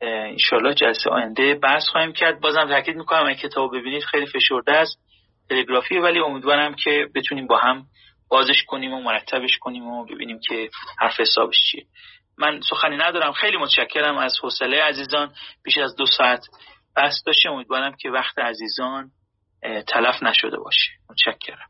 انشالله 0.00 0.74
جلسه 0.74 1.10
آینده 1.10 1.54
بحث 1.54 1.88
خواهیم 1.88 2.12
کرد. 2.12 2.40
بازم 2.40 2.68
تاکید 2.68 2.96
می‌کنم 2.96 3.26
این 3.26 3.36
کتاب 3.36 3.76
ببینید 3.76 4.04
خیلی 4.04 4.26
فشرده 4.26 4.72
است 4.72 4.98
تلگرافیه 5.48 6.00
ولی 6.00 6.18
امیدوارم 6.18 6.74
که 6.74 7.08
بتونیم 7.14 7.46
با 7.46 7.58
هم 7.58 7.84
بازش 8.28 8.64
کنیم 8.66 8.92
و 8.92 9.00
مرتبش 9.02 9.58
کنیم 9.58 9.86
و 9.86 10.04
ببینیم 10.04 10.40
که 10.48 10.70
حرف 10.98 11.20
حسابش 11.20 11.56
چیه. 11.70 11.86
من 12.38 12.60
سخنی 12.70 12.96
ندارم. 12.96 13.32
خیلی 13.32 13.56
متشکرم 13.56 14.18
از 14.18 14.38
حوصله 14.42 14.82
عزیزان. 14.82 15.32
بیش 15.64 15.78
از 15.78 15.96
دو 15.96 16.06
ساعت 16.06 16.46
بس 16.96 17.22
داشته 17.26 17.50
امیدوارم 17.50 17.96
که 18.00 18.10
وقت 18.10 18.38
عزیزان 18.38 19.10
تلف 19.86 20.22
نشده 20.22 20.56
باشه. 20.56 20.90
متشکرم. 21.10 21.69